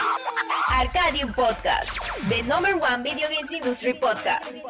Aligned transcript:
Arcadium 0.00 1.34
Podcast, 1.34 1.98
the 2.28 2.42
number 2.42 2.74
one 2.76 3.02
video 3.02 3.28
games 3.28 3.52
industry 3.52 3.92
podcast. 3.92 4.62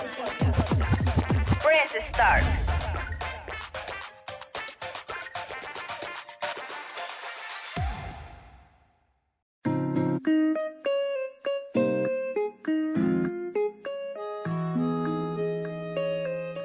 Press 1.60 1.94
start. 2.08 2.44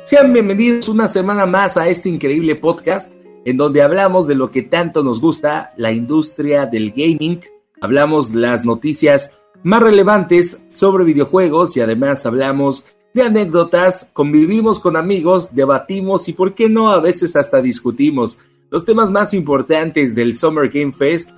Sean 0.06 0.34
bienvenidos 0.34 0.88
una 0.88 1.08
semana 1.08 1.46
más 1.46 1.78
a 1.78 1.88
este 1.88 2.10
increíble 2.10 2.56
podcast 2.56 3.14
en 3.46 3.58
donde 3.58 3.84
hablamos 3.84 4.26
de 4.28 4.34
lo 4.34 4.50
que 4.50 4.64
tanto 4.64 5.04
nos 5.04 5.22
gusta, 5.22 5.74
la 5.78 5.92
industria 5.92 6.66
del 6.66 6.92
gaming, 6.92 7.42
hablamos 7.86 8.34
las 8.34 8.66
noticias 8.66 9.38
más 9.64 9.82
relevantes 9.82 10.64
sobre 10.68 11.05
videojuegos 11.05 11.78
y 11.78 11.82
además 11.82 12.26
hablamos 12.26 12.86
de 13.14 13.22
anécdotas, 13.22 14.09
convivimos 14.12 14.80
con 14.80 14.98
amigos, 14.98 15.55
debatimos 15.55 16.28
y 16.28 16.34
por 16.34 16.54
qué 16.56 16.68
no 16.68 16.90
a 16.90 17.00
veces 17.00 17.36
hasta 17.36 17.62
discutimos. 17.62 18.40
Los 18.72 18.86
temas 18.86 19.12
más 19.12 19.34
importantes 19.34 20.16
del 20.16 20.36
Summer 20.36 20.70
Game 20.70 20.92
Fest. 20.92 21.30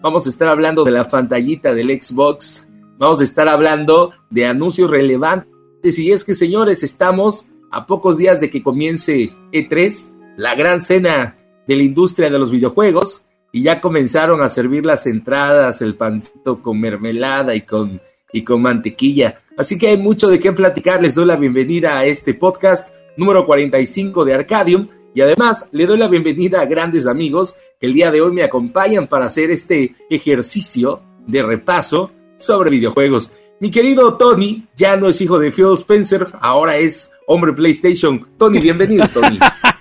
Vamos 0.00 0.26
a 0.26 0.30
estar 0.30 0.48
hablando 0.48 0.84
de 0.84 0.92
la 0.92 1.08
pantallita 1.08 1.74
del 1.74 2.00
Xbox, 2.00 2.68
vamos 2.96 3.20
a 3.20 3.24
estar 3.24 3.48
hablando 3.48 4.12
de 4.30 4.46
anuncios 4.46 4.88
relevantes. 4.88 5.98
Y 5.98 6.12
es 6.12 6.24
que 6.24 6.36
señores, 6.36 6.84
estamos 6.84 7.46
a 7.72 7.86
pocos 7.86 8.16
días 8.16 8.40
de 8.40 8.48
que 8.48 8.62
comience 8.62 9.34
E3, 9.52 10.36
la 10.36 10.54
gran 10.54 10.80
cena 10.80 11.36
de 11.66 11.76
la 11.76 11.82
industria 11.82 12.30
de 12.30 12.38
los 12.38 12.52
videojuegos 12.52 13.24
y 13.52 13.62
ya 13.62 13.80
comenzaron 13.80 14.42
a 14.42 14.48
servir 14.48 14.84
las 14.84 15.06
entradas, 15.06 15.80
el 15.82 15.94
pancito 15.94 16.62
con 16.62 16.80
mermelada 16.80 17.54
y 17.54 17.62
con, 17.62 18.00
y 18.32 18.42
con 18.42 18.62
mantequilla. 18.62 19.40
Así 19.56 19.78
que 19.78 19.88
hay 19.88 19.96
mucho 19.96 20.28
de 20.28 20.38
qué 20.38 20.52
platicar. 20.52 21.02
Les 21.02 21.14
doy 21.14 21.26
la 21.26 21.36
bienvenida 21.36 21.98
a 21.98 22.04
este 22.04 22.34
podcast 22.34 22.88
número 23.16 23.44
45 23.44 24.24
de 24.24 24.34
Arcadium 24.34 24.88
y 25.14 25.20
además 25.20 25.66
le 25.72 25.86
doy 25.86 25.98
la 25.98 26.08
bienvenida 26.08 26.60
a 26.60 26.66
grandes 26.66 27.06
amigos 27.06 27.56
que 27.80 27.86
el 27.86 27.94
día 27.94 28.10
de 28.10 28.20
hoy 28.20 28.32
me 28.32 28.44
acompañan 28.44 29.06
para 29.06 29.26
hacer 29.26 29.50
este 29.50 29.94
ejercicio 30.10 31.00
de 31.26 31.42
repaso 31.42 32.12
sobre 32.36 32.70
videojuegos. 32.70 33.32
Mi 33.60 33.70
querido 33.70 34.16
Tony 34.16 34.68
ya 34.76 34.96
no 34.96 35.08
es 35.08 35.20
hijo 35.20 35.38
de 35.38 35.50
Phil 35.50 35.74
Spencer, 35.74 36.28
ahora 36.40 36.76
es 36.76 37.10
hombre 37.26 37.52
PlayStation. 37.52 38.28
Tony, 38.38 38.60
bienvenido, 38.60 39.08
Tony. 39.08 39.38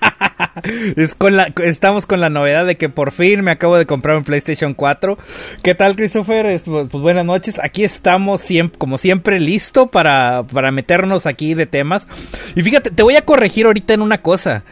Es 0.95 1.15
con 1.15 1.35
la, 1.35 1.53
estamos 1.63 2.05
con 2.05 2.21
la 2.21 2.29
novedad 2.29 2.65
de 2.65 2.75
que 2.75 2.89
por 2.89 3.11
fin 3.11 3.43
me 3.43 3.51
acabo 3.51 3.77
de 3.77 3.85
comprar 3.85 4.17
un 4.17 4.23
PlayStation 4.23 4.73
4. 4.73 5.17
¿Qué 5.63 5.75
tal, 5.75 5.95
Christopher? 5.95 6.45
Pues, 6.65 6.87
pues 6.89 7.01
buenas 7.01 7.25
noches. 7.25 7.59
Aquí 7.61 7.83
estamos, 7.83 8.41
siempre, 8.41 8.77
como 8.77 8.97
siempre, 8.97 9.39
listo 9.39 9.87
para, 9.87 10.43
para 10.43 10.71
meternos 10.71 11.25
aquí 11.25 11.53
de 11.53 11.65
temas. 11.65 12.07
Y 12.55 12.63
fíjate, 12.63 12.91
te 12.91 13.03
voy 13.03 13.15
a 13.15 13.25
corregir 13.25 13.65
ahorita 13.65 13.93
en 13.93 14.01
una 14.01 14.21
cosa. 14.21 14.63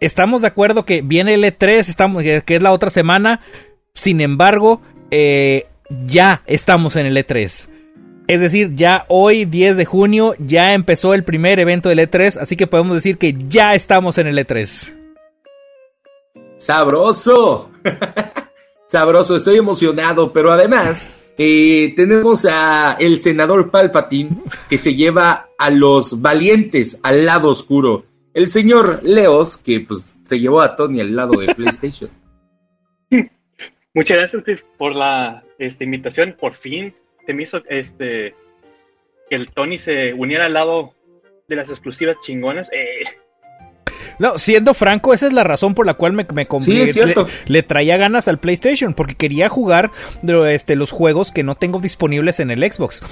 Estamos 0.00 0.42
de 0.42 0.48
acuerdo 0.48 0.84
que 0.84 1.02
viene 1.02 1.34
el 1.34 1.44
E3, 1.44 1.78
estamos, 1.88 2.22
que 2.22 2.42
es 2.46 2.62
la 2.62 2.72
otra 2.72 2.90
semana. 2.90 3.40
Sin 3.94 4.20
embargo, 4.20 4.82
eh, 5.10 5.66
ya 6.06 6.42
estamos 6.46 6.96
en 6.96 7.06
el 7.06 7.16
E3. 7.16 7.68
Es 8.26 8.40
decir, 8.40 8.74
ya 8.74 9.04
hoy, 9.08 9.44
10 9.44 9.76
de 9.76 9.84
junio, 9.84 10.34
ya 10.38 10.72
empezó 10.72 11.12
el 11.12 11.24
primer 11.24 11.60
evento 11.60 11.90
del 11.90 11.98
E3, 11.98 12.38
así 12.40 12.56
que 12.56 12.66
podemos 12.66 12.94
decir 12.94 13.18
que 13.18 13.34
ya 13.48 13.74
estamos 13.74 14.16
en 14.16 14.26
el 14.26 14.38
E3. 14.38 15.03
Sabroso. 16.64 17.70
Sabroso, 18.86 19.36
estoy 19.36 19.58
emocionado, 19.58 20.32
pero 20.32 20.50
además 20.50 21.06
eh, 21.36 21.92
tenemos 21.94 22.46
a 22.46 22.96
el 22.98 23.20
senador 23.20 23.70
Palpatine 23.70 24.38
que 24.68 24.78
se 24.78 24.94
lleva 24.94 25.50
a 25.58 25.68
los 25.68 26.22
valientes 26.22 26.98
al 27.02 27.26
lado 27.26 27.48
oscuro. 27.48 28.04
El 28.32 28.48
señor 28.48 29.00
Leos, 29.02 29.58
que 29.58 29.80
pues 29.80 30.20
se 30.24 30.40
llevó 30.40 30.62
a 30.62 30.74
Tony 30.74 31.02
al 31.02 31.14
lado 31.14 31.38
de 31.38 31.54
PlayStation. 31.54 32.10
Muchas 33.94 34.16
gracias 34.16 34.42
Chris, 34.42 34.64
por 34.78 34.96
la 34.96 35.44
esta 35.58 35.84
invitación. 35.84 36.34
Por 36.40 36.54
fin 36.54 36.94
se 37.26 37.34
me 37.34 37.42
hizo 37.42 37.62
este 37.68 38.34
que 39.28 39.36
el 39.36 39.50
Tony 39.50 39.76
se 39.76 40.14
uniera 40.14 40.46
al 40.46 40.54
lado 40.54 40.94
de 41.46 41.56
las 41.56 41.68
exclusivas 41.68 42.16
chingonas. 42.22 42.70
Eh. 42.72 43.04
No, 44.18 44.38
siendo 44.38 44.74
franco, 44.74 45.14
esa 45.14 45.26
es 45.26 45.32
la 45.32 45.44
razón 45.44 45.74
por 45.74 45.86
la 45.86 45.94
cual 45.94 46.12
me, 46.12 46.26
me 46.32 46.46
compré. 46.46 46.92
Sí, 46.92 47.00
le, 47.00 47.14
le, 47.46 47.62
traía 47.62 47.96
ganas 47.96 48.28
al 48.28 48.38
PlayStation, 48.38 48.94
porque 48.94 49.14
quería 49.14 49.48
jugar 49.48 49.90
este, 50.48 50.76
los 50.76 50.90
juegos 50.90 51.32
que 51.32 51.42
no 51.42 51.54
tengo 51.54 51.80
disponibles 51.80 52.40
en 52.40 52.50
el 52.50 52.60
Xbox. 52.70 53.02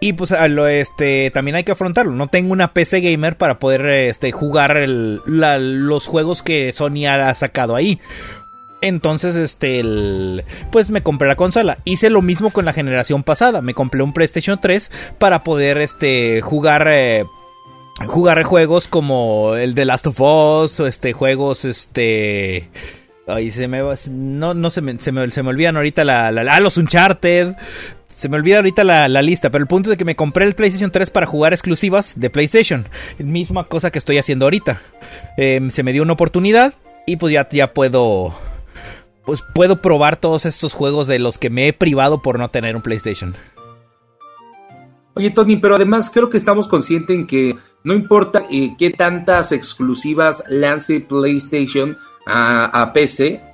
Y 0.00 0.14
pues 0.14 0.34
lo, 0.50 0.66
este, 0.66 1.30
también 1.30 1.54
hay 1.54 1.62
que 1.62 1.70
afrontarlo. 1.72 2.10
No 2.10 2.26
tengo 2.26 2.52
una 2.52 2.74
PC 2.74 3.00
gamer 3.00 3.36
para 3.36 3.60
poder 3.60 3.86
este, 3.86 4.32
jugar 4.32 4.76
el, 4.76 5.20
la, 5.26 5.58
los 5.58 6.08
juegos 6.08 6.42
que 6.42 6.72
Sony 6.72 7.06
ha 7.06 7.32
sacado 7.36 7.76
ahí. 7.76 8.00
Entonces, 8.80 9.36
este, 9.36 9.78
el, 9.78 10.44
pues 10.72 10.90
me 10.90 11.04
compré 11.04 11.28
la 11.28 11.36
consola. 11.36 11.78
Hice 11.84 12.10
lo 12.10 12.20
mismo 12.20 12.50
con 12.50 12.64
la 12.64 12.72
generación 12.72 13.22
pasada. 13.22 13.62
Me 13.62 13.74
compré 13.74 14.02
un 14.02 14.12
PlayStation 14.12 14.58
3 14.60 14.90
para 15.18 15.44
poder, 15.44 15.78
este, 15.78 16.40
jugar, 16.40 16.88
eh, 16.90 17.24
jugar 18.06 18.42
juegos 18.42 18.88
como 18.88 19.54
el 19.54 19.74
de 19.74 19.84
Last 19.84 20.06
of 20.06 20.20
Us, 20.20 20.80
este, 20.80 21.12
juegos, 21.12 21.64
este, 21.64 22.68
ahí 23.26 23.50
se 23.50 23.68
me 23.68 23.82
no, 24.10 24.54
no 24.54 24.70
se 24.70 24.80
me, 24.80 24.98
se 24.98 25.12
me, 25.12 25.30
se 25.30 25.42
me 25.42 25.50
olvidan 25.50 25.76
ahorita 25.76 26.04
la, 26.04 26.30
la, 26.30 26.44
la, 26.44 26.60
los 26.60 26.76
Uncharted. 26.76 27.54
Se 28.08 28.28
me 28.28 28.36
olvida 28.36 28.56
ahorita 28.56 28.84
la, 28.84 29.08
la, 29.08 29.22
lista, 29.22 29.48
pero 29.48 29.62
el 29.62 29.68
punto 29.68 29.88
es 29.88 29.92
de 29.94 29.96
que 29.96 30.04
me 30.04 30.16
compré 30.16 30.44
el 30.44 30.54
PlayStation 30.54 30.90
3 30.90 31.08
para 31.10 31.26
jugar 31.26 31.54
exclusivas 31.54 32.20
de 32.20 32.28
PlayStation. 32.28 32.86
Misma 33.18 33.64
cosa 33.64 33.90
que 33.90 33.98
estoy 33.98 34.18
haciendo 34.18 34.44
ahorita. 34.44 34.82
Eh, 35.38 35.60
se 35.70 35.82
me 35.82 35.92
dio 35.92 36.02
una 36.02 36.12
oportunidad 36.12 36.74
y 37.06 37.16
pues 37.16 37.32
ya, 37.32 37.48
ya 37.50 37.72
puedo 37.72 38.34
pues 39.24 39.42
puedo 39.54 39.80
probar 39.80 40.16
todos 40.16 40.46
estos 40.46 40.72
juegos 40.72 41.06
de 41.06 41.18
los 41.18 41.38
que 41.38 41.48
me 41.48 41.68
he 41.68 41.72
privado 41.72 42.22
por 42.22 42.38
no 42.38 42.50
tener 42.50 42.76
un 42.76 42.82
PlayStation. 42.82 43.34
Oye 45.14 45.30
Tony, 45.30 45.56
pero 45.56 45.76
además 45.76 46.10
creo 46.10 46.30
que 46.30 46.38
estamos 46.38 46.68
conscientes 46.68 47.14
en 47.14 47.26
que 47.26 47.54
no 47.84 47.94
importa 47.94 48.44
eh, 48.50 48.74
qué 48.78 48.90
tantas 48.90 49.52
exclusivas 49.52 50.42
lance 50.48 51.00
PlayStation 51.00 51.96
a, 52.26 52.82
a 52.82 52.92
PC, 52.92 53.52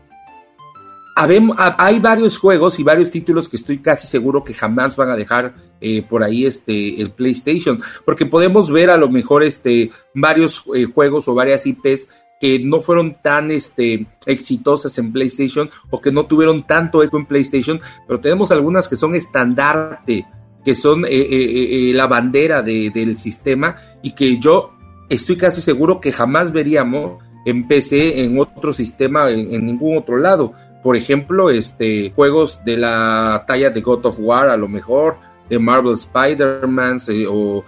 hay 1.78 1.98
varios 1.98 2.38
juegos 2.38 2.78
y 2.78 2.84
varios 2.84 3.10
títulos 3.10 3.48
que 3.48 3.56
estoy 3.56 3.78
casi 3.78 4.06
seguro 4.06 4.44
que 4.44 4.54
jamás 4.54 4.96
van 4.96 5.10
a 5.10 5.16
dejar 5.16 5.54
eh, 5.80 6.02
por 6.02 6.22
ahí 6.22 6.46
este 6.46 7.00
el 7.00 7.10
PlayStation, 7.10 7.80
porque 8.04 8.26
podemos 8.26 8.70
ver 8.70 8.90
a 8.90 8.96
lo 8.96 9.08
mejor 9.08 9.42
este 9.42 9.90
varios 10.14 10.64
eh, 10.74 10.84
juegos 10.84 11.26
o 11.26 11.34
varias 11.34 11.66
IPs 11.66 12.08
que 12.40 12.60
no 12.60 12.80
fueron 12.80 13.16
tan 13.20 13.50
este, 13.50 14.06
exitosas 14.26 14.96
en 14.98 15.12
PlayStation 15.12 15.68
o 15.90 16.00
que 16.00 16.12
no 16.12 16.26
tuvieron 16.26 16.64
tanto 16.68 17.02
eco 17.02 17.18
en 17.18 17.26
PlayStation, 17.26 17.80
pero 18.06 18.20
tenemos 18.20 18.52
algunas 18.52 18.88
que 18.88 18.96
son 18.96 19.16
estandarte, 19.16 20.24
que 20.68 20.74
son 20.74 21.06
eh, 21.06 21.08
eh, 21.08 21.88
eh, 21.88 21.94
la 21.94 22.06
bandera 22.06 22.60
de, 22.60 22.90
del 22.90 23.16
sistema 23.16 23.74
y 24.02 24.12
que 24.12 24.38
yo 24.38 24.72
estoy 25.08 25.38
casi 25.38 25.62
seguro 25.62 25.98
que 25.98 26.12
jamás 26.12 26.52
veríamos 26.52 27.24
en 27.46 27.66
PC, 27.66 28.22
en 28.22 28.38
otro 28.38 28.74
sistema, 28.74 29.30
en, 29.30 29.64
ningún 29.64 29.96
otro 29.96 30.18
lado. 30.18 30.52
Por 30.82 30.94
ejemplo, 30.94 31.48
este, 31.48 32.12
juegos 32.14 32.62
de 32.66 32.76
la 32.76 33.44
talla 33.46 33.70
de 33.70 33.80
God 33.80 34.04
of 34.04 34.18
War, 34.20 34.50
a 34.50 34.58
lo 34.58 34.68
mejor, 34.68 35.16
de 35.48 35.58
Marvel 35.58 35.94
Spider-Man 35.94 36.98
o 37.30 37.64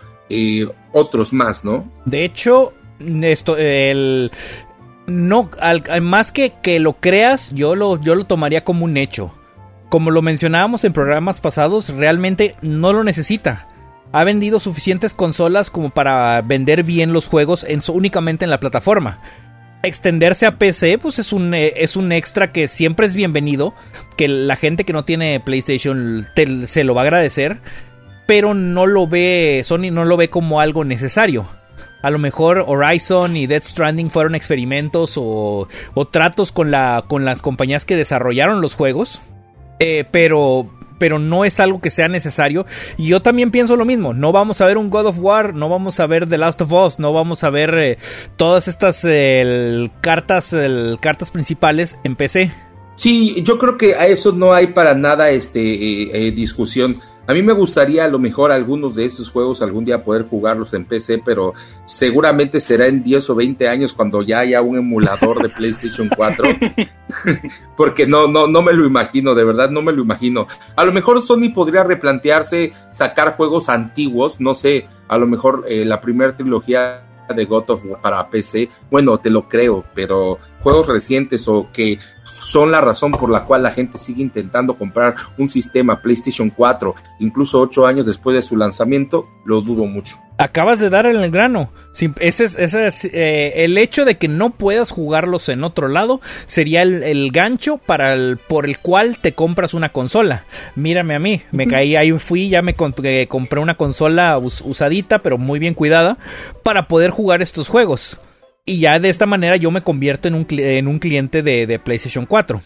otros 0.92 1.32
más, 1.32 1.64
¿no? 1.64 1.90
De 2.04 2.22
hecho, 2.22 2.74
esto, 3.22 3.56
el, 3.56 4.30
no, 5.06 5.48
al, 5.58 6.02
más 6.02 6.32
que 6.32 6.52
que 6.62 6.78
lo 6.80 7.00
creas, 7.00 7.50
yo 7.54 7.74
lo, 7.74 7.98
yo 7.98 8.14
lo 8.14 8.26
tomaría 8.26 8.62
como 8.62 8.84
un 8.84 8.98
hecho. 8.98 9.32
Como 9.90 10.12
lo 10.12 10.22
mencionábamos 10.22 10.84
en 10.84 10.92
programas 10.92 11.40
pasados, 11.40 11.88
realmente 11.88 12.54
no 12.62 12.92
lo 12.92 13.02
necesita. 13.02 13.66
Ha 14.12 14.22
vendido 14.22 14.60
suficientes 14.60 15.14
consolas 15.14 15.68
como 15.68 15.90
para 15.90 16.40
vender 16.42 16.84
bien 16.84 17.12
los 17.12 17.26
juegos 17.26 17.64
en, 17.64 17.80
únicamente 17.92 18.44
en 18.44 18.52
la 18.52 18.60
plataforma. 18.60 19.20
Extenderse 19.82 20.46
a 20.46 20.58
PC, 20.58 20.98
pues 20.98 21.18
es 21.18 21.32
un, 21.32 21.54
es 21.54 21.96
un 21.96 22.12
extra 22.12 22.52
que 22.52 22.68
siempre 22.68 23.04
es 23.08 23.16
bienvenido. 23.16 23.74
Que 24.16 24.28
la 24.28 24.54
gente 24.54 24.84
que 24.84 24.92
no 24.92 25.04
tiene 25.04 25.40
PlayStation 25.40 26.28
se 26.66 26.84
lo 26.84 26.94
va 26.94 27.00
a 27.00 27.04
agradecer. 27.04 27.58
Pero 28.28 28.54
no 28.54 28.86
lo 28.86 29.08
ve, 29.08 29.60
Sony 29.64 29.90
no 29.90 30.04
lo 30.04 30.16
ve 30.16 30.30
como 30.30 30.60
algo 30.60 30.84
necesario. 30.84 31.48
A 32.02 32.10
lo 32.10 32.20
mejor 32.20 32.64
Horizon 32.64 33.36
y 33.36 33.48
Death 33.48 33.64
Stranding 33.64 34.10
fueron 34.10 34.36
experimentos 34.36 35.14
o, 35.16 35.66
o 35.94 36.04
tratos 36.06 36.52
con, 36.52 36.70
la, 36.70 37.04
con 37.08 37.24
las 37.24 37.42
compañías 37.42 37.84
que 37.84 37.96
desarrollaron 37.96 38.60
los 38.60 38.76
juegos. 38.76 39.20
Eh, 39.80 40.04
pero, 40.10 40.70
pero 40.98 41.18
no 41.18 41.44
es 41.44 41.58
algo 41.58 41.80
que 41.80 41.90
sea 41.90 42.06
necesario. 42.08 42.64
Y 42.96 43.08
yo 43.08 43.20
también 43.20 43.50
pienso 43.50 43.76
lo 43.76 43.84
mismo. 43.84 44.14
No 44.14 44.30
vamos 44.30 44.60
a 44.60 44.66
ver 44.66 44.78
un 44.78 44.90
God 44.90 45.06
of 45.06 45.18
War, 45.18 45.54
no 45.54 45.68
vamos 45.68 45.98
a 45.98 46.06
ver 46.06 46.28
The 46.28 46.38
Last 46.38 46.60
of 46.60 46.72
Us, 46.72 47.00
no 47.00 47.12
vamos 47.12 47.42
a 47.42 47.50
ver 47.50 47.74
eh, 47.74 47.98
todas 48.36 48.68
estas 48.68 49.04
cartas, 50.00 50.54
cartas 51.00 51.30
principales 51.32 51.98
en 52.04 52.14
PC. 52.14 52.52
Sí, 53.00 53.42
yo 53.44 53.56
creo 53.56 53.78
que 53.78 53.94
a 53.94 54.08
eso 54.08 54.30
no 54.32 54.52
hay 54.52 54.74
para 54.74 54.94
nada 54.94 55.30
este, 55.30 55.58
eh, 55.58 56.10
eh, 56.12 56.32
discusión. 56.32 57.00
A 57.30 57.32
mí 57.32 57.44
me 57.44 57.52
gustaría 57.52 58.06
a 58.06 58.08
lo 58.08 58.18
mejor 58.18 58.50
algunos 58.50 58.96
de 58.96 59.04
estos 59.04 59.30
juegos 59.30 59.62
algún 59.62 59.84
día 59.84 60.02
poder 60.02 60.24
jugarlos 60.24 60.74
en 60.74 60.84
PC, 60.84 61.22
pero 61.24 61.54
seguramente 61.84 62.58
será 62.58 62.88
en 62.88 63.04
10 63.04 63.30
o 63.30 63.34
20 63.36 63.68
años 63.68 63.94
cuando 63.94 64.22
ya 64.22 64.40
haya 64.40 64.60
un 64.62 64.78
emulador 64.78 65.40
de 65.40 65.48
PlayStation 65.48 66.08
4. 66.08 66.44
Porque 67.76 68.04
no, 68.04 68.26
no, 68.26 68.48
no 68.48 68.62
me 68.62 68.72
lo 68.72 68.84
imagino, 68.84 69.36
de 69.36 69.44
verdad 69.44 69.70
no 69.70 69.80
me 69.80 69.92
lo 69.92 70.02
imagino. 70.02 70.48
A 70.74 70.82
lo 70.82 70.90
mejor 70.90 71.22
Sony 71.22 71.52
podría 71.54 71.84
replantearse 71.84 72.72
sacar 72.90 73.36
juegos 73.36 73.68
antiguos, 73.68 74.40
no 74.40 74.52
sé, 74.52 74.86
a 75.06 75.16
lo 75.16 75.28
mejor 75.28 75.66
eh, 75.68 75.84
la 75.84 76.00
primera 76.00 76.34
trilogía 76.34 77.04
de 77.32 77.44
God 77.44 77.70
of 77.70 77.84
War 77.86 78.00
para 78.00 78.28
PC, 78.28 78.68
bueno, 78.90 79.18
te 79.18 79.30
lo 79.30 79.48
creo, 79.48 79.84
pero 79.94 80.38
juegos 80.58 80.88
recientes 80.88 81.46
o 81.46 81.68
que 81.72 82.00
son 82.24 82.70
la 82.70 82.80
razón 82.80 83.12
por 83.12 83.30
la 83.30 83.44
cual 83.44 83.62
la 83.62 83.70
gente 83.70 83.98
sigue 83.98 84.22
intentando 84.22 84.74
comprar 84.74 85.14
un 85.38 85.48
sistema 85.48 86.00
PlayStation 86.00 86.50
4, 86.50 86.94
incluso 87.20 87.60
ocho 87.60 87.86
años 87.86 88.06
después 88.06 88.34
de 88.34 88.42
su 88.42 88.56
lanzamiento, 88.56 89.28
lo 89.44 89.60
dudo 89.60 89.86
mucho. 89.86 90.16
Acabas 90.38 90.80
de 90.80 90.88
dar 90.88 91.04
en 91.04 91.16
el 91.16 91.30
grano. 91.30 91.70
Ese 91.92 92.44
es, 92.44 92.56
ese 92.58 92.86
es 92.86 93.04
eh, 93.04 93.64
el 93.64 93.76
hecho 93.76 94.06
de 94.06 94.16
que 94.16 94.26
no 94.26 94.50
puedas 94.50 94.90
jugarlos 94.90 95.50
en 95.50 95.64
otro 95.64 95.88
lado 95.88 96.20
sería 96.46 96.80
el, 96.82 97.30
gancho 97.30 97.76
para 97.76 98.14
el, 98.14 98.38
por 98.38 98.64
el 98.64 98.78
cual 98.78 99.18
te 99.18 99.32
compras 99.32 99.74
una 99.74 99.90
consola. 99.90 100.44
Mírame 100.76 101.14
a 101.14 101.18
mí, 101.18 101.42
me 101.50 101.66
caí 101.66 101.94
ahí, 101.94 102.12
fui, 102.12 102.48
ya 102.48 102.62
me 102.62 102.74
compré 102.74 103.28
una 103.60 103.76
consola 103.76 104.38
usadita, 104.38 105.18
pero 105.18 105.36
muy 105.36 105.58
bien 105.58 105.74
cuidada, 105.74 106.16
para 106.62 106.88
poder 106.88 107.10
jugar 107.10 107.42
estos 107.42 107.68
juegos. 107.68 108.18
Y 108.66 108.80
ya 108.80 108.98
de 108.98 109.08
esta 109.08 109.26
manera 109.26 109.56
yo 109.56 109.70
me 109.70 109.82
convierto 109.82 110.28
en 110.28 110.34
un, 110.34 110.46
en 110.50 110.86
un 110.86 110.98
cliente 110.98 111.42
de, 111.42 111.78
PlayStation 111.78 112.26
4. 112.26 112.60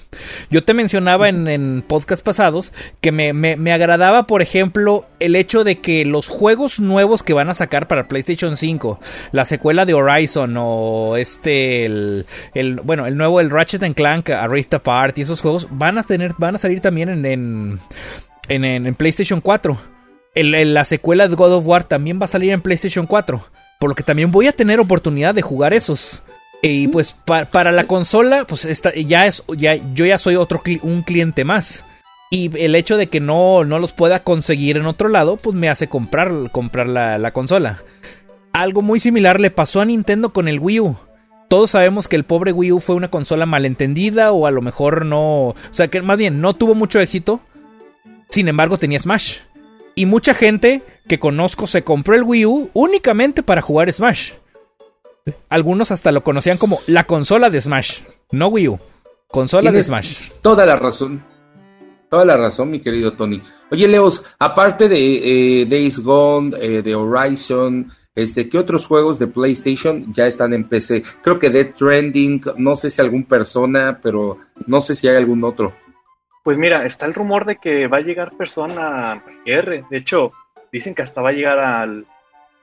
Yo 0.51 0.65
te 0.65 0.75
mencionaba 0.75 1.29
en, 1.29 1.47
en 1.47 1.85
pasados 2.23 2.73
que 3.01 3.13
me, 3.13 3.73
agradaba, 3.73 4.27
por 4.27 4.43
ejemplo, 4.43 5.07
el 5.21 5.37
hecho 5.37 5.63
de 5.63 5.77
que 5.77 6.05
los 6.05 6.29
juegos 6.29 6.81
nuevos 6.81 7.23
que 7.23 7.33
van 7.33 7.49
a 7.49 7.55
sacar 7.55 7.87
para 7.87 8.09
PlayStation 8.09 8.57
5, 8.57 9.01
la 9.33 9.45
secuela 9.45 9.87
de 9.87 9.95
Horizon 9.95 10.57
o 10.59 11.17
este, 11.17 11.85
el, 11.87 12.27
bueno, 12.83 13.07
el 13.07 13.17
nuevo, 13.17 13.41
el 13.41 13.51
Ratchet 13.51 13.95
Clank, 13.95 14.31
a 14.31 14.49
Race 14.49 14.69
Apart 14.73 15.17
y 15.19 15.23
esos 15.23 15.41
juegos 15.41 15.69
van 15.71 15.99
a 15.99 16.03
tener, 16.03 16.33
van 16.39 16.57
a 16.57 16.59
salir 16.59 16.81
también 16.81 17.09
en, 17.09 17.79
en, 18.49 18.65
en, 18.65 18.95
PlayStation 18.97 19.41
4. 19.41 19.79
la 20.35 20.85
secuela 20.85 21.29
de 21.29 21.37
God 21.37 21.55
of 21.55 21.67
War 21.67 21.85
también 21.85 22.19
va 22.21 22.25
a 22.25 22.29
salir 22.29 22.53
en 22.53 22.63
PlayStation 22.63 23.07
4. 23.07 23.54
Por 23.85 23.91
lo 23.91 23.97
que 23.97 24.03
también 24.03 24.31
voy 24.31 24.47
a 24.47 24.53
tener 24.53 24.81
oportunidad 24.81 25.35
de 25.35 25.43
jugar 25.43 25.75
esos. 25.75 26.23
Y 26.63 26.89
pues 26.89 27.15
para 27.27 27.71
la 27.71 27.87
consola, 27.87 28.47
pues 28.47 28.67
ya 29.07 29.27
es, 29.27 29.45
ya, 29.59 29.75
yo 29.93 30.07
ya 30.07 30.19
soy 30.19 30.37
otro 30.37 30.63
un 30.81 31.03
cliente 31.03 31.45
más. 31.45 31.85
Y 32.31 32.51
el 32.59 32.77
hecho 32.77 32.97
de 32.97 33.09
que 33.09 33.21
no, 33.21 33.63
no 33.67 33.79
los 33.79 33.93
pueda 33.93 34.23
conseguir 34.25 34.79
en 34.79 34.87
otro 34.87 35.11
lado, 35.11 35.37
pues 35.37 35.55
me 35.55 35.69
hace 35.69 35.87
comprar, 35.87 36.51
comprar 36.51 36.87
la, 36.87 37.19
la 37.19 37.33
consola. 37.33 37.83
Algo 38.55 38.81
muy 38.81 39.01
similar 39.01 39.39
le 39.39 39.51
pasó 39.51 39.83
a 39.83 39.85
Nintendo 39.85 40.33
con 40.33 40.49
el 40.49 40.61
Wii 40.61 40.81
U. 40.81 40.97
Todos 41.51 41.73
sabemos 41.73 42.09
que 42.09 42.17
el 42.17 42.25
pobre 42.25 42.53
Wii 42.53 42.73
U 42.73 42.81
fue 42.81 42.97
una 42.97 43.11
consola 43.11 43.45
malentendida 43.45 44.33
o 44.33 44.47
a 44.47 44.51
lo 44.51 44.63
mejor 44.63 45.05
no... 45.05 45.49
O 45.49 45.57
sea, 45.73 45.89
que 45.89 46.01
más 46.01 46.17
bien 46.17 46.41
no 46.41 46.55
tuvo 46.55 46.75
mucho 46.75 47.01
éxito. 47.01 47.43
Sin 48.31 48.49
embargo, 48.49 48.79
tenía 48.79 48.99
Smash. 48.99 49.41
Y 49.95 50.07
mucha 50.07 50.35
gente 50.35 50.83
que 51.09 51.19
conozco 51.19 51.67
se 51.67 51.85
compró 51.85 52.15
el 52.15 52.23
Wii 52.23 52.47
U 52.47 52.71
únicamente 52.73 53.43
para 53.43 53.63
jugar 53.63 53.93
Smash. 53.93 54.33
Algunos 55.49 55.91
hasta 55.91 56.13
lo 56.13 56.23
conocían 56.23 56.59
como 56.59 56.81
la 56.87 57.05
consola 57.05 57.49
de 57.49 57.61
Smash, 57.61 58.01
no 58.31 58.49
Wii 58.49 58.69
U, 58.69 58.79
consola 59.29 59.73
de 59.73 59.83
Smash. 59.83 60.31
Toda 60.43 60.67
la 60.67 60.77
razón. 60.77 61.23
Toda 62.11 62.25
la 62.25 62.37
razón, 62.37 62.71
mi 62.71 62.81
querido 62.81 63.15
Tony. 63.15 63.43
Oye, 63.71 63.89
Leos, 63.89 64.25
aparte 64.39 64.89
de 64.89 65.63
eh, 65.63 65.67
Days 65.67 65.99
Gone, 66.01 66.57
eh, 66.61 66.83
de 66.83 66.95
Horizon, 66.95 67.91
este, 68.15 68.49
¿qué 68.49 68.59
otros 68.59 68.87
juegos 68.87 69.19
de 69.19 69.27
PlayStation 69.27 70.13
ya 70.13 70.27
están 70.27 70.53
en 70.53 70.69
PC? 70.69 71.03
Creo 71.23 71.39
que 71.39 71.51
Dead 71.51 71.75
Trending, 71.75 72.43
no 72.59 72.77
sé 72.77 72.91
si 72.91 73.01
algún 73.01 73.25
persona, 73.25 73.99
pero 74.01 74.39
no 74.67 74.81
sé 74.81 74.95
si 74.95 75.09
hay 75.09 75.17
algún 75.17 75.43
otro. 75.43 75.75
Pues 76.45 76.59
mira, 76.59 76.85
está 76.85 77.07
el 77.07 77.15
rumor 77.15 77.47
de 77.47 77.57
que 77.57 77.87
va 77.87 77.97
a 77.97 78.03
llegar 78.03 78.37
Persona 78.37 79.25
R. 79.47 79.83
De 79.89 79.97
hecho, 79.97 80.31
dicen 80.71 80.95
que 80.95 81.01
hasta 81.01 81.23
va 81.23 81.31
a 81.31 81.33
llegar 81.33 81.59
al, 81.59 82.05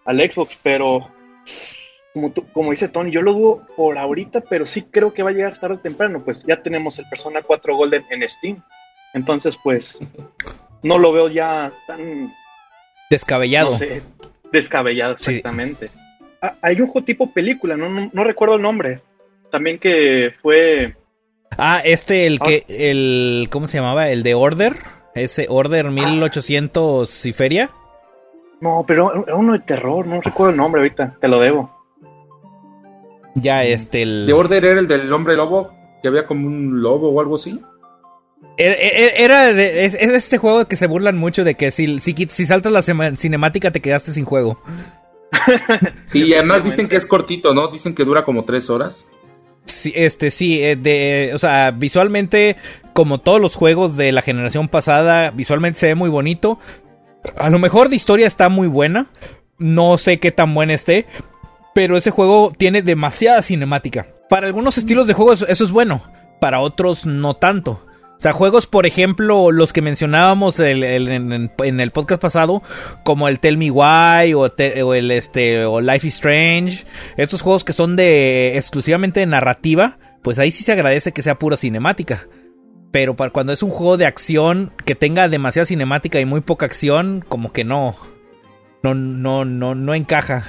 Xbox, 0.06 0.56
pero 0.62 1.10
como, 2.14 2.32
como 2.54 2.70
dice 2.70 2.90
Tony, 2.90 3.10
yo 3.10 3.24
lo 3.24 3.34
dudo 3.34 3.68
por 3.76 3.98
ahorita, 3.98 4.42
pero 4.42 4.68
sí 4.68 4.84
creo 4.84 5.16
que 5.16 5.24
va 5.24 5.32
a 5.32 5.34
llegar 5.34 5.60
tarde 5.60 5.76
o 5.76 5.80
temprano. 5.80 6.22
Pues 6.24 6.44
ya 6.46 6.62
tenemos 6.62 7.00
el 7.00 7.10
Persona 7.10 7.42
4 7.42 7.76
Golden 7.76 8.06
en 8.12 8.28
Steam. 8.30 8.64
Entonces, 9.16 9.58
pues, 9.64 10.00
no 10.84 11.00
lo 11.00 11.12
veo 11.12 11.28
ya 11.30 11.72
tan... 11.88 12.32
Descabellado. 13.10 13.72
No 13.72 13.78
sé, 13.78 14.04
descabellado, 14.52 15.14
exactamente. 15.14 15.90
Ah, 16.40 16.56
hay 16.62 16.80
un 16.80 16.88
juego 16.88 17.04
tipo 17.04 17.34
película, 17.34 17.76
no, 17.76 18.12
no 18.14 18.24
recuerdo 18.24 18.56
el 18.56 18.62
nombre. 18.62 19.00
También 19.50 19.80
que 19.80 20.32
fue 20.40 20.96
Ah, 21.58 21.82
este, 21.84 22.28
el 22.28 22.40
que, 22.40 22.66
el, 22.68 23.48
¿cómo 23.52 23.68
se 23.68 23.78
llamaba? 23.78 24.10
El 24.10 24.24
de 24.24 24.34
Order, 24.34 24.76
ese 25.16 25.48
Order 25.50 25.92
1800 25.92 27.26
y 27.26 27.34
feria. 27.34 27.72
No, 28.62 28.84
pero 28.88 29.24
era 29.24 29.36
uno 29.36 29.54
de 29.54 29.60
terror, 29.60 30.06
no 30.06 30.22
recuerdo 30.22 30.52
el 30.52 30.58
nombre 30.58 30.82
ahorita, 30.82 31.18
te 31.20 31.28
lo 31.28 31.40
debo. 31.40 31.72
Ya, 33.36 33.64
este, 33.64 34.04
el... 34.04 34.28
¿De 34.28 34.34
Order 34.34 34.66
era 34.66 34.80
el 34.80 34.88
del 34.88 35.12
hombre 35.12 35.36
lobo? 35.36 35.72
Que 36.02 36.08
había 36.08 36.26
como 36.26 36.48
un 36.48 36.82
lobo 36.82 37.10
o 37.10 37.22
algo 37.22 37.36
así. 37.36 37.62
Era, 38.58 39.54
de, 39.54 39.86
es, 39.86 39.94
este 39.96 40.38
juego 40.38 40.66
que 40.66 40.76
se 40.76 40.88
burlan 40.88 41.18
mucho 41.18 41.44
de 41.44 41.56
que 41.56 41.72
si, 41.72 42.00
si, 42.00 42.14
si 42.14 42.46
saltas 42.46 42.72
la 42.72 43.16
cinemática 43.16 43.72
te 43.72 43.82
quedaste 43.82 44.14
sin 44.14 44.26
juego. 44.26 44.62
sí, 46.06 46.24
y 46.24 46.34
además 46.34 46.64
dicen 46.64 46.88
que 46.88 46.98
es 46.98 47.06
cortito, 47.06 47.54
¿no? 47.54 47.68
Dicen 47.70 47.96
que 47.96 48.04
dura 48.04 48.24
como 48.24 48.44
tres 48.44 48.70
horas. 48.70 49.08
Este 49.66 50.32
sí, 50.32 50.62
eh, 50.64 50.76
de, 50.76 51.32
o 51.34 51.38
sea, 51.38 51.72
visualmente, 51.72 52.58
como 52.94 53.20
todos 53.20 53.40
los 53.40 53.56
juegos 53.56 53.96
de 53.96 54.12
la 54.12 54.22
generación 54.22 54.68
pasada, 54.68 55.32
visualmente 55.32 55.80
se 55.80 55.88
ve 55.88 55.96
muy 55.96 56.10
bonito. 56.10 56.60
A 57.38 57.50
lo 57.50 57.60
mejor 57.60 57.90
de 57.90 57.96
historia 57.96 58.28
está 58.28 58.50
muy 58.50 58.68
buena. 58.68 59.08
No 59.58 59.98
sé 59.98 60.20
qué 60.20 60.32
tan 60.32 60.54
buena 60.54 60.74
esté. 60.74 61.06
Pero 61.74 61.96
ese 61.96 62.12
juego 62.12 62.52
tiene 62.56 62.82
demasiada 62.82 63.42
cinemática. 63.42 64.08
Para 64.30 64.48
algunos 64.48 64.78
estilos 64.78 65.08
de 65.08 65.14
juegos 65.14 65.46
eso 65.48 65.64
es 65.64 65.72
bueno. 65.72 66.02
Para 66.40 66.60
otros 66.60 67.06
no 67.06 67.36
tanto. 67.36 67.86
O 68.22 68.24
sea, 68.24 68.34
juegos, 68.34 68.68
por 68.68 68.86
ejemplo, 68.86 69.52
los 69.52 69.74
que 69.74 69.82
mencionábamos 69.82 70.60
en, 70.60 70.84
el 70.84 71.92
podcast 71.92 72.22
pasado, 72.22 72.62
como 73.04 73.28
el 73.28 73.40
Tell 73.40 73.58
Me 73.58 73.72
Why 73.72 74.36
o, 74.36 74.94
el 74.94 75.10
este 75.10 75.66
o 75.66 75.82
Life 75.82 76.06
is 76.06 76.14
Strange, 76.14 76.86
estos 77.18 77.42
juegos 77.42 77.64
que 77.64 77.74
son 77.74 77.96
de 77.96 78.58
exclusivamente 78.58 79.22
de 79.22 79.26
narrativa, 79.26 79.98
pues 80.22 80.38
ahí 80.38 80.52
sí 80.52 80.64
se 80.64 80.72
agradece 80.72 81.14
que 81.14 81.24
sea 81.24 81.40
pura 81.40 81.58
cinemática. 81.58 82.28
Pero 82.92 83.16
para 83.16 83.32
cuando 83.32 83.54
es 83.54 83.64
un 83.64 83.72
juego 83.72 83.98
de 83.98 84.06
acción 84.06 84.72
que 84.86 84.94
tenga 84.94 85.28
demasiada 85.28 85.66
cinemática 85.66 86.20
y 86.20 86.26
muy 86.26 86.42
poca 86.42 86.68
acción, 86.68 87.26
como 87.28 87.52
que 87.52 87.64
no, 87.64 87.96
no, 88.84 88.94
no, 88.94 89.46
no, 89.46 89.74
no 89.74 89.96
encaja. 89.96 90.46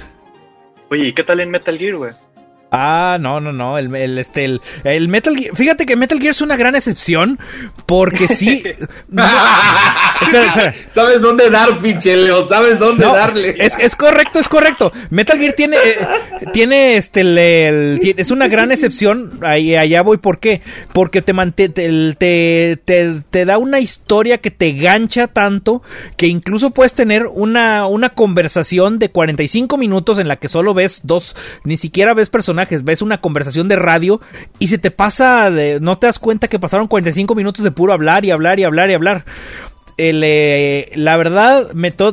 Oye, 0.91 1.07
¿y 1.07 1.13
qué 1.13 1.23
tal 1.23 1.39
en 1.39 1.49
Metal 1.49 1.75
Gear, 1.75 1.95
güey? 1.95 2.13
Ah, 2.75 3.19
no, 3.21 3.39
no, 3.39 3.53
no. 3.53 3.77
El, 3.77 3.95
el, 3.95 4.17
este, 4.17 4.59
el, 4.83 5.07
Metal 5.07 5.37
Gear. 5.37 5.55
Fíjate 5.55 5.85
que 5.85 5.95
Metal 5.95 6.19
Gear 6.19 6.31
es 6.31 6.41
una 6.41 6.57
gran 6.57 6.75
excepción. 6.75 7.37
Porque 7.85 8.27
sí. 8.27 8.63
¿Sabes 10.91 11.21
dónde 11.21 11.51
dar, 11.51 11.77
pinche 11.77 12.17
Leo? 12.17 12.47
¿Sabes 12.47 12.79
dónde 12.79 13.05
darle? 13.05 13.55
Es, 13.59 13.77
es, 13.77 13.95
correcto, 13.95 14.39
es 14.39 14.49
correcto. 14.49 14.91
Metal 15.11 15.37
Gear 15.37 15.53
tiene. 15.53 15.77
Eh, 15.77 15.97
tiene 16.51 16.97
este. 16.97 17.21
El, 17.21 17.99
es 18.17 18.31
una 18.31 18.47
gran 18.47 18.71
excepción. 18.71 19.39
Ahí, 19.43 19.75
allá 19.75 20.01
voy. 20.01 20.17
¿Por 20.17 20.39
qué? 20.39 20.61
Porque 20.93 21.21
te, 21.21 21.33
te, 21.69 22.15
te, 22.15 22.79
te, 23.29 23.45
da 23.45 23.59
una 23.59 23.81
historia 23.81 24.39
que 24.39 24.49
te 24.49 24.71
gancha 24.71 25.27
tanto. 25.27 25.83
Que 26.17 26.25
incluso 26.25 26.71
puedes 26.71 26.95
tener 26.95 27.27
una, 27.27 27.85
una 27.85 28.09
conversación 28.09 28.97
de 28.97 29.11
45 29.11 29.77
minutos 29.77 30.17
en 30.17 30.27
la 30.27 30.37
que 30.37 30.49
solo 30.49 30.73
ves 30.73 31.01
dos. 31.03 31.35
Ni 31.63 31.77
siquiera 31.77 32.15
ves 32.15 32.31
personajes 32.31 32.62
ves 32.83 33.01
una 33.01 33.21
conversación 33.21 33.67
de 33.67 33.75
radio 33.75 34.21
y 34.59 34.67
se 34.67 34.77
te 34.77 34.91
pasa, 34.91 35.49
de, 35.51 35.79
no 35.79 35.97
te 35.97 36.07
das 36.07 36.19
cuenta 36.19 36.47
que 36.47 36.59
pasaron 36.59 36.87
45 36.87 37.35
minutos 37.35 37.63
de 37.63 37.71
puro 37.71 37.93
hablar 37.93 38.25
y 38.25 38.31
hablar 38.31 38.59
y 38.59 38.63
hablar 38.63 38.89
y 38.89 38.93
hablar. 38.93 39.25
Eh, 39.97 40.91
la 40.95 41.17
verdad, 41.17 41.69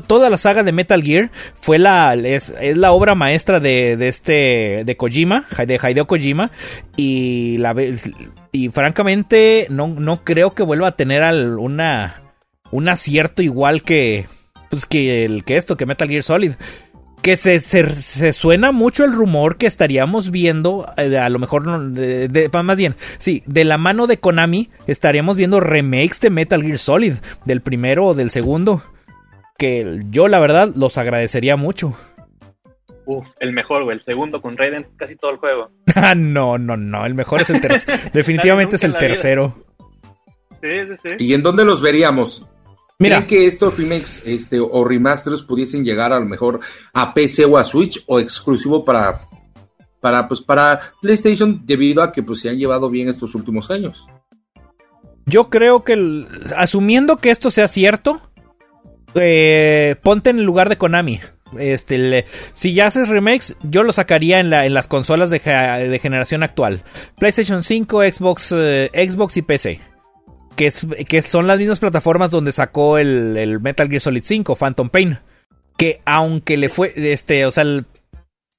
toda 0.07 0.29
la 0.29 0.37
saga 0.37 0.63
de 0.63 0.73
Metal 0.73 1.03
Gear 1.03 1.31
fue 1.61 1.79
la 1.79 2.15
es, 2.15 2.53
la 2.75 2.93
obra 2.93 3.15
maestra 3.15 3.59
de, 3.59 3.97
este 4.07 4.83
de 4.85 4.97
Kojima, 4.97 5.47
de 5.67 5.81
Hideo 5.83 6.07
Kojima 6.07 6.51
y 6.97 7.57
la 7.59 7.75
y 8.53 8.69
francamente 8.69 9.67
no, 9.71 9.89
no 9.89 10.25
creo 10.25 10.55
que 10.55 10.63
vuelva 10.63 10.89
a 10.89 10.97
tener 10.97 11.23
una 11.57 12.23
un 12.71 12.89
acierto 12.89 13.43
igual 13.43 13.83
que 13.83 14.27
pues 14.71 14.85
que 14.87 15.25
el 15.25 15.45
que 15.45 15.57
esto 15.57 15.77
que 15.77 15.87
Metal 15.87 16.09
Gear 16.09 16.23
Solid. 16.23 16.53
Que 17.23 17.37
se, 17.37 17.61
se, 17.61 18.33
suena 18.33 18.73
mucho 18.73 19.05
el 19.05 19.13
rumor 19.13 19.57
que 19.57 19.67
estaríamos 19.67 20.31
viendo, 20.31 20.93
eh, 20.97 21.19
a 21.19 21.29
lo 21.29 21.39
mejor, 21.39 21.91
de, 21.93 22.51
más 22.63 22.77
bien, 22.77 22.97
sí, 23.19 23.43
de 23.47 23.65
la 23.65 23.79
mano 23.79 24.07
de 24.07 24.19
Konami 24.19 24.71
estaríamos 24.87 25.37
viendo 25.37 25.61
remakes 25.61 26.21
de 26.21 26.31
Metal 26.31 26.63
Gear 26.63 26.79
Solid, 26.79 27.15
del 27.45 27.61
primero 27.61 28.07
o 28.07 28.15
del 28.15 28.31
segundo, 28.31 28.83
que 29.59 30.01
yo 30.11 30.29
la 30.29 30.39
verdad 30.39 30.71
los 30.75 30.99
agradecería 30.99 31.57
mucho. 31.57 31.97
Uf, 33.07 33.27
el 33.41 33.53
mejor, 33.53 33.85
güey, 33.85 33.97
el 33.97 34.03
segundo 34.03 34.41
con 34.41 34.57
Raiden, 34.57 34.87
casi 34.97 35.17
todo 35.17 35.33
el 35.33 35.39
juego. 35.39 35.71
ah, 35.95 36.15
no, 36.15 36.59
no, 36.59 36.77
no, 36.77 37.07
el 37.07 37.15
mejor 37.15 37.43
es 37.43 37.51
el 37.51 37.61
tercero, 37.61 37.99
definitivamente 38.13 38.77
es 38.77 38.85
el 38.85 38.97
tercero. 38.97 39.57
Sí, 40.63 40.69
sí, 40.89 40.97
sí. 40.97 41.09
¿Y 41.19 41.35
en 41.35 41.43
dónde 41.43 41.65
los 41.65 41.81
veríamos? 41.83 42.47
Mira. 43.01 43.27
que 43.27 43.47
estos 43.47 43.79
remakes 43.79 44.23
este, 44.27 44.61
o 44.61 44.85
remasters 44.85 45.43
pudiesen 45.43 45.85
llegar 45.85 46.13
a 46.13 46.21
lo 46.21 46.27
mejor 46.27 46.61
a 46.93 47.15
PC 47.15 47.47
o 47.47 47.57
a 47.57 47.65
Switch 47.65 48.05
o 48.07 48.21
exclusivo 48.21 48.85
para, 48.85 49.23
para, 50.01 50.29
pues, 50.29 50.43
para 50.43 50.81
PlayStation 51.01 51.63
debido 51.65 52.03
a 52.03 52.13
que 52.13 52.23
pues, 52.23 52.41
se 52.41 52.51
han 52.51 52.59
llevado 52.59 52.91
bien 52.91 53.09
estos 53.09 53.35
últimos 53.35 53.71
años? 53.71 54.07
Yo 55.25 55.49
creo 55.49 55.83
que, 55.83 56.27
asumiendo 56.55 57.17
que 57.17 57.31
esto 57.31 57.51
sea 57.51 57.69
cierto, 57.69 58.21
eh, 59.15 59.97
ponte 60.03 60.29
en 60.29 60.39
el 60.39 60.45
lugar 60.45 60.69
de 60.69 60.77
Konami. 60.77 61.21
Este, 61.59 62.27
si 62.53 62.75
ya 62.75 62.87
haces 62.87 63.09
remakes, 63.09 63.57
yo 63.63 63.83
lo 63.83 63.95
sacaría 63.95 64.41
en, 64.41 64.51
la, 64.51 64.67
en 64.67 64.75
las 64.75 64.89
consolas 64.89 65.31
de, 65.31 65.41
generación 65.41 66.43
actual. 66.43 66.83
PlayStation 67.19 67.63
5, 67.63 68.03
Xbox, 68.13 68.53
eh, 68.55 68.91
Xbox 68.95 69.39
y 69.39 69.43
PC 69.43 69.90
que, 70.57 71.23
son 71.23 71.47
las 71.47 71.59
mismas 71.59 71.79
plataformas 71.79 72.31
donde 72.31 72.53
sacó 72.53 72.99
el, 72.99 73.61
Metal 73.61 73.89
Gear 73.89 74.01
Solid 74.01 74.23
5, 74.25 74.55
Phantom 74.57 74.91
Pain. 74.91 75.19
Que 75.77 76.01
aunque 76.05 76.57
le 76.57 76.69
fue, 76.69 76.93
este, 76.97 77.47
o 77.47 77.51
sea, 77.51 77.65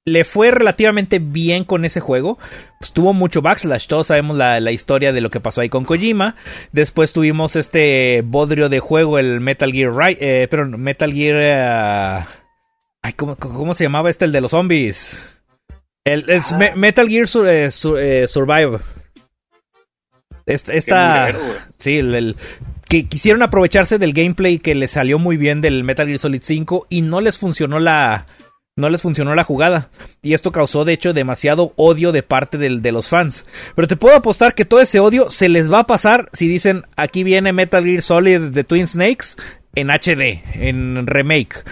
le 0.03 0.23
fue 0.23 0.49
relativamente 0.49 1.19
bien 1.19 1.63
con 1.63 1.85
ese 1.85 1.99
juego. 1.99 2.39
Pues 2.79 2.91
tuvo 2.91 3.13
mucho 3.13 3.41
backslash. 3.41 3.87
Todos 3.87 4.07
sabemos 4.07 4.35
la, 4.37 4.71
historia 4.71 5.13
de 5.13 5.21
lo 5.21 5.29
que 5.29 5.39
pasó 5.39 5.61
ahí 5.61 5.69
con 5.69 5.85
Kojima. 5.85 6.35
Después 6.71 7.13
tuvimos 7.13 7.55
este 7.55 8.23
bodrio 8.25 8.69
de 8.69 8.79
juego, 8.79 9.19
el 9.19 9.39
Metal 9.41 9.71
Gear 9.71 9.93
eh, 10.19 10.47
pero 10.49 10.67
Metal 10.67 11.13
Gear. 11.13 11.37
Eh, 11.39 12.25
ay, 13.03 13.13
¿cómo, 13.13 13.73
se 13.75 13.83
llamaba 13.83 14.09
este? 14.09 14.25
El 14.25 14.31
de 14.31 14.41
los 14.41 14.51
zombies. 14.51 15.27
El, 16.03 16.27
es 16.29 16.51
ah. 16.51 16.73
Metal 16.75 17.07
Gear 17.07 17.27
eh, 17.47 17.69
Survive. 18.27 18.79
Esta, 20.45 21.29
sí, 21.77 21.97
el, 21.97 22.35
que 22.87 23.07
quisieron 23.07 23.41
aprovecharse 23.41 23.97
del 23.97 24.13
gameplay 24.13 24.57
que 24.59 24.75
les 24.75 24.91
salió 24.91 25.17
muy 25.17 25.37
bien 25.37 25.61
del 25.61 25.83
Metal 25.83 26.07
Gear 26.07 26.19
Solid 26.19 26.41
5 26.43 26.87
y 26.89 27.01
no 27.01 27.21
les 27.21 27.37
funcionó 27.37 27.79
la 27.79 28.25
no 28.75 28.89
les 28.89 29.01
funcionó 29.01 29.35
la 29.35 29.43
jugada. 29.43 29.89
Y 30.21 30.33
esto 30.33 30.51
causó, 30.51 30.85
de 30.85 30.93
hecho, 30.93 31.13
demasiado 31.13 31.73
odio 31.75 32.11
de 32.11 32.23
parte 32.23 32.57
de 32.57 32.91
los 32.91 33.09
fans. 33.09 33.45
Pero 33.75 33.87
te 33.87 33.95
puedo 33.95 34.15
apostar 34.15 34.55
que 34.55 34.65
todo 34.65 34.81
ese 34.81 34.99
odio 34.99 35.29
se 35.29 35.49
les 35.49 35.71
va 35.71 35.79
a 35.79 35.87
pasar 35.87 36.29
si 36.33 36.47
dicen 36.47 36.83
aquí 36.95 37.23
viene 37.23 37.53
Metal 37.53 37.83
Gear 37.83 38.01
Solid 38.01 38.39
de 38.39 38.63
Twin 38.63 38.87
Snakes 38.87 39.35
en 39.75 39.89
HD, 39.89 40.43
en 40.55 41.07
remake. 41.07 41.63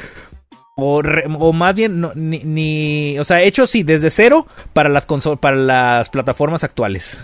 O, 0.77 1.01
o 1.39 1.51
más 1.53 1.75
bien, 1.75 2.05
ni, 2.15 3.19
O 3.19 3.25
sea, 3.25 3.41
hecho 3.41 3.67
sí, 3.67 3.83
desde 3.83 4.11
cero 4.11 4.47
para 4.71 4.87
las, 4.87 5.05
para 5.41 5.57
las 5.57 6.09
plataformas 6.09 6.63
actuales. 6.63 7.17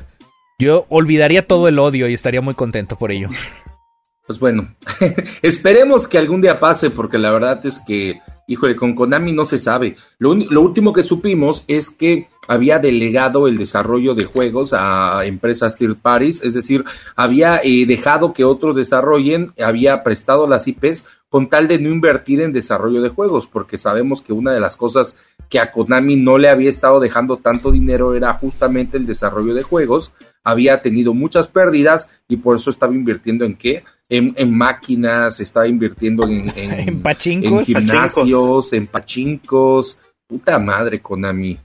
Yo 0.57 0.85
olvidaría 0.89 1.45
todo 1.45 1.67
el 1.67 1.79
odio 1.79 2.07
y 2.07 2.13
estaría 2.13 2.41
muy 2.41 2.53
contento 2.53 2.97
por 2.97 3.11
ello. 3.11 3.29
Pues 4.25 4.39
bueno, 4.39 4.73
esperemos 5.41 6.07
que 6.07 6.17
algún 6.17 6.41
día 6.41 6.59
pase, 6.59 6.89
porque 6.89 7.17
la 7.17 7.31
verdad 7.31 7.63
es 7.65 7.79
que, 7.85 8.21
híjole, 8.47 8.75
con 8.75 8.95
Konami 8.95 9.33
no 9.33 9.45
se 9.45 9.59
sabe. 9.59 9.97
Lo, 10.17 10.31
último 10.31 10.93
que 10.93 11.03
supimos 11.03 11.63
es 11.67 11.91
que 11.91 12.27
había 12.47 12.79
delegado 12.79 13.47
el 13.47 13.57
desarrollo 13.57 14.15
de 14.15 14.23
juegos 14.23 14.73
a 14.73 15.25
empresas 15.25 15.77
third 15.77 15.97
parties, 15.97 16.41
es 16.41 16.53
decir, 16.53 16.85
había 17.15 17.59
eh, 17.61 17.85
dejado 17.85 18.33
que 18.33 18.45
otros 18.45 18.75
desarrollen, 18.75 19.53
había 19.61 20.03
prestado 20.03 20.47
las 20.47 20.67
IPs 20.67 21.03
con 21.29 21.49
tal 21.49 21.67
de 21.67 21.79
no 21.79 21.89
invertir 21.89 22.41
en 22.41 22.53
desarrollo 22.53 23.01
de 23.01 23.09
juegos, 23.09 23.47
porque 23.47 23.77
sabemos 23.77 24.21
que 24.21 24.33
una 24.33 24.51
de 24.51 24.59
las 24.59 24.77
cosas 24.77 25.17
que 25.49 25.59
a 25.59 25.71
Konami 25.71 26.15
no 26.15 26.37
le 26.37 26.49
había 26.49 26.69
estado 26.69 26.99
dejando 26.99 27.37
tanto 27.37 27.71
dinero 27.71 28.15
era 28.15 28.33
justamente 28.33 28.97
el 28.97 29.05
desarrollo 29.05 29.53
de 29.53 29.63
juegos, 29.63 30.13
había 30.43 30.81
tenido 30.81 31.13
muchas 31.13 31.47
pérdidas 31.47 32.09
y 32.27 32.37
por 32.37 32.55
eso 32.55 32.69
estaba 32.69 32.93
invirtiendo 32.93 33.45
en 33.45 33.55
qué? 33.55 33.83
En, 34.07 34.55
máquinas, 34.55 35.39
estaba 35.39 35.67
invirtiendo 35.67 36.25
en, 36.27 36.51
en, 36.55 37.01
en, 37.05 37.65
gimnasios, 37.65 38.73
en 38.73 38.87
pachincos. 38.87 39.97
Puta 40.27 40.59
madre, 40.59 41.01
Konami. 41.01 41.57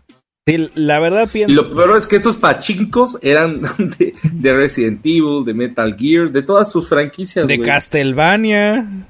Sí, 0.47 0.71
la 0.75 0.99
verdad 0.99 1.29
pienso. 1.31 1.53
Y 1.53 1.55
lo 1.55 1.71
peor 1.71 1.99
es 1.99 2.07
que 2.07 2.17
estos 2.17 2.37
pachincos 2.37 3.19
eran 3.21 3.61
de, 3.99 4.53
Resident 4.57 5.01
Evil, 5.05 5.45
de 5.45 5.55
Metal 5.55 5.95
Gear, 5.97 6.31
de 6.31 6.43
todas 6.43 6.71
sus 6.73 6.89
franquicias. 6.89 7.47
De 7.47 7.61
Castlevania. 7.61 9.07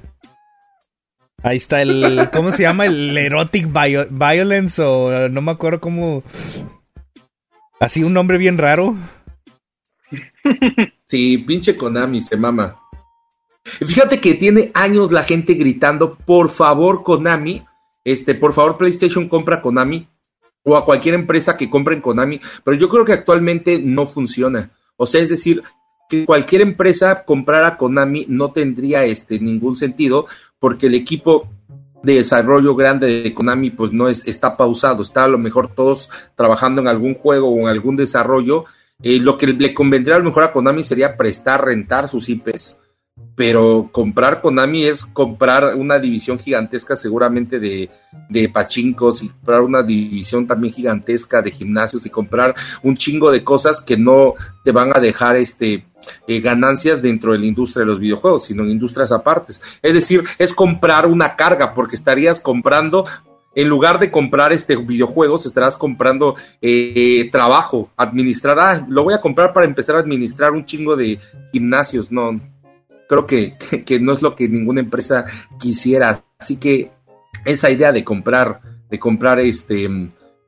Ahí 1.43 1.57
está 1.57 1.81
el. 1.81 2.29
¿Cómo 2.31 2.51
se 2.51 2.63
llama? 2.63 2.85
El 2.85 3.17
Erotic 3.17 3.67
Violence 3.71 4.81
o 4.81 5.29
no 5.29 5.41
me 5.41 5.51
acuerdo 5.51 5.79
cómo. 5.79 6.23
Así 7.79 8.03
un 8.03 8.13
nombre 8.13 8.37
bien 8.37 8.57
raro. 8.57 8.95
Sí, 11.11 11.39
pinche 11.39 11.75
Konami, 11.75 12.21
se 12.21 12.37
mama. 12.37 12.79
Fíjate 13.63 14.21
que 14.21 14.35
tiene 14.35 14.71
años 14.73 15.11
la 15.11 15.25
gente 15.25 15.55
gritando, 15.55 16.15
por 16.15 16.47
favor, 16.47 17.03
Konami, 17.03 17.61
este, 18.05 18.33
por 18.33 18.53
favor, 18.53 18.77
PlayStation 18.77 19.27
compra 19.27 19.59
Konami 19.59 20.07
o 20.63 20.77
a 20.77 20.85
cualquier 20.85 21.15
empresa 21.15 21.57
que 21.57 21.69
compre 21.69 21.95
en 21.95 22.01
Konami, 22.01 22.39
pero 22.63 22.77
yo 22.77 22.87
creo 22.87 23.03
que 23.03 23.11
actualmente 23.11 23.77
no 23.77 24.07
funciona. 24.07 24.71
O 24.95 25.05
sea, 25.05 25.19
es 25.19 25.27
decir, 25.27 25.61
que 26.11 26.25
cualquier 26.25 26.61
empresa 26.61 27.23
comprara 27.23 27.77
Konami 27.77 28.25
no 28.27 28.51
tendría 28.51 29.05
este 29.05 29.39
ningún 29.39 29.77
sentido 29.77 30.25
porque 30.59 30.87
el 30.87 30.95
equipo 30.95 31.47
de 32.03 32.15
desarrollo 32.15 32.75
grande 32.75 33.23
de 33.23 33.33
Konami 33.33 33.69
pues 33.69 33.93
no 33.93 34.09
es, 34.09 34.27
está 34.27 34.57
pausado, 34.57 35.03
está 35.03 35.23
a 35.23 35.29
lo 35.29 35.37
mejor 35.37 35.73
todos 35.73 36.09
trabajando 36.35 36.81
en 36.81 36.89
algún 36.89 37.15
juego 37.15 37.49
o 37.49 37.59
en 37.59 37.67
algún 37.67 37.95
desarrollo. 37.95 38.65
Eh, 39.01 39.19
lo 39.19 39.37
que 39.37 39.47
le 39.47 39.73
convendría 39.73 40.17
a 40.17 40.19
lo 40.19 40.25
mejor 40.25 40.43
a 40.43 40.51
Konami 40.51 40.83
sería 40.83 41.15
prestar, 41.15 41.63
rentar 41.63 42.09
sus 42.09 42.27
IPs, 42.27 42.77
pero 43.35 43.89
comprar 43.93 44.41
Konami 44.41 44.83
es 44.83 45.05
comprar 45.05 45.75
una 45.75 45.97
división 45.97 46.39
gigantesca 46.39 46.97
seguramente 46.97 47.57
de, 47.57 47.89
de 48.29 48.49
pachincos 48.49 49.23
y 49.23 49.29
comprar 49.29 49.61
una 49.61 49.81
división 49.81 50.45
también 50.45 50.73
gigantesca 50.73 51.41
de 51.41 51.51
gimnasios 51.51 52.05
y 52.05 52.09
comprar 52.09 52.53
un 52.83 52.95
chingo 52.97 53.31
de 53.31 53.45
cosas 53.45 53.79
que 53.79 53.95
no 53.95 54.33
te 54.65 54.73
van 54.73 54.91
a 54.93 54.99
dejar 54.99 55.37
este 55.37 55.85
eh, 56.27 56.39
ganancias 56.39 57.01
dentro 57.01 57.33
de 57.33 57.39
la 57.39 57.45
industria 57.45 57.81
de 57.81 57.91
los 57.91 57.99
videojuegos, 57.99 58.45
sino 58.45 58.63
en 58.63 58.71
industrias 58.71 59.11
apartes. 59.11 59.61
Es 59.81 59.93
decir, 59.93 60.23
es 60.37 60.53
comprar 60.53 61.05
una 61.05 61.35
carga 61.35 61.73
porque 61.73 61.95
estarías 61.95 62.39
comprando 62.39 63.05
en 63.53 63.67
lugar 63.67 63.99
de 63.99 64.11
comprar 64.11 64.53
este 64.53 64.75
videojuegos, 64.77 65.45
estarás 65.45 65.75
comprando 65.75 66.35
eh, 66.61 67.29
trabajo, 67.31 67.89
administrar, 67.97 68.59
ah, 68.59 68.85
lo 68.87 69.03
voy 69.03 69.13
a 69.13 69.19
comprar 69.19 69.51
para 69.53 69.65
empezar 69.65 69.95
a 69.97 69.99
administrar 69.99 70.51
un 70.51 70.65
chingo 70.65 70.95
de 70.95 71.19
gimnasios, 71.51 72.11
no, 72.11 72.39
creo 73.09 73.25
que, 73.25 73.57
que, 73.85 73.99
no 73.99 74.13
es 74.13 74.21
lo 74.21 74.35
que 74.35 74.47
ninguna 74.47 74.79
empresa 74.79 75.25
quisiera, 75.59 76.23
así 76.39 76.57
que 76.57 76.91
esa 77.43 77.69
idea 77.69 77.91
de 77.91 78.03
comprar, 78.03 78.61
de 78.89 78.99
comprar 78.99 79.39
este 79.39 79.89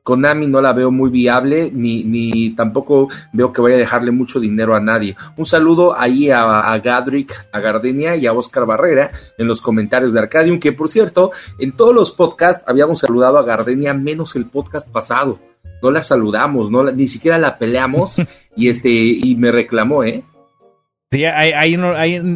Konami 0.04 0.46
no 0.46 0.60
la 0.60 0.74
veo 0.74 0.90
muy 0.90 1.08
viable, 1.08 1.70
ni, 1.72 2.04
ni 2.04 2.50
tampoco 2.50 3.08
veo 3.32 3.50
que 3.54 3.62
vaya 3.62 3.76
a 3.76 3.78
dejarle 3.78 4.10
mucho 4.10 4.38
dinero 4.38 4.76
a 4.76 4.80
nadie. 4.80 5.16
Un 5.38 5.46
saludo 5.46 5.98
ahí 5.98 6.28
a, 6.30 6.78
Gadrick, 6.78 7.32
a 7.50 7.58
Gardenia 7.58 8.14
y 8.14 8.26
a 8.26 8.34
Oscar 8.34 8.66
Barrera 8.66 9.10
en 9.38 9.48
los 9.48 9.62
comentarios 9.62 10.12
de 10.12 10.20
Arcadium, 10.20 10.60
que 10.60 10.72
por 10.72 10.90
cierto, 10.90 11.32
en 11.58 11.72
todos 11.72 11.94
los 11.94 12.12
podcasts 12.12 12.62
habíamos 12.66 12.98
saludado 12.98 13.38
a 13.38 13.44
Gardenia, 13.44 13.94
menos 13.94 14.36
el 14.36 14.44
podcast 14.44 14.86
pasado. 14.86 15.38
No 15.82 15.90
la 15.90 16.02
saludamos, 16.02 16.70
no 16.70 16.84
ni 16.92 17.06
siquiera 17.06 17.38
la 17.38 17.56
peleamos 17.56 18.16
y 18.56 18.68
este 18.68 18.90
y 18.90 19.36
me 19.36 19.52
reclamó, 19.52 20.04
¿eh? 20.04 20.22
Sí, 21.12 21.24
ahí, 21.24 21.78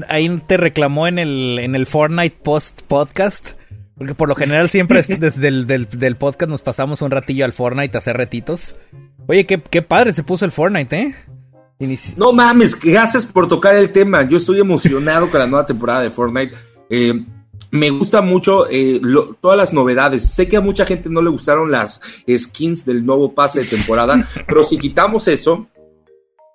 ahí, 0.09 0.43
te 0.47 0.57
reclamó 0.57 1.07
en 1.07 1.19
el, 1.19 1.59
en 1.59 1.75
el 1.75 1.85
Fortnite 1.87 2.39
Post 2.43 2.81
Podcast 2.89 3.58
porque 3.99 4.15
por 4.15 4.29
lo 4.29 4.35
general 4.35 4.71
siempre 4.71 5.03
desde 5.03 5.49
el 5.49 5.67
del, 5.67 6.17
podcast 6.17 6.49
nos 6.49 6.63
pasamos 6.63 7.03
un 7.03 7.11
ratillo 7.11 7.45
al 7.45 7.53
Fortnite 7.53 7.97
a 7.97 7.99
hacer 7.99 8.17
retitos. 8.17 8.77
Oye, 9.27 9.45
qué, 9.45 9.61
qué 9.61 9.83
padre 9.83 10.13
se 10.13 10.23
puso 10.23 10.45
el 10.45 10.53
Fortnite, 10.53 10.99
¿eh? 10.99 11.15
No 12.17 12.33
mames, 12.33 12.79
gracias 12.79 13.25
por 13.27 13.47
tocar 13.47 13.77
el 13.77 13.91
tema. 13.93 14.29
Yo 14.29 14.39
estoy 14.39 14.61
emocionado 14.61 15.31
con 15.31 15.39
la 15.39 15.47
nueva 15.47 15.67
temporada 15.67 16.01
de 16.01 16.11
Fortnite. 16.11 16.57
Eh, 16.91 17.25
me 17.71 17.91
gusta 17.91 18.23
mucho 18.23 18.69
eh, 18.69 19.01
todas 19.41 19.57
las 19.57 19.73
novedades. 19.73 20.25
Sé 20.25 20.49
que 20.49 20.57
a 20.57 20.61
mucha 20.61 20.85
gente 20.87 21.09
no 21.09 21.23
le 21.23 21.31
gustaron 21.31 21.71
las 21.71 22.01
skins 22.37 22.85
del 22.85 23.05
nuevo 23.05 23.33
pase 23.33 23.61
de 23.61 23.67
temporada, 23.67 24.27
pero 24.47 24.65
si 24.65 24.79
quitamos 24.79 25.29
eso, 25.29 25.69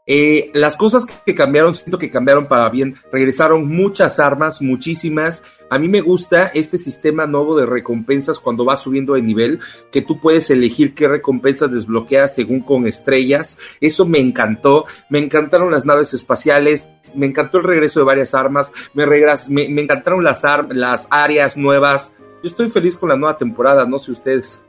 Eh, 0.05 0.51
las 0.53 0.75
cosas 0.75 1.05
que 1.05 1.33
cambiaron, 1.33 1.73
siento 1.73 1.97
que 1.97 2.11
cambiaron 2.11 2.47
para 2.47 2.69
bien. 2.69 2.95
Regresaron 3.11 3.67
muchas 3.67 4.19
armas, 4.19 4.61
muchísimas. 4.61 5.43
A 5.69 5.79
mí 5.79 5.87
me 5.87 6.01
gusta 6.01 6.47
este 6.47 6.77
sistema 6.77 7.25
nuevo 7.25 7.55
de 7.55 7.65
recompensas 7.65 8.39
cuando 8.39 8.65
vas 8.65 8.81
subiendo 8.81 9.13
de 9.13 9.21
nivel, 9.21 9.59
que 9.91 10.01
tú 10.01 10.19
puedes 10.19 10.49
elegir 10.49 10.93
qué 10.93 11.07
recompensas 11.07 11.71
desbloqueas 11.71 12.35
según 12.35 12.61
con 12.61 12.85
estrellas. 12.85 13.57
Eso 13.79 14.05
me 14.05 14.19
encantó. 14.19 14.83
Me 15.09 15.19
encantaron 15.19 15.71
las 15.71 15.85
naves 15.85 16.13
espaciales, 16.13 16.87
me 17.15 17.25
encantó 17.25 17.59
el 17.59 17.63
regreso 17.63 17.99
de 17.99 18.05
varias 18.05 18.33
armas, 18.35 18.71
me, 18.93 19.05
me, 19.05 19.81
encantaron 19.81 20.23
las, 20.23 20.43
las 20.69 21.07
áreas 21.09 21.55
nuevas. 21.55 22.13
Yo 22.43 22.49
estoy 22.49 22.69
feliz 22.69 22.97
con 22.97 23.09
la 23.09 23.15
nueva 23.15 23.37
temporada, 23.37 23.85
no 23.85 23.99
sé 23.99 24.11
ustedes. 24.11 24.61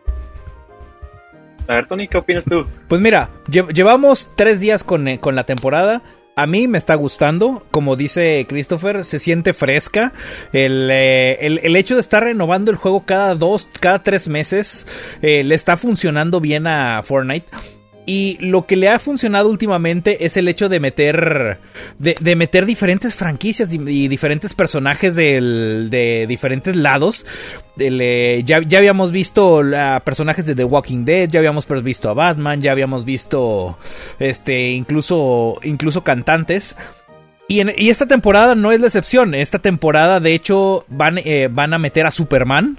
A 1.66 1.74
ver, 1.74 1.86
Tony, 1.86 2.08
¿qué 2.08 2.18
opinas 2.18 2.44
tú? 2.44 2.66
Pues 2.88 3.00
mira, 3.00 3.30
llevamos 3.48 4.30
tres 4.36 4.60
días 4.60 4.84
con, 4.84 5.08
eh, 5.08 5.20
con 5.20 5.34
la 5.34 5.44
temporada. 5.44 6.02
A 6.36 6.46
mí 6.46 6.66
me 6.66 6.78
está 6.78 6.96
gustando, 6.96 7.62
como 7.70 7.94
dice 7.94 8.44
Christopher, 8.48 9.04
se 9.04 9.20
siente 9.20 9.54
fresca. 9.54 10.12
Eh, 10.52 11.36
el, 11.40 11.60
el, 11.62 11.76
hecho 11.76 11.94
de 11.94 12.00
estar 12.00 12.24
renovando 12.24 12.72
el 12.72 12.76
juego 12.76 13.04
cada 13.06 13.36
dos, 13.36 13.68
cada 13.80 14.02
tres 14.02 14.26
meses, 14.26 14.86
eh, 15.22 15.44
le 15.44 15.54
está 15.54 15.76
funcionando 15.76 16.40
bien 16.40 16.66
a 16.66 17.02
Fortnite. 17.04 17.46
Y 18.06 18.36
lo 18.40 18.66
que 18.66 18.76
le 18.76 18.88
ha 18.88 18.98
funcionado 18.98 19.48
últimamente 19.48 20.26
es 20.26 20.36
el 20.36 20.48
hecho 20.48 20.68
de 20.68 20.80
meter. 20.80 21.58
de, 21.98 22.36
meter 22.36 22.66
diferentes 22.66 23.14
franquicias 23.14 23.72
y, 23.72 24.08
diferentes 24.08 24.52
personajes 24.54 25.14
de 25.14 26.26
diferentes 26.28 26.76
lados. 26.76 27.24
Eh, 27.78 28.42
ya, 28.44 28.56
habíamos 28.56 29.10
visto 29.10 29.62
a 29.76 30.00
personajes 30.00 30.46
de 30.46 30.54
The 30.54 30.64
Walking 30.64 31.04
Dead, 31.04 31.28
ya 31.28 31.40
habíamos 31.40 31.66
visto 31.82 32.08
a 32.08 32.14
Batman, 32.14 32.60
ya 32.60 32.72
habíamos 32.72 33.04
visto. 33.04 33.78
Este. 34.18 34.70
incluso. 34.70 35.58
incluso 35.62 36.04
cantantes. 36.04 36.76
Y, 37.48 37.60
esta 37.90 38.06
temporada 38.06 38.54
no 38.54 38.72
es 38.72 38.80
la 38.80 38.86
excepción. 38.86 39.34
Esta 39.34 39.58
temporada, 39.58 40.20
de 40.20 40.34
hecho, 40.34 40.84
van, 40.88 41.18
eh, 41.18 41.48
van 41.50 41.74
a 41.74 41.78
meter 41.78 42.06
a 42.06 42.10
Superman 42.10 42.78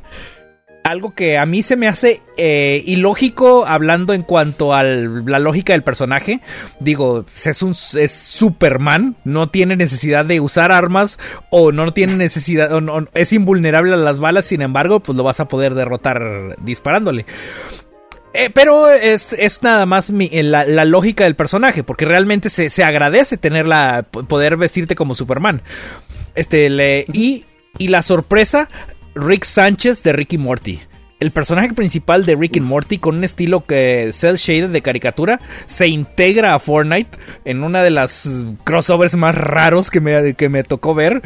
algo 0.86 1.15
que 1.15 1.39
a 1.39 1.48
mí 1.48 1.63
se 1.63 1.75
me 1.75 1.88
hace 1.88 2.22
eh, 2.38 2.84
ilógico 2.86 3.65
hablando 3.65 4.13
en 4.13 4.22
cuanto 4.22 4.72
a 4.72 4.84
la 4.84 5.39
lógica 5.39 5.74
del 5.74 5.82
personaje. 5.82 6.42
Digo, 6.80 7.25
es, 7.44 7.63
un, 7.63 7.75
es 7.96 8.12
Superman, 8.12 9.15
no 9.24 9.50
tiene 9.50 9.75
necesidad 9.77 10.25
de 10.25 10.39
usar 10.39 10.72
armas 10.72 11.18
o 11.50 11.72
no 11.72 11.92
tiene 11.92 12.15
necesidad, 12.15 12.72
o 12.72 13.08
es 13.15 13.34
invulnerable 13.34 13.94
a 13.94 13.98
las 13.98 14.20
balas, 14.20 14.46
sin 14.46 14.62
embargo, 14.62 15.00
pues 15.00 15.15
lo 15.18 15.24
vas 15.24 15.39
a 15.39 15.48
poder 15.48 15.74
derrotar 15.74 16.56
disparándole. 16.62 17.25
Eh, 18.36 18.51
pero 18.54 18.88
es, 18.88 19.34
nada 19.63 19.88
más 19.88 20.12
la, 20.12 20.86
lógica 20.86 21.24
del 21.24 21.36
personaje, 21.36 21.84
porque 21.84 22.06
realmente 22.06 22.51
se, 22.51 22.70
se 22.70 22.84
agradece 22.84 23.38
tener 23.38 23.68
la, 23.68 24.04
poder 24.04 24.56
vestirte 24.56 24.94
como 24.94 25.15
Superman. 25.15 25.63
Este, 26.36 27.06
y, 27.12 27.46
y 27.80 27.88
la 27.88 28.04
sorpresa 28.04 28.70
Rick 29.15 29.45
Sánchez 29.45 30.03
de 30.03 30.13
Ricky 30.13 30.38
Morty. 30.38 30.79
El 31.22 31.31
personaje 31.31 31.74
principal 31.74 32.25
de 32.25 32.36
Rick 32.36 32.57
y 32.57 32.60
Morty 32.60 32.98
con 32.98 33.15
un 33.15 33.24
estilo 33.24 33.65
que 33.65 34.12
cel 34.12 34.36
shaded 34.36 34.69
de 34.69 34.81
caricatura 34.81 35.39
se 35.65 35.88
integra 35.88 36.53
a 36.53 36.60
Fortnite 36.60 37.17
en 37.45 37.63
una 37.63 37.81
de 37.81 37.89
las 37.89 38.29
crossovers 38.65 39.15
más 39.15 39.34
raros 39.34 39.89
que 39.89 40.01
me, 40.01 40.34
que 40.34 40.50
me 40.50 40.63
tocó 40.63 40.93
ver. 40.93 41.22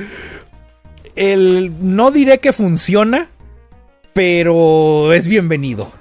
El, 1.15 1.73
no 1.81 2.11
diré 2.11 2.37
que 2.37 2.53
funciona, 2.53 3.27
pero 4.13 5.11
es 5.11 5.25
bienvenido. 5.25 5.91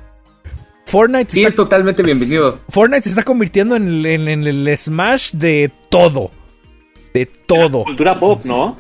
Fortnite 0.85 1.33
sí, 1.33 1.45
es 1.45 1.55
totalmente 1.55 2.03
bienvenido. 2.03 2.61
Fortnite 2.69 3.03
se 3.05 3.09
está 3.09 3.23
convirtiendo 3.23 3.75
en, 3.75 4.05
en 4.05 4.29
el 4.29 4.77
Smash 4.77 5.33
de 5.33 5.73
todo. 5.89 6.31
De 7.15 7.25
todo. 7.25 7.85
cultura 7.85 8.19
pop, 8.21 8.45
¿no? 8.45 8.77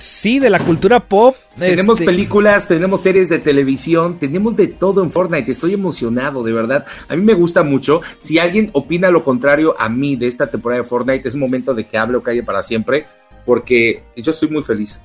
Sí, 0.00 0.38
de 0.38 0.48
la 0.48 0.58
cultura 0.58 1.00
pop. 1.00 1.36
Tenemos 1.58 2.00
este, 2.00 2.10
películas, 2.10 2.66
tenemos 2.66 3.02
series 3.02 3.28
de 3.28 3.38
televisión, 3.38 4.18
tenemos 4.18 4.56
de 4.56 4.68
todo 4.68 5.02
en 5.02 5.10
Fortnite. 5.10 5.52
Estoy 5.52 5.74
emocionado, 5.74 6.42
de 6.42 6.52
verdad. 6.52 6.86
A 7.06 7.16
mí 7.16 7.22
me 7.22 7.34
gusta 7.34 7.62
mucho. 7.62 8.00
Si 8.18 8.38
alguien 8.38 8.70
opina 8.72 9.10
lo 9.10 9.22
contrario 9.22 9.74
a 9.78 9.90
mí 9.90 10.16
de 10.16 10.26
esta 10.26 10.50
temporada 10.50 10.80
de 10.80 10.88
Fortnite, 10.88 11.28
es 11.28 11.36
momento 11.36 11.74
de 11.74 11.84
que 11.84 11.98
hable 11.98 12.16
o 12.16 12.22
calle 12.22 12.42
para 12.42 12.62
siempre, 12.62 13.04
porque 13.44 14.02
yo 14.16 14.30
estoy 14.30 14.48
muy 14.48 14.62
feliz. 14.62 15.02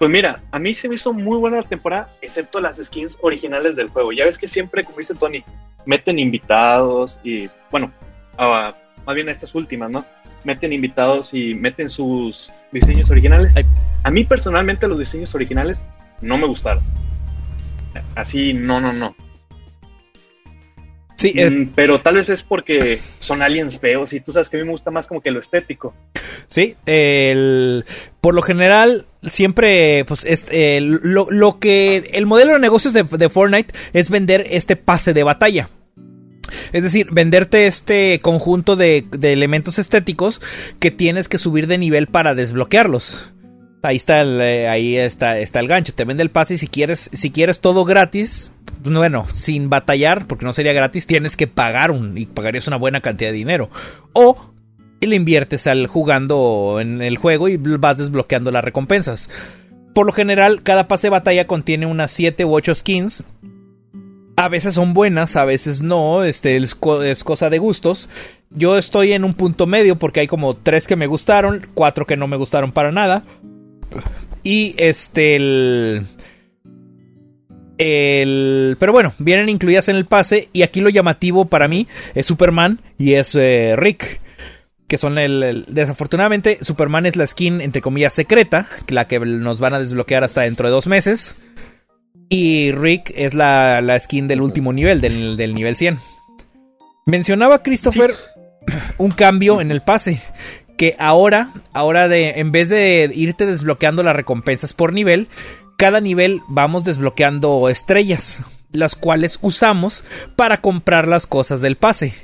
Pues 0.00 0.10
mira, 0.10 0.42
a 0.50 0.58
mí 0.58 0.74
se 0.74 0.88
me 0.88 0.96
hizo 0.96 1.12
muy 1.12 1.38
buena 1.38 1.58
la 1.58 1.68
temporada, 1.68 2.12
excepto 2.20 2.58
las 2.58 2.76
skins 2.84 3.18
originales 3.20 3.76
del 3.76 3.88
juego. 3.88 4.12
Ya 4.12 4.24
ves 4.24 4.36
que 4.36 4.48
siempre, 4.48 4.82
como 4.82 4.98
dice 4.98 5.14
Tony, 5.14 5.44
meten 5.86 6.18
invitados 6.18 7.20
y, 7.22 7.48
bueno, 7.70 7.92
más 8.36 9.14
bien 9.14 9.28
estas 9.28 9.54
últimas, 9.54 9.90
¿no? 9.90 10.04
Meten 10.44 10.72
invitados 10.72 11.34
y 11.34 11.54
meten 11.54 11.88
sus 11.90 12.50
diseños 12.72 13.10
originales. 13.10 13.54
A 14.02 14.10
mí 14.10 14.24
personalmente 14.24 14.86
los 14.86 14.98
diseños 14.98 15.34
originales 15.34 15.84
no 16.20 16.38
me 16.38 16.46
gustaron. 16.46 16.82
Así, 18.14 18.52
no, 18.52 18.80
no, 18.80 18.92
no. 18.92 19.14
Sí, 21.16 21.32
eh, 21.34 21.50
mm, 21.50 21.72
pero 21.74 22.00
tal 22.00 22.14
vez 22.14 22.30
es 22.30 22.44
porque 22.44 23.00
son 23.18 23.42
aliens 23.42 23.80
feos 23.80 24.12
y 24.12 24.20
tú 24.20 24.30
sabes 24.30 24.48
que 24.48 24.56
a 24.56 24.60
mí 24.60 24.64
me 24.64 24.70
gusta 24.70 24.92
más 24.92 25.08
como 25.08 25.20
que 25.20 25.32
lo 25.32 25.40
estético. 25.40 25.92
Sí, 26.46 26.76
el, 26.86 27.84
por 28.20 28.34
lo 28.34 28.42
general 28.42 29.06
siempre 29.22 30.04
pues 30.04 30.24
es 30.24 30.46
lo, 30.52 31.58
que 31.58 32.10
el 32.12 32.26
modelo 32.26 32.52
de 32.52 32.60
negocios 32.60 32.94
de, 32.94 33.02
de 33.02 33.28
Fortnite 33.28 33.74
es 33.92 34.10
vender 34.10 34.46
este 34.48 34.76
pase 34.76 35.12
de 35.12 35.24
batalla. 35.24 35.68
Es 36.72 36.82
decir, 36.82 37.08
venderte 37.10 37.66
este 37.66 38.18
conjunto 38.22 38.76
de, 38.76 39.06
elementos 39.22 39.78
estéticos 39.78 40.40
que 40.78 40.90
tienes 40.90 41.28
que 41.28 41.38
subir 41.38 41.66
de 41.66 41.78
nivel 41.78 42.06
para 42.06 42.34
desbloquearlos. 42.34 43.32
Ahí 43.82 43.96
está 43.96 44.20
el, 44.20 44.40
eh, 44.40 44.68
ahí 44.68 44.96
está, 44.96 45.38
está 45.38 45.60
el 45.60 45.68
gancho. 45.68 45.94
Te 45.94 46.04
vende 46.04 46.22
el 46.22 46.30
pase 46.30 46.54
y 46.54 46.58
si 46.58 46.66
quieres, 46.66 47.10
si 47.12 47.30
quieres 47.30 47.60
todo 47.60 47.84
gratis, 47.84 48.52
bueno, 48.82 49.26
sin 49.32 49.70
batallar, 49.70 50.26
porque 50.26 50.44
no 50.44 50.52
sería 50.52 50.72
gratis, 50.72 51.06
tienes 51.06 51.36
que 51.36 51.46
pagar 51.46 51.90
un, 51.90 52.18
y 52.18 52.26
pagarías 52.26 52.66
una 52.66 52.76
buena 52.76 53.00
cantidad 53.00 53.30
de 53.30 53.36
dinero. 53.36 53.70
O 54.12 54.52
le 55.00 55.16
inviertes 55.16 55.66
al 55.66 55.86
jugando 55.86 56.78
en 56.80 57.02
el 57.02 57.18
juego 57.18 57.48
y 57.48 57.56
vas 57.56 57.98
desbloqueando 57.98 58.50
las 58.50 58.64
recompensas. 58.64 59.30
Por 59.94 60.06
lo 60.06 60.12
general, 60.12 60.62
cada 60.62 60.88
pase 60.88 61.06
de 61.06 61.10
batalla 61.10 61.46
contiene 61.46 61.86
unas 61.86 62.10
7 62.12 62.44
u 62.44 62.54
8 62.54 62.74
skins 62.74 63.24
a 64.38 64.48
veces 64.48 64.76
son 64.76 64.94
buenas, 64.94 65.34
a 65.34 65.44
veces 65.44 65.82
no, 65.82 66.22
este 66.22 66.56
es, 66.56 66.74
cosa 66.76 67.50
de 67.50 67.58
gustos. 67.58 68.08
Yo 68.50 68.78
estoy 68.78 69.12
en 69.12 69.24
un 69.24 69.34
punto 69.34 69.66
medio 69.66 69.96
porque 69.98 70.20
hay 70.20 70.26
como 70.28 70.56
tres 70.56 70.86
que 70.86 70.94
me 70.94 71.08
gustaron, 71.08 71.66
cuatro 71.74 72.06
que 72.06 72.16
no 72.16 72.28
me 72.28 72.36
gustaron 72.36 72.70
para 72.70 72.92
nada. 72.92 73.24
Y 74.44 74.76
este 74.78 75.34
el 75.34 76.06
el, 77.78 78.76
pero 78.78 78.92
bueno, 78.92 79.12
vienen 79.18 79.48
incluidas 79.48 79.88
en 79.88 79.96
el 79.96 80.06
pase 80.06 80.50
y 80.52 80.62
aquí 80.62 80.80
lo 80.80 80.88
llamativo 80.88 81.46
para 81.46 81.66
mí 81.66 81.88
es 82.14 82.26
Superman 82.26 82.80
y 82.96 83.14
es 83.14 83.34
eh, 83.34 83.74
Rick. 83.76 84.20
Que 84.86 84.98
son 84.98 85.18
el, 85.18 85.66
Desafortunadamente, 85.68 86.58
Superman 86.62 87.06
es 87.06 87.16
la 87.16 87.26
skin, 87.26 87.60
entre 87.60 87.82
comillas, 87.82 88.14
secreta, 88.14 88.68
la 88.88 89.06
que 89.06 89.18
nos 89.18 89.60
van 89.60 89.74
a 89.74 89.80
desbloquear 89.80 90.24
hasta 90.24 90.42
dentro 90.42 90.68
de 90.68 90.72
dos 90.72 90.86
meses. 90.86 91.34
Y 92.28 92.72
Rick 92.72 93.12
es 93.14 93.34
la, 93.34 93.96
skin 94.00 94.28
del 94.28 94.42
último 94.42 94.72
nivel, 94.72 95.00
del, 95.00 95.54
nivel 95.54 95.76
100. 95.76 95.98
Mencionaba 97.06 97.62
Christopher 97.62 98.14
un 98.98 99.10
cambio 99.12 99.60
en 99.60 99.70
el 99.70 99.82
pase. 99.82 100.20
Que 100.76 100.94
ahora, 100.98 101.52
ahora 101.72 102.06
de, 102.06 102.34
en 102.36 102.52
vez 102.52 102.68
de 102.68 103.10
irte 103.12 103.46
desbloqueando 103.46 104.02
las 104.02 104.14
recompensas 104.14 104.72
por 104.72 104.92
nivel, 104.92 105.28
cada 105.76 106.00
nivel 106.00 106.40
vamos 106.48 106.84
desbloqueando 106.84 107.68
estrellas, 107.68 108.42
las 108.72 108.94
cuales 108.94 109.38
usamos 109.42 110.04
para 110.36 110.60
comprar 110.60 111.08
las 111.08 111.26
cosas 111.26 111.62
del 111.62 111.76
pase. 111.76 112.14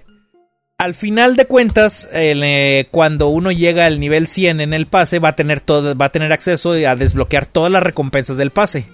Al 0.77 0.95
final 0.95 1.37
de 1.37 1.47
cuentas, 1.47 2.09
eh, 2.12 2.88
cuando 2.90 3.29
uno 3.29 3.51
llega 3.53 3.87
al 3.87 4.01
nivel 4.01 4.27
100 4.27 4.61
en 4.61 4.75
el 4.75 4.87
pase, 4.87 5.19
va 5.19 5.31
a 5.31 5.37
tener 5.37 5.61
todo, 5.61 5.97
va 5.97 6.07
a 6.07 6.12
tener 6.12 6.33
acceso 6.33 6.73
a 6.73 6.97
desbloquear 6.97 7.47
todas 7.47 7.73
las 7.73 7.83
recompensas 7.83 8.37
del 8.37 8.51
pase. 8.51 8.87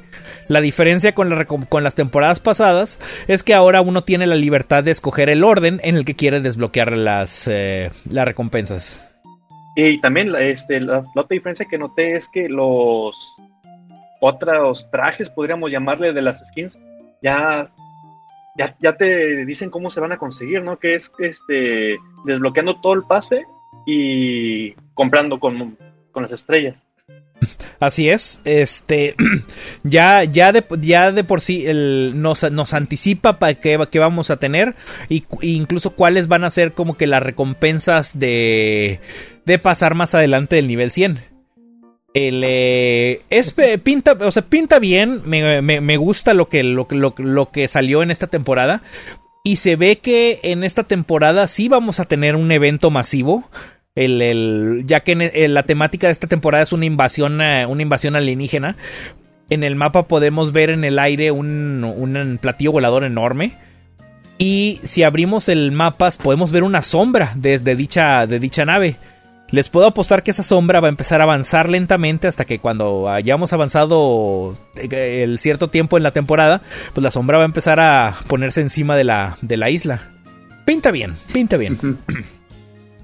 La 0.48 0.60
diferencia 0.60 1.14
con, 1.14 1.30
las 1.30 1.94
temporadas 1.94 2.40
pasadas 2.40 2.98
es 3.28 3.42
que 3.42 3.54
ahora 3.54 3.80
uno 3.80 4.02
tiene 4.02 4.26
la 4.26 4.34
libertad 4.34 4.84
de 4.84 4.90
escoger 4.90 5.30
el 5.30 5.44
orden 5.44 5.80
en 5.82 5.96
el 5.96 6.04
que 6.04 6.16
quiere 6.16 6.40
desbloquear 6.40 6.96
las, 6.96 7.48
eh, 7.48 7.90
las 8.10 8.24
recompensas. 8.24 9.06
Y 9.76 10.00
también 10.00 10.34
este, 10.34 10.80
la, 10.80 11.04
otra 11.14 11.34
diferencia 11.34 11.66
que 11.70 11.78
noté 11.78 12.16
es 12.16 12.28
que 12.28 12.48
los 12.48 13.40
otros 14.20 14.90
trajes, 14.90 15.30
podríamos 15.30 15.70
llamarle, 15.70 16.12
de 16.12 16.22
las 16.22 16.46
skins, 16.48 16.78
ya, 17.22 17.70
ya, 18.56 18.96
te 18.96 19.44
dicen 19.46 19.70
cómo 19.70 19.90
se 19.90 20.00
van 20.00 20.12
a 20.12 20.18
conseguir, 20.18 20.62
¿no? 20.62 20.78
Que 20.78 20.94
es 20.94 21.10
este 21.18 21.96
desbloqueando 22.24 22.80
todo 22.80 22.94
el 22.94 23.04
pase 23.04 23.44
y 23.86 24.72
comprando 24.94 25.38
con, 25.38 25.78
con 26.12 26.22
las 26.22 26.32
estrellas. 26.32 26.86
Así 27.81 28.11
es, 28.11 28.40
este 28.44 29.14
ya, 29.83 30.24
ya, 30.24 30.53
de, 30.53 30.64
ya 30.81 31.12
de 31.12 31.24
por 31.24 31.40
sí 31.40 31.64
nos, 31.72 32.44
anticipa 32.74 33.38
para 33.38 33.55
qué, 33.55 33.98
vamos 33.98 34.31
a 34.31 34.37
tener 34.37 34.74
y, 35.09 35.24
incluso 35.42 35.90
cuáles 35.90 36.29
van 36.29 36.44
a 36.44 36.50
ser 36.50 36.72
como 36.72 36.96
que 36.96 37.07
las 37.07 37.22
recompensas 37.22 38.18
de, 38.18 39.00
pasar 39.62 39.94
más 39.94 40.14
adelante 40.14 40.57
del 40.57 40.68
nivel 40.68 40.90
100. 40.90 41.31
El, 42.12 42.42
eh, 42.44 43.22
es, 43.31 43.55
pinta, 43.83 44.12
o 44.12 44.31
sea, 44.31 44.42
pinta 44.42 44.79
bien, 44.79 45.22
me, 45.24 45.96
gusta 45.96 46.35
lo 46.35 46.48
que 46.48 47.68
salió 47.68 48.03
en 48.03 48.11
esta 48.11 48.26
temporada 48.26 48.83
y 49.42 49.57
se 49.57 49.76
ve 49.76 49.98
que 49.98 50.40
en 50.42 50.64
esta 50.64 50.85
temporada 50.85 51.48
sí 51.48 51.68
vamos 51.68 51.98
a 52.00 52.05
tener 52.05 52.37
un 52.37 52.53
evento 52.53 52.90
masivo. 52.90 53.48
El, 53.94 54.85
ya 54.87 55.00
que 55.00 55.14
la 55.48 55.62
temática 55.64 56.07
de 56.07 56.12
esta 56.12 56.29
temporada 56.29 56.62
es 56.62 56.72
una 56.72 56.87
invasión, 56.87 57.40
eh, 57.40 57.66
una 57.66 57.83
invasión 57.83 58.16
alienígena. 58.16 58.76
En 59.48 59.64
el 59.64 59.74
mapa 59.74 60.07
podemos 60.07 60.53
ver 60.53 60.70
en 60.70 60.85
el 60.85 60.98
aire 60.98 61.33
un, 61.33 61.83
un 61.85 62.38
platillo 62.40 62.72
volador 62.72 63.05
enorme. 63.05 63.57
Y 64.38 64.81
si 64.85 65.03
abrimos 65.03 65.48
el 65.48 65.72
mapa 65.72 66.11
podemos 66.22 66.50
ver 66.53 66.62
una 66.62 66.83
sombra 66.83 67.33
desde 67.35 67.76
dicha, 67.76 68.26
de 68.26 68.38
dicha 68.38 68.64
nave. 68.64 68.96
Les 69.50 69.68
puedo 69.68 69.87
apostar 69.87 70.22
que 70.22 70.31
esa 70.31 70.44
sombra 70.44 70.81
va 70.81 70.87
a 70.87 70.90
empezar 70.90 71.20
a 71.20 71.24
avanzar 71.24 71.68
lentamente 71.68 72.29
hasta 72.29 72.44
que 72.44 72.61
cuando 72.61 73.09
hayamos 73.11 73.53
avanzado 73.53 74.57
eh, 74.76 75.22
el 75.24 75.40
cierto 75.40 75.68
tiempo 75.68 75.96
en 75.96 76.05
la 76.05 76.12
temporada, 76.12 76.62
pues 76.94 77.03
la 77.03 77.11
sombra 77.11 77.38
va 77.38 77.44
a 77.44 77.46
empezar 77.46 77.81
a 77.81 78.14
ponerse 78.29 78.61
encima 78.61 78.94
de 78.94 79.05
la, 79.05 79.37
de 79.42 79.57
la 79.57 79.68
isla. 79.68 80.11
Pinta 80.64 80.92
bien, 80.92 81.16
pinta 81.33 81.57
bien. 81.57 81.98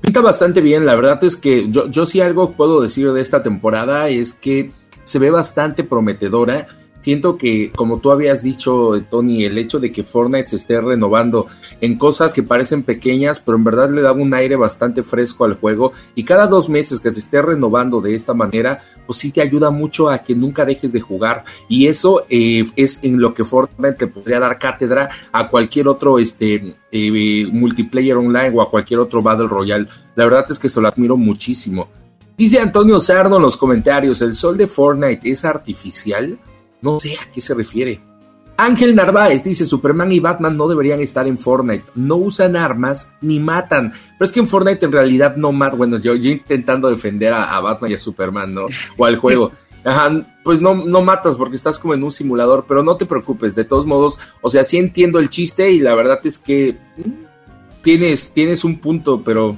Pinta 0.07 0.21
bastante 0.21 0.61
bien, 0.61 0.87
la 0.87 0.95
verdad 0.95 1.25
es 1.25 1.37
que 1.37 1.69
yo, 1.69 1.90
yo 1.90 2.07
sí 2.07 2.21
algo 2.21 2.53
puedo 2.53 2.81
decir 2.81 3.11
de 3.11 3.21
esta 3.21 3.42
temporada 3.42 4.09
es 4.09 4.35
que 4.35 4.71
se 5.03 5.19
ve 5.19 5.33
bastante 5.33 5.83
prometedora 5.83 6.69
siento 7.07 7.38
que, 7.38 7.71
como 7.71 8.01
tú 8.01 8.11
habías 8.11 8.42
dicho, 8.42 9.01
Tony, 9.09 9.45
el 9.45 9.57
hecho 9.59 9.79
de 9.79 9.92
que 9.92 10.03
Fortnite 10.03 10.49
se 10.49 10.57
esté 10.57 10.81
renovando 10.81 11.47
en 11.81 11.97
cosas 11.97 12.35
que 12.35 12.42
parecen 12.42 12.83
pequeñas, 12.83 13.38
pero 13.38 13.57
en 13.57 13.62
verdad 13.62 13.92
le 13.92 14.03
da 14.03 14.11
un 14.11 14.35
aire 14.35 14.57
bastante 14.57 15.05
fresco 15.05 15.45
al 15.45 15.55
juego, 15.55 15.92
y 16.16 16.25
cada 16.25 16.49
dos 16.49 16.69
meses 16.69 16.99
que 16.99 17.12
se 17.12 17.21
esté 17.21 17.40
renovando 17.40 18.01
de 18.01 18.12
esta 18.12 18.35
manera, 18.35 18.81
pues 19.07 19.21
sí 19.21 19.31
te 19.31 19.40
ayuda 19.40 19.71
mucho 19.71 20.11
a 20.11 20.19
que 20.19 20.35
nunca 20.35 20.64
dejes 20.64 20.90
de 20.90 21.01
jugar, 21.01 21.45
y 21.69 21.87
eso 21.87 22.25
eh, 22.29 22.64
es 22.75 22.99
en 23.05 23.21
lo 23.21 23.33
que 23.35 23.45
Fortnite 23.45 23.92
te 23.92 24.07
podría 24.09 24.40
dar 24.40 24.59
cátedra 24.59 25.09
a 25.31 25.47
cualquier 25.47 25.87
otro 25.87 26.19
este, 26.19 26.75
eh, 26.90 27.47
multiplayer 27.53 28.16
online 28.16 28.51
o 28.53 28.62
a 28.62 28.69
cualquier 28.69 28.99
otro 28.99 29.23
Battle 29.23 29.47
Royale. 29.47 29.87
La 30.16 30.25
verdad 30.25 30.47
es 30.51 30.59
que 30.59 30.69
se 30.69 30.81
lo 30.81 30.88
admiro 30.88 31.16
muchísimo. 31.16 31.87
Dice 32.37 32.59
Antonio 32.59 32.99
Sarno 32.99 33.37
en 33.37 33.42
los 33.42 33.57
comentarios, 33.57 34.21
¿el 34.23 34.35
sol 34.35 34.57
de 34.57 34.66
Fortnite 34.66 35.31
es 35.31 35.45
artificial? 35.45 36.37
No 36.92 37.01
sé 37.01 37.14
a 37.14 37.31
qué 37.31 37.40
se 37.40 37.55
refiere. 37.55 38.01
Ángel 38.59 38.94
Narváez 38.94 39.44
dice, 39.44 39.66
Superman 39.66 40.12
y 40.12 40.20
Batman 40.20 40.57
no 40.57 40.66
deberían 40.66 41.01
estar 41.01 41.27
en 41.27 41.37
Fortnite, 41.37 41.85
no 41.94 42.16
usan 42.16 42.57
armas 42.57 43.11
ni 43.20 43.38
matan. 43.38 43.92
Pero 44.18 44.27
es 44.27 44.33
que 44.33 44.40
en 44.40 44.46
Fortnite 44.46 44.87
en 44.87 44.92
realidad 44.92 45.37
no 45.37 45.53
matan. 45.53 45.79
Bueno, 45.79 45.99
yo, 45.99 46.14
yo 46.14 46.31
intentando 46.31 46.88
defender 46.88 47.35
a, 47.35 47.61
Batman 47.61 47.90
y 47.90 47.94
a 47.94 47.99
Superman, 47.99 48.55
¿no? 48.55 48.66
O 48.96 49.05
al 49.05 49.16
juego. 49.16 49.53
Ajá, 49.85 50.11
pues 50.42 50.61
no, 50.61 50.75
no 50.75 51.03
matas 51.03 51.37
porque 51.37 51.55
estás 51.55 51.79
como 51.79 51.94
en 51.94 52.03
un 52.03 52.11
simulador, 52.11 52.64
pero 52.66 52.83
no 52.83 52.96
te 52.96 53.07
preocupes, 53.07 53.55
de 53.55 53.64
todos 53.64 53.87
modos, 53.87 54.18
o 54.40 54.51
sea, 54.51 54.64
sí 54.64 54.79
entiendo 54.79 55.20
el 55.20 55.31
chiste 55.31 55.70
y 55.70 55.79
la 55.79 55.94
verdad 55.94 56.18
es 56.25 56.38
que 56.38 56.77
mm, 56.96 57.83
tienes, 57.83 58.33
tienes 58.33 58.64
un 58.64 58.81
punto, 58.81 59.22
pero 59.22 59.57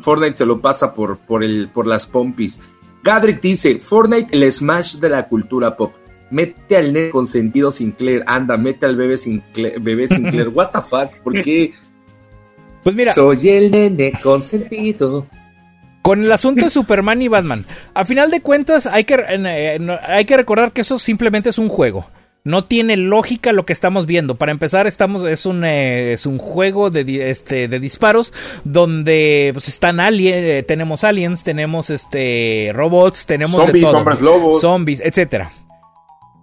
Fortnite 0.00 0.38
se 0.38 0.46
lo 0.46 0.60
pasa 0.60 0.94
por, 0.94 1.18
por, 1.18 1.44
el, 1.44 1.68
por 1.68 1.86
las 1.86 2.06
pompis. 2.06 2.60
Gadrick 3.04 3.40
dice, 3.40 3.78
Fortnite 3.78 4.36
el 4.36 4.50
smash 4.50 4.96
de 4.96 5.10
la 5.10 5.28
cultura 5.28 5.76
pop. 5.76 5.92
Mete 6.30 6.76
al 6.76 6.92
nene 6.92 7.10
consentido 7.10 7.70
Sinclair, 7.70 8.24
anda, 8.26 8.56
mete 8.56 8.86
al 8.86 8.96
bebé 8.96 9.16
Sinclair, 9.16 9.80
bebé 9.80 10.08
Sinclair, 10.08 10.48
what 10.48 10.70
the 10.72 10.80
fuck, 10.80 11.16
¿por 11.22 11.40
qué? 11.40 11.72
Pues 12.82 12.96
mira, 12.96 13.14
soy 13.14 13.48
el 13.48 13.70
nene 13.70 14.12
consentido. 14.22 15.26
Con 16.02 16.22
el 16.22 16.30
asunto 16.30 16.64
de 16.64 16.70
Superman 16.70 17.20
y 17.22 17.28
Batman, 17.28 17.64
a 17.94 18.04
final 18.04 18.30
de 18.30 18.40
cuentas 18.40 18.86
hay 18.86 19.04
que, 19.04 19.16
eh, 19.28 19.98
hay 20.06 20.24
que 20.24 20.36
recordar 20.36 20.72
que 20.72 20.82
eso 20.82 20.98
simplemente 20.98 21.48
es 21.48 21.58
un 21.58 21.68
juego. 21.68 22.06
No 22.44 22.64
tiene 22.64 22.96
lógica 22.96 23.50
lo 23.50 23.66
que 23.66 23.72
estamos 23.72 24.06
viendo. 24.06 24.36
Para 24.36 24.52
empezar, 24.52 24.86
estamos 24.86 25.24
es 25.24 25.46
un 25.46 25.64
eh, 25.64 26.12
es 26.12 26.26
un 26.26 26.38
juego 26.38 26.90
de 26.90 27.28
este 27.28 27.66
de 27.66 27.80
disparos 27.80 28.32
donde 28.62 29.50
pues 29.52 29.66
están 29.66 29.98
aliens, 29.98 30.44
eh, 30.44 30.62
tenemos 30.62 31.02
aliens, 31.02 31.42
tenemos 31.42 31.90
este 31.90 32.70
robots, 32.72 33.26
tenemos 33.26 33.56
zombies, 33.56 33.84
de 33.84 33.90
todo, 33.90 33.98
hombres 33.98 34.20
lobos, 34.20 34.60
zombies, 34.60 35.00
etcétera 35.00 35.50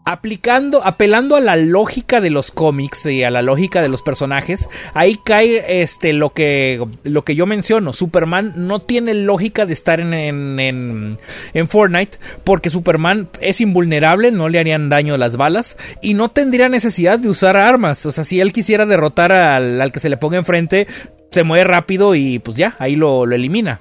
aplicando, 0.05 0.85
apelando 0.85 1.35
a 1.35 1.39
la 1.39 1.55
lógica 1.55 2.19
de 2.19 2.29
los 2.29 2.51
cómics 2.51 3.05
y 3.05 3.23
a 3.23 3.31
la 3.31 3.41
lógica 3.41 3.81
de 3.81 3.87
los 3.87 4.01
personajes, 4.01 4.69
ahí 4.93 5.17
cae 5.23 5.81
este 5.81 6.13
lo 6.13 6.31
que 6.31 6.85
lo 7.03 7.23
que 7.23 7.35
yo 7.35 7.45
menciono. 7.45 7.93
Superman 7.93 8.53
no 8.55 8.81
tiene 8.81 9.13
lógica 9.13 9.65
de 9.65 9.73
estar 9.73 9.99
en, 9.99 10.13
en, 10.13 11.17
en, 11.53 11.67
Fortnite 11.67 12.17
porque 12.43 12.69
Superman 12.69 13.29
es 13.39 13.61
invulnerable, 13.61 14.31
no 14.31 14.49
le 14.49 14.59
harían 14.59 14.89
daño 14.89 15.17
las 15.17 15.37
balas 15.37 15.77
y 16.01 16.13
no 16.13 16.29
tendría 16.31 16.69
necesidad 16.69 17.19
de 17.19 17.29
usar 17.29 17.55
armas. 17.55 18.05
O 18.05 18.11
sea, 18.11 18.23
si 18.23 18.41
él 18.41 18.51
quisiera 18.51 18.85
derrotar 18.85 19.31
al, 19.31 19.79
al 19.81 19.91
que 19.91 19.99
se 19.99 20.09
le 20.09 20.17
ponga 20.17 20.37
enfrente, 20.37 20.87
se 21.31 21.43
mueve 21.43 21.63
rápido 21.63 22.13
y 22.15 22.39
pues 22.39 22.57
ya, 22.57 22.75
ahí 22.79 22.95
lo, 22.95 23.25
lo 23.25 23.35
elimina. 23.35 23.79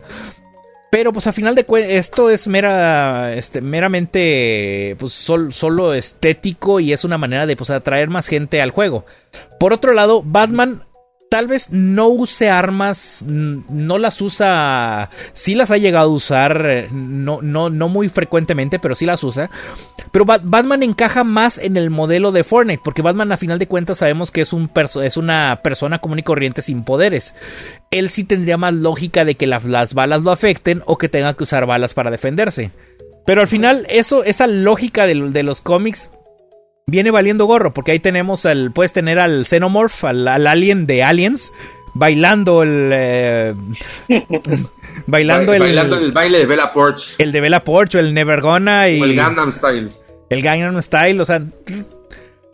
Pero 0.92 1.10
pues 1.10 1.26
a 1.26 1.32
final 1.32 1.54
de 1.54 1.64
cuentas 1.64 1.90
esto 1.90 2.28
es 2.28 2.46
mera, 2.46 3.32
este, 3.34 3.62
meramente 3.62 4.94
pues 4.98 5.14
solo 5.14 5.94
estético 5.94 6.80
y 6.80 6.92
es 6.92 7.04
una 7.04 7.16
manera 7.16 7.46
de 7.46 7.56
pues 7.56 7.70
atraer 7.70 8.10
más 8.10 8.26
gente 8.26 8.60
al 8.60 8.72
juego. 8.72 9.06
Por 9.58 9.72
otro 9.72 9.94
lado, 9.94 10.22
Batman 10.22 10.82
tal 11.32 11.46
vez 11.46 11.70
no 11.70 12.08
use 12.08 12.50
armas, 12.50 13.24
no 13.26 13.96
las 13.96 14.20
usa, 14.20 15.08
sí 15.32 15.54
las 15.54 15.70
ha 15.70 15.78
llegado 15.78 16.10
a 16.10 16.12
usar, 16.12 16.66
eh, 16.66 16.88
no, 16.92 17.40
no, 17.40 17.70
no 17.70 17.88
muy 17.88 18.10
frecuentemente, 18.10 18.78
pero 18.78 18.94
sí 18.94 19.06
las 19.06 19.24
usa. 19.24 19.48
Pero 20.10 20.26
Batman 20.26 20.82
encaja 20.82 21.24
más 21.24 21.56
en 21.56 21.78
el 21.78 21.88
modelo 21.88 22.32
de 22.32 22.44
Fortnite, 22.44 22.82
porque 22.84 23.00
Batman 23.00 23.32
a 23.32 23.38
final 23.38 23.58
de 23.58 23.66
cuentas 23.66 23.96
sabemos 23.96 24.30
que 24.30 24.42
es, 24.42 24.52
un 24.52 24.70
es 25.02 25.16
una 25.16 25.60
persona 25.64 26.00
común 26.00 26.18
y 26.18 26.22
corriente 26.22 26.60
sin 26.60 26.84
poderes. 26.84 27.34
Él 27.90 28.10
sí 28.10 28.24
tendría 28.24 28.58
más 28.58 28.74
lógica 28.74 29.24
de 29.24 29.34
que 29.34 29.46
las 29.46 29.94
balas 29.94 30.20
lo 30.20 30.32
afecten 30.32 30.82
o 30.84 30.98
que 30.98 31.08
tenga 31.08 31.32
que 31.32 31.44
usar 31.44 31.64
balas 31.64 31.94
para 31.94 32.10
defenderse. 32.10 32.72
Pero 33.24 33.40
al 33.40 33.46
final, 33.46 33.86
eso, 33.88 34.22
esa 34.22 34.46
lógica 34.46 35.06
de 35.06 35.42
los 35.42 35.62
cómics 35.62 36.10
viene 36.86 37.10
valiendo 37.10 37.46
gorro, 37.46 37.72
porque 37.72 37.92
ahí 37.92 38.00
tenemos 38.00 38.46
al, 38.46 38.72
puedes 38.72 38.92
tener 38.92 39.18
al 39.18 39.46
Xenomorph, 39.46 40.04
al, 40.04 40.28
alien 40.28 40.86
de 40.86 41.02
Aliens, 41.02 41.52
bailando 41.94 42.62
el 42.62 42.90
eh, 42.92 43.54
bailando, 45.06 45.52
el, 45.52 45.60
bailando 45.60 45.96
el 45.96 46.12
baile 46.12 46.38
de 46.38 46.46
Bella 46.46 46.72
Porch 46.72 47.16
el 47.18 47.32
de 47.32 47.40
Bella 47.42 47.64
Porch 47.64 47.96
o 47.96 47.98
el 47.98 48.14
Never 48.14 48.40
Gonna 48.40 48.88
y 48.88 48.98
el 48.98 49.14
Gangnam 49.14 49.52
Style 49.52 49.90
el 50.30 50.40
Gangnam 50.40 50.80
Style 50.80 51.20
o 51.20 51.26
sea 51.26 51.42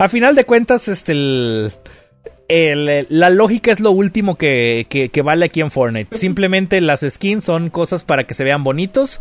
a 0.01 0.09
final 0.09 0.35
de 0.35 0.43
cuentas 0.43 0.89
este 0.89 1.71
el, 2.49 3.07
la 3.11 3.31
lógica 3.31 3.71
es 3.71 3.81
lo 3.81 3.93
último 3.93 4.37
que, 4.37 4.87
que, 4.89 5.11
que, 5.11 5.23
vale 5.23 5.45
aquí 5.45 5.61
en 5.61 5.71
Fortnite. 5.71 6.17
Simplemente 6.17 6.81
las 6.81 7.05
skins 7.07 7.45
son 7.45 7.69
cosas 7.69 8.05
para 8.05 8.25
que 8.25 8.33
se 8.33 8.43
vean 8.43 8.65
bonitos 8.65 9.21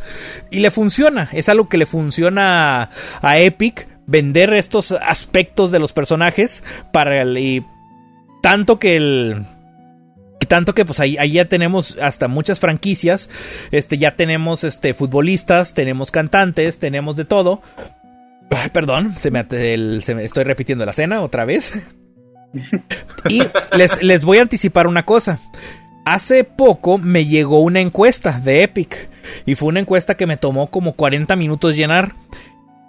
y 0.50 0.60
le 0.60 0.72
funciona. 0.72 1.30
Es 1.34 1.50
algo 1.50 1.67
que 1.67 1.78
le 1.78 1.86
funciona 1.86 2.89
a 3.22 3.39
Epic 3.39 3.88
vender 4.08 4.54
estos 4.54 4.93
aspectos 4.93 5.70
de 5.72 5.80
los 5.80 5.93
personajes 5.93 6.63
para 6.91 7.22
el, 7.22 7.38
y 7.38 7.63
tanto 8.41 8.80
que 8.80 8.96
el 8.96 9.46
tanto 10.48 10.74
que 10.74 10.86
pues 10.86 11.02
ahí, 11.02 11.17
ahí, 11.17 11.34
ya 11.34 11.46
tenemos 11.46 11.98
hasta 12.02 12.30
muchas 12.30 12.62
franquicias, 12.62 13.30
este 13.72 13.98
ya 13.98 14.15
tenemos 14.15 14.63
este 14.63 14.93
futbolistas, 14.93 15.74
tenemos 15.74 16.10
cantantes, 16.10 16.80
tenemos 16.80 17.17
de 17.17 17.26
todo. 17.26 17.62
perdón, 18.72 19.15
se 19.17 19.30
me, 19.30 19.46
se 20.02 20.15
me, 20.15 20.24
estoy 20.24 20.46
repitiendo 20.46 20.86
la 20.86 20.93
cena 20.93 21.22
otra 21.22 21.43
vez. 21.43 21.78
y 23.30 23.41
les, 23.76 24.02
les 24.02 24.24
voy 24.24 24.38
a 24.38 24.43
anticipar 24.43 24.88
una 24.88 25.04
cosa. 25.04 25.39
Hace 26.06 26.46
poco 26.46 26.98
me 26.98 27.26
llegó 27.26 27.60
una 27.60 27.82
encuesta 27.82 28.39
de 28.39 28.63
Epic 28.63 29.10
y 29.46 29.56
fue 29.56 29.67
una 29.67 29.82
encuesta 29.82 30.15
que 30.15 30.28
me 30.28 30.38
tomó 30.38 30.67
como 30.67 30.93
40 30.93 31.36
minutos 31.36 31.76
llenar 31.76 32.13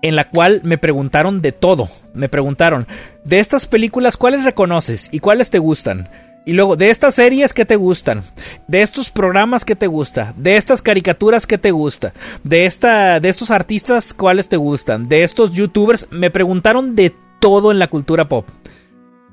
en 0.03 0.17
la 0.17 0.29
cual 0.29 0.61
me 0.65 0.79
preguntaron 0.79 1.41
de 1.43 1.53
todo. 1.53 1.89
Me 2.15 2.29
preguntaron, 2.29 2.87
de 3.25 3.39
estas 3.39 3.67
películas, 3.67 4.17
¿cuáles 4.17 4.45
reconoces 4.45 5.09
y 5.13 5.21
cuáles 5.21 5.51
te 5.51 5.59
gustan? 5.59 6.09
Y 6.45 6.53
luego, 6.53 6.77
de 6.77 6.89
estas 6.89 7.17
series, 7.17 7.53
¿qué 7.53 7.67
te 7.67 7.77
gustan? 7.77 8.23
De 8.69 8.81
estos 8.81 9.11
programas, 9.11 9.65
¿qué 9.65 9.77
te 9.77 9.87
gusta? 9.87 10.33
De 10.37 10.57
estas 10.57 10.81
caricaturas, 10.81 11.47
¿qué 11.47 11.59
te 11.59 11.73
gusta? 11.73 12.15
De, 12.43 12.65
esta, 12.65 13.21
de 13.21 13.29
estos 13.29 13.51
artistas, 13.51 14.15
¿cuáles 14.15 14.49
te 14.49 14.57
gustan? 14.57 15.09
De 15.09 15.25
estos 15.25 15.53
youtubers, 15.53 16.07
me 16.11 16.31
preguntaron 16.31 16.95
de 16.95 17.15
todo 17.39 17.71
en 17.71 17.79
la 17.79 17.89
cultura 17.89 18.29
pop. 18.29 18.47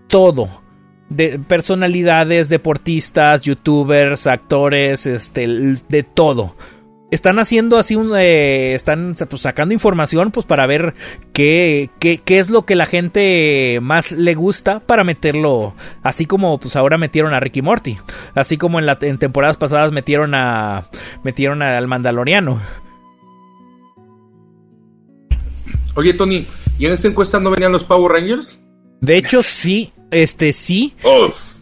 Todo. 0.08 0.62
De 1.08 1.40
personalidades, 1.40 2.50
deportistas, 2.50 3.42
youtubers, 3.44 4.28
actores, 4.28 5.06
este, 5.06 5.48
de 5.48 6.04
todo 6.04 6.56
están 7.12 7.40
haciendo 7.40 7.78
así 7.78 7.96
un 7.96 8.16
eh, 8.18 8.74
están 8.74 9.16
pues, 9.30 9.42
sacando 9.42 9.74
información 9.74 10.32
pues 10.32 10.46
para 10.46 10.66
ver 10.66 10.96
qué, 11.34 11.90
qué, 12.00 12.18
qué, 12.18 12.40
es 12.40 12.50
lo 12.50 12.66
que 12.66 12.76
la 12.76 12.86
gente 12.86 13.80
más 13.82 14.12
le 14.12 14.34
gusta 14.34 14.80
para 14.80 15.04
meterlo 15.04 15.76
así 16.04 16.26
como 16.26 16.60
pues 16.60 16.76
ahora 16.76 16.98
metieron 16.98 17.34
a 17.34 17.40
Ricky 17.40 17.62
Morty. 17.62 17.98
Así 18.34 18.58
como 18.58 18.80
en, 18.80 18.86
la, 18.86 18.98
en 19.02 19.18
temporadas 19.18 19.58
pasadas 19.58 19.92
metieron 19.92 20.34
a 20.36 20.88
metieron 21.24 21.62
al 21.62 21.88
Mandaloriano. 21.88 22.60
Oye 25.96 26.14
Tony 26.14 26.46
¿y 26.78 26.86
en 26.86 26.92
esta 26.92 27.08
encuesta 27.08 27.40
no 27.40 27.52
venían 27.52 27.72
los 27.72 27.84
Power 27.84 28.12
Rangers? 28.12 28.60
De 29.02 29.18
hecho 29.18 29.44
sí 29.44 29.94
este 30.12 30.54
sí 30.54 30.96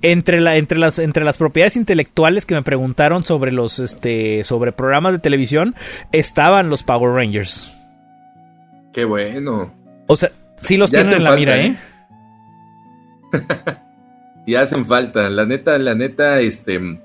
entre, 0.03 0.41
la, 0.41 0.57
entre, 0.57 0.77
las, 0.77 0.99
entre 0.99 1.23
las 1.23 1.37
propiedades 1.37 1.75
intelectuales 1.75 2.45
que 2.45 2.53
me 2.53 2.61
preguntaron 2.61 3.23
sobre 3.23 3.51
los 3.51 3.79
este 3.79 4.43
sobre 4.43 4.71
programas 4.71 5.13
de 5.13 5.19
televisión 5.19 5.73
estaban 6.11 6.69
los 6.69 6.83
Power 6.83 7.15
Rangers. 7.15 7.71
Qué 8.93 9.05
bueno. 9.05 9.73
O 10.07 10.15
sea, 10.15 10.31
sí 10.57 10.77
los 10.77 10.91
tienen 10.91 11.13
en 11.13 11.23
la 11.23 11.31
mira, 11.35 11.57
¿eh? 11.57 11.75
¿eh? 13.33 13.45
ya 14.47 14.61
hacen 14.61 14.85
falta, 14.85 15.29
la 15.29 15.45
neta, 15.45 15.77
la 15.79 15.95
neta, 15.95 16.39
este 16.41 16.99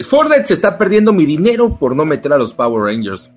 Fortnite 0.00 0.46
se 0.46 0.54
está 0.54 0.78
perdiendo 0.78 1.12
mi 1.12 1.26
dinero 1.26 1.76
por 1.76 1.96
no 1.96 2.04
meter 2.04 2.32
a 2.32 2.38
los 2.38 2.54
Power 2.54 2.84
Rangers. 2.84 3.30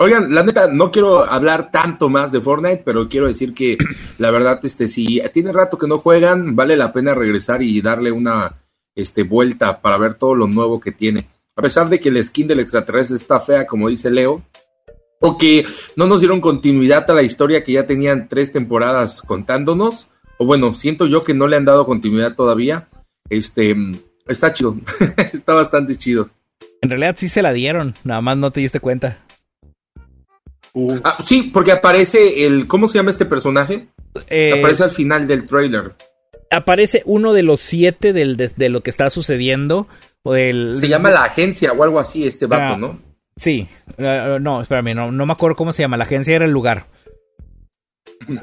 Oigan, 0.00 0.32
la 0.32 0.42
neta, 0.42 0.68
no 0.68 0.90
quiero 0.90 1.24
hablar 1.24 1.70
tanto 1.72 2.08
más 2.08 2.30
de 2.30 2.40
Fortnite, 2.40 2.82
pero 2.84 3.08
quiero 3.08 3.26
decir 3.26 3.52
que 3.52 3.76
la 4.18 4.30
verdad, 4.30 4.60
este, 4.62 4.88
si 4.88 5.20
tiene 5.32 5.52
rato 5.52 5.76
que 5.76 5.88
no 5.88 5.98
juegan, 5.98 6.54
vale 6.54 6.76
la 6.76 6.92
pena 6.92 7.14
regresar 7.14 7.62
y 7.62 7.80
darle 7.80 8.12
una 8.12 8.54
este, 8.94 9.22
vuelta 9.22 9.80
para 9.80 9.98
ver 9.98 10.14
todo 10.14 10.34
lo 10.34 10.46
nuevo 10.46 10.80
que 10.80 10.92
tiene. 10.92 11.28
A 11.56 11.62
pesar 11.62 11.88
de 11.88 11.98
que 11.98 12.10
el 12.10 12.22
skin 12.22 12.46
del 12.46 12.60
extraterrestre 12.60 13.16
está 13.16 13.40
fea, 13.40 13.66
como 13.66 13.88
dice 13.88 14.10
Leo, 14.10 14.44
o 15.20 15.36
que 15.36 15.64
no 15.96 16.06
nos 16.06 16.20
dieron 16.20 16.40
continuidad 16.40 17.10
a 17.10 17.14
la 17.14 17.22
historia 17.22 17.62
que 17.64 17.72
ya 17.72 17.86
tenían 17.86 18.28
tres 18.28 18.52
temporadas 18.52 19.22
contándonos, 19.22 20.08
o 20.38 20.46
bueno, 20.46 20.74
siento 20.74 21.06
yo 21.06 21.24
que 21.24 21.34
no 21.34 21.48
le 21.48 21.56
han 21.56 21.64
dado 21.64 21.84
continuidad 21.84 22.36
todavía, 22.36 22.88
este, 23.28 23.74
está 24.28 24.52
chido, 24.52 24.76
está 25.32 25.54
bastante 25.54 25.96
chido. 25.96 26.30
En 26.80 26.90
realidad 26.90 27.16
sí 27.18 27.28
se 27.28 27.42
la 27.42 27.52
dieron, 27.52 27.94
nada 28.04 28.20
más 28.20 28.36
no 28.36 28.52
te 28.52 28.60
diste 28.60 28.78
cuenta. 28.78 29.18
Uh. 30.74 30.98
Ah, 31.04 31.18
sí, 31.24 31.50
porque 31.52 31.72
aparece 31.72 32.46
el. 32.46 32.66
¿Cómo 32.66 32.88
se 32.88 32.98
llama 32.98 33.10
este 33.10 33.24
personaje? 33.24 33.88
Eh, 34.28 34.54
aparece 34.58 34.84
al 34.84 34.90
final 34.90 35.26
del 35.26 35.46
trailer. 35.46 35.94
Aparece 36.50 37.02
uno 37.04 37.32
de 37.32 37.42
los 37.42 37.60
siete 37.60 38.12
del, 38.12 38.36
de, 38.36 38.68
lo 38.68 38.82
que 38.82 38.90
está 38.90 39.10
sucediendo. 39.10 39.86
se 40.24 40.88
llama 40.88 41.10
la 41.10 41.24
agencia 41.24 41.72
o 41.72 41.82
algo 41.82 42.00
así, 42.00 42.26
este 42.26 42.46
vato, 42.46 42.74
ah, 42.74 42.76
¿no? 42.76 42.98
Sí. 43.36 43.68
Uh, 43.98 44.38
no, 44.40 44.62
espérame, 44.62 44.94
no, 44.94 45.12
no 45.12 45.26
me 45.26 45.32
acuerdo 45.32 45.56
cómo 45.56 45.72
se 45.72 45.82
llama. 45.82 45.96
La 45.96 46.04
agencia 46.04 46.36
era 46.36 46.44
el 46.44 46.52
lugar. 46.52 46.86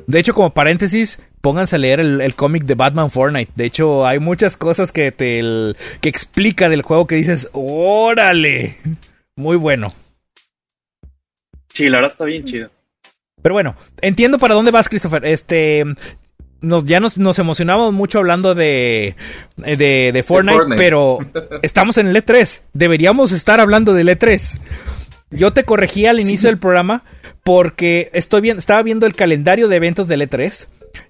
De 0.08 0.20
hecho, 0.20 0.34
como 0.34 0.54
paréntesis, 0.54 1.20
pónganse 1.42 1.76
a 1.76 1.80
leer 1.80 2.00
el, 2.00 2.36
cómic 2.36 2.64
de 2.64 2.76
Batman 2.76 3.12
Fortnite. 3.12 3.52
De 3.56 3.66
hecho, 3.66 4.06
hay 4.06 4.20
muchas 4.20 4.58
cosas 4.58 4.92
que 4.92 5.12
te 5.12 5.42
que 6.02 6.10
explica 6.10 6.70
del 6.70 6.82
juego 6.82 7.08
que 7.08 7.16
dices, 7.16 7.50
órale, 7.54 8.78
muy 9.36 9.58
bueno. 9.58 9.88
Sí, 11.76 11.90
la 11.90 11.98
verdad 11.98 12.14
está 12.14 12.24
bien 12.24 12.46
chido. 12.46 12.70
Pero 13.42 13.54
bueno, 13.54 13.76
entiendo 14.00 14.40
para 14.40 14.56
dónde 14.56 14.72
vas, 14.72 14.88
Christopher. 14.88 15.26
Este. 15.26 15.84
Nos, 16.62 16.86
ya 16.86 17.02
nos, 17.02 17.18
nos 17.18 17.38
emocionamos 17.38 17.92
mucho 17.92 18.20
hablando 18.20 18.56
de, 18.56 19.16
de, 19.58 20.24
Fortnite, 20.26 20.78
pero 20.78 21.20
estamos 21.62 21.98
en 21.98 22.08
el 22.08 22.16
E3. 22.16 22.62
Deberíamos 22.72 23.34
estar 23.34 23.60
hablando 23.60 23.94
del 23.94 24.08
E3. 24.08 24.62
Yo 25.32 25.52
te 25.52 25.66
corregí 25.66 26.06
al 26.06 26.22
inicio 26.22 26.48
del 26.48 26.60
programa 26.60 27.04
porque 27.44 28.10
estoy 28.14 28.40
bien, 28.40 28.58
estaba 28.58 28.82
viendo 28.82 29.06
el 29.06 29.14
calendario 29.14 29.68
de 29.68 29.76
eventos 29.76 30.08
del 30.08 30.22
E3 30.22 30.70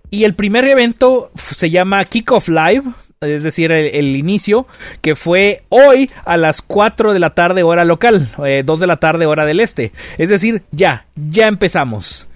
y 0.10 0.24
el 0.24 0.34
primer 0.34 0.66
evento 0.66 1.32
se 1.36 1.70
llama 1.70 2.04
Kickoff 2.06 2.50
Live, 2.50 2.86
es 3.22 3.44
decir, 3.44 3.72
el, 3.72 4.16
inicio, 4.16 4.68
que 5.02 5.16
fue 5.16 5.64
hoy 5.70 6.10
a 6.26 6.38
las 6.38 6.62
4 6.62 7.14
de 7.14 7.20
la 7.20 7.32
tarde 7.32 7.64
hora 7.64 7.86
local, 7.86 8.32
2 8.38 8.48
eh, 8.48 8.64
de 8.64 8.88
la 8.88 8.98
tarde 8.98 9.26
hora 9.26 9.46
del 9.46 9.60
este. 9.60 9.92
Es 10.18 10.30
decir, 10.30 10.64
ya, 10.72 11.06
ya 11.16 11.48
empezamos. 11.48 12.30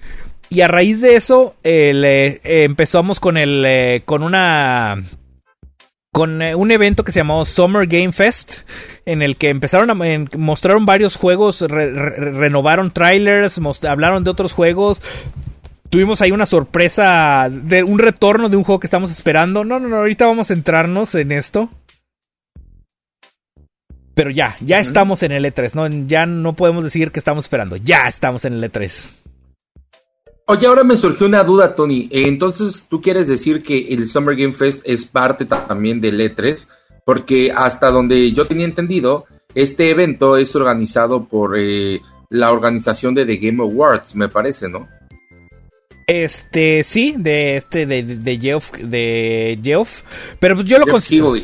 Y 0.48 0.62
a 0.62 0.68
raíz 0.68 1.00
de 1.00 1.16
eso, 1.16 1.54
eh, 1.62 2.40
empezamos 2.42 3.20
con 3.20 3.36
el, 3.36 4.02
con 4.04 4.22
una, 4.22 5.00
con 6.12 6.42
eh, 6.42 6.54
un 6.54 6.70
evento 6.72 7.04
que 7.04 7.12
se 7.12 7.20
llamó 7.20 7.44
Summer 7.44 7.86
Game 7.86 8.12
Fest, 8.12 8.60
en 9.06 9.22
el 9.22 9.36
que 9.36 9.48
empezaron 9.48 9.90
a 9.90 10.28
mostraron 10.36 10.84
varios 10.86 11.16
juegos, 11.16 11.60
renovaron 11.60 12.90
trailers, 12.90 13.60
hablaron 13.88 14.24
de 14.24 14.30
otros 14.30 14.52
juegos, 14.52 15.02
tuvimos 15.90 16.20
ahí 16.20 16.30
una 16.30 16.46
sorpresa 16.46 17.48
de 17.50 17.82
un 17.82 17.98
retorno 17.98 18.48
de 18.48 18.56
un 18.56 18.64
juego 18.64 18.80
que 18.80 18.86
estamos 18.86 19.10
esperando. 19.10 19.64
No, 19.64 19.78
no, 19.78 19.88
no, 19.88 19.96
ahorita 19.96 20.24
vamos 20.24 20.50
a 20.50 20.54
centrarnos 20.54 21.14
en 21.14 21.32
esto. 21.32 21.68
Pero 24.14 24.30
ya, 24.30 24.56
ya 24.60 24.78
estamos 24.78 25.22
en 25.22 25.32
el 25.32 25.44
E3, 25.44 25.74
¿no? 25.74 26.06
Ya 26.06 26.26
no 26.26 26.54
podemos 26.54 26.84
decir 26.84 27.10
que 27.10 27.18
estamos 27.18 27.44
esperando, 27.44 27.76
ya 27.76 28.06
estamos 28.06 28.44
en 28.44 28.54
el 28.54 28.70
E3. 28.70 29.16
Oye, 30.46 30.66
ahora 30.66 30.84
me 30.84 30.96
surgió 30.96 31.26
una 31.26 31.42
duda, 31.42 31.74
Tony. 31.74 32.08
Entonces, 32.10 32.86
¿tú 32.88 33.00
quieres 33.00 33.28
decir 33.28 33.62
que 33.62 33.94
el 33.94 34.06
Summer 34.06 34.36
Game 34.36 34.52
Fest 34.52 34.82
es 34.84 35.06
parte 35.06 35.46
también 35.46 36.00
del 36.00 36.20
E3? 36.20 36.66
Porque 37.04 37.52
hasta 37.54 37.90
donde 37.90 38.32
yo 38.32 38.46
tenía 38.46 38.64
entendido, 38.64 39.26
este 39.54 39.90
evento 39.90 40.36
es 40.36 40.54
organizado 40.54 41.24
por 41.24 41.56
eh, 41.56 42.00
la 42.28 42.52
organización 42.52 43.14
de 43.14 43.24
The 43.24 43.36
Game 43.36 43.62
Awards, 43.62 44.16
me 44.16 44.28
parece, 44.28 44.68
¿no? 44.68 44.86
Este, 46.10 46.82
sí, 46.82 47.14
de 47.16 47.56
este, 47.56 47.86
de, 47.86 48.02
de 48.02 48.38
Geoff, 48.38 48.72
de 48.72 49.60
Geoff. 49.62 50.02
Pero 50.40 50.56
pues 50.56 50.66
yo 50.66 50.78
lo 50.80 50.86
consigo. 50.86 51.36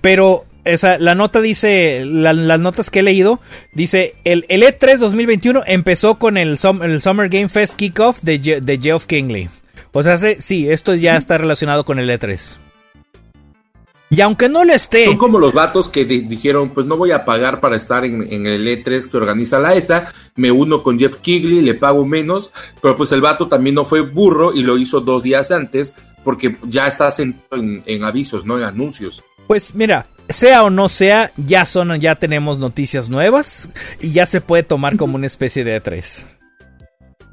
Pero, 0.00 0.46
esa, 0.64 0.98
la 0.98 1.14
nota 1.14 1.40
dice, 1.40 2.04
las 2.04 2.58
notas 2.58 2.90
que 2.90 2.98
he 2.98 3.02
leído, 3.02 3.40
dice, 3.72 4.16
el, 4.24 4.46
el 4.48 4.62
E3 4.62 4.98
2021 4.98 5.62
empezó 5.64 6.18
con 6.18 6.38
el, 6.38 6.58
el 6.82 7.00
Summer 7.00 7.28
Game 7.28 7.48
Fest 7.48 7.76
Kickoff 7.76 8.20
de, 8.22 8.60
de 8.60 8.78
Geoff 8.78 9.06
Kingley. 9.06 9.48
O 9.92 10.02
sea, 10.02 10.18
sí, 10.18 10.68
esto 10.68 10.94
ya 10.94 11.16
está 11.16 11.38
relacionado 11.38 11.84
con 11.84 12.00
el 12.00 12.10
E3. 12.10 12.56
Y 14.12 14.20
aunque 14.22 14.48
no 14.48 14.64
lo 14.64 14.72
esté. 14.72 15.04
Son 15.04 15.16
como 15.16 15.38
los 15.38 15.52
vatos 15.52 15.88
que 15.88 16.04
dijeron: 16.04 16.70
Pues 16.70 16.84
no 16.84 16.96
voy 16.96 17.12
a 17.12 17.24
pagar 17.24 17.60
para 17.60 17.76
estar 17.76 18.04
en, 18.04 18.22
el 18.46 18.66
E3 18.66 19.08
que 19.08 19.16
organiza 19.16 19.60
la 19.60 19.74
ESA. 19.74 20.12
Me 20.34 20.50
uno 20.50 20.82
con 20.82 20.98
Jeff 20.98 21.18
Kigley, 21.18 21.62
le 21.62 21.74
pago 21.74 22.04
menos. 22.04 22.52
Pero 22.82 22.96
pues 22.96 23.12
el 23.12 23.20
vato 23.20 23.46
también 23.46 23.76
no 23.76 23.84
fue 23.84 24.00
burro 24.00 24.52
y 24.52 24.64
lo 24.64 24.76
hizo 24.78 25.00
dos 25.00 25.22
días 25.22 25.52
antes. 25.52 25.94
Porque 26.24 26.56
ya 26.64 26.88
estás 26.88 27.20
en, 27.20 27.40
en, 27.52 28.02
avisos, 28.02 28.44
¿no? 28.44 28.58
En 28.58 28.64
anuncios. 28.64 29.22
Pues 29.46 29.76
mira, 29.76 30.06
sea 30.28 30.64
o 30.64 30.70
no 30.70 30.88
sea, 30.88 31.30
ya 31.36 31.64
son, 31.64 31.98
ya 32.00 32.16
tenemos 32.16 32.58
noticias 32.58 33.10
nuevas. 33.10 33.68
Y 34.00 34.10
ya 34.10 34.26
se 34.26 34.40
puede 34.40 34.64
tomar 34.64 34.96
como 34.96 35.14
una 35.14 35.28
especie 35.28 35.62
de 35.62 35.80
E3. 35.80 36.24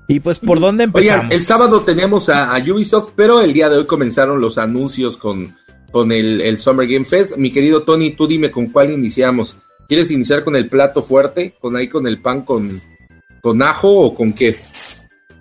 Y 0.10 0.20
pues, 0.20 0.38
¿por 0.38 0.60
dónde 0.60 0.84
empezamos? 0.84 1.32
el 1.32 1.42
sábado 1.42 1.82
teníamos 1.82 2.30
a 2.30 2.56
Ubisoft, 2.60 3.13
pero 3.16 3.42
el 3.42 3.52
día 3.52 3.68
de 3.68 3.78
hoy 3.78 3.88
comenzaron 3.88 4.40
los 4.40 4.60
anuncios 4.60 5.18
con 5.18 5.54
con 5.97 6.12
el, 6.12 6.60
Summer 6.60 6.88
Game 6.88 7.05
Fest. 7.05 7.38
Mi 7.38 7.51
querido 7.51 7.81
Tony, 7.81 8.12
tú 8.12 8.27
dime 8.27 8.51
con 8.51 8.67
cuál 8.67 8.91
iniciamos. 8.91 9.57
¿Quieres 9.88 10.12
iniciar 10.12 10.43
con 10.43 10.55
el 10.55 10.69
plato 10.69 11.01
fuerte? 11.01 11.55
¿Con 11.60 11.75
ahí 11.75 11.88
con 11.88 12.05
el 12.05 12.21
pan 12.21 12.43
con, 12.43 12.79
con 13.41 13.63
ajo 13.63 13.89
o 13.89 14.13
con 14.13 14.31
qué? 14.33 14.55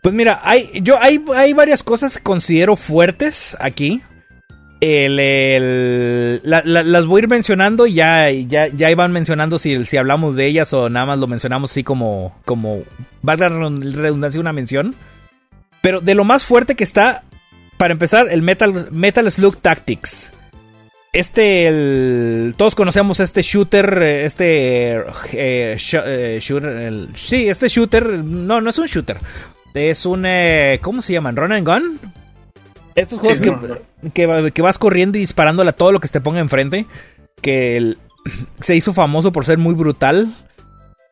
Pues 0.01 0.15
mira, 0.15 0.41
hay, 0.43 0.71
yo, 0.81 0.97
hay, 0.99 1.23
hay 1.35 1.53
varias 1.53 1.83
cosas 1.83 2.17
que 2.17 2.23
considero 2.23 2.75
fuertes 2.75 3.55
aquí. 3.61 4.01
El, 4.81 6.41
las 6.43 7.05
voy 7.05 7.19
a 7.19 7.23
ir 7.25 7.29
mencionando 7.29 7.87
y 7.87 7.93
ya, 7.93 8.31
ya, 8.31 8.69
ya 8.69 8.91
iban 8.91 9.13
mencionando 9.13 9.59
si, 9.59 9.85
si 9.85 9.99
hablamos 9.99 10.37
de 10.37 10.47
ellas 10.47 10.73
o 10.73 10.89
nada 10.89 11.05
más 11.05 11.19
lo 11.19 11.27
mencionamos 11.27 11.71
así 11.71 11.85
como, 11.85 12.35
como, 12.47 12.83
valga 13.21 13.51
la 13.51 13.69
redundancia, 13.69 14.41
una 14.41 14.55
mención. 14.55 14.95
Pero 15.83 16.01
de 16.01 16.15
lo 16.15 16.25
más 16.25 16.45
fuerte 16.45 16.77
que 16.77 16.85
está, 16.85 17.25
para 17.77 17.93
empezar, 17.93 18.29
el 18.31 18.41
Metal, 18.41 18.89
Metal 18.91 19.31
Slug 19.31 19.59
Tactics 19.59 20.33
este, 21.19 21.67
el, 21.67 22.55
todos 22.59 22.75
conocemos 22.75 23.21
este 23.21 23.41
shooter, 23.41 24.03
este 24.03 24.97
eh, 25.33 25.77
eh, 25.79 26.39
shooter, 26.41 27.09
sí, 27.15 27.49
este 27.49 27.69
shooter, 27.69 28.07
no, 28.07 28.61
no 28.61 28.69
es 28.69 28.79
un 28.79 28.87
shooter, 28.87 29.17
es 29.73 30.05
un, 30.05 30.27
eh, 30.27 30.79
¿cómo 30.83 31.01
se 31.01 31.15
llaman? 31.15 31.37
Run 31.37 31.53
and 31.53 31.67
Gun. 31.67 32.01
Estos 32.95 33.19
juegos 33.21 33.41
que, 34.13 34.53
que, 34.53 34.63
vas 34.63 34.79
corriendo 34.79 35.19
y 35.19 35.23
disparándole 35.23 35.71
a 35.71 35.77
todo 35.77 35.93
lo 35.93 36.01
que 36.01 36.09
te 36.09 36.21
ponga 36.21 36.41
enfrente, 36.41 36.87
que 37.41 37.97
se 38.61 38.77
hizo 38.77 38.93
famoso 38.93 39.33
por 39.33 39.47
ser 39.47 39.57
muy 39.57 39.75
brutal. 39.75 40.35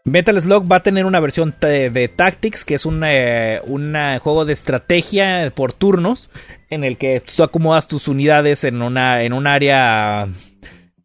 Metal 0.05 0.38
Slug 0.38 0.71
va 0.71 0.77
a 0.77 0.83
tener 0.83 1.07
una 1.07 1.19
versión 1.19 1.55
de, 1.61 2.12
Tactics, 2.14 2.64
que 2.64 2.75
es 2.75 2.85
un, 2.85 3.03
un 3.03 3.97
juego 4.21 4.45
de 4.45 4.53
estrategia 4.53 5.51
por 5.55 5.73
turnos, 5.73 6.31
en 6.69 6.85
el 6.85 6.99
que 6.99 7.21
tú 7.21 7.43
acomodas 7.43 7.88
tus 7.88 8.07
unidades 8.07 8.64
en 8.64 8.83
una 8.83 9.23
en 9.23 9.33
un 9.33 9.47
área 9.47 10.29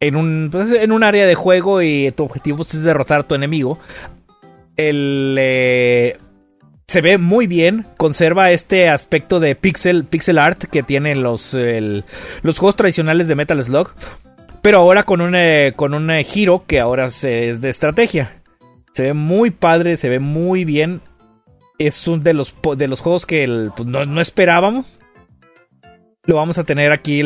en 0.00 0.16
un 0.16 0.50
pues, 0.52 0.70
en 0.70 0.92
un 0.92 1.02
área 1.02 1.26
de 1.26 1.34
juego 1.34 1.80
y 1.80 2.12
tu 2.12 2.24
objetivo 2.24 2.62
es 2.62 2.82
derrotar 2.82 3.20
a 3.20 3.22
tu 3.22 3.34
enemigo. 3.34 3.78
El, 4.76 5.36
eh, 5.38 6.18
se 6.86 7.00
ve 7.00 7.16
muy 7.16 7.46
bien, 7.46 7.86
conserva 7.96 8.50
este 8.50 8.90
aspecto 8.90 9.40
de 9.40 9.54
pixel, 9.54 10.04
pixel 10.04 10.38
art 10.38 10.64
que 10.64 10.82
tienen 10.82 11.22
los, 11.22 11.56
los 12.42 12.58
juegos 12.58 12.76
tradicionales 12.76 13.28
de 13.28 13.36
Metal 13.36 13.62
Slug, 13.62 13.94
pero 14.60 14.78
ahora 14.78 15.04
con 15.04 15.20
un, 15.20 15.34
eh, 15.34 15.72
con 15.76 15.94
un 15.94 16.10
eh, 16.10 16.24
giro 16.24 16.64
que 16.66 16.80
ahora 16.80 17.06
es 17.06 17.22
de 17.22 17.70
estrategia. 17.70 18.39
Se 18.92 19.04
ve 19.04 19.14
muy 19.14 19.50
padre, 19.50 19.96
se 19.96 20.08
ve 20.08 20.18
muy 20.18 20.64
bien. 20.64 21.00
Es 21.78 22.06
uno 22.06 22.22
de 22.22 22.34
los, 22.34 22.54
de 22.76 22.88
los 22.88 23.00
juegos 23.00 23.26
que 23.26 23.70
pues, 23.76 23.88
no, 23.88 24.20
esperábamos. 24.20 24.86
Lo 26.24 26.36
vamos 26.36 26.58
a 26.58 26.64
tener 26.64 26.92
aquí. 26.92 27.22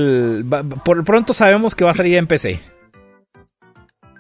por 0.84 1.04
pronto 1.04 1.32
sabemos 1.32 1.74
que 1.74 1.84
va 1.84 1.90
a 1.90 1.94
salir 1.94 2.16
en 2.16 2.26
PC. 2.26 2.60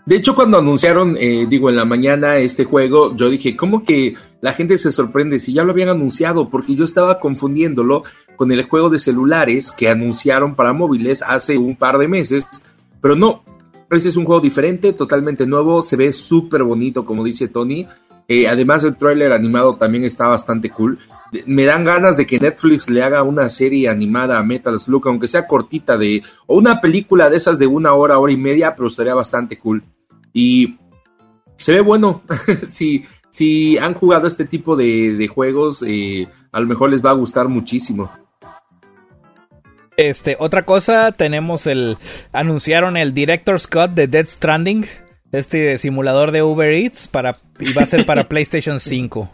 De 0.06 0.16
hecho, 0.16 0.34
cuando 0.34 0.58
anunciaron, 0.58 1.16
eh, 1.18 1.46
digo, 1.48 1.70
en 1.70 1.76
la 1.76 1.86
mañana 1.86 2.36
este 2.36 2.64
juego, 2.64 3.16
yo 3.16 3.30
dije, 3.30 3.56
¿cómo 3.56 3.84
que 3.84 4.14
la 4.42 4.52
gente 4.52 4.76
se 4.76 4.92
sorprende 4.92 5.38
si 5.38 5.54
ya 5.54 5.64
lo 5.64 5.72
habían 5.72 5.88
anunciado? 5.88 6.50
Porque 6.50 6.74
yo 6.74 6.84
estaba 6.84 7.18
confundiéndolo 7.18 8.02
con 8.36 8.52
el 8.52 8.64
juego 8.64 8.90
de 8.90 8.98
celulares 8.98 9.72
que 9.72 9.88
anunciaron 9.88 10.56
para 10.56 10.74
móviles 10.74 11.22
hace 11.22 11.56
un 11.56 11.76
par 11.76 11.96
de 11.96 12.08
meses, 12.08 12.46
pero 13.00 13.16
no, 13.16 13.44
es 13.94 14.16
un 14.16 14.24
juego 14.24 14.40
diferente, 14.40 14.92
totalmente 14.92 15.46
nuevo, 15.46 15.82
se 15.82 15.96
ve 15.96 16.12
súper 16.12 16.62
bonito, 16.62 17.04
como 17.04 17.24
dice 17.24 17.48
Tony. 17.48 17.86
Eh, 18.26 18.48
además, 18.48 18.82
el 18.84 18.96
tráiler 18.96 19.32
animado 19.32 19.76
también 19.76 20.04
está 20.04 20.26
bastante 20.26 20.70
cool. 20.70 20.98
Me 21.46 21.64
dan 21.64 21.84
ganas 21.84 22.16
de 22.16 22.26
que 22.26 22.38
Netflix 22.38 22.88
le 22.88 23.02
haga 23.02 23.22
una 23.22 23.48
serie 23.50 23.88
animada 23.88 24.38
a 24.38 24.44
Metal 24.44 24.78
Slug, 24.78 25.08
aunque 25.08 25.28
sea 25.28 25.46
cortita, 25.46 25.96
de, 25.96 26.22
o 26.46 26.56
una 26.56 26.80
película 26.80 27.28
de 27.28 27.36
esas 27.36 27.58
de 27.58 27.66
una 27.66 27.92
hora, 27.94 28.18
hora 28.18 28.32
y 28.32 28.36
media, 28.36 28.74
pero 28.74 28.88
sería 28.88 29.14
bastante 29.14 29.58
cool. 29.58 29.82
Y 30.32 30.76
se 31.56 31.72
ve 31.72 31.80
bueno. 31.80 32.22
si, 32.70 33.04
si 33.30 33.76
han 33.78 33.94
jugado 33.94 34.26
este 34.26 34.44
tipo 34.44 34.76
de, 34.76 35.28
juegos, 35.32 35.84
eh, 35.86 36.28
a 36.52 36.60
lo 36.60 36.66
mejor 36.66 36.90
les 36.90 37.04
va 37.04 37.10
a 37.10 37.14
gustar 37.14 37.48
muchísimo. 37.48 38.10
Este, 39.96 40.36
otra 40.38 40.64
cosa, 40.64 41.12
tenemos 41.12 41.66
el. 41.66 41.98
Anunciaron 42.32 42.96
el 42.96 43.14
Director's 43.14 43.62
Scott 43.62 43.92
de 43.92 44.08
Dead 44.08 44.26
Stranding. 44.26 44.86
Este 45.32 45.78
simulador 45.78 46.30
de 46.30 46.42
Uber 46.42 46.72
Eats 46.72 47.08
para, 47.08 47.38
y 47.58 47.72
va 47.72 47.82
a 47.82 47.86
ser 47.86 48.06
para 48.06 48.28
PlayStation 48.28 48.80
5. 48.80 49.30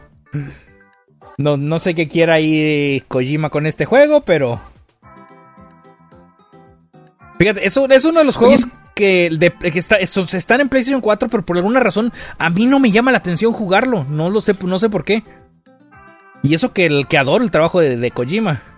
No, 1.39 1.57
no 1.57 1.79
sé 1.79 1.95
qué 1.95 2.09
quiera 2.09 2.35
ahí 2.35 3.03
Kojima 3.09 3.51
con 3.51 3.67
este 3.67 3.87
juego, 3.87 4.23
pero. 4.23 4.61
Fíjate, 7.39 7.67
es, 7.67 7.77
es 7.77 8.05
uno 8.05 8.19
de 8.21 8.27
los 8.27 8.37
juegos 8.37 8.67
que, 8.95 9.31
está, 9.75 9.97
están 9.97 10.61
en 10.61 10.69
PlayStation 10.69 11.01
4, 11.01 11.31
pero 11.31 11.43
por 11.43 11.57
alguna 11.57 11.81
razón 11.81 12.13
a 12.37 12.51
mí 12.51 12.67
no 12.67 12.81
me 12.81 12.91
llama 12.91 13.13
la 13.13 13.19
atención 13.19 13.55
jugarlo. 13.55 14.05
No 14.05 14.29
lo 14.29 14.43
sé, 14.43 14.55
no 14.63 14.79
sé 14.79 14.91
por 14.91 15.05
qué. 15.05 15.23
Y 16.43 16.55
eso 16.55 16.75
que 16.75 16.85
el 16.85 17.07
que 17.07 17.17
adoro 17.17 17.43
el 17.43 17.51
trabajo 17.51 17.81
de, 17.81 17.97
de 17.97 18.11
Kojima. 18.11 18.70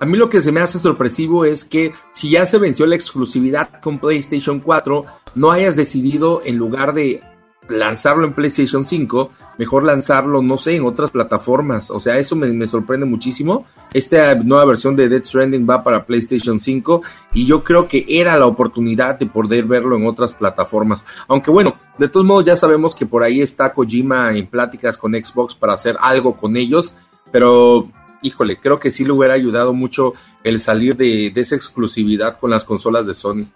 A 0.00 0.06
mí 0.06 0.16
lo 0.16 0.28
que 0.28 0.40
se 0.40 0.52
me 0.52 0.60
hace 0.60 0.78
sorpresivo 0.78 1.44
es 1.44 1.64
que 1.64 1.92
si 2.12 2.30
ya 2.30 2.46
se 2.46 2.58
venció 2.58 2.86
la 2.86 2.94
exclusividad 2.94 3.80
con 3.82 3.98
PlayStation 3.98 4.60
4, 4.60 5.04
no 5.34 5.50
hayas 5.50 5.74
decidido 5.74 6.40
en 6.44 6.56
lugar 6.56 6.94
de 6.94 7.20
lanzarlo 7.68 8.24
en 8.24 8.32
PlayStation 8.32 8.84
5, 8.84 9.30
mejor 9.58 9.84
lanzarlo, 9.84 10.42
no 10.42 10.56
sé, 10.56 10.76
en 10.76 10.84
otras 10.84 11.10
plataformas. 11.10 11.90
O 11.90 12.00
sea, 12.00 12.18
eso 12.18 12.36
me, 12.36 12.66
sorprende 12.66 13.06
muchísimo. 13.06 13.66
Esta 13.92 14.34
nueva 14.36 14.64
versión 14.64 14.96
de 14.96 15.08
Dead 15.08 15.24
Stranding 15.24 15.68
va 15.68 15.82
para 15.82 16.06
PlayStation 16.06 16.58
5 16.58 17.02
y 17.34 17.46
yo 17.46 17.62
creo 17.62 17.88
que 17.88 18.04
era 18.08 18.38
la 18.38 18.46
oportunidad 18.46 19.18
de 19.18 19.26
poder 19.26 19.64
verlo 19.64 19.96
en 19.96 20.06
otras 20.06 20.32
plataformas. 20.32 21.04
Aunque 21.26 21.50
bueno, 21.50 21.74
de 21.98 22.08
todos 22.08 22.26
modos 22.26 22.44
ya 22.44 22.56
sabemos 22.56 22.94
que 22.94 23.06
por 23.06 23.22
ahí 23.22 23.40
está 23.40 23.72
Kojima 23.72 24.36
en 24.36 24.46
pláticas 24.46 24.96
con 24.96 25.12
Xbox 25.12 25.54
para 25.54 25.74
hacer 25.74 25.96
algo 26.00 26.36
con 26.36 26.56
ellos, 26.56 26.94
pero 27.30 27.88
híjole, 28.22 28.56
creo 28.56 28.78
que 28.78 28.90
sí 28.90 29.04
le 29.04 29.12
hubiera 29.12 29.34
ayudado 29.34 29.72
mucho 29.72 30.14
el 30.44 30.60
salir 30.60 30.96
de, 30.96 31.30
de 31.30 31.40
esa 31.40 31.54
exclusividad 31.54 32.38
con 32.38 32.50
las 32.50 32.64
consolas 32.64 33.06
de 33.06 33.14
Sony. 33.14 33.48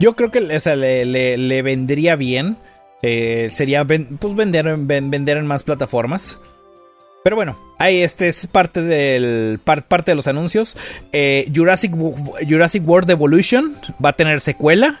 Yo 0.00 0.14
creo 0.14 0.30
que 0.30 0.40
le, 0.40 1.62
vendría 1.62 2.16
bien. 2.16 2.56
Eh, 3.02 3.48
sería 3.50 3.84
pues 3.84 4.34
vender, 4.34 4.66
en 4.66 5.46
más 5.46 5.62
plataformas. 5.62 6.40
Pero 7.22 7.36
bueno, 7.36 7.58
ahí 7.78 8.02
este 8.02 8.28
es 8.28 8.46
parte 8.46 8.82
de 8.82 9.58
los 10.14 10.26
anuncios. 10.26 10.78
Eh, 11.12 11.52
Jurassic, 11.54 11.94
Jurassic 12.48 12.88
World 12.88 13.10
Evolution 13.10 13.76
va 14.02 14.10
a 14.10 14.16
tener 14.16 14.40
secuela. 14.40 15.00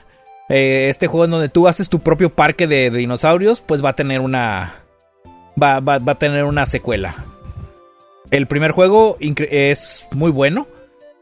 Eh, 0.50 0.90
este 0.90 1.06
juego 1.06 1.24
en 1.24 1.30
donde 1.30 1.48
tú 1.48 1.66
haces 1.66 1.88
tu 1.88 2.00
propio 2.00 2.28
parque 2.28 2.66
de, 2.66 2.90
dinosaurios, 2.90 3.62
pues 3.62 3.82
va 3.82 3.90
a 3.90 3.96
tener 3.96 4.20
una 4.20 4.82
va, 5.60 5.80
va, 5.80 5.94
a 5.94 6.18
tener 6.18 6.44
una 6.44 6.66
secuela. 6.66 7.24
El 8.30 8.46
primer 8.46 8.72
juego 8.72 9.16
es 9.20 10.06
muy 10.12 10.30
bueno. 10.30 10.68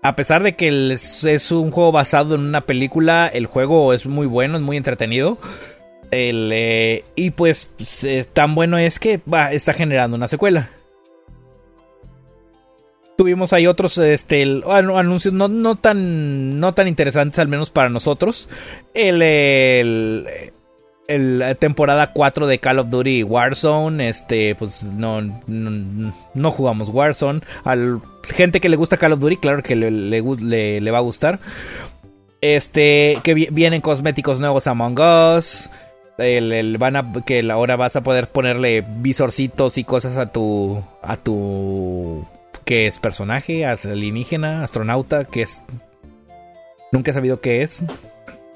A 0.02 0.14
pesar 0.14 0.42
de 0.42 0.54
que 0.54 0.92
es, 0.92 1.50
un 1.50 1.70
juego 1.70 1.90
basado 1.90 2.34
en 2.34 2.42
una 2.42 2.60
película, 2.62 3.26
el 3.26 3.46
juego 3.46 3.92
es 3.92 4.06
muy 4.06 4.26
bueno, 4.26 4.56
es 4.56 4.62
muy 4.62 4.76
entretenido. 4.76 5.38
Eh, 6.10 7.04
y 7.14 7.30
pues, 7.30 7.70
eh, 8.04 8.24
tan 8.32 8.54
bueno 8.54 8.78
es 8.78 8.98
que 8.98 9.20
está 9.52 9.72
generando 9.72 10.16
una 10.16 10.28
secuela. 10.28 10.70
Tuvimos 13.16 13.52
ahí 13.52 13.66
otros 13.66 13.98
este, 13.98 14.44
anuncios 14.70 15.34
no, 15.34 15.74
tan, 15.76 16.60
no 16.60 16.74
tan 16.74 16.86
interesantes, 16.86 17.40
al 17.40 17.48
menos 17.48 17.70
para 17.70 17.88
nosotros. 17.88 18.48
el, 18.94 20.52
la 21.08 21.54
temporada 21.54 22.12
4 22.12 22.46
de 22.46 22.58
Call 22.58 22.80
of 22.80 22.90
Duty 22.90 23.22
Warzone, 23.22 24.08
este, 24.08 24.54
pues 24.54 24.84
no, 24.84 25.22
no, 25.46 26.50
jugamos 26.50 26.90
Warzone. 26.90 27.40
Al 27.64 28.02
gente 28.24 28.60
que 28.60 28.68
le 28.68 28.76
gusta 28.76 28.98
Call 28.98 29.14
of 29.14 29.20
Duty, 29.20 29.38
claro 29.38 29.62
que 29.62 29.74
le, 29.74 29.90
le, 29.90 30.90
va 30.90 30.98
a 30.98 31.02
gustar. 31.02 31.40
Este, 32.42 33.20
que 33.22 33.32
vienen 33.34 33.80
cosméticos 33.80 34.38
nuevos 34.38 34.66
Among 34.66 34.98
Us. 35.00 35.70
El, 36.18 36.76
van 36.78 36.96
a, 36.96 37.12
que 37.24 37.48
ahora 37.50 37.76
vas 37.76 37.96
a 37.96 38.02
poder 38.02 38.28
ponerle 38.28 38.84
visorcitos 38.86 39.78
y 39.78 39.84
cosas 39.84 40.18
a 40.18 40.30
tu, 40.30 40.82
a 41.00 41.16
tu, 41.16 42.26
que 42.64 42.86
es 42.86 42.98
personaje, 42.98 43.64
alienígena, 43.64 44.64
astronauta, 44.64 45.24
que 45.24 45.42
es, 45.42 45.64
nunca 46.92 47.12
he 47.12 47.14
sabido 47.14 47.40
qué 47.40 47.62
es. 47.62 47.84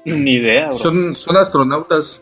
Ni 0.05 0.33
idea. 0.33 0.73
Son, 0.73 1.15
son 1.15 1.37
astronautas. 1.37 2.21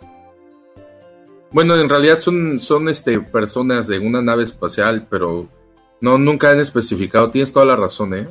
Bueno, 1.52 1.76
en 1.76 1.90
realidad 1.90 2.20
son, 2.20 2.60
son 2.60 2.88
este, 2.88 3.20
personas 3.20 3.88
de 3.88 4.00
una 4.00 4.22
nave 4.22 4.44
espacial, 4.44 5.08
pero 5.10 5.50
no, 6.00 6.18
nunca 6.18 6.52
han 6.52 6.60
especificado. 6.60 7.30
Tienes 7.30 7.52
toda 7.52 7.66
la 7.66 7.76
razón, 7.76 8.14
¿eh? 8.14 8.28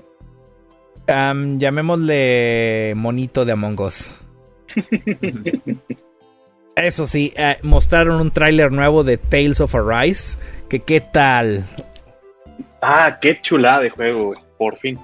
llamémosle 1.06 2.92
monito 2.96 3.44
de 3.44 3.52
Among 3.52 3.80
Us. 3.80 4.14
Eso 6.76 7.06
sí, 7.06 7.32
eh, 7.36 7.58
mostraron 7.62 8.20
un 8.20 8.30
tráiler 8.30 8.72
nuevo 8.72 9.04
de 9.04 9.18
Tales 9.18 9.60
of 9.60 9.74
Arise. 9.74 10.38
Que 10.68 10.80
qué 10.80 11.00
tal. 11.00 11.66
Ah, 12.80 13.18
qué 13.20 13.40
chulada 13.42 13.80
de 13.80 13.90
juego, 13.90 14.32
por 14.56 14.78
fin. 14.78 14.98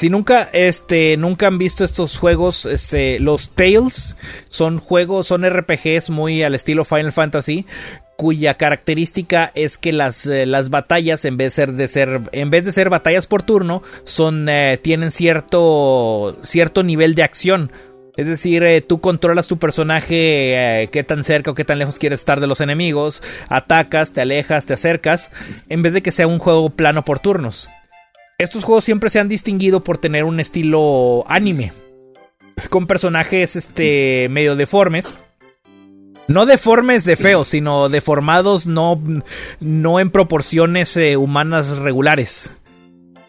Si 0.00 0.08
nunca, 0.08 0.48
este, 0.54 1.18
nunca 1.18 1.46
han 1.46 1.58
visto 1.58 1.84
estos 1.84 2.16
juegos, 2.16 2.64
este, 2.64 3.20
los 3.20 3.50
Tales 3.50 4.16
son 4.48 4.78
juegos, 4.78 5.26
son 5.26 5.44
RPGs 5.44 6.08
muy 6.08 6.42
al 6.42 6.54
estilo 6.54 6.86
Final 6.86 7.12
Fantasy, 7.12 7.66
cuya 8.16 8.54
característica 8.54 9.52
es 9.54 9.76
que 9.76 9.92
las, 9.92 10.26
eh, 10.26 10.46
las 10.46 10.70
batallas, 10.70 11.26
en 11.26 11.36
vez 11.36 11.48
de 11.48 11.50
ser, 11.50 11.72
de 11.74 11.86
ser, 11.86 12.20
en 12.32 12.48
vez 12.48 12.64
de 12.64 12.72
ser 12.72 12.88
batallas 12.88 13.26
por 13.26 13.42
turno, 13.42 13.82
son, 14.04 14.48
eh, 14.48 14.78
tienen 14.82 15.10
cierto, 15.10 16.38
cierto 16.40 16.82
nivel 16.82 17.14
de 17.14 17.22
acción. 17.22 17.70
Es 18.16 18.26
decir, 18.26 18.62
eh, 18.62 18.80
tú 18.80 19.02
controlas 19.02 19.48
tu 19.48 19.58
personaje, 19.58 20.88
qué 20.90 21.04
tan 21.06 21.24
cerca 21.24 21.50
o 21.50 21.54
qué 21.54 21.66
tan 21.66 21.78
lejos 21.78 21.98
quieres 21.98 22.20
estar 22.20 22.40
de 22.40 22.46
los 22.46 22.62
enemigos, 22.62 23.22
atacas, 23.50 24.14
te 24.14 24.22
alejas, 24.22 24.64
te 24.64 24.72
acercas, 24.72 25.30
en 25.68 25.82
vez 25.82 25.92
de 25.92 26.02
que 26.02 26.10
sea 26.10 26.26
un 26.26 26.38
juego 26.38 26.70
plano 26.70 27.04
por 27.04 27.18
turnos. 27.18 27.68
Estos 28.40 28.64
juegos 28.64 28.84
siempre 28.84 29.10
se 29.10 29.20
han 29.20 29.28
distinguido 29.28 29.84
por 29.84 29.98
tener 29.98 30.24
un 30.24 30.40
estilo 30.40 31.26
anime. 31.28 31.74
Con 32.70 32.86
personajes 32.86 33.54
este, 33.54 34.28
medio 34.30 34.56
deformes. 34.56 35.12
No 36.26 36.46
deformes 36.46 37.04
de 37.04 37.16
feos, 37.16 37.48
sino 37.48 37.90
deformados 37.90 38.66
no, 38.66 38.98
no 39.60 40.00
en 40.00 40.10
proporciones 40.10 40.96
eh, 40.96 41.18
humanas 41.18 41.76
regulares. 41.76 42.56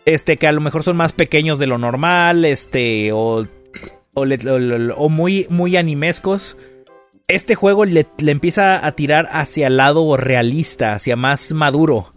Este, 0.05 0.37
que 0.37 0.47
a 0.47 0.53
lo 0.53 0.61
mejor 0.61 0.81
son 0.81 0.95
más 0.95 1.11
pequeños 1.11 1.59
de 1.59 1.67
lo 1.67 1.77
normal, 1.77 2.45
este, 2.45 3.11
o, 3.11 3.45
o, 4.13 5.09
muy, 5.09 5.45
muy 5.49 5.75
animescos. 5.75 6.55
Este 7.27 7.55
juego 7.55 7.83
le, 7.83 8.07
le, 8.17 8.31
empieza 8.31 8.85
a 8.85 8.93
tirar 8.93 9.27
hacia 9.33 9.67
el 9.67 9.75
lado 9.75 10.15
realista, 10.15 10.93
hacia 10.93 11.17
más 11.17 11.51
maduro 11.51 12.13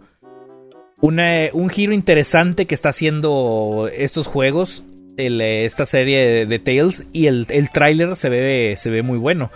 un 1.01 1.69
giro 1.69 1.93
interesante 1.93 2.65
que 2.65 2.75
está 2.75 2.89
haciendo 2.89 3.89
estos 3.93 4.27
juegos, 4.27 4.83
esta 5.17 5.85
serie 5.85 6.45
de, 6.45 6.59
Tales, 6.59 7.07
y 7.13 7.27
el, 7.27 7.45
el 7.49 7.71
tráiler 7.71 8.15
se 8.15 8.29
ve, 8.29 8.75
se 8.77 8.89
ve 8.89 9.03
muy 9.03 9.17
bueno. 9.17 9.51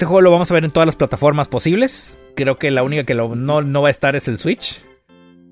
Este 0.00 0.06
juego 0.06 0.22
lo 0.22 0.30
vamos 0.30 0.50
a 0.50 0.54
ver 0.54 0.64
en 0.64 0.70
todas 0.70 0.86
las 0.86 0.96
plataformas 0.96 1.48
posibles. 1.48 2.16
Creo 2.34 2.56
que 2.56 2.70
la 2.70 2.82
única 2.82 3.04
que 3.04 3.14
no, 3.14 3.60
no 3.60 3.82
va 3.82 3.88
a 3.88 3.90
estar 3.90 4.16
es 4.16 4.28
el 4.28 4.38
Switch. 4.38 4.82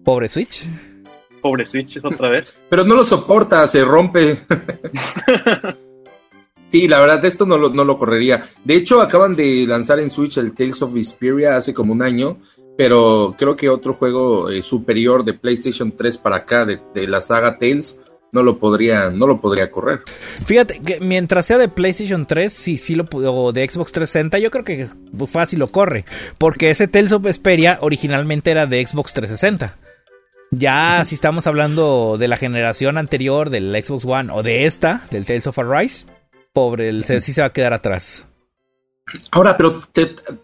Pobre 0.05 0.27
Switch. 0.31 0.67
Pobre 1.43 1.67
Switch 1.67 2.03
otra 2.03 2.31
vez. 2.31 2.57
Pero 2.71 2.83
no 2.85 2.95
lo 2.95 3.05
soporta, 3.05 3.67
se 3.67 3.85
rompe. 3.85 4.39
sí, 6.69 6.89
la 6.89 7.01
verdad, 7.01 7.23
esto 7.27 7.45
no 7.45 7.59
lo, 7.59 7.69
no 7.69 7.85
lo 7.85 7.99
correría. 7.99 8.43
De 8.65 8.75
hecho, 8.75 9.03
acaban 9.03 9.37
de 9.37 9.67
lanzar 9.67 9.99
en 9.99 10.09
Switch 10.09 10.39
el 10.39 10.55
Tales 10.55 10.81
of 10.81 10.95
Vesperia 10.95 11.57
hace 11.57 11.75
como 11.75 11.93
un 11.93 12.01
año. 12.01 12.39
Pero 12.79 13.35
creo 13.37 13.57
que 13.57 13.69
otro 13.69 13.95
juego 13.95 14.51
eh, 14.51 14.63
superior 14.63 15.25
de 15.25 15.35
PlayStation 15.35 15.97
3 15.97 16.17
para 16.19 16.37
acá, 16.37 16.65
de, 16.65 16.81
de 16.95 17.09
la 17.09 17.21
saga 17.21 17.59
Tales, 17.59 18.01
no 18.31 18.45
lo 18.45 18.61
podría, 18.61 19.11
no 19.11 19.27
lo 19.27 19.41
podría 19.41 19.69
correr. 19.71 20.03
Fíjate 20.47 20.79
que 20.79 21.01
mientras 21.01 21.47
sea 21.47 21.59
de 21.59 21.69
PlayStation 21.69 22.25
3, 22.25 22.53
sí, 22.53 22.79
sí 22.79 22.95
lo 22.95 23.05
o 23.11 23.53
de 23.53 23.69
Xbox 23.69 23.91
360, 23.91 24.39
yo 24.39 24.53
creo 24.53 24.65
que 24.65 24.89
fácil 25.27 25.59
lo 25.59 25.67
corre. 25.67 26.05
Porque 26.39 26.71
ese 26.71 26.87
Tales 26.87 27.11
of 27.11 27.23
Vesperia 27.23 27.79
originalmente 27.81 28.53
era 28.53 28.67
de 28.67 28.87
Xbox 28.87 29.13
360. 29.13 29.77
Ya 30.53 31.05
si 31.05 31.17
estamos 31.17 31.49
hablando 31.49 32.17
de 32.17 32.29
la 32.29 32.37
generación 32.37 32.97
anterior 32.97 33.51
del 33.51 33.77
Xbox 33.83 34.05
One 34.05 34.33
o 34.33 34.45
de 34.45 34.67
esta, 34.67 35.03
del 35.11 35.27
Tales 35.27 35.49
of 35.49 35.59
Arise, 35.59 36.07
pobre, 36.53 36.89
el 36.89 37.05
sí 37.05 37.33
se 37.33 37.41
va 37.41 37.49
a 37.49 37.53
quedar 37.53 37.73
atrás. 37.73 38.28
Ahora, 39.31 39.57
pero 39.57 39.81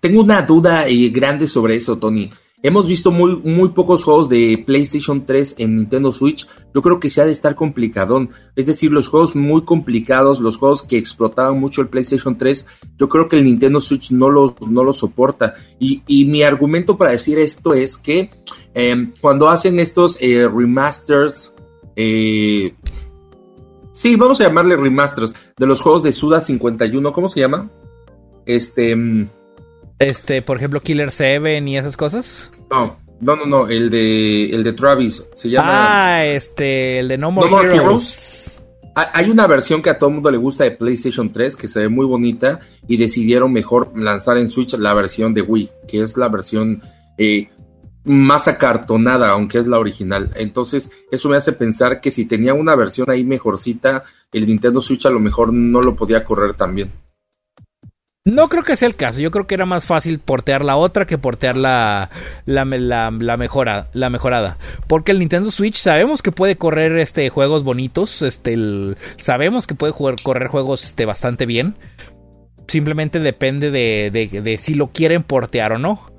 tengo 0.01 0.21
una 0.21 0.43
duda 0.43 0.87
eh, 0.87 1.11
grande 1.11 1.49
sobre 1.49 1.77
eso, 1.77 1.99
Tony. 1.99 2.31
Hemos 2.65 2.87
visto 2.87 3.11
muy, 3.11 3.37
muy 3.45 3.69
pocos 3.69 4.05
juegos 4.05 4.31
de 4.31 4.63
PlayStation 4.65 5.27
3 5.27 5.57
en 5.59 5.77
Nintendo 5.77 6.13
Switch. 6.13 6.49
Yo 6.75 6.81
creo 6.81 6.99
que 6.99 7.11
se 7.11 7.21
ha 7.21 7.27
de 7.27 7.33
estar 7.33 7.55
complicadón. 7.55 8.31
Es 8.57 8.65
decir, 8.65 8.91
los 8.91 9.09
juegos 9.09 9.37
muy 9.37 9.67
complicados, 9.67 10.41
los 10.41 10.57
juegos 10.57 10.83
que 10.83 10.97
explotaban 10.97 11.61
mucho 11.61 11.83
el 11.83 11.89
PlayStation 11.89 12.39
3, 12.39 12.67
yo 12.97 13.07
creo 13.07 13.29
que 13.29 13.37
el 13.37 13.45
Nintendo 13.45 13.81
Switch 13.81 14.13
no 14.13 14.31
los, 14.31 14.55
no 14.67 14.83
los 14.83 14.97
soporta. 14.97 15.53
Y, 15.79 16.25
mi 16.25 16.43
argumento 16.43 16.97
para 16.97 17.11
decir 17.11 17.39
esto 17.39 17.75
es 17.75 17.99
que 17.99 18.31
em, 18.73 19.13
cuando 19.21 19.51
hacen 19.51 19.79
estos 19.79 20.17
eh, 20.23 20.49
remasters, 20.49 21.53
eh, 21.97 22.75
sí, 23.93 24.17
vamos 24.17 24.41
a 24.41 24.45
llamarle 24.45 24.79
remasters, 24.79 25.35
de 25.55 25.67
los 25.67 25.83
juegos 25.83 26.03
de 26.03 26.15
Suda 26.15 26.41
51, 26.41 27.13
¿cómo 27.13 27.29
se 27.29 27.41
llama? 27.41 27.71
Este... 28.47 28.93
Em, 28.93 29.29
este, 29.99 30.43
por 30.43 30.57
ejemplo, 30.57 30.81
Killer 30.81 31.11
7 31.11 31.59
y 31.59 31.77
esas 31.77 31.97
cosas. 31.97 32.51
No, 32.71 32.99
no, 33.21 33.37
no, 33.37 33.47
no, 33.47 33.69
el 33.69 33.91
de, 33.91 34.51
el 34.51 34.63
de 34.65 34.73
Travis. 34.73 35.27
Se 35.35 35.49
llama. 35.49 35.69
Ah, 35.69 36.27
este, 36.27 36.99
el 36.99 37.09
de 37.09 37.19
No 37.19 37.31
More, 37.31 37.75
Heroes. 37.75 38.63
Hay 38.97 39.29
una 39.29 39.49
versión 39.49 39.83
que 39.83 39.91
a 39.91 39.99
todo 39.99 40.11
el 40.11 40.15
mundo 40.15 40.31
le 40.31 40.37
gusta 40.37 40.63
de 40.63 40.71
PlayStation 40.71 41.33
3 41.33 41.57
que 41.57 41.67
se 41.67 41.81
ve 41.81 41.89
muy 41.89 42.07
bonita 42.07 42.61
y 42.87 42.97
decidieron 42.97 43.53
mejor 43.53 43.91
lanzar 43.99 44.39
en 44.39 44.51
Switch 44.51 44.75
la 44.75 44.95
versión 44.95 45.35
de 45.35 45.43
Wii, 45.43 45.71
que 45.89 46.01
es 46.01 46.17
la 46.17 46.29
versión 46.29 46.81
eh, 47.19 47.49
más 48.05 48.47
acartonada, 48.47 49.31
aunque 49.31 49.59
es 49.59 49.67
la 49.67 49.81
original. 49.81 50.31
Entonces, 50.37 50.93
eso 51.11 51.29
me 51.29 51.37
hace 51.37 51.53
pensar 51.53 52.01
que 52.01 52.13
si 52.13 52.27
tenía 52.27 52.55
una 52.55 52.77
versión 52.77 53.11
ahí 53.11 53.25
mejorcita, 53.25 54.05
el 54.31 54.47
Nintendo 54.47 54.81
Switch 54.81 55.07
a 55.07 55.11
lo 55.11 55.19
mejor 55.19 55.53
no 55.53 55.81
lo 55.81 55.97
podía 55.97 56.23
correr 56.23 56.55
también. 56.55 56.93
No 58.27 58.49
creo 58.49 58.63
que 58.63 58.75
sea 58.75 58.89
el 58.89 58.97
caso. 58.97 59.21
Yo 59.21 59.31
creo 59.31 59.47
que 59.47 59.55
era 59.55 59.67
más 59.67 59.85
fácil 59.85 60.19
portear 60.19 60.65
la 60.65 60.77
otra 60.77 61.07
que 61.07 61.19
portear 61.19 61.57
la, 61.57 62.09
la, 62.47 62.65
mejora, 62.65 63.89
la 63.93 64.09
mejorada. 64.09 64.57
Porque 64.87 65.13
el 65.13 65.19
Nintendo 65.19 65.51
Switch 65.51 65.77
sabemos 65.77 66.23
que 66.23 66.33
puede 66.33 66.57
correr 66.57 66.97
este, 66.97 67.29
juegos 67.29 67.65
bonitos. 67.65 68.23
Este, 68.23 68.57
sabemos 69.17 69.67
que 69.67 69.75
puede 69.75 69.93
correr 69.93 70.49
juegos 70.49 70.87
este, 70.87 71.05
bastante 71.05 71.45
bien. 71.45 71.75
Simplemente 72.67 73.21
depende 73.21 73.71
de, 73.71 74.11
de, 74.11 74.57
si 74.57 74.73
lo 74.73 74.87
quieren 74.87 75.23
portear 75.23 75.73
o 75.73 75.79
no. 75.79 76.11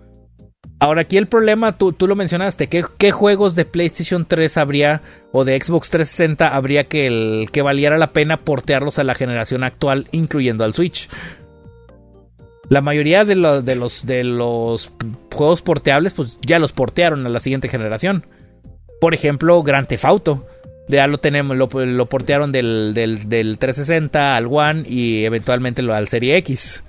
Ahora 0.77 1.01
aquí 1.01 1.17
el 1.17 1.25
problema, 1.25 1.79
tú, 1.79 1.91
tú 1.93 2.05
lo 2.05 2.15
mencionaste, 2.15 2.67
¿qué, 2.67 2.85
¿qué, 2.99 3.09
juegos 3.09 3.55
de 3.55 3.65
PlayStation 3.65 4.25
3 4.25 4.57
habría 4.57 5.01
o 5.31 5.43
de 5.43 5.59
Xbox 5.59 5.89
360 5.89 6.49
habría 6.49 6.83
que, 6.83 7.47
que 7.51 7.61
valiera 7.63 7.97
la 7.97 8.11
pena 8.11 8.41
portearlos 8.41 8.99
a 8.99 9.05
la 9.05 9.15
generación 9.15 9.63
actual, 9.63 10.07
incluyendo 10.11 10.65
al 10.65 10.75
Switch? 10.75 11.09
La 12.69 12.81
mayoría 12.81 13.25
de, 13.25 13.35
los, 13.35 13.63
de, 13.63 14.23
los, 14.23 14.91
juegos 15.31 15.61
porteables, 15.61 16.13
pues 16.13 16.39
ya 16.45 16.59
los 16.59 16.71
portearon 16.71 17.25
a 17.25 17.29
la 17.29 17.39
siguiente 17.39 17.67
generación. 17.67 18.25
Por 18.99 19.13
ejemplo, 19.13 19.61
Grand 19.63 19.87
Theft 19.87 20.05
Auto. 20.05 20.47
Ya 20.87 21.07
lo 21.07 21.17
tenemos, 21.17 21.57
lo, 21.57 21.67
portearon 22.07 22.51
del, 22.51 22.93
del, 22.93 23.57
360 23.57 24.35
al 24.35 24.47
One 24.47 24.83
y 24.87 25.25
eventualmente 25.25 25.81
lo 25.81 25.93
al 25.95 26.07
Serie 26.07 26.37
X. 26.37 26.83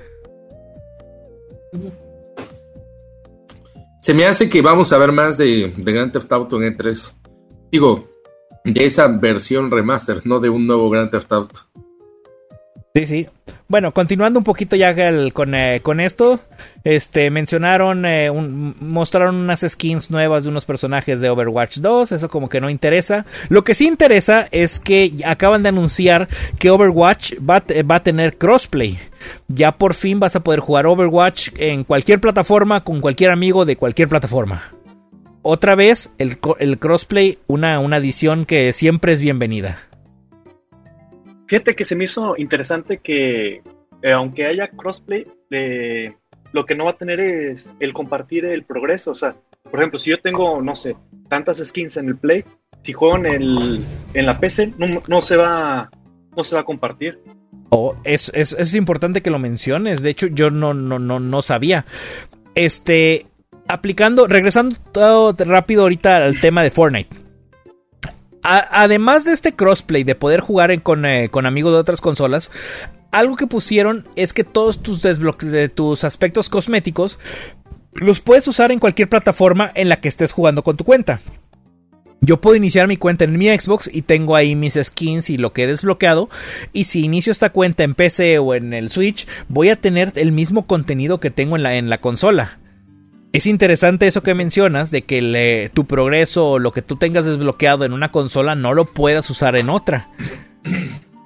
Se 4.02 4.14
me 4.14 4.26
hace 4.26 4.48
que 4.48 4.60
vamos 4.60 4.92
a 4.92 4.98
ver 4.98 5.12
más 5.12 5.38
de, 5.38 5.72
de 5.76 5.92
Grand 5.92 6.12
Theft 6.12 6.30
Auto 6.30 6.62
en 6.62 6.76
E3. 6.76 7.12
Digo, 7.72 8.08
de 8.64 8.84
esa 8.84 9.08
versión 9.08 9.70
remaster, 9.70 10.26
no 10.26 10.40
de 10.40 10.50
un 10.50 10.66
nuevo 10.66 10.90
Grand 10.90 11.10
Theft 11.10 11.32
Auto. 11.32 11.60
Sí, 12.96 13.06
sí. 13.06 13.26
Bueno, 13.68 13.92
continuando 13.92 14.38
un 14.38 14.44
poquito 14.44 14.74
ya 14.74 14.94
con, 15.34 15.54
eh, 15.54 15.80
con, 15.82 16.00
esto, 16.00 16.40
este, 16.82 17.30
mencionaron, 17.30 18.06
eh, 18.06 18.30
mostraron 18.30 19.36
unas 19.36 19.66
skins 19.68 20.10
nuevas 20.10 20.44
de 20.44 20.48
unos 20.48 20.64
personajes 20.64 21.20
de 21.20 21.28
Overwatch 21.28 21.76
2, 21.80 22.12
eso 22.12 22.30
como 22.30 22.48
que 22.48 22.58
no 22.58 22.70
interesa. 22.70 23.26
Lo 23.50 23.64
que 23.64 23.74
sí 23.74 23.86
interesa 23.86 24.48
es 24.50 24.80
que 24.80 25.12
acaban 25.26 25.62
de 25.62 25.68
anunciar 25.68 26.28
que 26.58 26.70
Overwatch 26.70 27.34
va, 27.38 27.62
va 27.82 27.96
a 27.96 28.02
tener 28.02 28.38
crossplay. 28.38 28.98
Ya 29.46 29.72
por 29.72 29.92
fin 29.92 30.18
vas 30.18 30.34
a 30.34 30.40
poder 30.40 30.60
jugar 30.60 30.86
Overwatch 30.86 31.50
en 31.58 31.84
cualquier 31.84 32.18
plataforma 32.18 32.82
con 32.82 33.02
cualquier 33.02 33.30
amigo 33.30 33.66
de 33.66 33.76
cualquier 33.76 34.08
plataforma. 34.08 34.72
Otra 35.42 35.74
vez, 35.74 36.14
el, 36.16 36.38
el 36.60 36.78
crossplay, 36.78 37.40
una, 37.46 37.78
una 37.78 37.96
adición 37.96 38.46
que 38.46 38.72
siempre 38.72 39.12
es 39.12 39.20
bienvenida. 39.20 39.85
Fíjate 41.46 41.74
que 41.74 41.84
se 41.84 41.94
me 41.94 42.04
hizo 42.04 42.34
interesante 42.36 42.98
que, 42.98 43.62
eh, 44.02 44.12
aunque 44.12 44.46
haya 44.46 44.68
crossplay, 44.68 45.26
eh, 45.50 46.14
lo 46.52 46.66
que 46.66 46.74
no 46.74 46.84
va 46.84 46.92
a 46.92 46.96
tener 46.96 47.20
es 47.20 47.74
el 47.80 47.92
compartir 47.92 48.44
el 48.44 48.64
progreso. 48.64 49.12
O 49.12 49.14
sea, 49.14 49.36
por 49.62 49.80
ejemplo, 49.80 49.98
si 49.98 50.10
yo 50.10 50.20
tengo, 50.20 50.60
no 50.60 50.74
sé, 50.74 50.96
tantas 51.28 51.58
skins 51.58 51.96
en 51.96 52.08
el 52.08 52.16
Play, 52.16 52.44
si 52.82 52.92
juego 52.92 53.16
en, 53.16 53.26
el, 53.26 53.80
en 54.14 54.26
la 54.26 54.38
PC, 54.38 54.72
no, 55.08 55.20
se 55.20 55.36
va, 55.36 55.90
no 56.36 56.42
se 56.42 56.54
va 56.54 56.62
a 56.62 56.64
compartir. 56.64 57.18
Oh, 57.70 57.96
es, 58.04 58.30
es, 58.34 58.52
es 58.52 58.74
importante 58.74 59.22
que 59.22 59.30
lo 59.30 59.38
menciones. 59.38 60.02
De 60.02 60.10
hecho, 60.10 60.28
yo 60.28 60.50
no, 60.50 60.74
no, 60.74 60.98
no, 60.98 61.20
no 61.20 61.42
sabía. 61.42 61.84
Este, 62.54 63.26
aplicando, 63.68 64.26
regresando 64.26 64.76
todo 64.92 65.34
rápido 65.38 65.82
ahorita 65.82 66.16
al 66.16 66.40
tema 66.40 66.62
de 66.62 66.70
Fortnite 66.70 67.25
además 68.46 69.24
de 69.24 69.32
este 69.32 69.54
crossplay, 69.54 70.04
de 70.04 70.14
poder 70.14 70.40
jugar 70.40 70.70
eh, 70.70 70.80
con, 70.80 71.46
amigos 71.46 71.72
de 71.72 71.78
otras 71.78 72.00
consolas, 72.00 72.50
algo 73.10 73.36
que 73.36 73.46
pusieron 73.46 74.06
es 74.16 74.32
que 74.32 74.44
todos 74.44 74.82
tus, 74.82 75.02
tus 75.74 76.04
aspectos 76.04 76.48
cosméticos 76.48 77.18
los 77.94 78.20
puedes 78.20 78.46
usar 78.46 78.72
en 78.72 78.78
cualquier 78.78 79.08
plataforma 79.08 79.72
en 79.74 79.88
la 79.88 80.00
que 80.00 80.08
estés 80.08 80.32
jugando 80.32 80.62
con 80.62 80.76
tu 80.76 80.84
cuenta. 80.84 81.20
Yo 82.20 82.40
puedo 82.40 82.56
iniciar 82.56 82.88
mi 82.88 82.96
cuenta 82.96 83.24
en 83.24 83.38
mi 83.38 83.46
Xbox 83.46 83.90
y 83.92 84.02
tengo 84.02 84.36
ahí 84.36 84.56
mis 84.56 84.78
skins 84.82 85.30
y 85.30 85.36
lo 85.36 85.52
que 85.52 85.64
he 85.64 85.66
desbloqueado. 85.66 86.28
Y 86.72 86.84
si 86.84 87.04
inicio 87.04 87.30
esta 87.30 87.50
cuenta 87.50 87.84
en 87.84 87.94
PC 87.94 88.38
o 88.38 88.54
en 88.54 88.72
el 88.72 88.90
Switch, 88.90 89.26
voy 89.48 89.68
a 89.68 89.76
tener 89.76 90.12
el 90.16 90.32
mismo 90.32 90.66
contenido 90.66 91.20
que 91.20 91.30
tengo 91.30 91.56
en 91.56 91.62
la, 91.62 91.76
en 91.76 91.88
la 91.88 92.00
consola. 92.00 92.58
Es 93.36 93.44
interesante 93.44 94.06
eso 94.06 94.22
que 94.22 94.32
mencionas 94.32 94.90
de 94.90 95.02
que 95.02 95.70
tu 95.74 95.84
progreso 95.84 96.52
o 96.52 96.58
lo 96.58 96.72
que 96.72 96.80
tú 96.80 96.96
tengas 96.96 97.26
desbloqueado 97.26 97.84
en 97.84 97.92
una 97.92 98.10
consola 98.10 98.54
no 98.54 98.72
lo 98.72 98.86
puedas 98.86 99.28
usar 99.28 99.56
en 99.56 99.68
otra. 99.68 100.08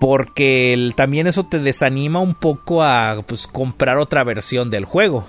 Porque 0.01 0.91
también 0.97 1.29
eso 1.29 1.47
te 1.47 1.61
desanima 1.61 2.19
un 2.19 2.35
poco 2.35 2.83
a 2.83 3.23
pues, 3.25 3.47
comprar 3.47 3.97
otra 3.99 4.25
versión 4.25 4.71
del 4.71 4.87
juego. 4.87 5.29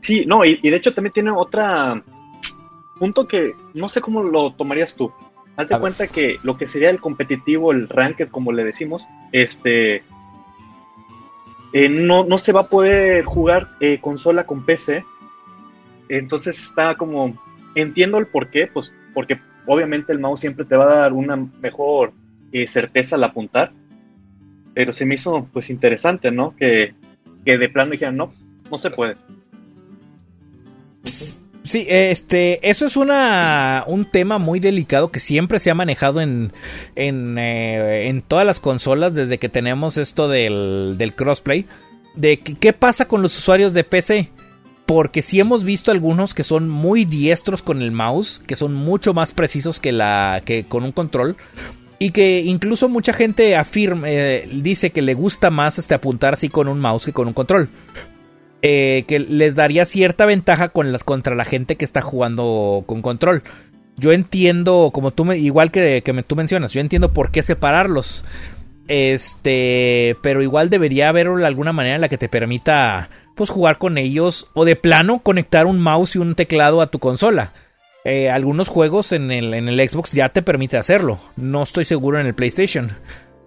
Sí, 0.00 0.24
no, 0.26 0.44
y, 0.44 0.56
de 0.56 0.74
hecho 0.74 0.92
también 0.92 1.12
tiene 1.12 1.30
otra 1.30 2.02
punto 2.98 3.28
que 3.28 3.52
no 3.74 3.88
sé 3.88 4.00
cómo 4.00 4.24
lo 4.24 4.52
tomarías 4.54 4.96
tú. 4.96 5.12
Haz 5.56 5.68
de 5.68 5.78
cuenta 5.78 6.08
que 6.08 6.38
lo 6.42 6.56
que 6.56 6.66
sería 6.66 6.90
el 6.90 6.98
competitivo, 6.98 7.70
el 7.70 7.88
ranked, 7.88 8.30
como 8.30 8.50
le 8.50 8.64
decimos, 8.64 9.06
este 9.30 10.02
eh, 11.72 11.88
no, 11.88 12.24
no, 12.24 12.38
se 12.38 12.52
va 12.52 12.62
a 12.62 12.68
poder 12.68 13.24
jugar 13.24 13.68
eh, 13.80 13.98
consola 14.00 14.44
con 14.44 14.64
PC. 14.64 15.04
Entonces 16.08 16.60
está 16.60 16.96
como, 16.96 17.40
entiendo 17.74 18.18
el 18.18 18.26
por 18.26 18.48
qué, 18.48 18.66
pues 18.66 18.94
porque 19.14 19.40
obviamente 19.66 20.12
el 20.12 20.18
mouse 20.18 20.40
siempre 20.40 20.64
te 20.64 20.76
va 20.76 20.84
a 20.84 20.96
dar 20.96 21.12
una 21.12 21.36
mejor 21.36 22.12
eh, 22.52 22.66
certeza 22.66 23.16
al 23.16 23.24
apuntar. 23.24 23.72
Pero 24.74 24.92
se 24.92 25.06
me 25.06 25.14
hizo 25.14 25.48
pues 25.52 25.70
interesante, 25.70 26.30
¿no? 26.30 26.54
Que, 26.56 26.94
que 27.44 27.58
de 27.58 27.68
plano 27.68 27.92
dijeran, 27.92 28.16
no, 28.16 28.32
no 28.70 28.78
se 28.78 28.90
puede. 28.90 29.16
Sí, 31.64 31.86
este, 31.88 32.68
eso 32.68 32.86
es 32.86 32.96
una, 32.96 33.84
un 33.86 34.04
tema 34.04 34.38
muy 34.38 34.58
delicado 34.58 35.12
que 35.12 35.20
siempre 35.20 35.60
se 35.60 35.70
ha 35.70 35.74
manejado 35.74 36.20
en, 36.20 36.52
en, 36.96 37.38
eh, 37.38 38.08
en 38.08 38.22
todas 38.22 38.44
las 38.44 38.58
consolas 38.58 39.14
desde 39.14 39.38
que 39.38 39.48
tenemos 39.48 39.96
esto 39.96 40.28
del, 40.28 40.96
del 40.98 41.14
crossplay. 41.14 41.66
de 42.16 42.38
qué 42.38 42.72
pasa 42.72 43.06
con 43.06 43.22
los 43.22 43.38
usuarios 43.38 43.74
de 43.74 43.84
PC. 43.84 44.30
Porque 44.84 45.22
sí 45.22 45.38
hemos 45.38 45.62
visto 45.62 45.92
algunos 45.92 46.34
que 46.34 46.42
son 46.42 46.68
muy 46.68 47.04
diestros 47.04 47.62
con 47.62 47.82
el 47.82 47.92
mouse, 47.92 48.42
que 48.44 48.56
son 48.56 48.74
mucho 48.74 49.14
más 49.14 49.32
precisos 49.32 49.78
que, 49.78 49.92
la, 49.92 50.42
que 50.44 50.64
con 50.64 50.82
un 50.82 50.90
control. 50.90 51.36
Y 52.00 52.10
que 52.10 52.40
incluso 52.40 52.88
mucha 52.88 53.12
gente 53.12 53.54
afirma, 53.54 54.10
eh, 54.10 54.48
dice 54.52 54.90
que 54.90 55.00
le 55.00 55.14
gusta 55.14 55.50
más 55.50 55.78
este, 55.78 55.94
apuntar 55.94 56.34
así 56.34 56.48
con 56.48 56.66
un 56.66 56.80
mouse 56.80 57.04
que 57.04 57.12
con 57.12 57.28
un 57.28 57.32
control. 57.32 57.70
Eh, 58.64 59.02
que 59.08 59.18
les 59.18 59.56
daría 59.56 59.84
cierta 59.84 60.24
ventaja 60.24 60.68
con 60.68 60.96
contra 61.04 61.34
la 61.34 61.44
gente 61.44 61.74
que 61.74 61.84
está 61.84 62.00
jugando 62.00 62.84
con 62.86 63.02
control. 63.02 63.42
Yo 63.96 64.12
entiendo, 64.12 64.90
como 64.94 65.10
tú 65.10 65.24
me, 65.24 65.36
igual 65.36 65.72
que, 65.72 66.00
me, 66.14 66.22
tú 66.22 66.36
mencionas, 66.36 66.72
yo 66.72 66.80
entiendo 66.80 67.12
por 67.12 67.32
qué 67.32 67.42
separarlos. 67.42 68.24
Este, 68.86 70.16
pero 70.22 70.42
igual 70.42 70.70
debería 70.70 71.08
haber 71.08 71.26
alguna 71.26 71.72
manera 71.72 71.96
en 71.96 72.00
la 72.00 72.08
que 72.08 72.18
te 72.18 72.28
permita 72.28 73.10
pues 73.34 73.50
jugar 73.50 73.78
con 73.78 73.98
ellos 73.98 74.48
o 74.54 74.64
de 74.64 74.76
plano 74.76 75.22
conectar 75.22 75.66
un 75.66 75.80
mouse 75.80 76.14
y 76.14 76.18
un 76.18 76.36
teclado 76.36 76.82
a 76.82 76.86
tu 76.86 77.00
consola. 77.00 77.52
Eh, 78.04 78.30
algunos 78.30 78.68
juegos 78.68 79.10
en 79.10 79.32
el 79.32 79.88
Xbox 79.88 80.12
ya 80.12 80.28
te 80.28 80.42
permite 80.42 80.76
hacerlo. 80.76 81.18
No 81.34 81.64
estoy 81.64 81.84
seguro 81.84 82.20
en 82.20 82.26
el 82.26 82.34
PlayStation. 82.34 82.92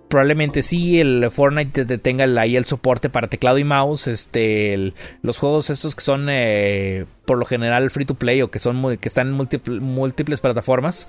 Probablemente 0.07 0.61
sí, 0.61 0.99
el 0.99 1.29
Fortnite 1.31 1.85
te, 1.85 1.97
tenga 1.97 2.25
ahí 2.39 2.55
el 2.55 2.65
soporte 2.65 3.09
para 3.09 3.27
teclado 3.27 3.57
y 3.57 3.63
mouse. 3.63 4.07
Este, 4.07 4.93
los 5.21 5.37
juegos 5.37 5.69
estos 5.69 5.95
que 5.95 6.01
son 6.01 6.27
eh, 6.29 7.05
por 7.25 7.37
lo 7.37 7.45
general 7.45 7.89
free 7.89 8.05
to 8.05 8.15
play 8.15 8.41
o 8.41 8.51
que 8.51 8.59
son 8.59 8.97
que 8.97 9.07
están 9.07 9.27
en 9.29 9.83
múltiples 9.83 10.41
plataformas. 10.41 11.07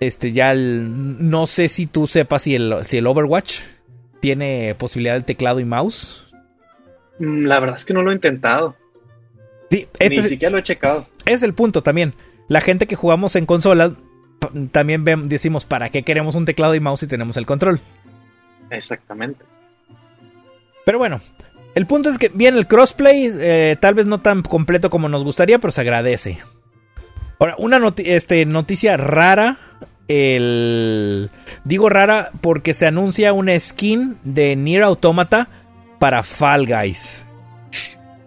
Este, 0.00 0.32
ya 0.32 0.54
no 0.54 1.46
sé 1.46 1.68
si 1.68 1.86
tú 1.86 2.06
sepas 2.06 2.42
si 2.42 2.54
el, 2.54 2.76
si 2.82 2.98
el 2.98 3.06
Overwatch 3.06 3.60
tiene 4.20 4.74
posibilidad 4.78 5.14
de 5.14 5.22
teclado 5.22 5.60
y 5.60 5.64
mouse. 5.64 6.32
Mm, 7.18 7.46
la 7.46 7.60
verdad 7.60 7.76
es 7.76 7.84
que 7.84 7.94
no 7.94 8.02
lo 8.02 8.10
he 8.10 8.14
intentado. 8.14 8.76
Sí, 9.70 9.86
Ni 10.00 10.10
siquiera 10.10 10.50
lo 10.50 10.58
he 10.58 10.62
checado. 10.62 11.06
Es 11.26 11.42
el 11.42 11.54
punto 11.54 11.82
también. 11.82 12.14
La 12.48 12.60
gente 12.60 12.86
que 12.86 12.96
jugamos 12.96 13.36
en 13.36 13.46
consola 13.46 13.94
también 14.72 15.04
decimos, 15.28 15.64
¿para 15.64 15.90
qué 15.90 16.02
queremos 16.02 16.34
un 16.34 16.44
teclado 16.44 16.74
y 16.74 16.80
mouse 16.80 17.00
si 17.00 17.06
tenemos 17.06 17.36
el 17.36 17.46
control? 17.46 17.80
Exactamente. 18.70 19.44
Pero 20.84 20.98
bueno, 20.98 21.20
el 21.74 21.86
punto 21.86 22.08
es 22.08 22.18
que 22.18 22.28
bien 22.28 22.56
el 22.56 22.66
crossplay, 22.66 23.30
eh, 23.32 23.76
tal 23.80 23.94
vez 23.94 24.06
no 24.06 24.20
tan 24.20 24.42
completo 24.42 24.90
como 24.90 25.08
nos 25.08 25.24
gustaría, 25.24 25.58
pero 25.58 25.70
se 25.70 25.80
agradece. 25.80 26.38
Ahora, 27.38 27.54
una 27.58 27.80
este, 27.96 28.44
noticia 28.46 28.96
rara. 28.96 29.58
El... 30.08 31.30
Digo 31.64 31.88
rara 31.88 32.32
porque 32.40 32.74
se 32.74 32.86
anuncia 32.86 33.32
una 33.32 33.58
skin 33.58 34.18
de 34.24 34.56
Nier 34.56 34.82
Automata 34.82 35.48
para 36.00 36.22
Fall 36.24 36.66
Guys. 36.66 37.24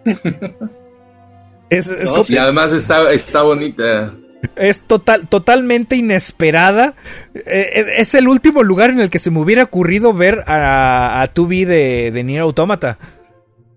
es, 1.70 1.90
y 2.28 2.38
además 2.38 2.72
está, 2.72 3.12
está 3.12 3.42
bonita. 3.42 4.14
Es 4.56 4.82
total, 4.82 5.28
totalmente 5.28 5.96
inesperada. 5.96 6.94
Eh, 7.34 7.94
es 7.98 8.14
el 8.14 8.28
último 8.28 8.62
lugar 8.62 8.90
en 8.90 9.00
el 9.00 9.10
que 9.10 9.18
se 9.18 9.30
me 9.30 9.40
hubiera 9.40 9.64
ocurrido 9.64 10.12
ver 10.12 10.42
a, 10.46 11.22
a 11.22 11.34
2B 11.34 11.66
de, 11.66 12.10
de 12.12 12.24
Nier 12.24 12.42
Automata. 12.42 12.98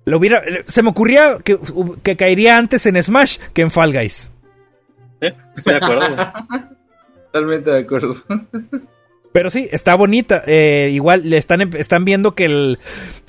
Lo 0.05 0.17
hubiera, 0.17 0.41
se 0.67 0.83
me 0.83 0.89
ocurría 0.89 1.37
que, 1.43 1.59
que, 2.01 2.15
caería 2.15 2.57
antes 2.57 2.85
en 2.85 3.01
Smash 3.03 3.39
que 3.53 3.61
en 3.61 3.71
Fall 3.71 3.91
Guys. 3.91 4.31
Estoy 5.19 5.73
de 5.73 5.77
acuerdo. 5.77 6.33
Totalmente 7.25 7.71
de 7.71 7.79
acuerdo. 7.79 8.15
Pero 9.33 9.49
sí, 9.49 9.67
está 9.71 9.95
bonita. 9.95 10.43
Eh, 10.47 10.89
igual 10.93 11.29
le 11.29 11.37
están, 11.37 11.61
están 11.75 12.05
viendo 12.05 12.35
que, 12.35 12.45
el, 12.45 12.79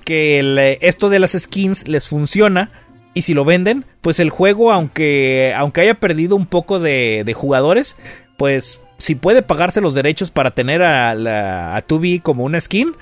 que 0.05 0.39
el, 0.39 0.59
esto 0.59 1.11
de 1.11 1.19
las 1.19 1.33
skins 1.33 1.89
les 1.89 2.09
funciona. 2.09 2.71
Y 3.19 3.23
si 3.23 3.35
lo 3.35 3.45
venden, 3.45 3.85
pues 4.01 4.21
el 4.21 4.31
juego, 4.31 4.71
aunque, 4.71 5.53
aunque 5.57 5.81
haya 5.81 5.95
perdido 5.95 6.37
un 6.37 6.47
poco 6.47 6.79
de, 6.79 7.29
jugadores, 7.35 7.97
pues 8.37 8.81
si 8.99 9.17
puede 9.17 9.43
pagarse 9.43 9.81
los 9.81 9.93
derechos 9.93 10.31
para 10.31 10.53
tener 10.53 10.85
a, 10.85 11.17
la, 11.17 11.75
a 11.75 11.83
Tubi 11.83 12.21
como 12.21 12.45
una 12.45 12.61
skin, 12.61 12.95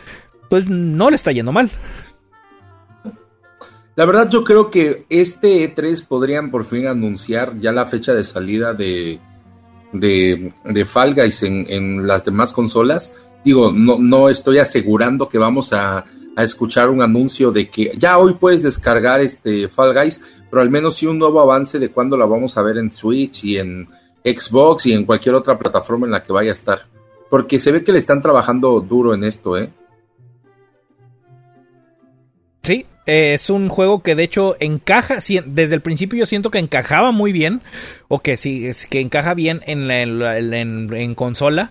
pues 0.48 0.70
no 0.70 1.10
le 1.10 1.16
está 1.16 1.32
yendo 1.32 1.52
mal. 1.52 1.70
La 3.94 4.06
verdad 4.06 4.30
yo 4.30 4.42
creo 4.42 4.70
que 4.70 5.04
este 5.10 5.74
E3 5.74 6.06
podrían 6.06 6.50
por 6.50 6.64
fin 6.64 6.86
anunciar 6.86 7.60
ya 7.60 7.70
la 7.72 7.84
fecha 7.84 8.14
de 8.14 8.24
salida 8.24 8.72
de, 8.72 9.20
de, 9.92 10.54
de 10.64 10.84
Fall 10.86 11.14
Guys 11.14 11.42
en, 11.42 12.06
las 12.06 12.24
demás 12.24 12.54
consolas. 12.54 13.14
Digo, 13.44 13.70
no, 13.70 13.98
no 13.98 14.30
estoy 14.30 14.60
asegurando 14.60 15.28
que 15.28 15.36
vamos 15.36 15.74
a, 15.74 16.06
a, 16.36 16.42
escuchar 16.42 16.90
un 16.90 17.02
anuncio 17.02 17.50
de 17.50 17.68
que 17.68 17.92
ya 17.96 18.18
hoy 18.18 18.34
puedes 18.34 18.62
descargar 18.62 19.20
este 19.20 19.68
Fall 19.68 19.94
Guys, 19.94 20.20
pero 20.50 20.62
al 20.62 20.70
menos 20.70 20.96
sí 20.96 21.06
un 21.06 21.18
nuevo 21.18 21.40
avance 21.40 21.78
de 21.78 21.90
cuándo 21.90 22.16
la 22.16 22.26
vamos 22.26 22.56
a 22.56 22.62
ver 22.62 22.78
en 22.78 22.90
Switch 22.90 23.44
y 23.44 23.58
en 23.58 23.88
Xbox 24.24 24.86
y 24.86 24.92
en 24.92 25.04
cualquier 25.04 25.34
otra 25.34 25.58
plataforma 25.58 26.06
en 26.06 26.12
la 26.12 26.22
que 26.22 26.32
vaya 26.32 26.50
a 26.50 26.52
estar. 26.52 26.86
Porque 27.30 27.58
se 27.58 27.72
ve 27.72 27.82
que 27.82 27.92
le 27.92 27.98
están 27.98 28.20
trabajando 28.20 28.80
duro 28.80 29.14
en 29.14 29.24
esto, 29.24 29.56
¿eh? 29.56 29.70
Sí, 32.62 32.86
es 33.06 33.50
un 33.50 33.68
juego 33.68 34.02
que 34.02 34.16
de 34.16 34.24
hecho 34.24 34.56
encaja, 34.58 35.18
desde 35.46 35.74
el 35.74 35.80
principio 35.80 36.18
yo 36.18 36.26
siento 36.26 36.50
que 36.50 36.58
encajaba 36.58 37.12
muy 37.12 37.30
bien, 37.30 37.62
o 38.08 38.18
que 38.18 38.36
sí, 38.36 38.68
que 38.90 39.00
encaja 39.00 39.34
bien 39.34 39.60
en, 39.66 39.88
en, 39.90 41.14
consola. 41.14 41.70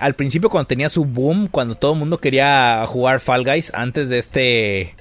Al 0.00 0.14
principio 0.14 0.50
cuando 0.50 0.66
tenía 0.66 0.88
su 0.88 1.04
boom, 1.04 1.48
cuando 1.48 1.74
todo 1.74 1.92
el 1.92 1.98
mundo 1.98 2.18
quería 2.18 2.84
jugar 2.86 3.20
Fall 3.20 3.44
Guys 3.44 3.72
antes 3.74 4.08
de 4.08 4.18
este... 4.18 4.94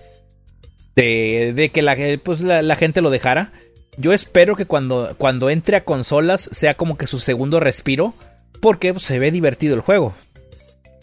De, 0.96 1.72
que 1.74 1.82
la, 1.82 1.98
pues 2.24 2.42
la, 2.42 2.76
gente 2.76 3.02
lo 3.02 3.10
dejara. 3.10 3.52
Yo 3.98 4.14
espero 4.14 4.56
que 4.56 4.68
cuando, 4.68 5.16
cuando 5.18 5.50
entre 5.50 5.78
a 5.78 5.84
consolas 5.84 6.50
sea 6.52 6.76
como 6.76 6.98
que 6.98 7.08
su 7.08 7.18
segundo 7.18 7.60
respiro, 7.60 8.14
porque 8.62 8.94
pues, 8.94 9.04
se 9.04 9.18
ve 9.18 9.32
divertido 9.32 9.74
el 9.74 9.82
juego. 9.82 10.14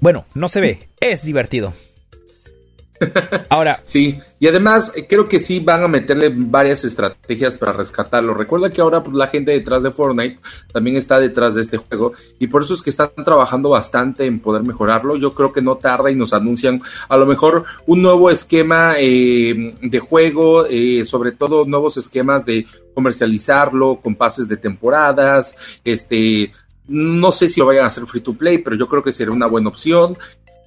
Bueno, 0.00 0.26
no 0.34 0.48
se 0.48 0.60
ve, 0.60 0.88
es 1.00 1.24
divertido. 1.24 1.74
Ahora. 3.48 3.80
Sí, 3.90 4.20
y 4.38 4.46
además 4.46 4.92
eh, 4.94 5.06
creo 5.08 5.28
que 5.28 5.40
sí 5.40 5.58
van 5.58 5.82
a 5.82 5.88
meterle 5.88 6.32
varias 6.34 6.84
estrategias 6.84 7.56
para 7.56 7.72
rescatarlo. 7.72 8.34
Recuerda 8.34 8.70
que 8.70 8.80
ahora 8.80 9.02
pues, 9.02 9.16
la 9.16 9.26
gente 9.26 9.50
detrás 9.50 9.82
de 9.82 9.90
Fortnite 9.90 10.38
también 10.72 10.96
está 10.96 11.18
detrás 11.18 11.54
de 11.54 11.62
este 11.62 11.76
juego 11.76 12.12
y 12.38 12.46
por 12.46 12.62
eso 12.62 12.74
es 12.74 12.82
que 12.82 12.90
están 12.90 13.10
trabajando 13.24 13.70
bastante 13.70 14.26
en 14.26 14.38
poder 14.38 14.62
mejorarlo. 14.62 15.16
Yo 15.16 15.32
creo 15.32 15.52
que 15.52 15.62
no 15.62 15.76
tarda 15.76 16.10
y 16.10 16.14
nos 16.14 16.32
anuncian 16.32 16.80
a 17.08 17.16
lo 17.16 17.26
mejor 17.26 17.64
un 17.86 18.02
nuevo 18.02 18.30
esquema 18.30 18.94
eh, 18.98 19.74
de 19.80 19.98
juego, 19.98 20.66
eh, 20.66 21.04
sobre 21.04 21.32
todo 21.32 21.64
nuevos 21.64 21.96
esquemas 21.96 22.44
de 22.44 22.66
comercializarlo 22.94 24.00
con 24.00 24.14
pases 24.14 24.46
de 24.46 24.56
temporadas, 24.56 25.56
este 25.84 26.50
no 26.90 27.30
sé 27.30 27.48
si 27.48 27.60
lo 27.60 27.66
vayan 27.66 27.84
a 27.84 27.86
hacer 27.86 28.04
free 28.04 28.20
to 28.20 28.34
play, 28.34 28.58
pero 28.58 28.74
yo 28.74 28.88
creo 28.88 29.02
que 29.02 29.12
sería 29.12 29.32
una 29.32 29.46
buena 29.46 29.68
opción. 29.68 30.18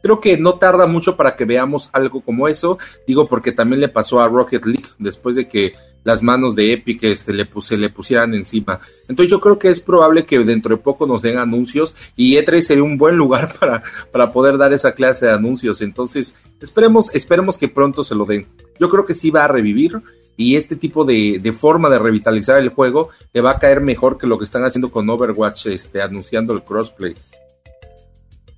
Creo 0.04 0.20
que 0.20 0.38
no 0.38 0.56
tarda 0.60 0.86
mucho 0.86 1.16
para 1.16 1.38
que 1.38 1.46
veamos 1.46 1.90
algo 1.94 2.20
como 2.20 2.50
eso. 2.50 2.78
Digo, 3.08 3.26
porque 3.26 3.54
también 3.54 3.80
le 3.80 3.88
pasó 3.88 4.22
a 4.22 4.28
Rocket 4.28 4.66
League 4.66 4.90
después 5.00 5.38
de 5.38 5.48
que 5.48 5.72
las 6.04 6.22
manos 6.22 6.56
de 6.56 6.74
Epic 6.74 7.04
este, 7.04 7.32
le, 7.32 7.48
se 7.62 7.78
le 7.78 7.90
pusieran 7.90 8.34
encima. 8.34 8.82
Entonces 9.08 9.32
yo 9.32 9.40
creo 9.40 9.58
que 9.58 9.70
es 9.70 9.80
probable 9.80 10.26
que 10.26 10.40
dentro 10.40 10.76
de 10.76 10.84
poco 10.84 11.08
nos 11.08 11.22
den 11.22 11.38
anuncios 11.38 11.96
y 12.18 12.36
E3 12.36 12.60
sería 12.60 12.84
un 12.84 12.98
buen 12.98 13.16
lugar 13.16 13.54
para, 13.60 13.82
para 14.12 14.30
poder 14.30 14.58
dar 14.58 14.74
esa 14.74 14.94
clase 14.94 15.28
de 15.28 15.32
anuncios. 15.32 15.82
Entonces 15.82 16.36
esperemos, 16.60 17.10
esperemos 17.16 17.58
que 17.58 17.70
pronto 17.70 18.04
se 18.04 18.14
lo 18.14 18.26
den. 18.26 18.46
Yo 18.80 18.90
creo 18.90 19.06
que 19.06 19.14
sí 19.14 19.32
va 19.32 19.46
a 19.46 19.48
revivir 19.48 20.02
y 20.36 20.58
este 20.58 20.76
tipo 20.76 21.06
de, 21.06 21.40
de, 21.42 21.52
forma 21.54 21.90
de 21.90 22.00
revitalizar 22.00 22.58
el 22.58 22.70
juego 22.70 23.10
le 23.32 23.42
va 23.42 23.52
a 23.52 23.60
caer 23.60 23.82
mejor 23.82 24.18
que 24.18 24.28
lo 24.28 24.38
que 24.38 24.46
están 24.46 24.66
haciendo 24.66 24.92
con 24.92 25.10
Overwatch, 25.10 25.68
este, 25.68 26.02
anunciando 26.02 26.54
el 26.54 26.64
crossplay. 26.64 27.16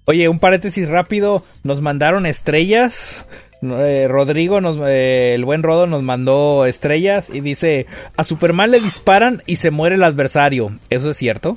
Oye, 0.05 0.29
un 0.29 0.39
paréntesis 0.39 0.87
rápido. 0.87 1.43
Nos 1.63 1.81
mandaron 1.81 2.25
estrellas. 2.25 3.25
Eh, 3.61 4.07
Rodrigo, 4.07 4.61
nos, 4.61 4.77
eh, 4.87 5.33
el 5.33 5.45
buen 5.45 5.63
Rodo 5.63 5.87
nos 5.87 6.03
mandó 6.03 6.65
estrellas 6.65 7.29
y 7.33 7.39
dice, 7.39 7.87
a 8.15 8.23
Superman 8.23 8.69
le 8.69 8.79
disparan 8.79 9.41
y 9.47 9.55
se 9.55 9.71
muere 9.71 9.95
el 9.95 10.03
adversario. 10.03 10.75
¿Eso 10.89 11.09
es 11.09 11.17
cierto? 11.17 11.55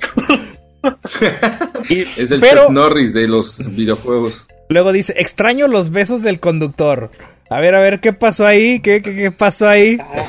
es 1.89 2.31
el 2.31 2.39
pero, 2.39 2.71
Norris 2.71 3.13
de 3.13 3.27
los 3.27 3.75
videojuegos. 3.75 4.47
Luego 4.69 4.91
dice, 4.91 5.13
extraño 5.17 5.67
los 5.67 5.91
besos 5.91 6.23
del 6.23 6.39
conductor. 6.39 7.11
A 7.49 7.59
ver, 7.59 7.75
a 7.75 7.79
ver, 7.79 7.99
¿qué 7.99 8.13
pasó 8.13 8.45
ahí? 8.45 8.79
¿Qué, 8.79 9.01
qué, 9.01 9.31
pasó 9.31 9.67
ahí? 9.67 9.97
Ah, 9.99 10.27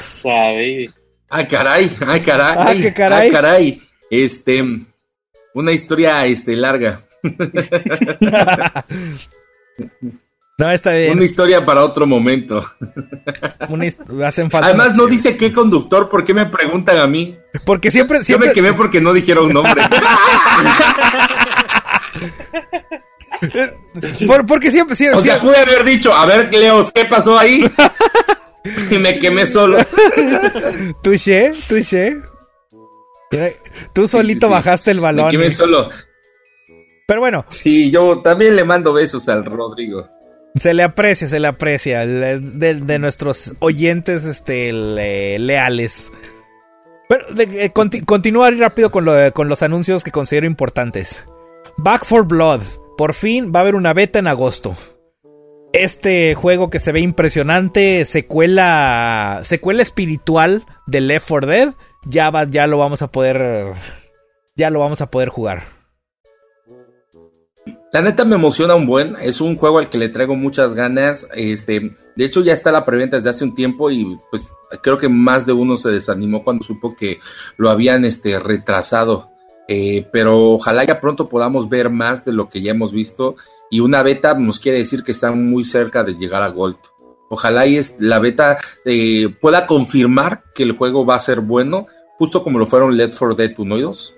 ay, 1.28 1.46
caray, 1.46 1.90
ay, 2.06 2.20
caray. 2.20 2.56
Ah, 2.58 2.74
qué 2.80 2.92
caray. 2.92 3.20
Ay, 3.20 3.30
caray. 3.30 3.82
Este, 4.10 4.62
una 5.54 5.72
historia, 5.72 6.26
este, 6.26 6.56
larga. 6.56 7.02
No, 10.58 10.70
está 10.70 10.90
bien. 10.92 11.12
Una 11.12 11.24
historia 11.24 11.64
para 11.64 11.82
otro 11.84 12.06
momento. 12.06 12.62
hacen 14.24 14.50
falta 14.50 14.68
Además, 14.68 14.94
no 14.96 15.06
dice 15.06 15.36
qué 15.38 15.50
conductor, 15.52 16.08
¿por 16.10 16.22
qué 16.24 16.34
me 16.34 16.46
preguntan 16.46 16.98
a 16.98 17.06
mí? 17.06 17.36
Porque 17.64 17.90
siempre. 17.90 18.22
siempre... 18.22 18.48
Yo 18.48 18.50
me 18.50 18.54
quemé 18.54 18.74
porque 18.74 19.00
no 19.00 19.12
dijeron 19.14 19.50
nombre. 19.52 19.82
Por- 24.26 24.44
porque 24.46 24.70
siempre, 24.70 24.94
siempre, 24.94 25.18
O 25.18 25.22
sea, 25.22 25.38
siempre- 25.40 25.62
pude 25.62 25.72
haber 25.72 25.84
dicho, 25.84 26.12
a 26.14 26.26
ver, 26.26 26.52
Leos, 26.52 26.92
¿qué 26.92 27.06
pasó 27.06 27.38
ahí? 27.38 27.64
y 28.90 28.98
me 28.98 29.18
quemé 29.18 29.46
solo. 29.46 29.78
touché, 31.02 31.52
touché. 31.68 32.18
Tú 33.94 34.06
solito 34.06 34.48
sí. 34.48 34.52
bajaste 34.52 34.90
el 34.90 34.98
Me 34.98 35.02
balón. 35.04 35.30
quemé 35.30 35.48
solo. 35.50 35.88
Pero 37.10 37.22
bueno, 37.22 37.44
Sí, 37.48 37.90
yo 37.90 38.20
también 38.22 38.54
le 38.54 38.62
mando 38.62 38.92
besos 38.92 39.28
al 39.28 39.44
Rodrigo. 39.44 40.06
se 40.54 40.74
le 40.74 40.84
aprecia, 40.84 41.26
se 41.26 41.40
le 41.40 41.48
aprecia. 41.48 42.06
De, 42.06 42.38
de 42.76 42.98
nuestros 43.00 43.52
oyentes 43.58 44.24
este, 44.26 44.72
le- 44.72 45.40
leales. 45.40 46.12
Pero 47.08 47.24
eh, 47.36 47.72
conti- 47.72 48.04
continuar 48.04 48.54
rápido 48.54 48.92
con, 48.92 49.04
lo- 49.04 49.32
con 49.32 49.48
los 49.48 49.62
anuncios 49.64 50.04
que 50.04 50.12
considero 50.12 50.46
importantes. 50.46 51.26
Back 51.78 52.04
for 52.04 52.24
Blood. 52.28 52.60
Por 52.96 53.12
fin 53.12 53.50
va 53.52 53.58
a 53.58 53.62
haber 53.62 53.74
una 53.74 53.92
beta 53.92 54.20
en 54.20 54.28
agosto. 54.28 54.76
Este 55.72 56.36
juego 56.36 56.70
que 56.70 56.78
se 56.78 56.92
ve 56.92 57.00
impresionante, 57.00 58.04
secuela, 58.04 59.40
secuela 59.42 59.82
espiritual 59.82 60.62
de 60.86 61.00
Left 61.00 61.26
4 61.28 61.48
Dead, 61.50 61.74
ya, 62.06 62.30
va- 62.30 62.44
ya 62.44 62.68
lo 62.68 62.78
vamos 62.78 63.02
a 63.02 63.08
poder, 63.10 63.72
ya 64.54 64.70
lo 64.70 64.78
vamos 64.78 65.00
a 65.00 65.10
poder 65.10 65.28
jugar. 65.28 65.79
La 67.92 68.02
neta 68.02 68.24
me 68.24 68.36
emociona 68.36 68.76
un 68.76 68.86
buen, 68.86 69.16
es 69.20 69.40
un 69.40 69.56
juego 69.56 69.78
al 69.78 69.88
que 69.88 69.98
le 69.98 70.10
traigo 70.10 70.36
muchas 70.36 70.74
ganas, 70.74 71.28
este, 71.34 71.90
de 72.14 72.24
hecho 72.24 72.40
ya 72.40 72.52
está 72.52 72.70
la 72.70 72.84
preventa 72.84 73.16
desde 73.16 73.30
hace 73.30 73.42
un 73.42 73.52
tiempo 73.52 73.90
y 73.90 74.16
pues 74.30 74.54
creo 74.80 74.96
que 74.96 75.08
más 75.08 75.44
de 75.44 75.52
uno 75.52 75.76
se 75.76 75.90
desanimó 75.90 76.44
cuando 76.44 76.62
supo 76.62 76.94
que 76.94 77.18
lo 77.56 77.68
habían 77.68 78.04
este 78.04 78.38
retrasado, 78.38 79.28
Eh, 79.72 80.08
pero 80.10 80.50
ojalá 80.50 80.84
ya 80.84 80.98
pronto 81.00 81.28
podamos 81.28 81.68
ver 81.68 81.90
más 81.90 82.24
de 82.24 82.32
lo 82.32 82.48
que 82.48 82.60
ya 82.60 82.72
hemos 82.72 82.92
visto 82.92 83.36
y 83.70 83.78
una 83.78 84.02
beta 84.02 84.34
nos 84.34 84.58
quiere 84.58 84.78
decir 84.78 85.04
que 85.04 85.12
están 85.12 85.48
muy 85.48 85.62
cerca 85.62 86.02
de 86.02 86.14
llegar 86.14 86.42
a 86.42 86.48
Gold. 86.48 86.78
Ojalá 87.28 87.68
y 87.68 87.76
es, 87.76 87.94
la 88.00 88.18
beta 88.18 88.58
eh, 88.84 89.28
pueda 89.40 89.66
confirmar 89.66 90.42
que 90.56 90.64
el 90.64 90.72
juego 90.72 91.06
va 91.06 91.14
a 91.14 91.20
ser 91.20 91.40
bueno, 91.40 91.86
justo 92.18 92.42
como 92.42 92.58
lo 92.58 92.66
fueron 92.66 92.96
Left 92.96 93.16
4 93.16 93.34
Dead 93.36 93.54
1 93.56 93.78
y 93.78 93.82
2. 93.82 94.14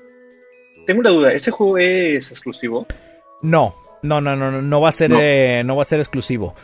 Tengo 0.87 1.01
una 1.01 1.11
duda, 1.11 1.33
¿ese 1.35 1.51
juego 1.51 1.77
es 1.77 2.31
exclusivo? 2.31 2.87
No, 3.43 3.75
no, 4.03 4.21
no, 4.21 4.37
no, 4.37 4.51
no, 4.51 4.63
no 4.63 4.81
va 4.81 4.89
a 4.89 4.93
ser, 4.93 5.11
No. 5.11 5.19
eh, 5.21 5.63
no 5.65 5.77
va 5.77 5.83
a 5.83 5.87
ser 5.87 6.01
exclusivo. 6.01 6.55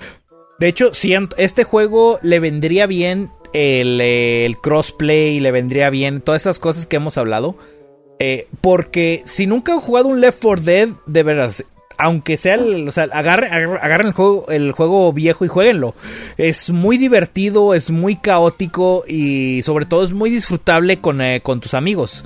De 0.59 0.69
hecho, 0.69 0.93
siento, 0.95 1.37
este 1.39 1.65
juego 1.65 2.19
le 2.23 2.41
vendría 2.41 2.87
bien 2.87 3.31
el, 3.53 4.01
el 4.01 4.59
crossplay, 4.59 5.39
le 5.41 5.53
vendría 5.53 5.91
bien 5.91 6.21
todas 6.21 6.43
esas 6.43 6.59
cosas 6.59 6.87
que 6.87 6.97
hemos 6.97 7.17
hablado. 7.19 7.57
Eh, 8.19 8.49
porque 8.61 9.23
si 9.25 9.47
nunca 9.47 9.73
han 9.73 9.81
jugado 9.81 10.09
un 10.09 10.21
Left 10.21 10.41
4 10.43 10.65
Dead, 10.65 10.89
de 11.07 11.23
veras, 11.23 11.65
aunque 11.97 12.37
sea, 12.37 12.55
el, 12.55 12.89
o 12.89 12.91
sea, 12.91 13.05
agarren 13.13 14.07
el 14.09 14.13
juego, 14.13 14.47
el 14.49 14.73
juego 14.73 15.13
viejo 15.13 15.45
y 15.45 15.49
jueguenlo. 15.49 15.95
Es 16.37 16.71
muy 16.71 16.99
divertido, 16.99 17.75
es 17.75 17.91
muy 17.91 18.17
caótico 18.17 19.05
y 19.07 19.63
sobre 19.63 19.87
todo 19.87 20.05
es 20.05 20.13
muy 20.13 20.31
disfrutable 20.31 21.01
con, 21.01 21.21
eh, 21.21 21.41
con 21.41 21.61
tus 21.61 21.75
amigos. 21.75 22.25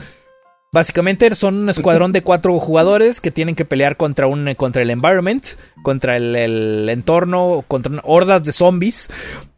Básicamente 0.74 1.34
son 1.34 1.56
un 1.56 1.68
escuadrón 1.68 2.12
de 2.12 2.22
cuatro 2.22 2.58
jugadores 2.58 3.20
que 3.20 3.30
tienen 3.30 3.54
que 3.54 3.66
pelear 3.66 3.98
contra 3.98 4.26
un 4.26 4.54
contra 4.54 4.80
el 4.80 4.88
environment, 4.88 5.44
contra 5.82 6.16
el, 6.16 6.88
entorno, 6.88 7.62
contra 7.68 8.00
hordas 8.04 8.42
de 8.42 8.52
zombies 8.52 9.10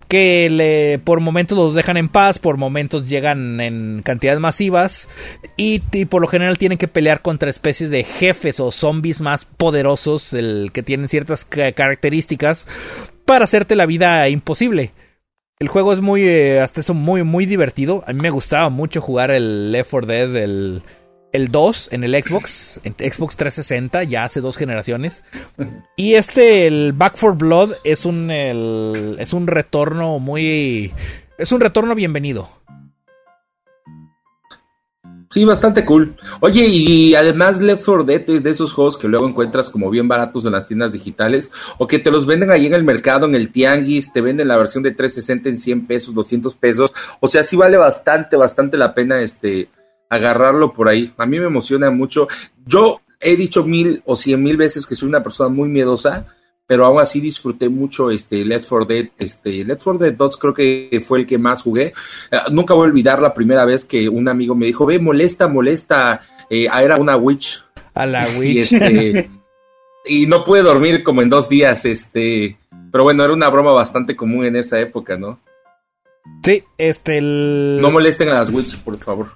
que 0.08 0.50
le, 0.50 0.98
por 0.98 1.20
momentos 1.20 1.56
los 1.56 1.74
dejan 1.74 1.96
en 1.98 2.08
paz, 2.08 2.40
por 2.40 2.56
momentos 2.56 3.08
llegan 3.08 3.60
en 3.60 4.02
cantidades 4.04 4.40
masivas 4.40 5.08
y, 5.56 5.78
por 6.06 6.20
lo 6.20 6.26
general 6.26 6.58
tienen 6.58 6.78
que 6.78 6.88
pelear 6.88 7.22
contra 7.22 7.48
especies 7.48 7.90
de 7.90 8.02
jefes 8.02 8.58
o 8.58 8.72
zombies 8.72 9.20
más 9.20 9.44
poderosos 9.44 10.30
que 10.72 10.82
tienen 10.82 11.08
ciertas 11.08 11.44
ca- 11.44 11.72
características 11.72 12.66
para 13.24 13.44
hacerte 13.44 13.76
la 13.76 13.86
vida 13.86 14.28
imposible. 14.28 14.92
El 15.60 15.68
juego 15.68 15.92
es 15.92 16.00
muy, 16.00 16.22
eh, 16.22 16.60
hasta 16.60 16.80
eso, 16.80 16.92
muy, 16.92 17.22
muy 17.22 17.46
divertido. 17.46 18.02
A 18.08 18.12
mí 18.12 18.18
me 18.20 18.30
gustaba 18.30 18.68
mucho 18.70 19.00
jugar 19.00 19.30
el 19.30 19.70
Left 19.70 19.90
4 19.90 20.06
Dead, 20.08 20.36
el, 20.36 20.82
el 21.34 21.48
2 21.48 21.88
en 21.90 22.04
el 22.04 22.22
Xbox, 22.22 22.80
en 22.84 22.92
Xbox 22.92 23.36
360, 23.36 24.04
ya 24.04 24.22
hace 24.22 24.40
dos 24.40 24.56
generaciones. 24.56 25.24
Y 25.96 26.14
este, 26.14 26.68
el 26.68 26.92
Back 26.92 27.16
4 27.20 27.36
Blood, 27.36 27.72
es 27.82 28.06
un, 28.06 28.30
es 28.30 29.32
un 29.32 29.48
retorno 29.48 30.20
muy... 30.20 30.92
Es 31.36 31.50
un 31.50 31.60
retorno 31.60 31.96
bienvenido. 31.96 32.48
Sí, 35.28 35.44
bastante 35.44 35.84
cool. 35.84 36.16
Oye, 36.38 36.68
y 36.68 37.16
además 37.16 37.60
Left 37.60 37.84
4 37.84 38.04
Dead 38.04 38.30
es 38.30 38.44
de 38.44 38.50
esos 38.50 38.72
juegos 38.72 38.96
que 38.96 39.08
luego 39.08 39.26
encuentras 39.26 39.68
como 39.70 39.90
bien 39.90 40.06
baratos 40.06 40.46
en 40.46 40.52
las 40.52 40.68
tiendas 40.68 40.92
digitales 40.92 41.50
o 41.78 41.88
que 41.88 41.98
te 41.98 42.12
los 42.12 42.26
venden 42.26 42.52
ahí 42.52 42.66
en 42.66 42.74
el 42.74 42.84
mercado, 42.84 43.26
en 43.26 43.34
el 43.34 43.50
tianguis, 43.50 44.12
te 44.12 44.20
venden 44.20 44.46
la 44.46 44.56
versión 44.56 44.84
de 44.84 44.92
360 44.92 45.48
en 45.48 45.58
100 45.58 45.86
pesos, 45.88 46.14
200 46.14 46.54
pesos. 46.54 46.92
O 47.18 47.26
sea, 47.26 47.42
sí 47.42 47.56
vale 47.56 47.76
bastante, 47.76 48.36
bastante 48.36 48.76
la 48.76 48.94
pena 48.94 49.20
este 49.20 49.68
agarrarlo 50.10 50.72
por 50.72 50.88
ahí. 50.88 51.10
A 51.16 51.26
mí 51.26 51.38
me 51.38 51.46
emociona 51.46 51.90
mucho. 51.90 52.28
Yo 52.66 53.00
he 53.20 53.36
dicho 53.36 53.64
mil 53.64 54.02
o 54.06 54.16
cien 54.16 54.42
mil 54.42 54.56
veces 54.56 54.86
que 54.86 54.94
soy 54.94 55.08
una 55.08 55.22
persona 55.22 55.48
muy 55.48 55.68
miedosa, 55.68 56.26
pero 56.66 56.86
aún 56.86 57.00
así 57.00 57.20
disfruté 57.20 57.68
mucho 57.68 58.10
este 58.10 58.44
Left 58.44 58.68
4 58.68 58.86
Dead, 58.86 59.06
este 59.18 59.64
Left 59.64 59.82
4 59.84 59.98
Dead 59.98 60.12
2 60.14 60.36
creo 60.38 60.54
que 60.54 61.02
fue 61.06 61.20
el 61.20 61.26
que 61.26 61.38
más 61.38 61.62
jugué. 61.62 61.92
Eh, 62.30 62.38
nunca 62.52 62.74
voy 62.74 62.84
a 62.86 62.90
olvidar 62.90 63.20
la 63.20 63.34
primera 63.34 63.64
vez 63.64 63.84
que 63.84 64.08
un 64.08 64.28
amigo 64.28 64.54
me 64.54 64.66
dijo, 64.66 64.86
ve, 64.86 64.98
molesta, 64.98 65.46
molesta, 65.48 66.20
eh, 66.48 66.66
ah, 66.70 66.82
era 66.82 66.96
una 66.96 67.16
witch. 67.16 67.62
A 67.94 68.06
la 68.06 68.28
Y, 68.28 68.38
Witch. 68.38 68.72
este, 68.72 69.28
y 70.06 70.26
no 70.26 70.42
pude 70.42 70.62
dormir 70.62 71.02
como 71.04 71.22
en 71.22 71.30
dos 71.30 71.48
días, 71.48 71.84
este, 71.84 72.58
pero 72.90 73.04
bueno, 73.04 73.24
era 73.24 73.32
una 73.32 73.48
broma 73.48 73.72
bastante 73.72 74.16
común 74.16 74.44
en 74.44 74.56
esa 74.56 74.80
época, 74.80 75.16
¿no? 75.16 75.40
Sí, 76.42 76.64
este... 76.78 77.18
el- 77.18 77.78
No 77.80 77.90
molesten 77.90 78.28
a 78.30 78.34
las 78.34 78.50
witch, 78.50 78.78
por 78.78 78.96
favor. 78.96 79.28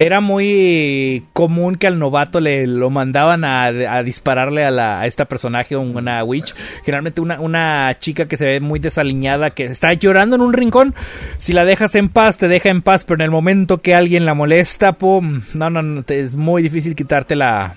Era 0.00 0.20
muy 0.20 1.24
común 1.32 1.76
que 1.76 1.86
al 1.86 2.00
novato 2.00 2.40
le 2.40 2.66
lo 2.66 2.90
mandaban 2.90 3.44
a, 3.44 4.02
dispararle 4.02 4.64
a, 4.64 5.06
esta 5.06 5.26
personaje, 5.26 5.76
una 5.76 6.24
witch. 6.24 6.54
Generalmente 6.84 7.20
una, 7.20 7.38
una 7.40 7.96
chica 8.00 8.26
que 8.26 8.36
se 8.36 8.44
ve 8.44 8.60
muy 8.60 8.80
desaliñada, 8.80 9.50
que 9.50 9.64
está 9.64 9.92
llorando 9.92 10.34
en 10.34 10.42
un 10.42 10.52
rincón. 10.52 10.94
Si 11.36 11.52
la 11.52 11.64
dejas 11.64 11.94
en 11.94 12.08
paz, 12.08 12.38
te 12.38 12.48
deja 12.48 12.70
en 12.70 12.82
paz, 12.82 13.04
pero 13.04 13.16
en 13.16 13.26
el 13.26 13.30
momento 13.30 13.82
que 13.82 13.94
alguien 13.94 14.26
la 14.26 14.34
molesta, 14.34 14.94
pum, 14.94 15.42
no, 15.54 15.70
no, 15.70 15.82
no, 15.82 16.04
es 16.08 16.34
muy 16.34 16.62
difícil 16.62 16.96
quitártela 16.96 17.76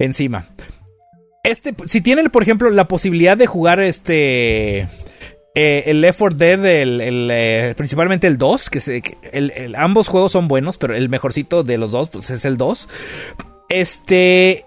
encima. 0.00 0.46
Este, 1.44 1.74
si 1.84 2.00
tienen, 2.00 2.30
por 2.30 2.42
ejemplo, 2.42 2.70
la 2.70 2.88
posibilidad 2.88 3.36
de 3.36 3.46
jugar 3.46 3.78
este... 3.80 4.88
eh, 5.54 5.84
el 5.86 6.00
Left 6.00 6.18
4 6.18 6.36
Dead, 6.38 6.60
eh, 6.64 7.74
principalmente 7.76 8.26
el 8.26 8.38
2, 8.38 8.70
que, 8.70 9.02
el- 9.32 9.74
ambos 9.76 10.08
juegos 10.08 10.32
son 10.32 10.48
buenos, 10.48 10.78
pero 10.78 10.94
el 10.96 11.08
mejorcito 11.08 11.62
de 11.62 11.78
los 11.78 11.92
dos 11.92 12.08
pues, 12.10 12.30
es 12.30 12.44
el 12.44 12.56
2. 12.56 12.88
Este 13.68 14.64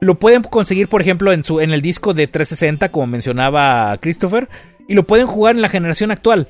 lo 0.00 0.16
pueden 0.18 0.42
conseguir, 0.42 0.88
por 0.88 1.00
ejemplo, 1.00 1.32
en, 1.32 1.42
su, 1.42 1.60
en 1.60 1.72
el 1.72 1.80
disco 1.80 2.12
de 2.12 2.26
360, 2.26 2.90
como 2.90 3.06
mencionaba 3.06 3.96
Christopher, 4.00 4.48
y 4.88 4.94
lo 4.94 5.04
pueden 5.04 5.26
jugar 5.26 5.56
en 5.56 5.62
la 5.62 5.68
generación 5.68 6.10
actual. 6.10 6.48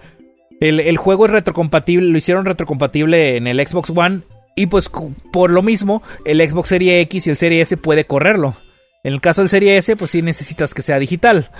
El, 0.61 0.81
el 0.81 0.97
juego 0.97 1.27
es 1.27 1.33
retrocompatible, 1.33 2.09
lo 2.11 2.19
hicieron 2.19 2.45
retrocompatible 2.45 3.37
en 3.37 3.47
el 3.47 3.65
Xbox 3.67 3.91
One, 3.95 4.23
y 4.57 4.67
pues 4.67 4.91
por 5.33 5.51
lo 5.51 5.63
mismo, 5.63 6.03
el 6.25 6.47
Xbox 6.47 6.71
Series 6.71 7.03
X 7.05 7.27
y 7.27 7.31
el 7.31 7.37
Series 7.37 7.69
S 7.69 7.77
puede 7.77 8.05
correrlo. 8.05 8.57
En 9.05 9.13
el 9.13 9.21
caso 9.21 9.43
del 9.43 9.49
Series 9.51 9.79
S, 9.79 9.97
pues 9.97 10.11
sí 10.11 10.23
necesitas 10.23 10.75
que 10.75 10.83
sea 10.83 10.99
digital 10.99 11.51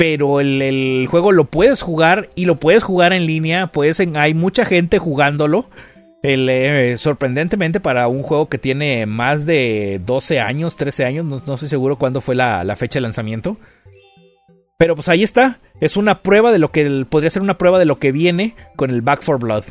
pero 0.00 0.40
el, 0.40 1.06
juego 1.10 1.30
lo 1.30 1.44
puedes 1.44 1.82
jugar 1.82 2.30
y 2.34 2.46
lo 2.46 2.56
puedes 2.56 2.82
jugar 2.82 3.12
en 3.12 3.26
línea. 3.26 3.66
Puedes 3.66 4.00
hay 4.00 4.32
mucha 4.32 4.64
gente 4.64 4.98
jugándolo. 4.98 5.68
Eh, 6.22 6.94
sorprendentemente 6.96 7.80
para 7.80 8.08
un 8.08 8.22
juego 8.22 8.48
que 8.48 8.56
tiene 8.56 9.04
más 9.04 9.44
de 9.44 10.00
12 10.06 10.40
años, 10.40 10.76
13 10.76 11.04
años, 11.04 11.26
no, 11.26 11.42
no 11.46 11.52
estoy 11.52 11.68
seguro 11.68 11.96
cuándo 11.96 12.22
fue 12.22 12.34
la, 12.34 12.74
fecha 12.76 12.98
de 12.98 13.02
lanzamiento. 13.02 13.58
Pero 14.78 14.94
pues 14.94 15.08
ahí 15.10 15.22
está, 15.22 15.60
es 15.82 15.98
una 15.98 16.22
prueba 16.22 16.50
de 16.50 16.60
lo 16.60 16.70
que 16.70 17.04
podría 17.06 17.28
ser 17.28 17.42
una 17.42 17.58
prueba 17.58 17.78
de 17.78 17.84
lo 17.84 17.98
que 17.98 18.10
viene 18.10 18.54
con 18.76 18.88
el 18.88 19.02
Back 19.02 19.20
for 19.20 19.38
Blood. 19.38 19.64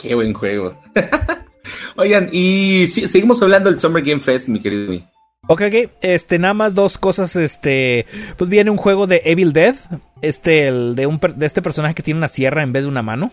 Qué 0.00 0.16
buen 0.16 0.32
juego. 0.32 0.76
Oigan, 1.96 2.30
y 2.32 2.88
seguimos 2.88 3.40
hablando 3.42 3.70
del 3.70 3.78
Summer 3.78 4.02
Game 4.02 4.18
Fest, 4.18 4.48
mi 4.48 4.58
querido. 4.58 5.11
Ok, 5.48 5.62
ok, 5.66 5.90
este, 6.02 6.38
nada 6.38 6.54
más 6.54 6.74
dos 6.74 6.98
cosas, 6.98 7.34
este, 7.34 8.06
pues 8.36 8.48
viene 8.48 8.70
un 8.70 8.76
juego 8.76 9.08
de 9.08 9.22
Evil 9.24 9.52
Dead, 9.52 9.74
este, 10.20 10.68
el 10.68 10.94
de, 10.94 11.06
un, 11.06 11.18
de 11.18 11.46
este 11.46 11.62
personaje 11.62 11.94
que 11.94 12.02
tiene 12.04 12.18
una 12.18 12.28
sierra 12.28 12.62
en 12.62 12.72
vez 12.72 12.84
de 12.84 12.88
una 12.88 13.02
mano. 13.02 13.32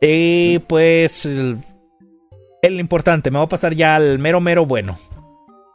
Y 0.00 0.60
pues, 0.60 1.26
el, 1.26 1.58
el 2.62 2.78
importante, 2.78 3.32
me 3.32 3.38
va 3.38 3.44
a 3.44 3.48
pasar 3.48 3.74
ya 3.74 3.96
al 3.96 4.20
mero, 4.20 4.40
mero 4.40 4.66
bueno. 4.66 4.96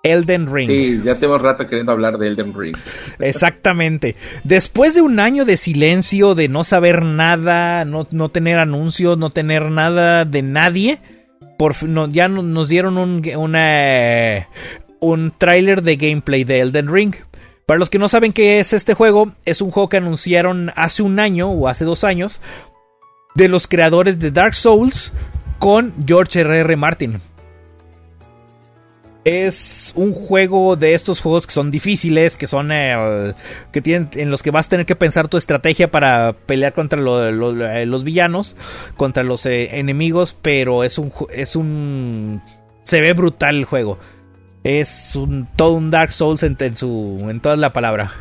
Elden 0.03 0.53
Ring. 0.53 0.69
Sí, 0.69 1.01
ya 1.03 1.15
tengo 1.15 1.37
rato 1.37 1.67
queriendo 1.67 1.91
hablar 1.91 2.17
de 2.17 2.27
Elden 2.27 2.57
Ring. 2.57 2.77
Exactamente. 3.19 4.15
Después 4.45 4.95
de 4.95 5.01
un 5.01 5.19
año 5.19 5.43
de 5.43 5.57
silencio, 5.57 6.33
de 6.33 6.47
no 6.47 6.63
saber 6.63 7.03
nada, 7.03 7.83
no, 7.83 8.07
no 8.11 8.29
tener 8.29 8.57
anuncios, 8.59 9.17
no 9.17 9.31
tener 9.31 9.69
nada 9.69 10.23
de 10.23 10.41
nadie, 10.41 10.99
por 11.57 11.83
no, 11.83 12.07
ya 12.07 12.29
nos 12.29 12.69
dieron 12.69 12.97
un, 12.97 13.27
una, 13.35 14.47
un 14.99 15.33
tráiler 15.37 15.81
de 15.81 15.97
gameplay 15.97 16.43
de 16.43 16.59
Elden 16.61 16.93
Ring. 16.93 17.15
Para 17.65 17.79
los 17.79 17.89
que 17.89 17.99
no 17.99 18.07
saben 18.07 18.33
qué 18.33 18.59
es 18.59 18.73
este 18.73 18.93
juego, 18.93 19.33
es 19.45 19.61
un 19.61 19.71
juego 19.71 19.89
que 19.89 19.97
anunciaron 19.97 20.71
hace 20.75 21.03
un 21.03 21.19
año 21.19 21.49
o 21.49 21.67
hace 21.67 21.85
dos 21.85 22.03
años 22.03 22.41
de 23.35 23.47
los 23.47 23.67
creadores 23.67 24.19
de 24.19 24.31
Dark 24.31 24.55
Souls 24.55 25.11
con 25.59 25.93
George 26.05 26.39
R.R. 26.39 26.61
R. 26.61 26.75
Martin. 26.77 27.21
Es 29.25 29.91
un 29.95 30.13
juego 30.13 30.77
de 30.77 30.93
estos 30.93 31.21
juegos 31.21 31.45
que 31.45 31.53
son 31.53 31.69
difíciles, 31.69 32.37
que 32.37 32.47
son 32.47 32.71
eh, 32.71 33.35
que 33.71 33.81
tienen 33.81 34.09
en 34.15 34.31
los 34.31 34.41
que 34.41 34.49
vas 34.49 34.65
a 34.67 34.69
tener 34.69 34.85
que 34.85 34.95
pensar 34.95 35.27
tu 35.27 35.37
estrategia 35.37 35.91
para 35.91 36.33
pelear 36.33 36.73
contra 36.73 36.99
eh, 36.99 37.85
los 37.85 38.03
villanos, 38.03 38.55
contra 38.97 39.23
los 39.23 39.45
eh, 39.45 39.77
enemigos, 39.77 40.35
pero 40.41 40.83
es 40.83 40.97
un 40.97 41.11
es 41.31 41.55
un 41.55 42.41
se 42.83 43.01
ve 43.01 43.13
brutal 43.13 43.57
el 43.57 43.65
juego. 43.65 43.99
Es 44.63 45.15
un, 45.15 45.47
todo 45.55 45.73
un 45.73 45.89
Dark 45.89 46.11
Souls 46.11 46.43
en, 46.43 46.75
su, 46.75 47.25
en 47.29 47.39
toda 47.39 47.55
la 47.55 47.71
palabra. 47.71 48.11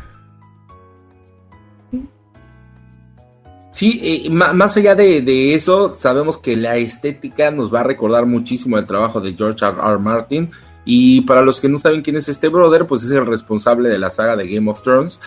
Sí, 3.71 3.99
eh, 4.01 4.29
más 4.29 4.75
allá 4.77 4.95
de, 4.95 5.53
eso, 5.53 5.95
sabemos 5.97 6.37
que 6.37 6.55
la 6.57 6.77
estética 6.77 7.51
nos 7.51 7.73
va 7.73 7.81
a 7.81 7.83
recordar 7.83 8.25
muchísimo 8.25 8.77
el 8.77 8.85
trabajo 8.85 9.21
de 9.21 9.33
George 9.35 9.63
R. 9.63 9.77
R. 9.79 9.99
Martin. 9.99 10.51
Y 10.85 11.21
para 11.21 11.43
los 11.43 11.61
que 11.61 11.69
no 11.69 11.77
saben 11.77 12.01
quién 12.01 12.15
es 12.15 12.27
este 12.29 12.47
brother, 12.47 12.87
pues 12.87 13.03
es 13.03 13.11
el 13.11 13.25
responsable 13.25 13.89
de 13.89 13.99
la 13.99 14.09
saga 14.09 14.35
de 14.35 14.47
Game 14.47 14.69
of 14.69 14.81
Thrones. 14.81 15.19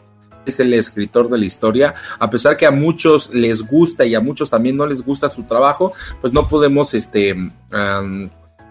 Es 0.45 0.59
el 0.59 0.75
escritor 0.75 1.29
de 1.29 1.39
la 1.39 1.45
historia. 1.45 1.95
A 2.19 2.29
pesar 2.29 2.57
que 2.57 2.67
a 2.67 2.73
muchos 2.73 3.33
les 3.33 3.63
gusta 3.63 4.05
y 4.05 4.17
a 4.17 4.21
muchos 4.21 4.51
también 4.51 4.77
no 4.77 4.87
les 4.87 5.03
gusta 5.03 5.29
su 5.29 5.45
trabajo, 5.45 5.93
pues 6.21 6.33
no 6.33 6.49
podemos 6.49 6.95
este, 6.95 7.37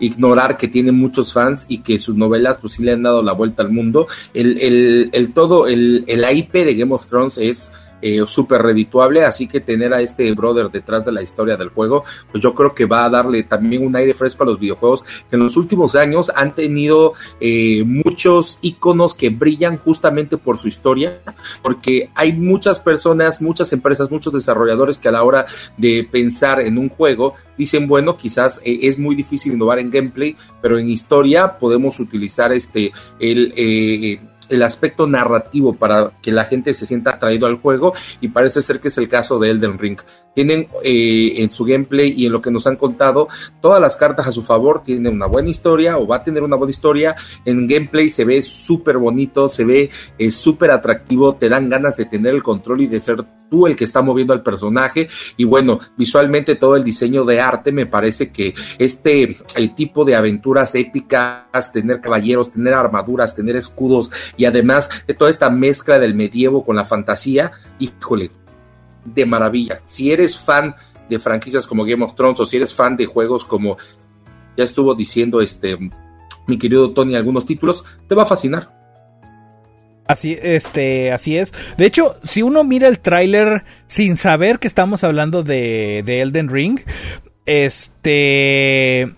ignorar 0.02 0.58
que 0.58 0.68
tiene 0.68 0.92
muchos 0.92 1.32
fans 1.32 1.66
y 1.70 1.80
que 1.80 2.00
sus 2.00 2.16
novelas 2.16 2.58
pues 2.60 2.74
sí 2.74 2.84
le 2.84 2.92
han 2.92 3.04
dado 3.04 3.24
la 3.24 3.34
vuelta 3.34 3.64
al 3.64 3.72
mundo. 3.72 4.08
El, 4.34 4.58
el, 4.60 5.10
el 5.14 5.34
todo, 5.34 5.68
el, 5.68 6.04
el 6.08 6.26
IP 6.38 6.52
de 6.54 6.76
Game 6.76 6.94
of 6.94 7.06
Thrones 7.06 7.38
es 7.38 7.72
eh, 8.02 8.22
súper 8.26 8.62
redituable, 8.62 9.24
así 9.24 9.48
que 9.48 9.60
tener 9.60 9.94
a 9.94 10.02
este 10.02 10.32
brother 10.34 10.70
detrás 10.70 11.06
de 11.06 11.12
la 11.12 11.22
historia 11.22 11.58
del 11.58 11.70
juego, 11.70 12.04
pues 12.32 12.44
yo 12.44 12.54
creo 12.54 12.74
que 12.74 12.86
va 12.86 13.06
a 13.06 13.10
darle 13.10 13.44
también 13.44 13.86
un 13.86 13.96
aire 13.96 14.14
fresco 14.14 14.44
a 14.44 14.48
los 14.48 14.60
videojuegos 14.60 15.04
que 15.30 15.36
en 15.36 15.44
los 15.44 15.58
últimos 15.58 15.96
años 15.96 16.32
han 16.36 16.56
tenido 16.56 17.14
eh, 17.40 17.84
muchos 17.86 18.60
iconos 18.62 19.14
que 19.14 19.30
brillan 19.30 19.78
justamente 19.78 20.38
por 20.38 20.58
su 20.58 20.68
historia, 20.68 21.22
porque 21.62 22.10
hay 22.16 22.34
muchas 22.34 22.80
personas, 22.80 23.42
muchas 23.42 23.72
empresas, 23.74 24.12
muchos 24.12 24.34
desarrolladores 24.34 24.98
que 24.98 25.10
a 25.10 25.12
la 25.12 25.24
hora 25.24 25.46
de 25.78 26.08
pensar 26.10 26.60
en 26.62 26.78
un 26.78 26.90
juego 26.90 27.34
dicen, 27.58 27.88
bueno, 27.88 28.18
quizás 28.18 28.62
eh, 28.64 28.80
es 28.84 28.98
muy 28.98 29.16
difícil 29.16 29.54
innovar 29.54 29.80
en 29.80 29.92
gameplay, 29.92 30.36
pero 30.62 30.78
en 30.80 30.90
historia 30.90 31.58
podemos 31.58 32.00
utilizar 32.00 32.52
este 32.52 32.92
el 33.20 33.54
eh, 33.56 34.20
el 34.52 34.64
aspecto 34.64 35.08
narrativo 35.08 35.74
para 35.74 36.12
que 36.22 36.32
la 36.32 36.46
gente 36.46 36.74
se 36.74 36.86
sienta 36.86 37.12
atraído 37.12 37.48
al 37.48 37.56
juego 37.56 37.94
y 38.20 38.30
parece 38.30 38.62
ser 38.62 38.80
que 38.80 38.90
es 38.90 38.98
el 38.98 39.10
caso 39.10 39.40
de 39.40 39.50
Elden 39.50 39.78
Ring. 39.80 40.00
Tienen 40.34 40.68
eh, 40.84 41.34
en 41.38 41.52
su 41.52 41.66
gameplay 41.66 42.14
y 42.16 42.26
en 42.26 42.32
lo 42.32 42.42
que 42.42 42.52
nos 42.52 42.68
han 42.68 42.76
contado 42.76 43.28
todas 43.62 43.82
las 43.82 43.98
cartas 43.98 44.28
a 44.28 44.32
su 44.32 44.42
favor, 44.42 44.82
tienen 44.84 45.14
una 45.14 45.28
buena 45.28 45.50
historia 45.50 45.98
o 45.98 46.08
va 46.08 46.18
a 46.18 46.24
tener 46.24 46.44
una 46.44 46.56
buena 46.56 46.72
historia. 46.72 47.16
En 47.46 47.68
gameplay 47.68 48.10
se 48.10 48.26
ve 48.26 48.42
súper 48.42 48.98
bonito, 48.98 49.48
se 49.48 49.66
ve 49.66 49.90
eh, 50.18 50.32
súper 50.32 50.72
atractivo, 50.72 51.36
te 51.36 51.50
dan 51.50 51.70
ganas 51.70 51.98
de 51.98 52.06
tener 52.06 52.34
el 52.34 52.44
control 52.44 52.82
y 52.82 52.88
de 52.88 53.00
ser 53.00 53.24
tú 53.52 53.68
el 53.68 53.76
que 53.76 53.84
está 53.84 54.02
moviendo 54.02 54.34
al 54.34 54.42
personaje. 54.42 55.10
Y 55.38 55.44
bueno, 55.44 55.80
visualmente 55.98 56.56
todo 56.56 56.76
el 56.76 56.84
diseño 56.84 57.24
de 57.26 57.40
arte 57.40 57.72
me 57.72 57.86
parece 57.86 58.32
que 58.32 58.56
este 58.80 59.38
el 59.56 59.76
tipo 59.76 60.06
de 60.06 60.16
aventuras 60.16 60.74
épicas, 60.74 61.74
tener 61.74 62.00
caballeros, 62.00 62.52
tener 62.52 62.74
armaduras, 62.74 63.36
tener 63.36 63.58
escudos 63.58 64.10
y 64.38 64.46
además 64.46 64.90
toda 65.18 65.30
esta 65.30 65.50
mezcla 65.50 66.00
del 66.00 66.16
medievo 66.16 66.64
con 66.64 66.78
la 66.78 66.86
fantasía, 66.86 67.52
híjole, 67.78 68.32
de 69.06 69.26
maravilla. 69.26 69.82
Si 69.86 70.12
eres 70.12 70.38
fan 70.38 70.76
de 71.10 71.20
franquicias 71.20 71.68
como 71.68 71.84
Game 71.84 72.04
of 72.04 72.16
Thrones 72.16 72.40
o 72.40 72.46
si 72.46 72.58
eres 72.58 72.74
fan 72.74 72.96
de 72.96 73.06
juegos 73.06 73.46
como 73.46 73.78
ya 74.58 74.64
estuvo 74.64 74.96
diciendo 74.96 75.42
este 75.42 75.78
mi 76.48 76.58
querido 76.58 76.92
Tony 76.92 77.16
algunos 77.16 77.46
títulos, 77.46 77.86
te 78.08 78.16
va 78.16 78.24
a 78.24 78.26
fascinar. 78.26 78.82
Así, 80.08 80.38
este, 80.42 81.12
así 81.12 81.38
es. 81.38 81.54
De 81.78 81.86
hecho, 81.86 82.16
si 82.24 82.42
uno 82.42 82.64
mira 82.64 82.88
el 82.88 83.00
tráiler 83.00 83.64
sin 83.88 84.18
saber 84.18 84.60
que 84.60 84.68
estamos 84.68 85.04
hablando 85.04 85.44
de, 85.44 86.04
de 86.06 86.22
Elden 86.22 86.50
Ring, 86.50 86.80
este, 87.46 89.14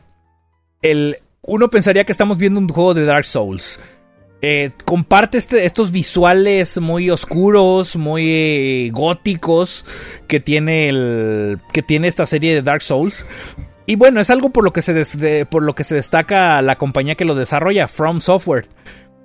el, 0.81 1.17
uno 1.41 1.69
pensaría 1.69 2.03
que 2.03 2.11
estamos 2.11 2.37
viendo 2.37 2.59
un 2.59 2.69
juego 2.69 2.93
de 2.93 3.05
Dark 3.05 3.25
Souls. 3.25 3.79
Eh, 4.45 4.71
comparte 4.83 5.37
este, 5.37 5.63
estos 5.63 5.91
visuales 5.93 6.77
muy 6.77 7.09
oscuros, 7.09 7.95
muy 7.95 8.89
góticos 8.89 9.85
que 10.27 10.41
tiene 10.41 10.89
el 10.89 11.59
que 11.71 11.81
tiene 11.81 12.09
esta 12.09 12.25
serie 12.25 12.53
de 12.53 12.61
Dark 12.61 12.81
Souls. 12.81 13.25
Y 13.85 13.95
bueno, 13.95 14.19
es 14.19 14.29
algo 14.29 14.49
por 14.49 14.65
lo 14.65 14.73
que 14.73 14.81
se, 14.81 15.45
por 15.45 15.63
lo 15.63 15.75
que 15.75 15.85
se 15.85 15.95
destaca 15.95 16.61
la 16.61 16.75
compañía 16.75 17.15
que 17.15 17.23
lo 17.23 17.35
desarrolla, 17.35 17.87
From 17.87 18.19
Software. 18.19 18.67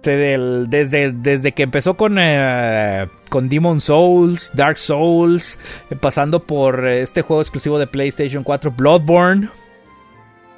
Desde, 0.02 1.10
desde 1.10 1.50
que 1.50 1.64
empezó 1.64 1.96
con, 1.96 2.18
eh, 2.20 3.08
con 3.28 3.48
Demon 3.48 3.80
Souls, 3.80 4.52
Dark 4.54 4.78
Souls, 4.78 5.58
eh, 5.90 5.96
pasando 5.96 6.46
por 6.46 6.86
este 6.86 7.22
juego 7.22 7.42
exclusivo 7.42 7.80
de 7.80 7.88
PlayStation 7.88 8.44
4, 8.44 8.70
Bloodborne. 8.70 9.48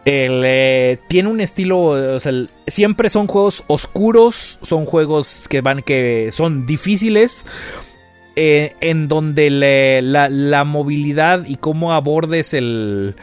Eh, 0.05 0.99
tiene 1.09 1.29
un 1.29 1.41
estilo, 1.41 2.19
siempre 2.67 3.11
son 3.11 3.27
juegos 3.27 3.65
oscuros, 3.67 4.59
son 4.63 4.87
juegos 4.87 5.45
que 5.49 5.61
van 5.61 5.83
que 5.83 6.31
son 6.33 6.67
difíciles, 6.67 7.45
eh, 8.37 8.75
en 8.81 9.09
donde 9.09 9.51
la, 10.03 10.65
movilidad 10.65 11.45
y 11.47 11.57
cómo 11.57 11.93
abordes 11.93 12.55
el, 12.55 13.15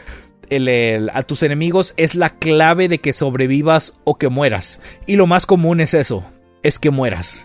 a 1.12 1.22
tus 1.24 1.42
enemigos 1.42 1.94
es 1.96 2.14
la 2.14 2.30
clave 2.30 2.88
de 2.88 2.98
que 2.98 3.12
sobrevivas 3.12 3.98
o 4.04 4.16
que 4.16 4.28
mueras. 4.28 4.80
Y 5.06 5.16
lo 5.16 5.26
más 5.26 5.46
común 5.46 5.80
es 5.80 5.94
eso, 5.94 6.24
es 6.62 6.78
que 6.78 6.90
mueras. 6.90 7.44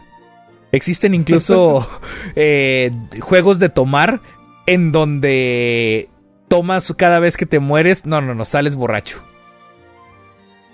Existen 0.71 1.13
incluso 1.13 1.87
eh, 2.35 2.91
juegos 3.19 3.59
de 3.59 3.69
tomar 3.69 4.21
en 4.67 4.91
donde 4.91 6.09
tomas 6.53 6.93
cada 6.95 7.17
vez 7.17 7.35
que 7.35 7.47
te 7.47 7.57
mueres, 7.57 8.05
no, 8.05 8.21
no, 8.21 8.35
no, 8.35 8.45
sales 8.45 8.75
borracho. 8.75 9.23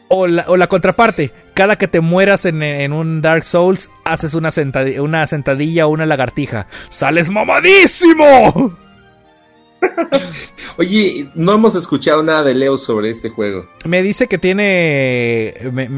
O 0.09 0.27
la, 0.27 0.43
o 0.49 0.57
la 0.57 0.67
contraparte, 0.67 1.31
cada 1.53 1.77
que 1.77 1.87
te 1.87 2.01
mueras 2.01 2.43
en, 2.43 2.91
un 2.91 3.21
Dark 3.21 3.45
Souls, 3.45 3.89
haces 4.03 4.33
una, 4.33 4.51
sentadilla, 4.51 5.01
una 5.01 5.25
sentadilla 5.25 5.87
o 5.87 5.91
una 5.91 6.05
lagartija. 6.05 6.67
¡Sales 6.89 7.29
mamadísimo! 7.29 8.77
Oye, 10.77 11.29
no 11.33 11.53
hemos 11.53 11.77
escuchado 11.77 12.23
nada 12.23 12.43
de 12.43 12.55
Leo 12.55 12.77
sobre 12.77 13.09
este 13.09 13.29
juego. 13.29 13.65
Me 13.85 14.03
dice 14.03 14.27
que 14.27 14.37
tiene. 14.37 15.53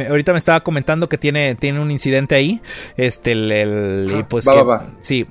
ahorita 0.08 0.32
me 0.32 0.38
estaba 0.38 0.60
comentando 0.60 1.10
que 1.10 1.18
tiene, 1.18 1.56
tiene 1.56 1.80
un 1.80 1.90
incidente 1.90 2.36
ahí. 2.36 2.62
Este, 2.98 3.32
el. 3.32 4.14
y 4.20 4.22
pues 4.30 4.46
que, 4.46 4.64
Sí, 5.00 5.26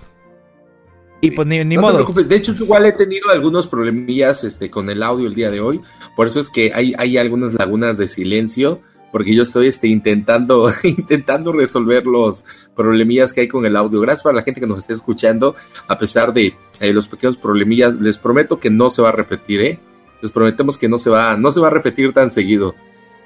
y 1.21 1.31
pues 1.33 1.47
ni, 1.47 1.77
modo. 1.77 2.05
De 2.05 2.37
hecho, 2.37 2.53
igual 2.53 2.87
he 2.87 2.93
tenido 2.93 3.31
algunos 3.31 3.67
problemillas 3.67 4.45
este, 4.45 4.71
con 4.71 4.89
el 4.89 5.03
audio 5.03 5.27
el 5.27 5.35
día 5.35 5.51
de 5.51 5.61
hoy. 5.61 5.81
Por 6.17 6.27
eso 6.27 6.41
es 6.41 6.49
que 6.49 6.73
hay, 6.73 6.95
hay 6.97 7.19
algunas 7.19 7.55
lagunas 7.55 7.97
de 7.97 8.07
silencio. 8.07 8.81
Porque 9.13 9.35
yo 9.35 9.43
estoy 9.43 9.67
este, 9.67 9.89
intentando, 9.89 10.73
intentando 10.85 11.51
resolver 11.51 12.07
los 12.07 12.45
problemillas 12.77 13.33
que 13.33 13.43
hay 13.43 13.49
con 13.49 13.67
el 13.67 13.77
audio. 13.77 14.01
Gracias 14.01 14.23
para 14.23 14.37
la 14.37 14.43
gente 14.43 14.61
que 14.61 14.69
nos 14.69 14.79
esté 14.79 14.93
escuchando. 14.93 15.57
A 15.89 15.99
pesar 15.99 16.33
de 16.33 16.55
eh, 16.81 16.93
los 16.93 17.09
pequeños 17.09 17.37
problemillas, 17.37 17.97
les 17.97 18.19
prometo 18.19 18.61
que 18.61 18.71
no 18.71 18.89
se 18.89 19.03
va 19.03 19.09
a 19.09 19.13
repetir, 19.13 19.61
¿eh? 19.63 19.81
Les 20.23 20.31
prometemos 20.31 20.79
que 20.79 20.89
no 20.89 20.99
se 20.99 21.11
va, 21.11 21.37
no 21.37 21.51
se 21.51 21.59
va 21.61 21.69
a 21.69 21.71
repetir 21.71 22.13
tan 22.13 22.31
seguido. 22.31 22.75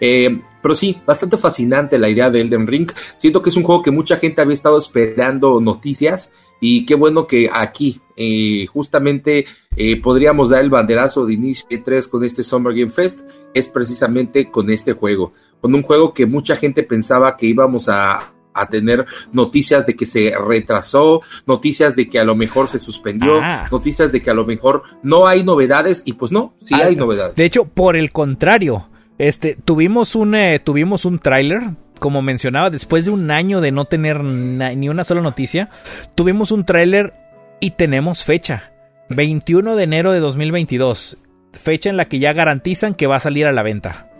Eh, 0.01 0.41
pero 0.63 0.75
sí, 0.75 0.99
bastante 1.07 1.37
fascinante 1.37 1.99
la 1.99 2.09
idea 2.09 2.31
de 2.31 2.41
Elden 2.41 2.67
Ring. 2.67 2.91
Siento 3.17 3.43
que 3.43 3.51
es 3.51 3.57
un 3.57 3.65
juego 3.65 3.83
que 3.83 3.91
mucha 3.91 4.17
gente 4.17 4.41
había 4.41 4.55
estado 4.55 4.79
esperando 4.79 5.61
noticias 5.61 6.33
y 6.61 6.87
qué 6.87 6.95
bueno 6.95 7.27
que 7.27 7.49
aquí 7.53 8.01
eh, 8.17 8.67
justamente 8.67 9.45
eh, 9.77 10.01
podríamos 10.01 10.49
dar 10.49 10.63
el 10.63 10.71
banderazo 10.71 11.27
de 11.27 11.35
inicio 11.35 11.67
de 11.69 11.79
3 11.79 12.09
con 12.09 12.25
este 12.25 12.43
Summer 12.43 12.73
Game 12.73 12.91
Fest, 12.91 13.21
es 13.53 13.69
precisamente 13.69 14.51
con 14.51 14.71
este 14.71 14.95
juego, 14.95 15.33
con 15.61 15.75
un 15.75 15.83
juego 15.83 16.15
que 16.15 16.25
mucha 16.25 16.57
gente 16.57 16.83
pensaba 16.83 17.37
que 17.37 17.47
íbamos 17.47 17.89
a, 17.89 18.31
tener 18.71 19.05
noticias 19.33 19.85
de 19.85 19.97
que 19.97 20.07
se 20.07 20.33
retrasó, 20.39 21.21
noticias 21.45 21.97
de 21.97 22.09
que 22.09 22.21
a 22.21 22.25
lo 22.25 22.37
mejor 22.37 22.69
se 22.69 22.79
suspendió, 22.79 23.41
ah. 23.43 23.67
noticias 23.71 24.13
de 24.13 24.23
que 24.23 24.31
a 24.31 24.35
lo 24.35 24.47
mejor 24.47 24.85
no 25.03 25.27
hay 25.27 25.43
novedades 25.43 26.05
y 26.07 26.13
pues 26.13 26.31
no, 26.31 26.55
sí 26.61 26.73
ah, 26.75 26.85
hay 26.85 26.95
novedades. 26.95 27.35
De 27.35 27.45
hecho, 27.45 27.65
por 27.65 27.97
el 27.97 28.13
contrario, 28.13 28.87
este 29.19 29.57
tuvimos 29.65 30.15
un 30.15 30.35
eh, 30.35 30.59
tuvimos 30.59 31.05
un 31.05 31.19
tráiler 31.19 31.63
como 31.99 32.23
mencionaba, 32.23 32.71
después 32.71 33.05
de 33.05 33.11
un 33.11 33.31
año 33.31 33.61
de 33.61 33.73
no 33.73 33.85
tener 33.85 34.23
ni 34.23 34.89
una 34.89 35.05
sola 35.05 35.23
noticia, 35.23 35.71
tuvimos 36.15 36.51
un 36.51 36.65
tráiler 36.65 37.15
y 37.61 37.71
tenemos 37.73 38.25
fecha. 38.25 38.73
21 39.09 39.77
de 39.77 39.85
enero 39.85 40.13
de 40.13 40.21
2022. 40.21 41.19
Fecha 41.53 41.91
en 41.91 41.97
la 41.97 42.07
que 42.07 42.19
ya 42.19 42.33
garantizan 42.33 42.95
que 42.95 43.07
va 43.07 43.17
a 43.17 43.21
salir 43.21 43.47
a 43.47 43.53
la 43.53 43.63
venta. 43.63 44.11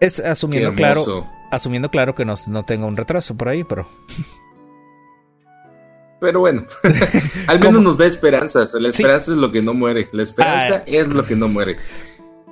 Es 0.00 0.20
asumiendo 0.20 0.74
claro, 0.74 1.26
asumiendo 1.50 1.90
claro 1.90 2.14
que 2.14 2.24
no, 2.24 2.34
no 2.48 2.64
tenga 2.64 2.86
un 2.86 2.96
retraso 2.96 3.36
por 3.36 3.48
ahí, 3.48 3.64
pero. 3.64 3.88
Pero 6.20 6.40
bueno, 6.40 6.66
al 7.46 7.60
menos 7.60 7.82
nos 7.82 7.98
da 7.98 8.06
esperanzas. 8.06 8.74
La 8.74 8.90
esperanza 8.90 9.32
es 9.32 9.38
lo 9.38 9.50
que 9.50 9.62
no 9.62 9.74
muere. 9.74 10.08
La 10.12 10.22
esperanza 10.22 10.76
ah. 10.76 10.82
es 10.86 11.08
lo 11.08 11.24
que 11.24 11.34
no 11.34 11.48
muere. 11.48 11.76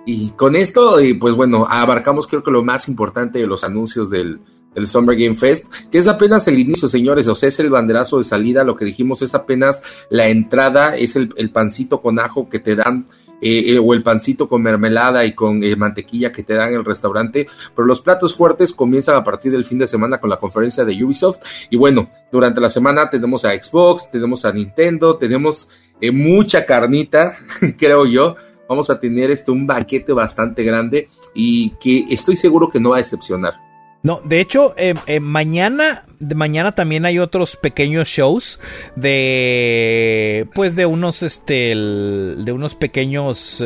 Y 0.06 0.30
con 0.30 0.56
esto, 0.56 0.96
pues 1.20 1.34
bueno, 1.34 1.66
abarcamos 1.68 2.26
creo 2.26 2.42
que 2.42 2.50
lo 2.50 2.62
más 2.64 2.88
importante 2.88 3.40
de 3.40 3.46
los 3.46 3.64
anuncios 3.64 4.08
del, 4.08 4.40
del 4.74 4.86
Summer 4.86 5.16
Game 5.16 5.34
Fest, 5.34 5.66
que 5.90 5.98
es 5.98 6.06
apenas 6.06 6.46
el 6.48 6.58
inicio, 6.58 6.88
señores, 6.88 7.26
o 7.28 7.34
sea, 7.34 7.48
es 7.48 7.58
el 7.58 7.70
banderazo 7.70 8.18
de 8.18 8.24
salida, 8.24 8.62
lo 8.62 8.76
que 8.76 8.84
dijimos 8.84 9.20
es 9.22 9.34
apenas 9.34 9.82
la 10.08 10.28
entrada, 10.28 10.96
es 10.96 11.16
el, 11.16 11.34
el 11.36 11.50
pancito 11.50 12.00
con 12.00 12.18
ajo 12.18 12.48
que 12.48 12.60
te 12.60 12.76
dan 12.76 13.06
eh, 13.40 13.74
eh, 13.74 13.78
o 13.78 13.92
el 13.92 14.02
pancito 14.02 14.48
con 14.48 14.62
mermelada 14.62 15.24
y 15.26 15.34
con 15.34 15.62
eh, 15.62 15.76
mantequilla 15.76 16.32
que 16.32 16.42
te 16.42 16.54
dan 16.54 16.70
en 16.70 16.76
el 16.76 16.84
restaurante, 16.86 17.46
pero 17.74 17.86
los 17.86 18.00
platos 18.00 18.34
fuertes 18.34 18.72
comienzan 18.72 19.14
a 19.14 19.24
partir 19.24 19.52
del 19.52 19.66
fin 19.66 19.78
de 19.78 19.86
semana 19.86 20.18
con 20.18 20.30
la 20.30 20.38
conferencia 20.38 20.86
de 20.86 21.04
Ubisoft 21.04 21.40
y 21.68 21.76
bueno, 21.76 22.08
durante 22.32 22.62
la 22.62 22.70
semana 22.70 23.10
tenemos 23.10 23.44
a 23.44 23.50
Xbox, 23.50 24.10
tenemos 24.10 24.46
a 24.46 24.52
Nintendo, 24.52 25.18
tenemos 25.18 25.68
mucha 26.12 26.64
carnita, 26.64 27.36
creo 27.78 28.06
yo, 28.06 28.36
vamos 28.68 28.90
a 28.90 29.00
tener 29.00 29.30
este 29.30 29.50
un 29.50 29.66
banquete 29.66 30.12
bastante 30.12 30.62
grande 30.62 31.08
y 31.34 31.70
que 31.80 32.06
estoy 32.10 32.36
seguro 32.36 32.70
que 32.70 32.80
no 32.80 32.90
va 32.90 32.96
a 32.96 32.98
decepcionar. 32.98 33.66
No, 34.06 34.20
de 34.24 34.40
hecho, 34.40 34.72
eh, 34.76 34.94
eh, 35.06 35.18
mañana, 35.18 36.04
mañana 36.20 36.76
también 36.76 37.06
hay 37.06 37.18
otros 37.18 37.56
pequeños 37.56 38.06
shows 38.06 38.60
de, 38.94 40.46
pues, 40.54 40.76
de 40.76 40.86
unos, 40.86 41.24
este, 41.24 41.74
de 41.74 42.52
unos 42.52 42.76
pequeños 42.76 43.60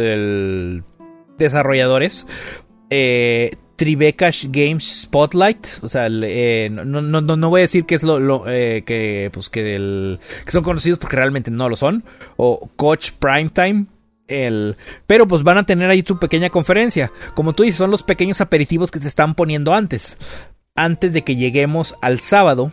desarrolladores. 1.36 2.26
Eh, 2.88 3.54
Tribeca 3.76 4.30
Games 4.44 5.02
Spotlight, 5.02 5.66
o 5.82 5.88
sea, 5.90 6.08
eh, 6.10 6.70
no, 6.70 7.02
no, 7.02 7.20
no, 7.20 7.50
voy 7.50 7.60
a 7.60 7.62
decir 7.62 7.84
que 7.84 7.94
es 7.94 8.02
lo, 8.02 8.44
que, 8.44 9.30
pues, 9.32 9.50
que, 9.50 10.18
que 10.44 10.50
son 10.50 10.62
conocidos 10.62 10.98
porque 10.98 11.16
realmente 11.16 11.50
no 11.50 11.68
lo 11.68 11.76
son, 11.76 12.04
o 12.36 12.70
Coach 12.76 13.12
Primetime, 13.18 13.86
el... 14.30 14.76
Pero 15.06 15.26
pues 15.26 15.42
van 15.42 15.58
a 15.58 15.66
tener 15.66 15.90
ahí 15.90 16.02
su 16.06 16.18
pequeña 16.18 16.50
conferencia. 16.50 17.12
Como 17.34 17.52
tú 17.52 17.64
dices, 17.64 17.78
son 17.78 17.90
los 17.90 18.02
pequeños 18.02 18.40
aperitivos 18.40 18.90
que 18.90 19.00
te 19.00 19.08
están 19.08 19.34
poniendo 19.34 19.74
antes. 19.74 20.18
Antes 20.74 21.12
de 21.12 21.22
que 21.22 21.36
lleguemos 21.36 21.96
al 22.00 22.20
sábado. 22.20 22.70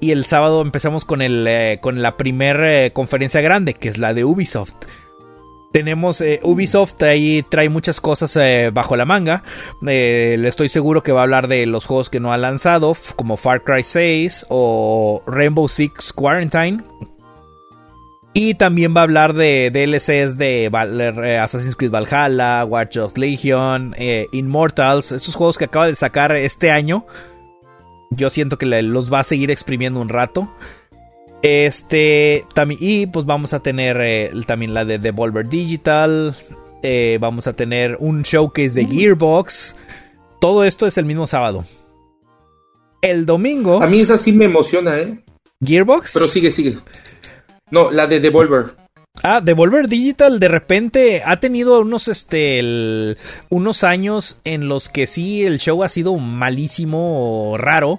Y 0.00 0.12
el 0.12 0.24
sábado 0.24 0.62
empezamos 0.62 1.04
con, 1.04 1.22
el, 1.22 1.46
eh, 1.48 1.78
con 1.80 2.02
la 2.02 2.16
primera 2.16 2.84
eh, 2.84 2.92
conferencia 2.92 3.40
grande, 3.40 3.74
que 3.74 3.88
es 3.88 3.98
la 3.98 4.14
de 4.14 4.24
Ubisoft. 4.24 4.74
Tenemos 5.72 6.20
eh, 6.20 6.40
Ubisoft 6.44 7.02
ahí 7.02 7.44
trae 7.50 7.68
muchas 7.68 8.00
cosas 8.00 8.38
bajo 8.72 8.96
la 8.96 9.04
manga. 9.04 9.42
le 9.82 10.48
estoy 10.48 10.68
seguro 10.68 11.02
que 11.02 11.12
va 11.12 11.20
a 11.20 11.22
hablar 11.24 11.48
de 11.48 11.66
los 11.66 11.84
juegos 11.84 12.08
que 12.08 12.20
no 12.20 12.32
ha 12.32 12.38
lanzado, 12.38 12.96
como 13.16 13.36
Far 13.36 13.64
Cry 13.64 13.82
6 13.82 14.46
o 14.48 15.22
Rainbow 15.26 15.68
Six 15.68 16.12
Quarantine, 16.12 16.84
y 18.34 18.54
también 18.54 18.94
va 18.94 19.00
a 19.00 19.04
hablar 19.04 19.34
de 19.34 19.70
DLCs 19.72 20.38
de 20.38 20.66
eh, 20.66 21.38
Assassin's 21.38 21.74
Creed 21.74 21.90
Valhalla, 21.90 22.64
Watch 22.64 22.96
Dogs 22.96 23.18
Legion, 23.18 23.94
eh, 23.98 24.26
Immortals, 24.32 25.12
estos 25.12 25.34
juegos 25.34 25.58
que 25.58 25.64
acaba 25.64 25.86
de 25.86 25.94
sacar 25.94 26.36
este 26.36 26.70
año. 26.70 27.06
Yo 28.10 28.30
siento 28.30 28.58
que 28.58 28.66
los 28.66 29.12
va 29.12 29.20
a 29.20 29.24
seguir 29.24 29.50
exprimiendo 29.50 30.00
un 30.00 30.08
rato. 30.08 30.52
Este, 31.42 32.44
también, 32.54 32.80
y 32.82 33.06
pues 33.06 33.26
vamos 33.26 33.54
a 33.54 33.60
tener 33.60 33.96
eh, 34.00 34.30
también 34.46 34.74
la 34.74 34.84
de 34.84 34.98
Devolver 34.98 35.48
Digital. 35.48 36.34
vamos 37.20 37.46
a 37.46 37.54
tener 37.54 37.96
un 37.98 38.22
showcase 38.22 38.70
de 38.70 38.86
Gearbox. 38.86 39.74
Todo 40.40 40.64
esto 40.64 40.86
es 40.86 40.96
el 40.98 41.04
mismo 41.04 41.26
sábado. 41.26 41.64
El 43.02 43.26
domingo. 43.26 43.82
A 43.82 43.86
mí 43.86 44.00
esa 44.00 44.16
sí 44.16 44.32
me 44.32 44.44
emociona, 44.44 44.98
¿eh? 44.98 45.24
Gearbox. 45.64 46.12
Pero 46.14 46.26
sigue, 46.26 46.50
sigue. 46.50 46.78
No, 47.70 47.90
la 47.90 48.06
de 48.06 48.20
Devolver. 48.20 48.74
Ah, 49.22 49.40
Devolver 49.40 49.88
Digital 49.88 50.38
de 50.38 50.48
repente 50.48 51.22
ha 51.24 51.40
tenido 51.40 51.80
unos, 51.80 52.06
este, 52.08 53.16
unos 53.48 53.84
años 53.84 54.40
en 54.44 54.68
los 54.68 54.88
que 54.88 55.06
sí 55.06 55.44
el 55.44 55.58
show 55.58 55.82
ha 55.82 55.88
sido 55.88 56.16
malísimo, 56.16 57.50
o 57.50 57.58
raro. 57.58 57.98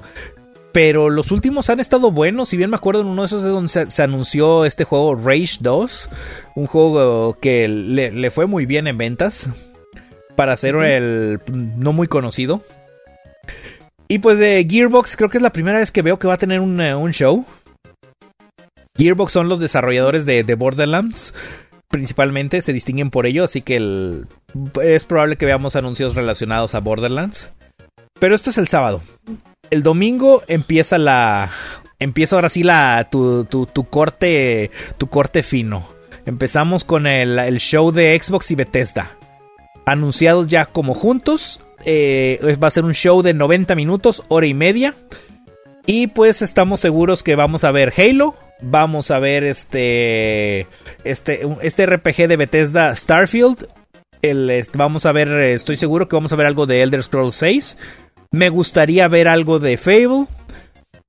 Pero 0.71 1.09
los 1.09 1.31
últimos 1.31 1.69
han 1.69 1.79
estado 1.79 2.11
buenos. 2.11 2.49
Si 2.49 2.57
bien 2.57 2.69
me 2.69 2.75
acuerdo 2.75 3.01
en 3.01 3.07
uno 3.07 3.23
de 3.23 3.25
esos 3.25 3.43
de 3.43 3.49
donde 3.49 3.69
se, 3.69 4.03
anunció 4.03 4.65
este 4.65 4.83
juego 4.83 5.15
Rage 5.15 5.57
2. 5.59 6.09
Un 6.55 6.67
juego 6.67 7.37
que 7.39 7.67
le, 7.67 8.31
fue 8.31 8.45
muy 8.45 8.65
bien 8.65 8.87
en 8.87 8.97
ventas. 8.97 9.49
Para 10.35 10.55
ser 10.55 10.75
el 10.75 11.41
no 11.47 11.91
muy 11.91 12.07
conocido. 12.07 12.61
Y 14.07 14.19
pues 14.19 14.37
de 14.37 14.65
Gearbox 14.67 15.15
creo 15.17 15.29
que 15.29 15.37
es 15.37 15.43
la 15.43 15.51
primera 15.51 15.79
vez 15.79 15.91
que 15.91 16.01
veo 16.01 16.17
que 16.17 16.27
va 16.27 16.35
a 16.35 16.39
tener 16.39 16.59
un, 16.59 16.79
eh, 16.81 16.95
un 16.95 17.11
show. 17.11 17.45
Gearbox 18.99 19.31
son 19.31 19.47
los 19.47 19.59
desarrolladores 19.59 20.25
de, 20.25 20.43
Borderlands. 20.55 21.33
Principalmente 21.87 22.61
se 22.61 22.73
distinguen 22.73 23.09
por 23.09 23.25
ello, 23.25 23.45
así 23.45 23.61
que 23.61 24.25
es 24.83 25.05
probable 25.05 25.37
que 25.37 25.45
veamos 25.45 25.75
anuncios 25.75 26.15
relacionados 26.15 26.75
a 26.75 26.79
Borderlands. 26.79 27.51
Pero 28.19 28.35
esto 28.35 28.49
es 28.49 28.57
el 28.57 28.67
sábado. 28.67 29.01
El 29.71 29.81
domingo 29.83 30.43
empieza 30.47 30.97
la. 30.97 31.49
Empieza 31.97 32.35
ahora 32.35 32.49
sí 32.49 32.63
la. 32.63 33.07
tu, 33.09 33.47
corte. 33.89 34.69
tu 34.97 35.07
corte 35.07 35.43
fino. 35.43 35.87
Empezamos 36.25 36.83
con 36.83 37.07
el, 37.07 37.57
show 37.59 37.91
de 37.91 38.19
Xbox 38.21 38.51
y 38.51 38.55
Bethesda. 38.55 39.17
Anunciados 39.85 40.47
ya 40.47 40.65
como 40.65 40.93
juntos. 40.93 41.61
Eh, 41.85 42.39
va 42.61 42.67
a 42.67 42.71
ser 42.71 42.83
un 42.83 42.93
show 42.93 43.21
de 43.21 43.33
90 43.33 43.73
minutos, 43.75 44.23
hora 44.27 44.45
y 44.45 44.53
media. 44.53 44.93
Y 45.85 46.07
pues 46.07 46.41
estamos 46.41 46.81
seguros 46.81 47.23
que 47.23 47.35
vamos 47.35 47.63
a 47.63 47.71
ver 47.71 47.93
Halo, 47.97 48.35
vamos 48.61 49.11
a 49.11 49.19
ver 49.19 49.43
este, 49.43 50.67
este, 51.03 51.47
este 51.61 51.85
RPG 51.85 52.27
de 52.27 52.37
Bethesda 52.37 52.95
Starfield. 52.95 53.67
El, 54.21 54.63
vamos 54.73 55.05
a 55.05 55.11
ver, 55.11 55.29
estoy 55.29 55.77
seguro 55.77 56.07
que 56.07 56.15
vamos 56.15 56.33
a 56.33 56.35
ver 56.35 56.47
algo 56.47 56.65
de 56.65 56.81
Elder 56.81 57.03
Scrolls 57.03 57.35
6. 57.35 57.77
Me 58.31 58.49
gustaría 58.49 59.07
ver 59.07 59.27
algo 59.27 59.59
de 59.59 59.77
Fable. 59.77 60.27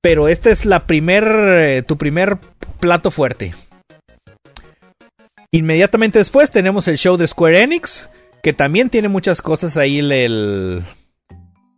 Pero 0.01 0.27
este 0.27 0.49
es 0.49 0.65
la 0.65 0.87
primer, 0.87 1.23
eh, 1.23 1.83
tu 1.83 1.97
primer 1.97 2.39
plato 2.79 3.11
fuerte. 3.11 3.53
Inmediatamente 5.51 6.17
después 6.17 6.49
tenemos 6.49 6.87
el 6.87 6.97
show 6.97 7.17
de 7.17 7.27
Square 7.27 7.61
Enix. 7.61 8.09
Que 8.41 8.53
también 8.53 8.89
tiene 8.89 9.09
muchas 9.09 9.43
cosas 9.43 9.77
ahí. 9.77 9.99
El, 9.99 10.83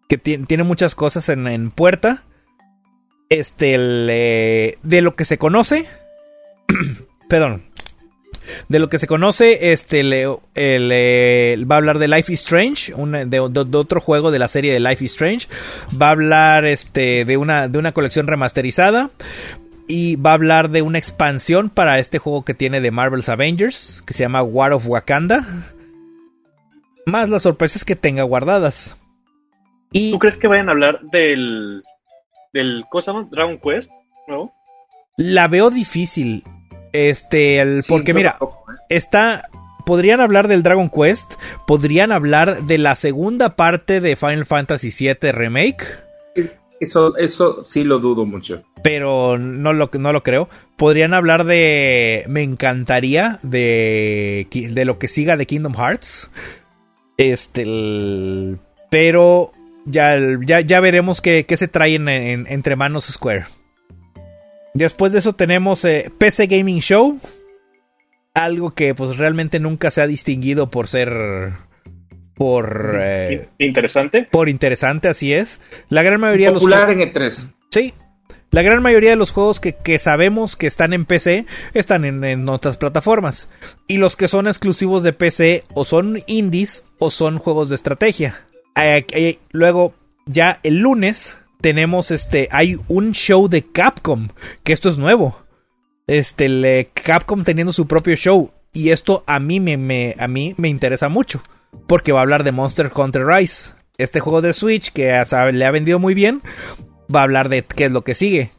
que 0.07 0.17
tiene 0.17 0.63
muchas 0.63 0.95
cosas 0.95 1.27
en, 1.27 1.47
en 1.47 1.71
puerta 1.71 2.23
este, 3.39 3.75
eh, 3.77 4.77
de 4.83 5.01
lo 5.01 5.15
que 5.15 5.25
se 5.25 5.37
conoce, 5.37 5.85
perdón, 7.29 7.63
de 8.69 8.79
lo 8.79 8.89
que 8.89 8.99
se 8.99 9.07
conoce, 9.07 9.71
este, 9.71 10.03
le, 10.03 10.25
va 10.27 11.75
a 11.75 11.77
hablar 11.77 11.99
de 11.99 12.07
Life 12.07 12.31
is 12.31 12.41
Strange, 12.41 12.93
de, 13.25 13.39
otro 13.39 14.01
juego 14.01 14.31
de 14.31 14.39
la 14.39 14.47
serie 14.47 14.73
de 14.73 14.79
Life 14.79 15.03
is 15.03 15.11
Strange, 15.11 15.47
va 15.99 16.07
a 16.07 16.11
hablar, 16.11 16.65
este, 16.65 17.25
de 17.25 17.37
una, 17.37 17.67
de 17.67 17.79
una 17.79 17.91
colección 17.91 18.27
remasterizada. 18.27 19.11
Y 19.85 20.15
va 20.15 20.31
a 20.31 20.35
hablar 20.35 20.69
de 20.69 20.81
una 20.81 20.97
expansión 20.97 21.69
para 21.69 21.99
este 21.99 22.17
juego 22.17 22.45
que 22.45 22.53
tiene 22.53 22.79
de 22.79 22.89
Marvel's 22.89 23.27
Avengers, 23.27 24.01
que 24.07 24.13
se 24.13 24.23
llama 24.23 24.41
War 24.41 24.71
of 24.71 24.87
Wakanda. 24.87 25.45
Más 27.05 27.27
las 27.27 27.43
sorpresas 27.43 27.83
que 27.83 27.97
tenga 27.97 28.23
guardadas. 28.23 28.95
¿Tú 29.91 30.17
crees 30.19 30.37
que 30.37 30.47
vayan 30.47 30.69
a 30.69 30.71
hablar 30.71 31.01
del 31.11 31.83
del 32.53 32.85
cosa 32.89 33.13
Dragon 33.29 33.59
Quest, 33.59 33.91
¿no? 34.27 34.53
La 35.17 35.47
veo 35.47 35.69
difícil. 35.69 36.43
Este, 36.91 37.59
el, 37.59 37.83
porque 37.87 38.13
mira, 38.13 38.37
¿eh? 38.39 38.45
está 38.89 39.49
podrían 39.85 40.21
hablar 40.21 40.47
del 40.47 40.63
Dragon 40.63 40.89
Quest, 40.89 41.33
podrían 41.65 42.11
hablar 42.11 42.63
de 42.63 42.77
la 42.77 42.95
segunda 42.95 43.55
parte 43.55 43.99
de 43.99 44.15
Final 44.15 44.45
Fantasy 44.45 44.89
VII 44.97 45.31
Remake. 45.31 45.85
Eso, 46.79 47.15
eso 47.15 47.63
sí 47.63 47.83
lo 47.83 47.99
dudo 47.99 48.25
mucho. 48.25 48.63
Pero 48.83 49.37
no 49.37 49.71
lo, 49.71 49.89
no 49.93 50.11
lo 50.11 50.23
creo. 50.23 50.49
Podrían 50.75 51.13
hablar 51.13 51.45
de. 51.45 52.25
Me 52.27 52.43
encantaría 52.43 53.39
de. 53.41 54.47
De 54.51 54.85
lo 54.85 54.99
que 54.99 55.07
siga 55.07 55.37
de 55.37 55.45
Kingdom 55.45 55.75
Hearts. 55.75 56.29
Este. 57.17 57.65
pero 58.89 59.53
ya, 59.85 60.17
ya, 60.61 60.79
veremos 60.79 61.21
qué, 61.21 61.45
se 61.49 61.67
traen 61.67 62.07
entre 62.07 62.75
manos 62.75 63.05
Square. 63.05 63.45
Después 64.73 65.13
de 65.13 65.19
eso 65.19 65.33
tenemos 65.33 65.85
eh, 65.85 66.11
PC 66.17 66.47
Gaming 66.47 66.79
Show. 66.79 67.19
Algo 68.33 68.71
que 68.71 68.95
pues 68.95 69.17
realmente 69.17 69.59
nunca 69.59 69.91
se 69.91 70.01
ha 70.01 70.07
distinguido 70.07 70.71
por 70.71 70.87
ser... 70.87 71.53
Por... 72.33 72.97
Eh, 72.99 73.47
interesante. 73.59 74.27
Por 74.31 74.49
interesante, 74.49 75.07
así 75.07 75.33
es. 75.33 75.59
La 75.89 76.01
gran 76.01 76.19
mayoría 76.19 76.47
de 76.47 76.53
los... 76.53 76.63
Popular 76.63 76.89
en 76.89 77.01
E3. 77.01 77.53
Sí. 77.69 77.93
La 78.49 78.63
gran 78.63 78.81
mayoría 78.81 79.11
de 79.11 79.15
los 79.15 79.31
juegos 79.31 79.59
que, 79.59 79.99
sabemos 79.99 80.55
que 80.55 80.65
están 80.65 80.93
en 80.93 81.05
PC 81.05 81.45
están 81.75 82.05
en, 82.05 82.23
en, 82.23 82.49
otras 82.49 82.77
plataformas. 82.77 83.49
Y 83.87 83.97
los 83.97 84.15
que 84.15 84.27
son 84.27 84.47
exclusivos 84.47 85.03
de 85.03 85.13
PC 85.13 85.63
o 85.75 85.83
son 85.83 86.23
indies 86.25 86.85
o 86.97 87.11
son 87.11 87.37
juegos 87.37 87.69
de 87.69 87.75
estrategia. 87.75 88.47
Eh, 88.75 89.05
eh, 89.11 89.39
luego, 89.51 89.93
ya 90.25 90.59
el 90.63 90.79
lunes 90.79 91.37
tenemos 91.61 92.11
este. 92.11 92.49
Hay 92.51 92.77
un 92.87 93.13
show 93.13 93.47
de 93.47 93.63
Capcom. 93.63 94.29
Que 94.63 94.73
esto 94.73 94.89
es 94.89 94.97
nuevo. 94.97 95.37
Este, 96.07 96.89
Capcom 96.93 97.43
teniendo 97.43 97.73
su 97.73 97.87
propio 97.87 98.15
show. 98.15 98.51
Y 98.73 98.89
esto 98.89 99.23
a 99.27 99.39
mí 99.39 99.59
me, 99.59 100.15
a 100.17 100.27
mí 100.27 100.55
me 100.57 100.69
interesa 100.69 101.09
mucho. 101.09 101.41
Porque 101.87 102.11
va 102.11 102.19
a 102.19 102.23
hablar 102.23 102.43
de 102.43 102.51
Monster 102.51 102.91
Hunter 102.93 103.25
Rise. 103.25 103.73
Este 103.97 104.19
juego 104.19 104.41
de 104.41 104.53
Switch 104.53 104.91
que 104.91 105.23
le 105.53 105.65
ha 105.65 105.71
vendido 105.71 105.99
muy 105.99 106.13
bien. 106.13 106.41
Va 107.13 107.21
a 107.21 107.23
hablar 107.23 107.49
de 107.49 107.63
qué 107.63 107.85
es 107.85 107.91
lo 107.91 108.03
que 108.03 108.15
sigue. 108.15 108.51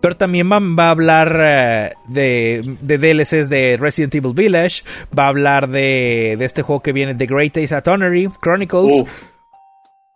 Pero 0.00 0.16
también 0.16 0.48
va, 0.48 0.86
a 0.86 0.90
hablar 0.90 1.36
eh, 1.40 1.92
de, 2.06 2.76
de, 2.80 2.98
DLCs 2.98 3.48
de 3.48 3.76
Resident 3.80 4.14
Evil 4.14 4.32
Village. 4.32 4.84
Va 5.16 5.24
a 5.24 5.28
hablar 5.28 5.68
de, 5.68 6.36
de 6.38 6.44
este 6.44 6.62
juego 6.62 6.82
que 6.82 6.92
viene, 6.92 7.16
The 7.16 7.26
Great 7.26 7.56
Ace 7.56 7.74
Attorney 7.74 8.28
Chronicles. 8.40 9.06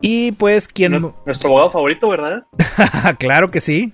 Y 0.03 0.33
pues, 0.33 0.69
¿quién. 0.69 1.01
Nuestro 1.25 1.49
abogado 1.49 1.71
favorito, 1.71 2.09
¿verdad? 2.09 2.43
claro 3.19 3.51
que 3.51 3.61
sí. 3.61 3.93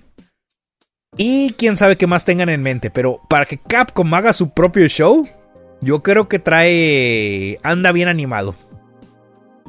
Y 1.17 1.51
quién 1.53 1.77
sabe 1.77 1.97
qué 1.97 2.07
más 2.07 2.25
tengan 2.25 2.49
en 2.49 2.61
mente. 2.61 2.89
Pero 2.89 3.21
para 3.29 3.45
que 3.45 3.57
Capcom 3.57 4.11
haga 4.13 4.33
su 4.33 4.49
propio 4.49 4.87
show, 4.87 5.27
yo 5.81 6.01
creo 6.01 6.27
que 6.27 6.39
trae. 6.39 7.59
anda 7.63 7.91
bien 7.91 8.07
animado. 8.07 8.55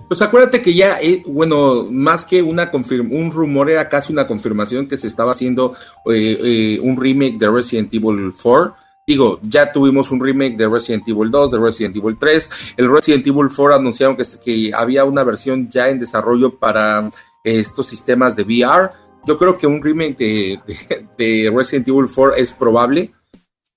Pues 0.09 0.22
acuérdate 0.22 0.61
que 0.61 0.74
ya, 0.74 1.01
eh, 1.01 1.22
bueno, 1.26 1.84
más 1.88 2.24
que 2.24 2.43
una 2.43 2.70
un 2.72 3.30
rumor, 3.30 3.70
era 3.70 3.88
casi 3.88 4.12
una 4.12 4.26
confirmación 4.26 4.88
que 4.88 4.97
se 4.97 5.07
estaba 5.07 5.30
haciendo 5.30 5.74
eh, 6.07 6.36
eh, 6.43 6.80
un 6.80 7.01
remake 7.01 7.38
de 7.38 7.49
Resident 7.49 7.95
Evil 7.95 8.32
4. 8.43 8.74
Digo, 9.11 9.41
ya 9.43 9.73
tuvimos 9.73 10.13
un 10.13 10.21
remake 10.21 10.57
de 10.57 10.69
Resident 10.69 11.09
Evil 11.09 11.33
2, 11.33 11.51
de 11.51 11.59
Resident 11.59 11.97
Evil 11.97 12.17
3. 12.17 12.49
El 12.77 12.89
Resident 12.89 13.27
Evil 13.27 13.49
4 13.49 13.75
anunciaron 13.75 14.17
que, 14.17 14.23
que 14.45 14.71
había 14.73 15.05
una 15.05 15.25
versión 15.25 15.69
ya 15.69 15.89
en 15.89 15.99
desarrollo 15.99 16.55
para 16.55 17.11
estos 17.43 17.89
sistemas 17.89 18.37
de 18.37 18.45
VR. 18.45 18.91
Yo 19.27 19.37
creo 19.37 19.59
que 19.59 19.67
un 19.67 19.83
remake 19.83 20.17
de, 20.17 20.61
de 21.19 21.53
Resident 21.53 21.89
Evil 21.89 22.07
4 22.07 22.37
es 22.37 22.53
probable. 22.53 23.13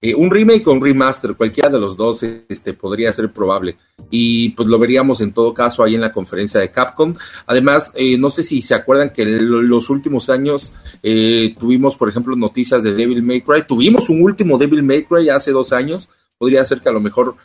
Eh, 0.05 0.13
un 0.13 0.29
remake 0.29 0.67
o 0.67 0.73
un 0.73 0.81
remaster, 0.81 1.33
cualquiera 1.33 1.69
de 1.69 1.79
los 1.79 1.95
dos 1.95 2.23
este, 2.23 2.73
podría 2.73 3.09
ser 3.13 3.31
probable. 3.31 3.77
Y 4.11 4.49
pues 4.49 4.67
lo 4.67 4.77
veríamos 4.77 5.21
en 5.21 5.31
todo 5.31 5.53
caso 5.53 5.81
ahí 5.81 5.95
en 5.95 6.01
la 6.01 6.11
conferencia 6.11 6.59
de 6.59 6.69
Capcom. 6.69 7.13
Además, 7.45 7.89
eh, 7.95 8.17
no 8.17 8.29
sé 8.29 8.43
si 8.43 8.59
se 8.59 8.75
acuerdan 8.75 9.11
que 9.11 9.21
en 9.21 9.69
los 9.69 9.89
últimos 9.89 10.29
años 10.29 10.73
eh, 11.01 11.55
tuvimos, 11.57 11.95
por 11.95 12.09
ejemplo, 12.09 12.35
noticias 12.35 12.83
de 12.83 12.93
Devil 12.93 13.23
May 13.23 13.39
Cry. 13.43 13.65
Tuvimos 13.65 14.09
un 14.09 14.21
último 14.21 14.57
Devil 14.57 14.83
May 14.83 15.03
Cry 15.03 15.29
hace 15.29 15.51
dos 15.51 15.71
años. 15.71 16.09
Podría 16.37 16.65
ser 16.65 16.81
que 16.81 16.89
a 16.89 16.93
lo 16.93 16.99
mejor 16.99 17.35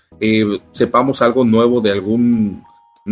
sepamos 0.72 1.22
algo 1.22 1.44
nuevo 1.44 1.80
de 1.80 1.92
algún 1.92 2.64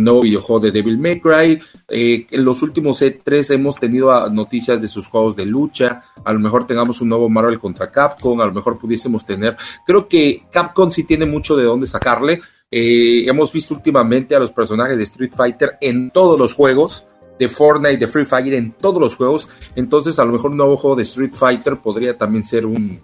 nuevo 0.03 0.21
videojuego 0.21 0.59
de 0.59 0.71
Devil 0.71 0.97
May 0.97 1.19
Cry. 1.19 1.59
Eh, 1.87 2.27
en 2.29 2.45
los 2.45 2.61
últimos 2.61 3.01
E3 3.01 3.53
hemos 3.53 3.79
tenido 3.79 4.11
ah, 4.11 4.29
noticias 4.31 4.81
de 4.81 4.87
sus 4.87 5.07
juegos 5.07 5.35
de 5.35 5.45
lucha. 5.45 5.99
A 6.23 6.33
lo 6.33 6.39
mejor 6.39 6.65
tengamos 6.65 7.01
un 7.01 7.09
nuevo 7.09 7.29
Marvel 7.29 7.59
contra 7.59 7.91
Capcom. 7.91 8.39
A 8.41 8.45
lo 8.45 8.53
mejor 8.53 8.77
pudiésemos 8.77 9.25
tener. 9.25 9.57
Creo 9.85 10.07
que 10.07 10.43
Capcom 10.51 10.89
sí 10.89 11.03
tiene 11.03 11.25
mucho 11.25 11.55
de 11.55 11.63
dónde 11.63 11.87
sacarle. 11.87 12.41
Eh, 12.69 13.25
hemos 13.27 13.51
visto 13.51 13.73
últimamente 13.73 14.35
a 14.35 14.39
los 14.39 14.51
personajes 14.51 14.97
de 14.97 15.03
Street 15.03 15.31
Fighter 15.35 15.77
en 15.81 16.11
todos 16.11 16.39
los 16.39 16.53
juegos. 16.53 17.05
De 17.39 17.47
Fortnite, 17.47 17.97
de 17.97 18.07
Free 18.07 18.25
Fire, 18.25 18.55
en 18.55 18.71
todos 18.71 18.99
los 18.99 19.15
juegos. 19.15 19.47
Entonces, 19.75 20.17
a 20.17 20.25
lo 20.25 20.31
mejor 20.31 20.49
un 20.49 20.57
nuevo 20.57 20.75
juego 20.75 20.95
de 20.95 21.03
Street 21.03 21.35
Fighter 21.35 21.77
podría 21.77 22.17
también 22.17 22.43
ser 22.43 22.65
un, 22.65 22.99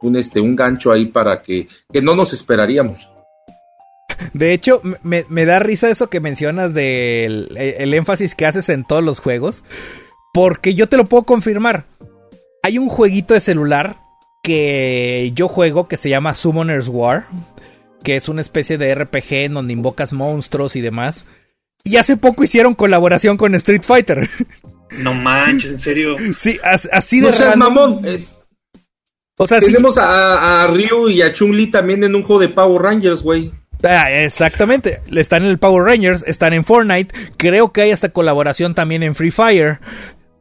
un, 0.00 0.16
este, 0.16 0.40
un 0.40 0.56
gancho 0.56 0.90
ahí 0.90 1.06
para 1.06 1.42
que, 1.42 1.68
que 1.92 2.00
no 2.00 2.14
nos 2.14 2.32
esperaríamos. 2.32 3.06
De 4.32 4.52
hecho, 4.52 4.82
me, 5.02 5.44
da 5.44 5.58
risa 5.58 5.90
eso 5.90 6.08
que 6.08 6.20
mencionas 6.20 6.74
del 6.74 7.56
el 7.56 7.94
énfasis 7.94 8.34
que 8.34 8.46
haces 8.46 8.68
en 8.68 8.84
todos 8.84 9.02
los 9.02 9.20
juegos. 9.20 9.64
Porque 10.32 10.74
yo 10.74 10.88
te 10.88 10.96
lo 10.96 11.04
puedo 11.04 11.24
confirmar. 11.24 11.86
Hay 12.62 12.78
un 12.78 12.88
jueguito 12.88 13.34
de 13.34 13.40
celular 13.40 13.96
que 14.42 15.32
yo 15.34 15.48
juego 15.48 15.86
que 15.86 15.96
se 15.96 16.10
llama 16.10 16.34
Summoner's 16.34 16.88
War. 16.88 17.26
Que 18.02 18.16
es 18.16 18.28
una 18.28 18.40
especie 18.40 18.76
de 18.76 18.94
RPG 18.94 19.32
en 19.32 19.54
donde 19.54 19.72
invocas 19.72 20.12
monstruos 20.12 20.76
y 20.76 20.80
demás. 20.80 21.26
Y 21.84 21.96
hace 21.96 22.16
poco 22.16 22.44
hicieron 22.44 22.74
colaboración 22.74 23.36
con 23.36 23.54
Street 23.54 23.82
Fighter. 23.82 24.28
No 24.98 25.14
manches, 25.14 25.72
en 25.72 25.78
serio. 25.78 26.14
Sí, 26.36 26.58
así 26.62 27.20
de 27.20 27.32
no 27.32 27.56
mamón. 27.56 28.00
Eh, 28.04 28.24
o 29.36 29.46
sea, 29.46 29.58
tenemos 29.58 29.98
a, 29.98 30.62
a, 30.62 30.66
Ryu 30.68 31.08
y 31.08 31.22
a 31.22 31.32
Chun-Li 31.32 31.70
también 31.70 32.04
en 32.04 32.14
un 32.14 32.22
juego 32.22 32.40
de 32.40 32.48
Power 32.48 32.82
Rangers, 32.82 33.22
güey. 33.22 33.50
Ah, 33.82 34.10
exactamente. 34.10 35.00
Están 35.14 35.44
en 35.44 35.50
el 35.50 35.58
Power 35.58 35.84
Rangers, 35.84 36.24
están 36.26 36.52
en 36.52 36.64
Fortnite. 36.64 37.14
Creo 37.36 37.72
que 37.72 37.82
hay 37.82 37.90
hasta 37.90 38.10
colaboración 38.10 38.74
también 38.74 39.02
en 39.02 39.14
Free 39.14 39.30
Fire. 39.30 39.80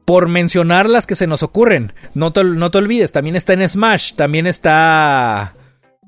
Por 0.06 0.28
mencionar 0.28 0.90
las 0.90 1.08
que 1.08 1.16
se 1.16 1.28
nos 1.28 1.44
ocurren. 1.44 1.94
No 2.14 2.34
te, 2.34 2.44
no 2.44 2.72
te 2.72 2.78
olvides, 2.78 3.14
también 3.14 3.38
está 3.38 3.54
en 3.54 3.68
Smash, 3.68 4.16
también 4.16 4.48
está 4.48 5.54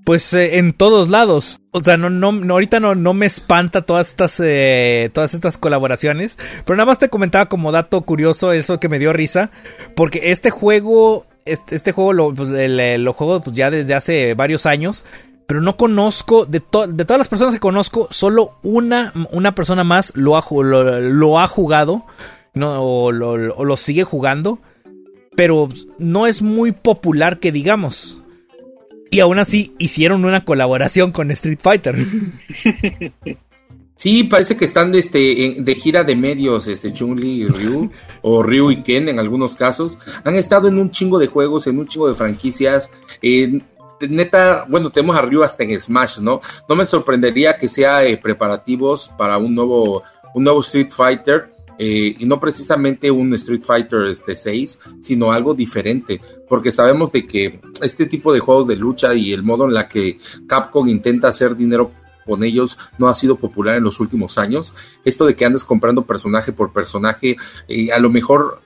pues 0.05 0.33
eh, 0.33 0.59
en 0.59 0.71
todos 0.71 1.09
lados. 1.09 1.59
O 1.71 1.83
sea, 1.83 1.97
no, 1.97 2.09
no, 2.09 2.53
ahorita 2.53 2.79
no, 2.79 2.95
no 2.95 3.13
me 3.13 3.25
espanta 3.25 3.81
todas 3.81 4.09
estas, 4.09 4.39
eh, 4.41 5.09
todas 5.11 5.33
estas 5.33 5.57
colaboraciones. 5.57 6.37
Pero 6.63 6.77
nada 6.77 6.85
más 6.85 6.99
te 6.99 7.09
comentaba 7.09 7.47
como 7.47 7.73
dato 7.73 8.01
curioso 8.01 8.53
eso 8.53 8.79
que 8.79 8.87
me 8.87 8.99
dio 8.99 9.11
risa. 9.11 9.49
Porque 9.95 10.31
este 10.31 10.51
juego, 10.51 11.25
este, 11.43 11.75
este 11.75 11.91
juego 11.91 12.13
lo, 12.13 12.33
pues, 12.33 12.49
lo 12.69 13.13
juego 13.13 13.41
pues, 13.41 13.57
ya 13.57 13.71
desde 13.71 13.95
hace 13.95 14.35
varios 14.35 14.65
años 14.67 15.05
pero 15.47 15.61
no 15.61 15.77
conozco, 15.77 16.45
de, 16.45 16.59
de 16.59 17.05
todas 17.05 17.17
las 17.17 17.29
personas 17.29 17.53
que 17.53 17.59
conozco, 17.59 18.07
solo 18.11 18.57
una, 18.63 19.13
una 19.31 19.53
persona 19.53 19.83
más 19.83 20.11
lo 20.15 20.37
ha, 20.37 20.43
lo, 20.51 21.39
ha 21.39 21.47
jugado 21.47 22.05
no, 22.53 22.81
o, 22.81 23.11
lo, 23.11 23.77
sigue 23.77 24.03
jugando, 24.03 24.59
pero 25.35 25.69
no 25.99 26.25
es 26.25 26.41
muy 26.41 26.71
popular 26.71 27.39
que 27.39 27.51
digamos. 27.51 28.21
Y 29.11 29.19
aún 29.19 29.39
así 29.39 29.73
hicieron 29.77 30.25
una 30.25 30.45
colaboración 30.45 31.11
con 31.11 31.31
Street 31.31 31.59
Fighter. 31.61 31.95
Sí, 33.97 34.25
parece 34.25 34.57
que 34.57 34.65
están 34.65 34.91
de, 34.91 34.99
este, 34.99 35.55
de 35.57 35.75
gira 35.75 36.03
de 36.03 36.17
medios, 36.17 36.67
este 36.67 36.91
Chun-Li 36.91 37.43
y 37.43 37.47
Ryu, 37.47 37.89
o 38.23 38.43
Ryu 38.43 38.71
y 38.71 38.83
Ken 38.83 39.07
en 39.07 39.19
algunos 39.19 39.55
casos. 39.55 39.97
Han 40.25 40.35
estado 40.35 40.67
en 40.67 40.77
un 40.77 40.91
chingo 40.91 41.17
de 41.17 41.27
juegos, 41.27 41.65
en 41.67 41.79
un 41.79 41.87
chingo 41.87 42.09
de 42.09 42.13
franquicias 42.13 42.91
neta, 44.01 44.65
bueno, 44.67 44.89
tenemos 44.89 45.15
a 45.15 45.21
Ryu 45.21 45.43
hasta 45.43 45.63
en 45.63 45.79
Smash, 45.79 46.19
¿no? 46.19 46.41
No 46.67 46.75
me 46.75 46.85
sorprendería 46.85 47.57
que 47.57 47.67
sea 47.67 48.03
eh, 48.03 48.17
preparativos 48.17 49.09
para 49.17 49.37
un 49.37 49.53
nuevo, 49.55 50.03
un 50.33 50.43
nuevo 50.43 50.61
Street 50.61 50.91
Fighter. 50.91 51.51
Eh, 51.77 52.15
y 52.19 52.25
no 52.25 52.39
precisamente 52.39 53.11
un 53.11 53.33
Street 53.33 53.63
Fighter 53.63 54.05
este 54.05 54.33
6, 54.33 54.79
sino 55.01 55.33
algo 55.33 55.53
diferente, 55.53 56.21
porque 56.47 56.71
sabemos 56.71 57.11
de 57.11 57.27
que 57.27 57.59
este 57.81 58.05
tipo 58.05 58.31
de 58.31 58.39
juegos 58.39 58.67
de 58.67 58.77
lucha 58.77 59.13
y 59.13 59.33
el 59.33 59.43
modo 59.43 59.65
en 59.65 59.73
la 59.73 59.89
que 59.89 60.17
Capcom 60.47 60.87
intenta 60.87 61.27
hacer 61.27 61.53
dinero 61.57 61.91
con 62.25 62.43
ellos 62.43 62.77
no 62.97 63.07
ha 63.07 63.13
sido 63.13 63.35
popular 63.35 63.77
en 63.77 63.83
los 63.83 63.99
últimos 63.99 64.37
años. 64.37 64.73
Esto 65.03 65.25
de 65.25 65.35
que 65.35 65.45
andes 65.45 65.63
comprando 65.63 66.05
personaje 66.05 66.51
por 66.51 66.73
personaje, 66.73 67.37
eh, 67.67 67.91
a 67.91 67.99
lo 67.99 68.09
mejor 68.09 68.61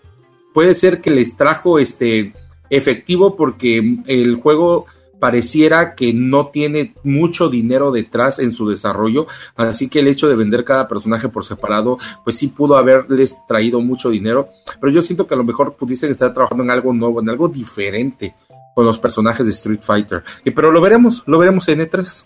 puede 0.53 0.75
ser 0.75 1.01
que 1.01 1.11
les 1.11 1.35
trajo 1.35 1.79
este 1.79 2.33
efectivo 2.69 3.35
porque 3.35 3.97
el 4.05 4.35
juego 4.35 4.85
pareciera 5.19 5.95
que 5.95 6.13
no 6.13 6.47
tiene 6.47 6.93
mucho 7.03 7.49
dinero 7.49 7.91
detrás 7.91 8.39
en 8.39 8.51
su 8.51 8.69
desarrollo, 8.69 9.27
así 9.55 9.89
que 9.89 9.99
el 9.99 10.07
hecho 10.07 10.27
de 10.27 10.35
vender 10.35 10.63
cada 10.63 10.87
personaje 10.87 11.29
por 11.29 11.45
separado, 11.45 11.97
pues 12.23 12.37
sí 12.37 12.47
pudo 12.47 12.77
haberles 12.77 13.37
traído 13.47 13.81
mucho 13.81 14.09
dinero, 14.09 14.47
pero 14.79 14.91
yo 14.91 15.01
siento 15.01 15.27
que 15.27 15.33
a 15.33 15.37
lo 15.37 15.43
mejor 15.43 15.75
pudiesen 15.75 16.11
estar 16.11 16.33
trabajando 16.33 16.63
en 16.63 16.71
algo 16.71 16.93
nuevo, 16.93 17.21
en 17.21 17.29
algo 17.29 17.47
diferente 17.47 18.35
con 18.75 18.85
los 18.85 18.99
personajes 18.99 19.45
de 19.45 19.51
Street 19.51 19.81
Fighter, 19.81 20.23
pero 20.55 20.71
lo 20.71 20.81
veremos, 20.81 21.23
lo 21.25 21.37
veremos 21.37 21.67
en 21.67 21.79
E3. 21.79 22.25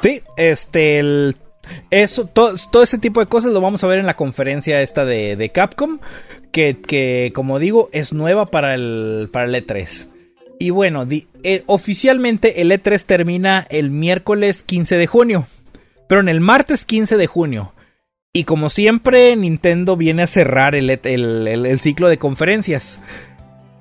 Sí, 0.00 0.22
este, 0.36 1.34
eso, 1.90 2.26
todo, 2.26 2.54
todo, 2.70 2.82
ese 2.82 2.98
tipo 2.98 3.20
de 3.20 3.26
cosas 3.26 3.52
lo 3.52 3.60
vamos 3.60 3.82
a 3.82 3.86
ver 3.86 3.98
en 3.98 4.06
la 4.06 4.14
conferencia 4.14 4.80
esta 4.82 5.04
de, 5.04 5.50
Capcom, 5.52 5.98
que, 6.52 6.80
que, 6.80 7.32
como 7.34 7.58
digo, 7.58 7.88
es 7.92 8.12
nueva 8.12 8.46
para 8.46 8.74
el, 8.74 9.28
para 9.32 9.46
el 9.46 9.54
E3. 9.54 10.08
Y 10.58 10.70
bueno, 10.70 11.06
eh, 11.42 11.62
oficialmente 11.66 12.60
el 12.60 12.70
E3 12.70 13.04
termina 13.04 13.66
el 13.70 13.90
miércoles 13.90 14.62
15 14.62 14.96
de 14.96 15.06
junio. 15.06 15.46
Pero 16.08 16.20
en 16.20 16.28
el 16.28 16.40
martes 16.40 16.84
15 16.84 17.16
de 17.16 17.26
junio. 17.26 17.72
Y 18.32 18.44
como 18.44 18.70
siempre, 18.70 19.34
Nintendo 19.36 19.96
viene 19.96 20.22
a 20.22 20.26
cerrar 20.26 20.74
el, 20.74 20.90
e 20.90 21.78
ciclo 21.78 22.08
de 22.08 22.18
conferencias. 22.18 23.00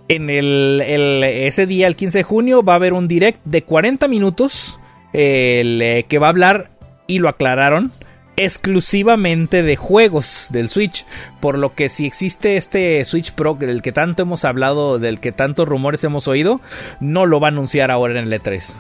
En 0.08 0.30
el, 0.30 0.82
ese 1.24 1.66
día, 1.66 1.88
el 1.88 1.96
15 1.96 2.20
de 2.20 2.24
junio, 2.24 2.64
va 2.64 2.74
a 2.74 2.78
haber 2.78 2.94
un 2.94 3.08
direct 3.08 3.44
de 3.46 3.64
40 3.64 4.08
minutos. 4.08 4.80
Eh, 5.14 6.06
que 6.08 6.20
va 6.20 6.28
a 6.28 6.30
hablar, 6.30 6.70
y 7.08 7.20
lo 7.20 7.30
aclararon, 7.30 7.92
exclusivamente 8.38 9.64
de 9.64 9.76
juegos 9.76 10.48
del 10.52 10.70
Switch. 10.70 11.06
Por 11.42 11.58
lo 11.58 11.76
que 11.76 11.90
si 11.90 12.06
existe 12.06 12.56
este 12.56 13.04
Switch 13.04 13.34
Pro 13.34 13.56
del 13.56 13.82
que 13.82 13.92
tanto 13.92 14.24
hemos 14.24 14.46
hablado, 14.46 15.00
del 15.00 15.20
que 15.20 15.32
tantos 15.32 15.68
rumores 15.68 16.04
hemos 16.04 16.28
oído, 16.28 16.62
no 17.02 17.26
lo 17.26 17.40
va 17.40 17.50
a 17.50 17.52
anunciar 17.52 17.92
ahora 17.92 18.20
en 18.20 18.32
el 18.32 18.42
E3. 18.42 18.76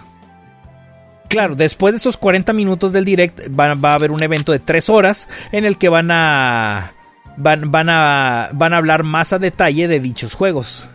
Claro, 1.28 1.55
después 1.55 1.93
de 1.93 1.97
esos 1.97 2.16
40 2.16 2.53
minutos 2.53 2.93
del 2.93 3.03
direct 3.03 3.49
va, 3.60 3.74
va 3.76 3.91
a 3.91 3.95
haber 3.95 4.12
un 4.12 4.24
evento 4.24 4.53
de 4.53 4.60
3 4.60 4.89
horas 4.89 5.28
en 5.51 5.66
el 5.66 5.78
que 5.78 5.89
van 5.89 6.10
a 6.10 6.93
van, 7.36 7.70
van 7.70 7.89
a 7.89 8.49
van 8.53 8.74
a 8.74 8.78
hablar 8.78 9.03
más 9.03 9.34
a 9.34 9.39
detalle 9.39 9.89
de 9.89 9.99
dichos 9.99 10.34
juegos. 10.34 10.89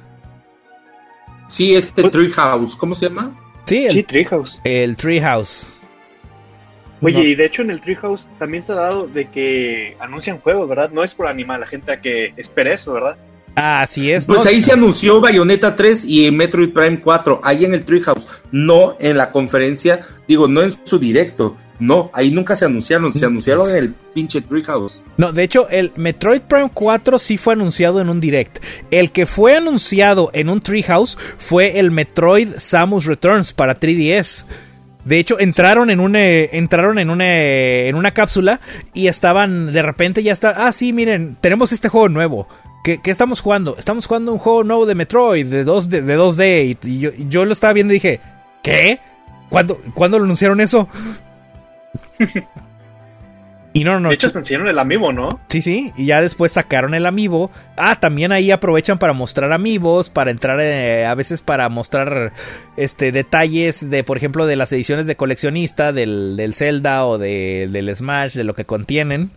Sí, 1.49 1.75
este 1.75 2.09
Treehouse, 2.09 2.77
¿cómo 2.77 2.95
se 2.95 3.09
llama? 3.09 3.31
Sí, 3.65 3.85
el, 3.85 3.91
Sí, 3.91 4.03
Treehouse. 4.05 4.59
el 4.65 4.97
Treehouse. 4.97 5.82
Oye, 7.03 7.19
No. 7.19 7.25
y 7.25 7.35
de 7.35 7.45
hecho 7.45 7.63
en 7.63 7.71
el 7.71 7.81
Treehouse 7.81 8.31
también 8.39 8.63
se 8.63 8.73
ha 8.73 8.77
dado 8.77 9.07
de 9.07 9.29
que 9.29 9.97
anuncian 10.01 10.39
juegos, 10.39 10.69
¿verdad? 10.69 10.91
No 10.93 11.03
es 11.03 11.15
por 11.15 11.27
animar 11.27 11.57
a 11.57 11.61
la 11.61 11.67
gente 11.67 11.93
a 11.93 12.01
que 12.01 12.33
espere 12.37 12.75
eso, 12.75 12.93
¿verdad? 12.93 13.17
Así 13.55 14.11
es. 14.11 14.27
Pues 14.27 14.45
¿no? 14.45 14.51
ahí 14.51 14.63
se 14.63 14.73
anunció 14.73 15.21
Bayonetta 15.21 15.77
3 15.77 16.05
y 16.07 16.31
Metroid 16.31 16.71
Prime 16.73 17.01
4, 17.01 17.41
ahí 17.45 17.65
en 17.67 17.75
el 17.75 17.85
Treehouse, 17.85 18.27
no 18.51 18.97
en 18.99 19.19
la 19.19 19.31
conferencia, 19.31 20.01
digo, 20.27 20.49
no 20.49 20.63
en 20.63 20.73
su 20.87 20.99
directo, 20.99 21.55
no, 21.79 22.11
ahí 22.15 22.31
nunca 22.31 22.55
se 22.57 22.65
anunciaron, 22.65 23.13
se 23.13 23.27
anunciaron 23.27 23.69
en 23.71 23.77
el 23.77 23.95
pinche 24.15 24.41
Treehouse. 24.41 25.03
No, 25.17 25.33
de 25.33 25.43
hecho, 25.43 25.69
el 25.69 25.93
Metroid 25.97 26.41
Prime 26.43 26.71
4 26.73 27.19
sí 27.19 27.37
fue 27.37 27.55
anunciado 27.55 28.01
en 28.01 28.09
un 28.09 28.21
direct. 28.21 28.59
El 28.91 29.11
que 29.11 29.27
fue 29.27 29.57
anunciado 29.57 30.31
en 30.33 30.49
un 30.49 30.61
Treehouse 30.61 31.19
fue 31.39 31.79
el 31.81 31.91
Metroid 31.91 32.51
Samus 32.57 33.05
Returns 33.05 33.53
para 33.53 33.79
3DS. 33.79 34.47
De 35.05 35.19
hecho, 35.19 35.39
entraron 35.41 35.91
en 35.91 36.01
una, 36.01 36.21
entraron 36.21 36.99
en 36.99 37.11
una, 37.11 37.27
en 37.27 37.95
una 37.97 38.13
cápsula 38.13 38.61
y 38.95 39.09
estaban, 39.09 39.73
de 39.73 39.83
repente 39.83 40.23
ya 40.23 40.33
está, 40.33 40.67
ah, 40.67 40.73
sí, 40.73 40.93
miren, 40.93 41.37
tenemos 41.41 41.73
este 41.73 41.89
juego 41.89 42.09
nuevo. 42.09 42.49
¿Qué, 42.85 43.01
qué 43.01 43.11
estamos 43.11 43.41
jugando? 43.41 43.77
Estamos 43.79 44.07
jugando 44.07 44.33
un 44.33 44.39
juego 44.39 44.65
nuevo 44.65 44.87
de 44.87 44.95
Metroid, 44.95 45.47
de 45.47 45.65
2D, 45.65 46.03
de 46.03 46.19
2D. 46.19 46.79
Y, 46.83 46.89
y 46.89 46.99
yo, 46.99 47.11
yo 47.29 47.45
lo 47.45 47.53
estaba 47.53 47.73
viendo 47.73 47.93
y 47.93 47.97
dije, 47.97 48.21
¿qué? 48.63 49.01
¿Cuándo, 49.49 49.81
¿cuándo 49.95 50.19
lo 50.19 50.25
anunciaron 50.25 50.61
eso? 50.61 50.89
y 53.75 53.85
no, 53.85 53.93
no, 53.95 54.01
no. 54.01 54.09
de 54.11 54.15
hecho, 54.17 54.29
se 54.29 54.39
enseñaron 54.39 54.69
el 54.69 54.79
amiibo, 54.79 55.13
¿no? 55.13 55.29
Sí, 55.49 55.63
sí, 55.63 55.93
y 55.97 56.07
ya 56.07 56.21
después 56.21 56.53
sacaron 56.53 56.95
el 56.95 57.07
amiibo. 57.07 57.51
Ah, 57.77 57.99
también 58.01 58.31
ahí 58.33 58.51
aprovechan 58.51 58.99
para 58.99 59.13
mostrar 59.15 59.53
amigos, 59.53 60.11
para 60.11 60.31
entrar 60.31 60.59
eh, 60.61 61.07
a 61.07 61.15
veces 61.15 61.41
para 61.41 61.69
mostrar 61.69 62.33
este 62.77 63.13
detalles 63.13 63.89
de, 63.89 64.05
por 64.05 64.17
ejemplo, 64.19 64.45
de 64.47 64.57
las 64.57 64.73
ediciones 64.73 65.07
de 65.07 65.17
coleccionista 65.17 65.93
del, 65.93 66.37
del 66.37 66.53
Zelda 66.55 67.07
o 67.07 67.17
de- 67.19 67.69
del 67.71 67.95
Smash, 67.97 68.35
de 68.35 68.45
lo 68.45 68.55
que 68.55 68.65
contienen. 68.67 69.31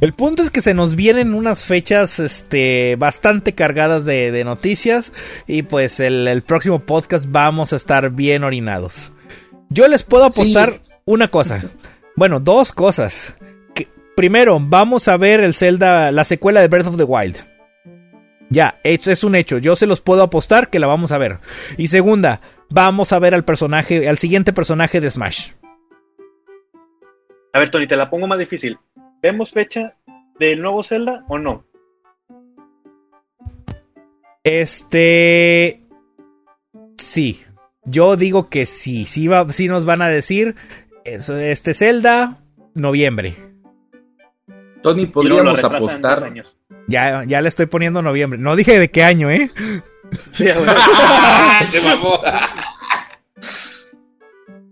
El 0.00 0.14
punto 0.14 0.42
es 0.42 0.50
que 0.50 0.60
se 0.62 0.74
nos 0.74 0.96
vienen 0.96 1.32
unas 1.34 1.64
fechas 1.64 2.18
este, 2.18 2.96
bastante 2.98 3.52
cargadas 3.54 4.04
de, 4.04 4.32
de 4.32 4.42
noticias 4.42 5.12
y 5.46 5.62
pues 5.62 6.00
el, 6.00 6.26
el 6.26 6.42
próximo 6.42 6.80
podcast 6.80 7.26
vamos 7.28 7.72
a 7.72 7.76
estar 7.76 8.10
bien 8.10 8.42
orinados. 8.42 9.12
Yo 9.68 9.86
les 9.86 10.02
puedo 10.02 10.24
apostar 10.24 10.80
una 11.04 11.28
cosa. 11.28 11.62
Bueno, 12.16 12.40
dos 12.40 12.72
cosas. 12.72 13.36
Que, 13.74 13.88
primero, 14.16 14.58
vamos 14.60 15.08
a 15.08 15.16
ver 15.16 15.40
el 15.40 15.54
Zelda, 15.54 16.10
la 16.12 16.24
secuela 16.24 16.60
de 16.60 16.68
Breath 16.68 16.86
of 16.86 16.96
the 16.96 17.04
Wild. 17.04 17.38
Ya, 18.50 18.78
es 18.84 19.24
un 19.24 19.34
hecho. 19.34 19.56
Yo 19.56 19.76
se 19.76 19.86
los 19.86 20.02
puedo 20.02 20.22
apostar 20.22 20.68
que 20.68 20.78
la 20.78 20.86
vamos 20.86 21.10
a 21.10 21.18
ver. 21.18 21.38
Y 21.78 21.88
segunda, 21.88 22.42
vamos 22.68 23.12
a 23.12 23.18
ver 23.18 23.34
al 23.34 23.44
personaje, 23.44 24.06
al 24.08 24.18
siguiente 24.18 24.52
personaje 24.52 25.00
de 25.00 25.10
Smash. 25.10 25.52
A 27.54 27.58
ver, 27.58 27.70
Tony, 27.70 27.86
te 27.86 27.96
la 27.96 28.10
pongo 28.10 28.26
más 28.26 28.38
difícil. 28.38 28.78
¿Vemos 29.22 29.52
fecha 29.52 29.96
del 30.38 30.60
nuevo 30.60 30.82
Zelda 30.82 31.24
o 31.28 31.38
no? 31.38 31.64
Este. 34.44 35.82
Sí. 36.98 37.42
Yo 37.84 38.16
digo 38.16 38.48
que 38.48 38.66
sí. 38.66 39.06
Sí, 39.06 39.28
va, 39.28 39.50
sí 39.50 39.68
nos 39.68 39.84
van 39.84 40.02
a 40.02 40.08
decir. 40.08 40.56
Eso, 41.04 41.36
Este 41.38 41.74
Zelda, 41.74 42.38
noviembre. 42.74 43.34
Tony, 44.82 45.06
podríamos 45.06 45.62
apostar. 45.62 46.24
años. 46.24 46.58
Ya, 46.88 47.22
ya 47.24 47.40
le 47.40 47.48
estoy 47.48 47.66
poniendo 47.66 48.02
noviembre. 48.02 48.38
No 48.38 48.56
dije 48.56 48.78
de 48.80 48.90
qué 48.90 49.04
año, 49.04 49.30
¿eh? 49.30 49.50
Sí. 50.32 50.46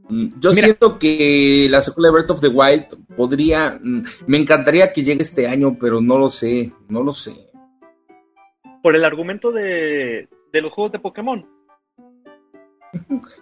Mm, 0.09 0.41
Yo 0.41 0.51
Mira. 0.51 0.65
siento 0.65 0.99
que 0.99 1.69
la 1.71 1.83
secuela 1.83 2.09
de 2.09 2.13
Breath 2.15 2.31
of 2.33 2.41
the 2.41 2.49
Wild 2.49 2.87
podría. 3.17 3.79
mm, 3.81 4.03
Me 4.27 4.39
encantaría 4.39 4.93
que 4.93 5.05
llegue 5.05 5.23
este 5.23 5.47
año, 5.47 5.77
pero 5.81 6.01
no 6.01 6.19
lo 6.19 6.29
sé. 6.31 6.73
No 6.89 7.03
lo 7.05 7.13
sé. 7.13 7.33
Por 8.83 8.97
el 8.97 9.05
argumento 9.05 9.53
de, 9.53 10.29
de 10.53 10.61
los 10.61 10.73
juegos 10.73 10.91
de 10.93 10.99
Pokémon. 10.99 11.47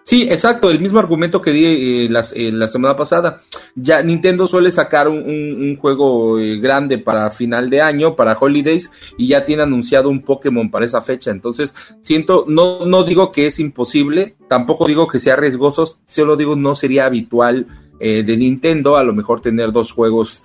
Sí, 0.03 0.23
exacto, 0.23 0.71
el 0.71 0.81
mismo 0.81 0.99
argumento 0.99 1.41
que 1.41 1.51
di 1.51 1.65
eh, 1.65 2.05
eh, 2.07 2.53
la 2.53 2.69
semana 2.69 2.97
pasada. 2.97 3.39
Ya 3.75 4.03
Nintendo 4.03 4.47
suele 4.47 4.71
sacar 4.73 5.09
un, 5.09 5.77
juego 5.77 6.39
eh, 6.39 6.59
grande 6.59 6.99
para 6.99 7.31
final 7.31 7.69
de 7.71 7.83
año, 7.83 8.17
para 8.17 8.37
Holidays, 8.39 8.91
y 9.17 9.29
ya 9.29 9.45
tiene 9.45 9.63
anunciado 9.63 10.09
un 10.09 10.23
Pokémon 10.23 10.71
para 10.71 10.87
esa 10.87 11.03
fecha. 11.03 11.31
Entonces, 11.31 11.75
siento, 12.01 12.45
no, 12.49 12.87
no 12.87 13.05
digo 13.05 13.31
que 13.31 13.47
es 13.47 13.59
imposible, 13.59 14.37
tampoco 14.49 14.87
digo 14.87 15.07
que 15.07 15.21
sea 15.21 15.37
riesgoso, 15.37 15.85
solo 16.05 16.37
digo 16.37 16.57
no 16.57 16.75
sería 16.75 17.07
habitual 17.07 17.67
de 18.01 18.37
Nintendo 18.37 18.97
a 18.97 19.03
lo 19.03 19.13
mejor 19.13 19.41
tener 19.41 19.73
dos 19.73 19.91
juegos 19.91 20.45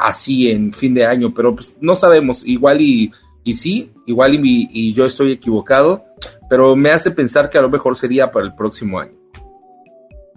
así 0.00 0.50
en 0.50 0.72
fin 0.72 0.94
de 0.94 1.04
año, 1.04 1.34
pero 1.34 1.54
pues 1.54 1.76
no 1.82 1.94
sabemos, 1.94 2.46
igual 2.46 2.80
y, 2.80 3.12
sí, 3.52 3.90
igual 4.06 4.40
y 4.42 4.94
yo 4.94 5.04
estoy 5.04 5.32
equivocado 5.32 6.06
pero 6.48 6.74
me 6.76 6.90
hace 6.90 7.10
pensar 7.10 7.50
que 7.50 7.58
a 7.58 7.62
lo 7.62 7.68
mejor 7.68 7.96
sería 7.96 8.30
para 8.30 8.44
el 8.46 8.54
próximo 8.54 8.98
año. 9.00 9.12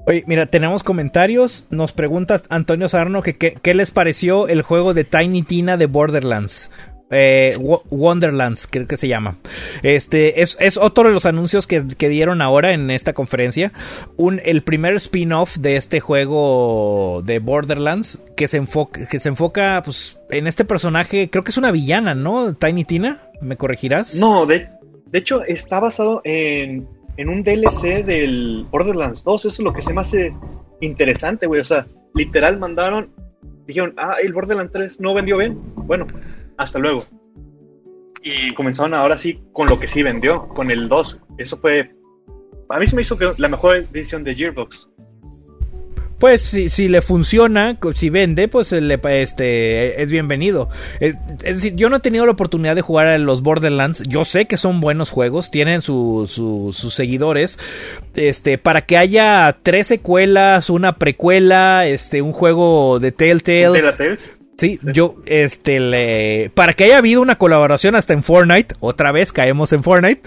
Oye, 0.08 0.24
mira, 0.26 0.48
tenemos 0.48 0.84
comentarios. 0.84 1.68
Nos 1.70 1.94
pregunta 1.94 2.42
Antonio 2.50 2.90
Sarno 2.90 3.22
que 3.22 3.36
qué 3.36 3.58
qué 3.62 3.74
les 3.76 3.92
pareció 3.92 4.48
el 4.48 4.64
juego 4.64 4.94
de 4.94 5.04
Tiny 5.04 5.44
Tina 5.44 5.78
de 5.78 5.86
Borderlands. 5.86 6.72
Eh, 7.14 7.52
Wo- 7.60 7.84
Wonderlands, 7.90 8.68
creo 8.72 8.88
que 8.88 8.96
se 8.96 9.10
llama. 9.10 9.36
Este 9.84 10.42
es, 10.42 10.56
es 10.62 10.78
otro 10.78 11.04
de 11.10 11.14
los 11.14 11.26
anuncios 11.26 11.68
que, 11.68 11.86
que 11.86 12.08
dieron 12.08 12.42
ahora 12.42 12.72
en 12.72 12.90
esta 12.90 13.12
conferencia. 13.12 13.74
Un, 14.16 14.40
el 14.46 14.64
primer 14.64 14.94
spin-off 14.96 15.58
de 15.58 15.76
este 15.76 16.00
juego 16.00 17.22
de 17.26 17.40
Borderlands 17.40 18.24
que 18.38 18.48
se 18.48 18.56
enfoca, 18.58 19.08
que 19.08 19.20
se 19.20 19.28
enfoca 19.28 19.82
pues, 19.84 20.20
en 20.30 20.48
este 20.48 20.64
personaje. 20.64 21.30
Creo 21.30 21.44
que 21.44 21.52
es 21.52 21.58
una 21.58 21.72
villana, 21.72 22.16
¿no? 22.16 22.56
Tiny 22.56 22.86
Tina, 22.86 23.30
¿me 23.42 23.58
corregirás? 23.58 24.16
No, 24.16 24.46
de, 24.46 24.70
de 25.12 25.20
hecho 25.20 25.44
está 25.44 25.80
basado 25.80 26.22
en, 26.24 26.88
en 27.18 27.30
un 27.30 27.44
DLC 27.44 28.04
del 28.06 28.66
Borderlands 28.70 29.24
2. 29.24 29.46
Eso 29.46 29.50
es 29.50 29.60
lo 29.60 29.74
que 29.74 29.82
se 29.82 29.94
me 29.94 30.02
hace 30.02 30.34
interesante, 30.80 31.48
güey. 31.48 31.62
O 31.62 31.64
sea, 31.64 31.86
literal 32.14 32.60
mandaron, 32.60 33.12
dijeron, 33.68 33.94
ah, 33.98 34.16
el 34.22 34.34
Borderlands 34.34 34.72
3 34.72 35.02
no 35.02 35.14
vendió 35.14 35.38
bien. 35.38 35.60
Bueno, 35.76 36.08
hasta 36.58 36.80
luego. 36.80 37.04
Y 38.24 38.54
comenzaron 38.54 38.94
ahora 38.94 39.18
sí 39.18 39.42
con 39.52 39.68
lo 39.68 39.80
que 39.80 39.88
sí 39.88 40.04
vendió, 40.04 40.48
con 40.48 40.72
el 40.72 40.88
2. 40.88 41.20
Eso 41.38 41.58
fue... 41.58 41.92
A 42.70 42.80
mí 42.80 42.88
se 42.88 42.96
me 42.96 43.02
hizo 43.02 43.18
que 43.18 43.34
la 43.38 43.50
mejor 43.50 43.76
edición 43.76 44.24
de 44.24 44.34
Gearbox. 44.34 44.91
Pues 46.22 46.44
si, 46.44 46.70
si 46.70 46.88
le 46.88 47.02
funciona, 47.02 47.78
si 47.96 48.10
vende, 48.12 48.48
pues 48.48 48.72
le, 48.72 49.00
este, 49.22 50.02
es 50.04 50.12
bienvenido. 50.12 50.70
Eh, 51.00 51.16
Es 51.44 51.56
decir, 51.56 51.76
yo 51.76 51.90
no 51.90 51.96
he 51.96 52.00
tenido 52.00 52.28
la 52.28 52.32
oportunidad 52.34 52.76
de 52.76 52.82
jugar 52.82 53.08
a 53.08 53.18
los 53.18 53.42
Borderlands. 53.42 54.04
Yo 54.08 54.24
sé 54.24 54.46
que 54.46 54.56
son 54.58 54.80
buenos 54.82 55.10
juegos, 55.10 55.50
tienen 55.50 55.82
su- 55.82 56.28
su- 56.30 56.74
sus 56.74 56.94
seguidores. 56.94 57.58
Este, 58.14 58.60
para 58.60 58.82
que 58.82 58.98
haya 58.98 59.58
tres 59.64 59.88
secuelas, 59.88 60.70
una 60.70 60.98
precuela, 61.00 61.88
este, 61.88 62.22
un 62.22 62.34
juego 62.34 63.00
de 63.00 63.12
Telltale. 63.12 63.66
Sí, 64.58 64.78
yo, 64.94 65.16
este, 65.26 65.80
le, 65.80 66.52
para 66.54 66.74
que 66.74 66.84
haya 66.84 67.00
habido 67.00 67.20
una 67.24 67.40
colaboración 67.40 67.96
hasta 67.96 68.14
en 68.14 68.22
Fortnite, 68.22 68.76
otra 68.80 69.12
vez 69.12 69.32
caemos 69.32 69.74
en 69.74 69.82
Fortnite, 69.82 70.22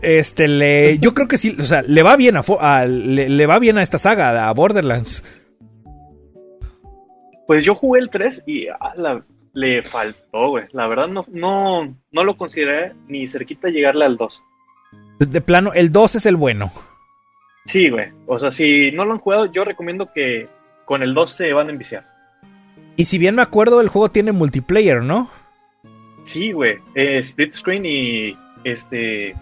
este, 0.00 0.48
le, 0.48 0.98
yo 0.98 1.12
creo 1.12 1.28
que 1.28 1.36
sí, 1.36 1.54
o 1.60 1.64
sea, 1.66 1.82
le 1.82 2.02
va 2.02 2.16
bien 2.16 2.38
a, 2.38 2.44
a- 2.60 2.86
le, 2.86 3.28
le 3.28 3.46
va 3.46 3.58
bien 3.58 3.76
a 3.76 3.82
esta 3.82 3.98
saga, 3.98 4.48
a 4.48 4.52
Borderlands. 4.54 5.22
Pues 7.46 7.64
yo 7.64 7.74
jugué 7.74 8.00
el 8.00 8.10
3 8.10 8.42
y 8.46 8.66
la- 8.96 9.22
le 9.52 9.82
faltó, 9.82 10.50
güey. 10.50 10.64
La 10.72 10.86
verdad 10.86 11.06
no, 11.08 11.24
no, 11.28 11.96
no 12.12 12.24
lo 12.24 12.36
consideré 12.36 12.92
ni 13.08 13.26
cerquita 13.28 13.68
llegarle 13.68 14.04
al 14.04 14.16
2. 14.16 14.42
De 15.18 15.40
plano, 15.40 15.72
el 15.72 15.90
2 15.92 16.16
es 16.16 16.26
el 16.26 16.36
bueno. 16.36 16.70
Sí, 17.64 17.88
güey. 17.88 18.08
O 18.26 18.38
sea, 18.38 18.50
si 18.50 18.92
no 18.92 19.04
lo 19.06 19.12
han 19.14 19.18
jugado, 19.18 19.46
yo 19.46 19.64
recomiendo 19.64 20.12
que 20.12 20.48
con 20.84 21.02
el 21.02 21.14
2 21.14 21.30
se 21.30 21.52
van 21.54 21.68
a 21.68 21.72
enviciar. 21.72 22.04
Y 22.96 23.06
si 23.06 23.16
bien 23.18 23.34
me 23.34 23.42
acuerdo, 23.42 23.80
el 23.80 23.88
juego 23.88 24.10
tiene 24.10 24.32
multiplayer, 24.32 25.02
¿no? 25.02 25.30
Sí, 26.24 26.52
güey. 26.52 26.76
Eh, 26.94 27.18
split 27.20 27.52
screen 27.54 27.84
y 27.86 28.36
este. 28.64 29.34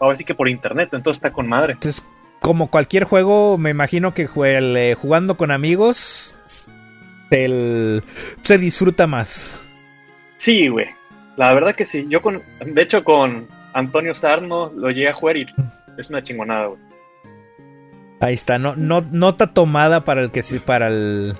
Ahora 0.00 0.16
sí 0.16 0.24
que 0.24 0.34
por 0.34 0.48
internet, 0.48 0.90
entonces 0.92 1.18
está 1.18 1.32
con 1.32 1.48
madre. 1.48 1.72
Entonces, 1.72 2.04
como 2.40 2.70
cualquier 2.70 3.04
juego, 3.04 3.56
me 3.58 3.70
imagino 3.70 4.14
que 4.14 4.26
jugando 4.26 5.36
con 5.36 5.50
amigos 5.50 6.34
el- 7.30 8.02
se 8.42 8.58
disfruta 8.58 9.06
más. 9.06 9.60
Sí, 10.36 10.68
güey. 10.68 10.86
La 11.36 11.52
verdad 11.54 11.74
que 11.74 11.84
sí. 11.84 12.06
Yo 12.08 12.20
con. 12.20 12.42
De 12.64 12.82
hecho, 12.82 13.04
con 13.04 13.46
Antonio 13.72 14.14
Sarno 14.14 14.72
lo 14.74 14.90
llegué 14.90 15.08
a 15.08 15.12
jugar 15.12 15.36
y 15.36 15.46
es 15.96 16.10
una 16.10 16.22
chingonada, 16.22 16.66
güey. 16.66 16.80
Ahí 18.20 18.34
está, 18.34 18.58
no, 18.58 18.74
no, 18.74 19.00
nota 19.12 19.52
tomada 19.54 20.04
para 20.04 20.22
el 20.22 20.32
que 20.32 20.42
sí, 20.42 20.58
para 20.58 20.88
el 20.88 21.36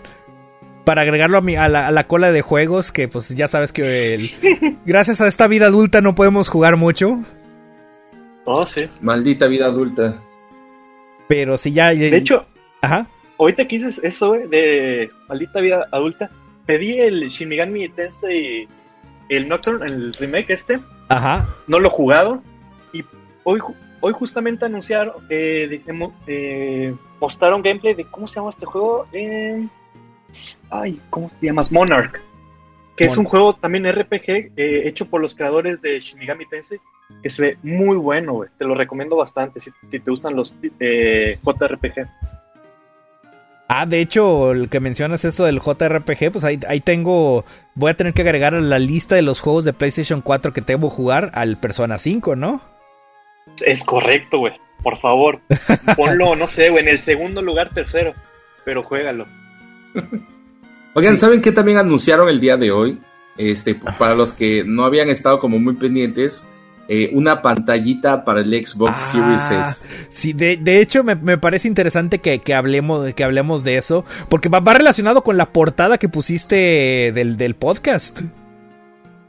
para 0.85 1.03
agregarlo 1.03 1.39
a, 1.39 1.41
mi, 1.43 1.55
a, 1.57 1.69
la, 1.69 1.89
a, 1.89 1.91
la, 1.91 2.07
cola 2.07 2.33
de 2.33 2.41
juegos, 2.41 2.93
que 2.93 3.09
pues 3.09 3.29
ya 3.31 3.47
sabes 3.47 3.73
que 3.73 4.15
el, 4.15 4.31
gracias 4.87 5.21
a 5.21 5.29
esta 5.29 5.47
vida 5.47 5.67
adulta 5.67 6.01
no 6.01 6.15
podemos 6.15 6.49
jugar 6.49 6.77
mucho. 6.77 7.19
Oh, 8.47 8.65
sí. 8.65 8.89
Maldita 9.03 9.49
vida 9.49 9.67
adulta. 9.67 10.17
Pero 11.29 11.59
si 11.59 11.73
ya... 11.73 11.91
De 11.91 12.17
hecho, 12.17 12.47
Ajá. 12.81 13.07
Ahorita 13.39 13.67
que 13.67 13.77
dices 13.77 14.01
eso 14.03 14.33
de 14.33 15.11
maldita 15.29 15.61
vida 15.61 15.87
adulta, 15.91 16.31
pedí 16.67 16.99
el 16.99 17.29
Shin 17.29 17.49
Megami 17.49 17.89
Tensei, 17.89 18.69
el 19.29 19.49
Nocturne, 19.49 19.87
el 19.87 20.13
remake 20.15 20.51
este. 20.51 20.81
Ajá. 21.09 21.49
No 21.67 21.79
lo 21.79 21.89
he 21.89 21.91
jugado. 21.91 22.43
Y 22.93 23.05
hoy, 23.45 23.61
hoy 24.01 24.13
justamente 24.13 24.65
anunciaron, 24.65 25.15
eh, 25.29 25.83
de, 25.87 26.11
eh, 26.27 26.95
mostraron 27.21 27.63
gameplay 27.63 27.95
de 27.95 28.05
cómo 28.05 28.29
se 28.29 28.37
llama 28.37 28.51
este 28.51 28.67
juego. 28.67 29.07
Eh, 29.13 29.67
ay, 30.71 31.01
¿cómo 31.11 31.31
te 31.41 31.47
llamas? 31.47 31.73
Monarch. 31.73 32.21
Que 32.97 33.05
es 33.05 33.17
un 33.17 33.27
juego 33.27 33.55
también 33.55 33.91
RPG 33.91 34.29
eh, 34.57 34.83
hecho 34.87 35.07
por 35.09 35.21
los 35.21 35.33
creadores 35.33 35.81
de 35.81 36.01
Shin 36.01 36.19
Megami 36.19 36.47
Tensei. 36.47 36.81
Que 37.23 37.31
se 37.31 37.43
ve 37.43 37.59
muy 37.63 37.97
bueno, 37.97 38.33
güey. 38.33 38.51
Te 38.59 38.65
lo 38.65 38.75
recomiendo 38.75 39.17
bastante 39.17 39.61
si, 39.61 39.71
si 39.89 40.01
te 40.01 40.11
gustan 40.11 40.35
los 40.35 40.53
eh, 40.81 41.39
JRPG. 41.43 42.09
Ah, 43.71 43.85
de 43.85 44.01
hecho, 44.01 44.53
el 44.53 44.71
que 44.71 44.81
mencionas 44.81 45.27
eso 45.27 45.45
del 45.45 45.61
JRPG, 45.61 46.33
pues 46.33 46.45
ahí, 46.45 46.59
ahí, 46.67 46.81
tengo. 46.81 47.45
Voy 47.75 47.91
a 47.91 47.97
tener 47.97 48.15
que 48.15 48.23
agregar 48.23 48.55
a 48.55 48.61
la 48.61 48.79
lista 48.79 49.15
de 49.15 49.21
los 49.21 49.41
juegos 49.41 49.67
de 49.67 49.75
PlayStation 49.75 50.23
4 50.23 50.55
que 50.55 50.63
debo 50.63 50.89
jugar 50.89 51.31
al 51.35 51.59
Persona 51.59 51.99
5, 51.99 52.35
¿no? 52.35 52.63
Es 53.61 53.85
correcto, 53.85 54.39
güey. 54.39 54.55
Por 54.83 54.97
favor. 54.97 55.41
Ponlo, 55.97 56.35
no 56.37 56.49
sé, 56.49 56.71
güey, 56.71 56.83
en 56.83 56.89
el 56.89 57.01
segundo 57.01 57.43
lugar, 57.43 57.69
tercero. 57.75 58.15
Pero 58.65 58.83
juégalo. 58.83 59.27
Oigan, 60.95 61.15
sí. 61.15 61.21
¿saben 61.21 61.43
qué 61.43 61.53
también 61.53 61.77
anunciaron 61.77 62.31
el 62.31 62.41
día 62.41 62.57
de 62.57 62.71
hoy? 62.71 62.99
Este, 63.37 63.75
para 63.99 64.15
los 64.15 64.33
que 64.33 64.65
no 64.65 64.85
habían 64.85 65.11
estado 65.11 65.39
como 65.41 65.59
muy 65.59 65.75
pendientes, 65.75 66.49
eh, 66.91 67.11
una 67.13 67.43
pantallita 67.43 68.25
para 68.25 68.41
el 68.41 68.67
Xbox 68.67 68.93
ah, 68.95 68.97
Series 68.97 69.51
S. 69.51 69.87
Sí, 70.09 70.33
de, 70.33 70.57
de 70.57 70.81
hecho 70.81 71.05
me, 71.05 71.17
me, 71.17 71.37
parece 71.37 71.69
interesante 71.69 72.19
que, 72.21 72.39
que, 72.39 72.55
hablemos, 72.55 73.13
que 73.13 73.25
hablemos 73.25 73.63
de 73.63 73.77
eso, 73.77 74.07
porque 74.31 74.49
va, 74.49 74.61
va 74.61 74.73
relacionado 74.73 75.23
con 75.23 75.37
la 75.37 75.53
portada 75.53 75.99
que 75.99 76.09
pusiste 76.09 77.13
del, 77.15 77.37
del 77.37 77.55
podcast. 77.57 78.23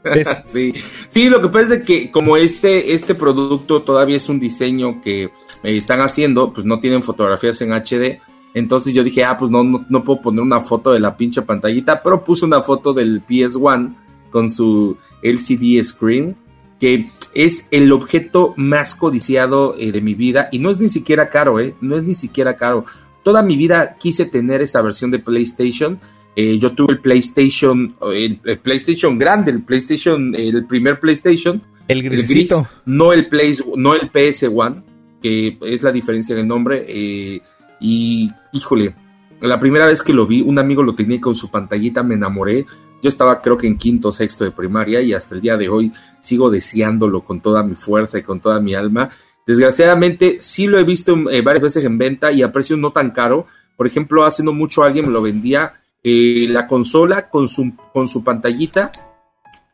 sí. 0.45 0.73
sí, 1.09 1.29
lo 1.29 1.41
que 1.41 1.49
pasa 1.49 1.75
es 1.75 1.83
que 1.83 2.09
como 2.09 2.37
este, 2.37 2.93
este 2.93 3.13
producto 3.13 3.81
todavía 3.81 4.15
es 4.15 4.29
un 4.29 4.39
diseño 4.39 5.01
que 5.01 5.23
eh, 5.23 5.31
están 5.63 5.99
haciendo, 5.99 6.53
pues 6.53 6.65
no 6.65 6.79
tienen 6.79 7.03
fotografías 7.03 7.61
en 7.61 7.73
HD. 7.73 8.21
Entonces 8.53 8.93
yo 8.93 9.03
dije, 9.03 9.25
ah, 9.25 9.35
pues 9.37 9.51
no, 9.51 9.63
no, 9.63 9.85
no 9.89 10.03
puedo 10.05 10.21
poner 10.21 10.41
una 10.41 10.61
foto 10.61 10.91
de 10.91 11.01
la 11.01 11.17
pinche 11.17 11.41
pantallita, 11.41 12.01
pero 12.01 12.23
puse 12.23 12.45
una 12.45 12.61
foto 12.61 12.93
del 12.93 13.21
PS1 13.27 13.95
con 14.31 14.49
su 14.49 14.97
LCD 15.21 15.83
screen 15.83 16.35
que 16.79 17.09
es 17.33 17.65
el 17.71 17.91
objeto 17.91 18.53
más 18.57 18.95
codiciado 18.95 19.75
eh, 19.77 19.91
de 19.91 20.01
mi 20.01 20.15
vida 20.15 20.49
y 20.51 20.59
no 20.59 20.69
es 20.69 20.79
ni 20.79 20.89
siquiera 20.89 21.29
caro, 21.29 21.59
eh, 21.59 21.75
no 21.81 21.97
es 21.97 22.03
ni 22.03 22.15
siquiera 22.15 22.55
caro. 22.57 22.85
Toda 23.23 23.43
mi 23.43 23.57
vida 23.57 23.95
quise 23.99 24.25
tener 24.25 24.61
esa 24.61 24.81
versión 24.81 25.11
de 25.11 25.19
PlayStation. 25.19 25.99
Eh, 26.35 26.57
yo 26.57 26.71
tuve 26.71 26.93
el 26.93 26.99
PlayStation, 26.99 27.95
el, 28.13 28.39
el, 28.43 28.59
PlayStation 28.59 29.17
grande, 29.17 29.51
el 29.51 29.63
PlayStation, 29.63 30.33
el 30.35 30.65
primer 30.65 30.99
PlayStation, 30.99 31.61
el, 31.87 32.05
el 32.05 32.09
gris, 32.09 32.53
no 32.85 33.11
el 33.11 33.27
Play, 33.27 33.57
no 33.75 33.93
el 33.95 34.11
PS1, 34.11 34.83
que 35.21 35.57
es 35.61 35.83
la 35.83 35.91
diferencia 35.91 36.35
de 36.35 36.45
nombre. 36.45 36.85
eh, 36.87 37.41
y 37.81 38.29
híjole, 38.51 38.93
la 39.41 39.59
primera 39.59 39.85
vez 39.85 40.01
que 40.03 40.13
lo 40.13 40.27
vi, 40.27 40.41
un 40.41 40.59
amigo 40.59 40.83
lo 40.83 40.95
tenía 40.95 41.19
con 41.19 41.33
su 41.33 41.49
pantallita, 41.49 42.03
me 42.03 42.15
enamoré. 42.15 42.65
Yo 43.01 43.07
estaba 43.07 43.41
creo 43.41 43.57
que 43.57 43.67
en 43.67 43.77
quinto 43.77 44.09
o 44.09 44.13
sexto 44.13 44.43
de 44.43 44.51
primaria 44.51 45.01
y 45.01 45.13
hasta 45.13 45.35
el 45.35 45.41
día 45.41 45.57
de 45.57 45.69
hoy 45.69 45.91
sigo 46.19 46.49
deseándolo 46.49 47.23
con 47.23 47.39
toda 47.41 47.63
mi 47.63 47.75
fuerza 47.75 48.19
y 48.19 48.23
con 48.23 48.39
toda 48.39 48.59
mi 48.59 48.75
alma. 48.75 49.09
Desgraciadamente 49.47 50.37
sí 50.39 50.67
lo 50.67 50.77
he 50.77 50.83
visto 50.83 51.15
eh, 51.31 51.41
varias 51.41 51.63
veces 51.63 51.85
en 51.85 51.97
venta 51.97 52.31
y 52.31 52.43
a 52.43 52.51
precio 52.51 52.77
no 52.77 52.91
tan 52.91 53.11
caro. 53.11 53.47
Por 53.77 53.87
ejemplo, 53.87 54.25
hace 54.25 54.43
no 54.43 54.51
mucho 54.51 54.83
alguien 54.83 55.07
me 55.07 55.13
lo 55.13 55.21
vendía 55.21 55.73
eh, 56.03 56.45
la 56.49 56.67
consola 56.67 57.29
con 57.29 57.47
su, 57.47 57.73
con 57.93 58.07
su 58.07 58.23
pantallita 58.23 58.91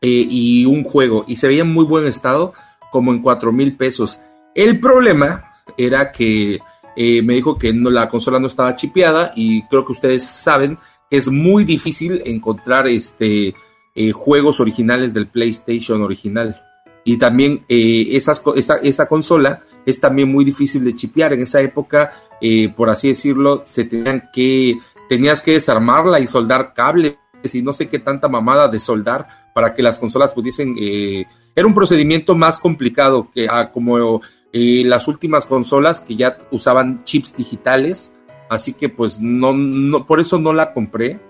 eh, 0.00 0.26
y 0.28 0.64
un 0.64 0.84
juego 0.84 1.24
y 1.26 1.36
se 1.36 1.48
veía 1.48 1.62
en 1.62 1.72
muy 1.72 1.84
buen 1.84 2.06
estado 2.06 2.52
como 2.90 3.12
en 3.12 3.20
cuatro 3.20 3.52
mil 3.52 3.76
pesos. 3.76 4.20
El 4.54 4.78
problema 4.80 5.52
era 5.76 6.10
que 6.12 6.58
me 6.96 7.34
dijo 7.34 7.58
que 7.58 7.74
no, 7.74 7.90
la 7.90 8.08
consola 8.08 8.38
no 8.38 8.46
estaba 8.46 8.74
chipeada 8.74 9.32
y 9.36 9.64
creo 9.64 9.84
que 9.84 9.92
ustedes 9.92 10.24
saben 10.24 10.78
es 11.10 11.28
muy 11.28 11.64
difícil 11.64 12.22
encontrar 12.24 12.86
este, 12.88 13.54
eh, 13.94 14.12
juegos 14.12 14.60
originales 14.60 15.14
del 15.14 15.28
PlayStation 15.28 16.02
original. 16.02 16.62
Y 17.04 17.18
también 17.18 17.64
eh, 17.68 18.08
esas, 18.16 18.42
esa, 18.56 18.76
esa, 18.78 19.06
consola 19.06 19.62
es 19.84 20.00
también 20.00 20.30
muy 20.30 20.44
difícil 20.44 20.82
de 20.84 20.96
chipear. 20.96 21.32
En 21.32 21.42
esa 21.42 21.60
época, 21.60 22.10
eh, 22.40 22.68
por 22.68 22.90
así 22.90 23.08
decirlo, 23.08 23.62
se 23.64 23.84
tenían 23.84 24.28
que, 24.32 24.78
tenías 25.08 25.40
que 25.40 25.52
desarmarla 25.52 26.18
y 26.18 26.26
soldar 26.26 26.74
cables 26.74 27.18
y 27.52 27.62
no 27.62 27.72
sé 27.72 27.88
qué 27.88 27.98
tanta 27.98 28.28
mamada 28.28 28.68
de 28.68 28.80
soldar 28.80 29.28
para 29.54 29.74
que 29.74 29.82
las 29.82 29.98
consolas 29.98 30.32
pudiesen... 30.32 30.74
Eh, 30.78 31.24
era 31.54 31.66
un 31.66 31.74
procedimiento 31.74 32.34
más 32.34 32.58
complicado 32.58 33.30
que 33.32 33.46
ah, 33.48 33.70
como 33.72 34.20
eh, 34.52 34.82
las 34.84 35.08
últimas 35.08 35.46
consolas 35.46 36.00
que 36.00 36.16
ya 36.16 36.36
usaban 36.50 37.02
chips 37.04 37.34
digitales, 37.36 38.12
así 38.48 38.74
que 38.74 38.88
pues 38.88 39.20
no, 39.20 39.52
no, 39.52 40.06
por 40.06 40.20
eso 40.20 40.38
no 40.38 40.52
la 40.52 40.72
compré, 40.72 41.20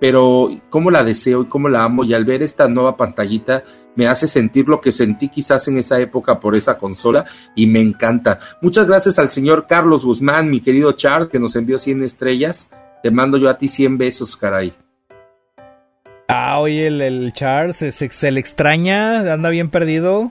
pero 0.00 0.50
cómo 0.70 0.90
la 0.90 1.04
deseo 1.04 1.42
y 1.42 1.46
cómo 1.46 1.68
la 1.68 1.84
amo 1.84 2.04
y 2.04 2.14
al 2.14 2.24
ver 2.24 2.42
esta 2.42 2.68
nueva 2.68 2.96
pantallita 2.96 3.62
me 3.96 4.06
hace 4.06 4.26
sentir 4.26 4.68
lo 4.68 4.80
que 4.80 4.92
sentí 4.92 5.28
quizás 5.28 5.68
en 5.68 5.78
esa 5.78 6.00
época 6.00 6.40
por 6.40 6.56
esa 6.56 6.78
consola 6.78 7.26
y 7.54 7.66
me 7.66 7.80
encanta. 7.80 8.38
Muchas 8.62 8.86
gracias 8.86 9.18
al 9.18 9.28
señor 9.28 9.66
Carlos 9.66 10.04
Guzmán, 10.04 10.50
mi 10.50 10.60
querido 10.60 10.92
Charles, 10.92 11.28
que 11.28 11.38
nos 11.38 11.54
envió 11.56 11.78
100 11.78 12.02
estrellas. 12.02 12.70
Te 13.02 13.10
mando 13.10 13.36
yo 13.36 13.50
a 13.50 13.58
ti 13.58 13.68
100 13.68 13.98
besos, 13.98 14.36
caray. 14.36 14.72
Ah, 16.28 16.60
oye, 16.60 16.86
el, 16.86 17.02
el 17.02 17.32
Charles 17.32 17.76
se, 17.76 17.90
se, 17.92 18.30
le 18.30 18.38
extraña, 18.38 19.32
anda 19.32 19.50
bien 19.50 19.68
perdido. 19.68 20.30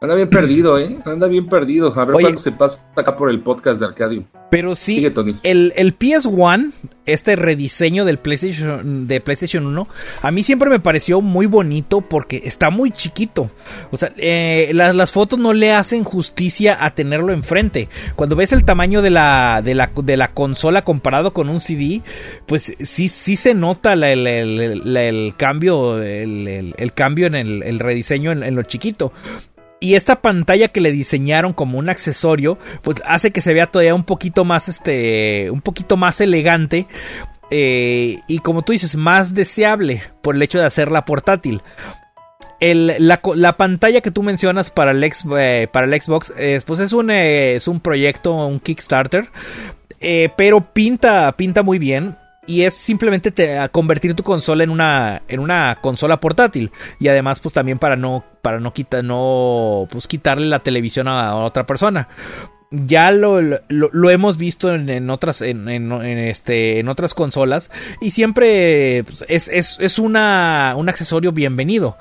Anda 0.00 0.14
bien 0.14 0.30
perdido, 0.30 0.78
¿eh? 0.78 0.96
Anda 1.04 1.26
bien 1.26 1.48
perdido. 1.48 1.92
A 1.98 2.04
ver 2.04 2.14
oye, 2.14 2.22
cuándo 2.22 2.40
se 2.40 2.52
pasa 2.52 2.80
acá 2.94 3.16
por 3.16 3.30
el 3.30 3.40
podcast 3.40 3.80
de 3.80 3.86
Arcadium. 3.86 4.24
Pero 4.48 4.76
sí, 4.76 4.94
Sigue, 4.94 5.10
Tony. 5.10 5.34
El, 5.42 5.72
el 5.74 5.98
PS1, 5.98 6.70
este 7.04 7.34
rediseño 7.34 8.04
del 8.04 8.18
PlayStation, 8.18 9.08
de 9.08 9.20
PlayStation 9.20 9.66
1, 9.66 9.88
a 10.22 10.30
mí 10.30 10.44
siempre 10.44 10.70
me 10.70 10.78
pareció 10.78 11.20
muy 11.20 11.46
bonito 11.46 12.00
porque 12.00 12.42
está 12.44 12.70
muy 12.70 12.92
chiquito. 12.92 13.50
O 13.90 13.96
sea, 13.96 14.12
eh, 14.18 14.70
las, 14.72 14.94
las, 14.94 15.10
fotos 15.10 15.36
no 15.40 15.52
le 15.52 15.72
hacen 15.72 16.04
justicia 16.04 16.78
a 16.80 16.94
tenerlo 16.94 17.32
enfrente. 17.32 17.88
Cuando 18.14 18.36
ves 18.36 18.52
el 18.52 18.64
tamaño 18.64 19.02
de 19.02 19.10
la, 19.10 19.62
de 19.64 19.74
la, 19.74 19.90
de 19.96 20.16
la 20.16 20.28
consola 20.32 20.84
comparado 20.84 21.32
con 21.32 21.48
un 21.48 21.58
CD, 21.58 22.02
pues 22.46 22.72
sí, 22.78 23.08
sí 23.08 23.34
se 23.34 23.52
nota 23.52 23.96
la, 23.96 24.12
el, 24.12 24.28
el, 24.28 24.96
el, 24.96 25.34
cambio, 25.36 26.00
el, 26.00 26.92
cambio 26.94 27.26
en 27.26 27.34
el, 27.34 27.78
rediseño 27.80 28.30
en, 28.30 28.44
en 28.44 28.54
lo 28.54 28.62
chiquito. 28.62 29.12
Y 29.80 29.94
esta 29.94 30.20
pantalla 30.20 30.68
que 30.68 30.80
le 30.80 30.90
diseñaron 30.90 31.52
como 31.52 31.78
un 31.78 31.88
accesorio, 31.88 32.58
pues 32.82 33.00
hace 33.06 33.30
que 33.30 33.40
se 33.40 33.54
vea 33.54 33.66
todavía 33.66 33.94
un 33.94 34.04
poquito 34.04 34.44
más, 34.44 34.68
este, 34.68 35.50
un 35.50 35.60
poquito 35.60 35.96
más 35.96 36.20
elegante. 36.20 36.86
Eh, 37.50 38.18
y 38.26 38.40
como 38.40 38.62
tú 38.62 38.72
dices, 38.72 38.96
más 38.96 39.34
deseable 39.34 40.02
por 40.20 40.34
el 40.34 40.42
hecho 40.42 40.58
de 40.58 40.66
hacerla 40.66 41.04
portátil. 41.04 41.62
El, 42.60 42.94
la, 42.98 43.20
la, 43.36 43.56
pantalla 43.56 44.00
que 44.00 44.10
tú 44.10 44.24
mencionas 44.24 44.68
para 44.68 44.90
el, 44.90 45.04
ex, 45.04 45.24
eh, 45.38 45.68
para 45.72 45.86
el 45.86 46.02
Xbox, 46.02 46.32
eh, 46.36 46.60
pues 46.66 46.80
es 46.80 46.92
un, 46.92 47.10
es 47.10 47.68
un 47.68 47.78
proyecto, 47.78 48.34
un 48.34 48.58
Kickstarter. 48.58 49.28
pero 50.36 50.72
pinta, 50.72 51.30
pinta 51.36 51.62
muy 51.62 51.78
bien 51.78 52.16
y 52.48 52.62
es 52.62 52.74
simplemente 52.74 53.32
convertir 53.70 54.14
tu 54.14 54.22
consola 54.22 54.64
en 54.64 54.70
una 54.70 55.22
en 55.28 55.38
una 55.38 55.78
consola 55.82 56.18
portátil. 56.18 56.72
Y 56.98 57.08
además 57.08 57.38
pues 57.40 57.52
también 57.54 57.78
para 57.78 57.94
no 57.94 58.24
para 58.42 58.58
no 58.58 58.72
no 59.04 59.86
pues 59.90 60.08
quitarle 60.08 60.46
la 60.46 60.60
televisión 60.60 61.06
a, 61.08 61.36
otra 61.36 61.66
persona. 61.66 62.08
Ya 62.70 63.12
lo, 63.12 63.40
lo, 63.40 63.60
lo, 63.68 64.10
hemos 64.10 64.36
visto 64.36 64.74
en, 64.74 64.90
en 64.90 65.08
otras 65.10 65.42
en, 65.42 65.68
en, 65.68 65.92
este 66.02 66.80
en 66.80 66.88
otras 66.88 67.12
consolas. 67.12 67.70
Y 68.00 68.10
siempre 68.10 69.04
pues, 69.04 69.24
es, 69.28 69.48
es, 69.48 69.76
es 69.78 69.98
una 69.98 70.74
un 70.76 70.88
accesorio 70.88 71.32
bienvenido. 71.32 71.98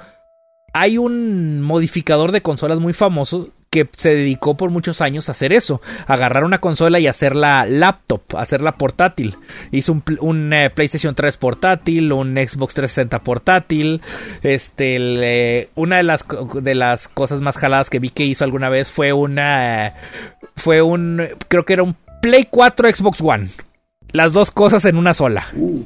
Hay 0.74 0.98
un 0.98 1.62
modificador 1.62 2.32
de 2.32 2.42
consolas 2.42 2.80
muy 2.80 2.94
famoso 2.94 3.50
que 3.86 3.90
se 3.98 4.16
dedicó 4.16 4.58
por 4.58 4.70
muchos 4.70 5.02
años 5.02 5.30
a 5.30 5.34
hacer 5.34 5.54
eso, 5.54 5.82
agarrar 6.08 6.44
una 6.44 6.60
consola 6.60 7.00
y 7.00 7.08
hacerla 7.08 7.66
laptop, 7.68 8.22
hacerla 8.38 8.78
portátil. 8.78 9.36
Hizo 9.72 9.92
un, 9.94 10.04
un 10.20 10.54
eh, 10.54 10.70
PlayStation 10.70 11.16
3 11.16 11.38
portátil, 11.38 12.12
un 12.12 12.36
Xbox 12.36 12.74
360 12.74 13.20
portátil. 13.24 14.02
Este, 14.44 14.96
el, 14.96 15.20
eh, 15.24 15.70
una 15.76 15.98
de 15.98 16.04
las 16.04 16.26
de 16.62 16.76
las 16.76 17.08
cosas 17.08 17.42
más 17.42 17.58
jaladas 17.58 17.90
que 17.90 18.00
vi 18.00 18.10
que 18.10 18.26
hizo 18.26 18.44
alguna 18.44 18.70
vez 18.70 18.90
fue 18.90 19.14
una 19.14 19.94
fue 20.56 20.82
un 20.82 21.22
creo 21.48 21.66
que 21.66 21.74
era 21.74 21.84
un 21.84 21.96
Play 22.22 22.48
4, 22.50 22.94
Xbox 22.94 23.22
One. 23.22 23.50
Las 24.12 24.34
dos 24.34 24.52
cosas 24.52 24.86
en 24.86 24.98
una 24.98 25.14
sola. 25.14 25.48
Uh. 25.56 25.86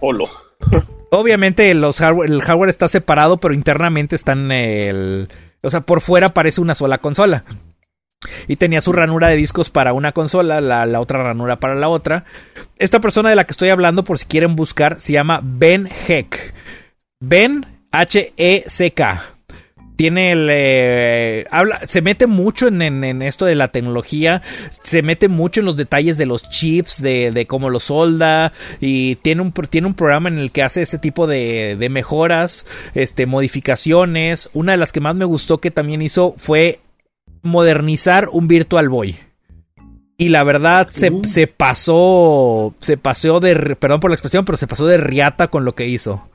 Obviamente 1.10 1.74
los 1.74 1.98
hardware, 1.98 2.30
el 2.30 2.42
hardware 2.42 2.70
está 2.70 2.88
separado, 2.88 3.38
pero 3.38 3.54
internamente 3.54 4.16
están 4.16 4.50
el... 4.50 5.28
O 5.62 5.70
sea, 5.70 5.80
por 5.82 6.00
fuera 6.00 6.34
parece 6.34 6.60
una 6.60 6.74
sola 6.74 6.98
consola. 6.98 7.44
Y 8.46 8.56
tenía 8.56 8.80
su 8.80 8.92
ranura 8.92 9.28
de 9.28 9.36
discos 9.36 9.70
para 9.70 9.92
una 9.92 10.12
consola, 10.12 10.60
la, 10.60 10.86
la, 10.86 11.00
otra 11.00 11.22
ranura 11.22 11.56
para 11.56 11.74
la 11.74 11.88
otra. 11.88 12.24
Esta 12.78 13.00
persona 13.00 13.30
de 13.30 13.36
la 13.36 13.44
que 13.44 13.52
estoy 13.52 13.70
hablando, 13.70 14.04
por 14.04 14.18
si 14.18 14.26
quieren 14.26 14.54
buscar, 14.54 15.00
se 15.00 15.12
llama 15.12 15.40
Ben 15.42 15.88
Heck. 16.08 16.54
Ben 17.20 17.66
H-E-C-K. 17.90 19.31
Tiene 19.96 20.32
el. 20.32 20.48
Eh, 20.50 21.46
habla, 21.50 21.80
se 21.86 22.00
mete 22.00 22.26
mucho 22.26 22.66
en, 22.66 22.80
en, 22.82 23.04
en, 23.04 23.22
esto 23.22 23.44
de 23.44 23.54
la 23.54 23.68
tecnología. 23.68 24.42
Se 24.82 25.02
mete 25.02 25.28
mucho 25.28 25.60
en 25.60 25.66
los 25.66 25.76
detalles 25.76 26.16
de 26.16 26.26
los 26.26 26.48
chips, 26.48 27.02
de, 27.02 27.30
de 27.30 27.46
cómo 27.46 27.68
los 27.70 27.84
solda. 27.84 28.52
Y 28.80 29.16
tiene 29.16 29.42
un, 29.42 29.52
tiene 29.52 29.86
un 29.86 29.94
programa 29.94 30.28
en 30.28 30.38
el 30.38 30.50
que 30.50 30.62
hace 30.62 30.82
ese 30.82 30.98
tipo 30.98 31.26
de, 31.26 31.76
de 31.78 31.88
mejoras, 31.88 32.66
este, 32.94 33.26
modificaciones. 33.26 34.50
Una 34.54 34.72
de 34.72 34.78
las 34.78 34.92
que 34.92 35.00
más 35.00 35.14
me 35.14 35.24
gustó 35.26 35.58
que 35.58 35.70
también 35.70 36.02
hizo 36.02 36.34
fue 36.36 36.80
modernizar 37.42 38.28
un 38.30 38.48
Virtual 38.48 38.88
Boy. 38.88 39.16
Y 40.16 40.28
la 40.28 40.44
verdad 40.44 40.88
se, 40.90 41.10
Uh. 41.10 41.24
se 41.24 41.46
pasó. 41.48 42.74
Se 42.80 42.96
pasó 42.96 43.40
de. 43.40 43.76
Perdón 43.76 44.00
por 44.00 44.10
la 44.10 44.14
expresión, 44.14 44.44
pero 44.44 44.56
se 44.56 44.66
pasó 44.66 44.86
de 44.86 44.96
riata 44.96 45.48
con 45.48 45.64
lo 45.64 45.74
que 45.74 45.86
hizo. 45.86 46.28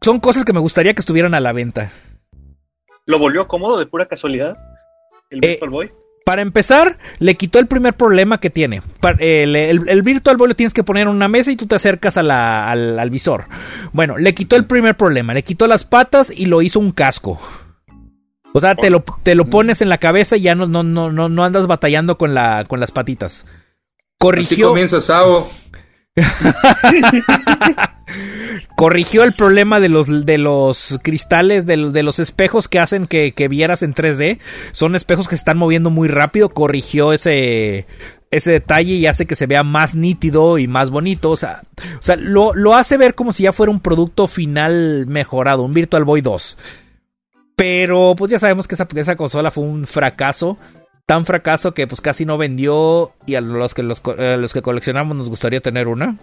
Son 0.00 0.20
cosas 0.20 0.44
que 0.44 0.52
me 0.52 0.60
gustaría 0.60 0.94
que 0.94 1.00
estuvieran 1.00 1.34
a 1.34 1.40
la 1.40 1.52
venta. 1.52 1.90
¿Lo 3.06 3.18
volvió 3.18 3.46
cómodo 3.48 3.78
de 3.78 3.86
pura 3.86 4.06
casualidad? 4.06 4.56
¿El 5.30 5.44
Eh, 5.44 5.48
Virtual 5.48 5.70
Boy? 5.70 5.92
Para 6.24 6.42
empezar, 6.42 6.98
le 7.20 7.36
quitó 7.36 7.60
el 7.60 7.68
primer 7.68 7.94
problema 7.94 8.38
que 8.40 8.50
tiene. 8.50 8.82
El, 9.18 9.54
el- 9.54 9.88
el 9.88 10.02
Virtual 10.02 10.36
Boy 10.36 10.48
lo 10.48 10.56
tienes 10.56 10.74
que 10.74 10.82
poner 10.82 11.02
en 11.02 11.08
una 11.08 11.28
mesa 11.28 11.52
y 11.52 11.56
tú 11.56 11.66
te 11.66 11.76
acercas 11.76 12.16
a 12.16 12.22
la- 12.24 12.68
al, 12.68 12.98
al 12.98 13.10
visor. 13.10 13.44
Bueno, 13.92 14.16
le 14.18 14.34
quitó 14.34 14.56
el 14.56 14.66
primer 14.66 14.96
problema. 14.96 15.34
Le 15.34 15.44
quitó 15.44 15.68
las 15.68 15.84
patas 15.84 16.30
y 16.34 16.46
lo 16.46 16.62
hizo 16.62 16.80
un 16.80 16.90
casco. 16.90 17.40
O 18.52 18.60
sea, 18.60 18.74
te 18.74 18.90
lo, 18.90 19.04
te 19.22 19.34
lo 19.36 19.44
pones 19.46 19.82
en 19.82 19.88
la 19.88 19.98
cabeza 19.98 20.36
y 20.36 20.40
ya 20.40 20.54
no, 20.56 20.66
no, 20.66 20.82
no, 20.82 21.12
no, 21.12 21.28
no 21.28 21.44
andas 21.44 21.66
batallando 21.68 22.18
con, 22.18 22.34
la, 22.34 22.64
con 22.64 22.80
las 22.80 22.90
patitas. 22.90 23.44
Así 23.46 23.56
Corrigió, 24.18 24.68
comienza 24.70 25.00
Sao. 25.00 25.46
corrigió 28.76 29.24
el 29.24 29.34
problema 29.34 29.80
de 29.80 29.88
los, 29.88 30.26
de 30.26 30.38
los 30.38 30.98
cristales, 31.02 31.66
de, 31.66 31.76
los- 31.76 31.92
de 31.92 32.02
los 32.02 32.18
espejos 32.18 32.68
que 32.68 32.78
hacen 32.78 33.06
que, 33.06 33.32
que 33.32 33.48
vieras 33.48 33.82
en 33.82 33.94
3D. 33.94 34.38
Son 34.72 34.94
espejos 34.96 35.28
que 35.28 35.36
se 35.36 35.40
están 35.40 35.58
moviendo 35.58 35.90
muy 35.90 36.08
rápido. 36.08 36.50
Corrigió 36.50 37.12
ese, 37.12 37.86
ese 38.30 38.50
detalle 38.52 38.92
y 38.94 39.06
hace 39.06 39.26
que 39.26 39.36
se 39.36 39.46
vea 39.46 39.62
más 39.62 39.94
nítido 39.96 40.58
y 40.58 40.68
más 40.68 40.90
bonito. 40.90 41.30
O 41.30 41.36
sea, 41.36 41.62
o 41.98 42.02
sea 42.02 42.16
lo, 42.16 42.54
lo 42.54 42.74
hace 42.74 42.96
ver 42.96 43.14
como 43.14 43.32
si 43.32 43.44
ya 43.44 43.52
fuera 43.52 43.72
un 43.72 43.80
producto 43.80 44.26
final 44.28 45.06
mejorado, 45.06 45.62
un 45.62 45.72
Virtual 45.72 46.04
Boy 46.04 46.20
2. 46.20 46.58
Pero 47.56 48.14
pues 48.16 48.30
ya 48.30 48.38
sabemos 48.38 48.68
que 48.68 48.74
esa, 48.74 48.86
esa 48.94 49.16
consola 49.16 49.50
fue 49.50 49.64
un 49.64 49.86
fracaso. 49.86 50.58
Tan 51.06 51.24
fracaso 51.24 51.72
que 51.72 51.86
pues 51.86 52.00
casi 52.00 52.26
no 52.26 52.36
vendió 52.36 53.12
y 53.26 53.36
a 53.36 53.40
los 53.40 53.74
que, 53.74 53.82
los, 53.84 54.02
a 54.04 54.36
los 54.36 54.52
que 54.52 54.60
coleccionamos 54.60 55.16
nos 55.16 55.28
gustaría 55.30 55.60
tener 55.60 55.86
una. 55.86 56.18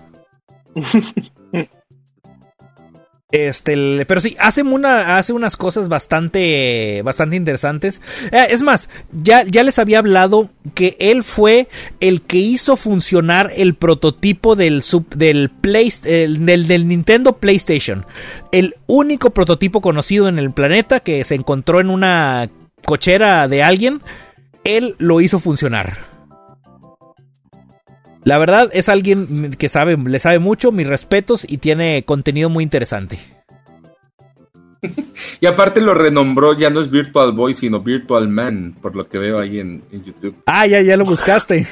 Este, 3.31 4.05
pero 4.05 4.21
sí, 4.21 4.35
hace, 4.39 4.61
una, 4.61 5.17
hace 5.17 5.33
unas 5.33 5.57
cosas 5.57 5.89
bastante, 5.89 7.01
bastante 7.03 7.35
interesantes. 7.35 7.99
Eh, 8.31 8.45
es 8.51 8.61
más, 8.61 8.89
ya, 9.11 9.43
ya 9.43 9.63
les 9.63 9.79
había 9.79 9.97
hablado 9.97 10.51
que 10.75 10.95
él 10.99 11.23
fue 11.23 11.67
el 11.99 12.21
que 12.21 12.37
hizo 12.37 12.77
funcionar 12.77 13.51
el 13.55 13.73
prototipo 13.73 14.55
del, 14.55 14.83
sub- 14.83 15.09
del, 15.15 15.49
Play, 15.49 15.91
el- 16.03 16.45
del, 16.45 16.67
del 16.67 16.87
Nintendo 16.87 17.37
PlayStation. 17.37 18.05
El 18.51 18.75
único 18.85 19.31
prototipo 19.31 19.81
conocido 19.81 20.27
en 20.27 20.37
el 20.37 20.51
planeta 20.51 20.99
que 20.99 21.23
se 21.23 21.33
encontró 21.33 21.79
en 21.79 21.89
una 21.89 22.51
cochera 22.85 23.47
de 23.47 23.63
alguien. 23.63 24.01
Él 24.63 24.93
lo 24.99 25.21
hizo 25.21 25.39
funcionar. 25.39 26.12
La 28.25 28.37
verdad 28.37 28.69
es 28.73 28.89
alguien 28.89 29.51
que 29.57 29.69
sabe, 29.69 29.97
le 29.97 30.19
sabe 30.19 30.39
mucho, 30.39 30.71
mis 30.71 30.87
respetos 30.87 31.45
y 31.47 31.57
tiene 31.57 32.03
contenido 32.05 32.49
muy 32.49 32.63
interesante. 32.63 33.19
Y 35.39 35.45
aparte 35.45 35.79
lo 35.81 35.93
renombró, 35.93 36.57
ya 36.57 36.69
no 36.69 36.81
es 36.81 36.89
Virtual 36.89 37.31
Boy, 37.31 37.53
sino 37.53 37.79
Virtual 37.81 38.27
Man, 38.27 38.75
por 38.81 38.95
lo 38.95 39.07
que 39.07 39.17
veo 39.17 39.39
ahí 39.39 39.59
en, 39.59 39.81
en 39.91 40.03
YouTube. 40.03 40.35
Ah, 40.45 40.67
ya, 40.67 40.81
ya 40.81 40.97
lo 40.97 41.05
buscaste. 41.13 41.65